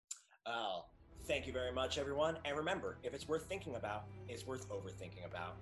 Oh, 0.47 0.85
thank 1.25 1.47
you 1.47 1.53
very 1.53 1.73
much, 1.73 1.99
everyone. 1.99 2.39
And 2.45 2.57
remember, 2.57 2.99
if 3.03 3.15
it's 3.15 3.29
worth 3.29 3.47
thinking 3.47 3.77
about, 3.77 4.05
it's 4.29 4.47
worth 4.47 4.69
overthinking 4.71 5.27
about. 5.27 5.57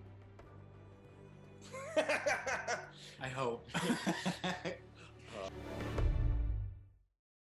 I 3.20 3.28
hope. 3.28 3.68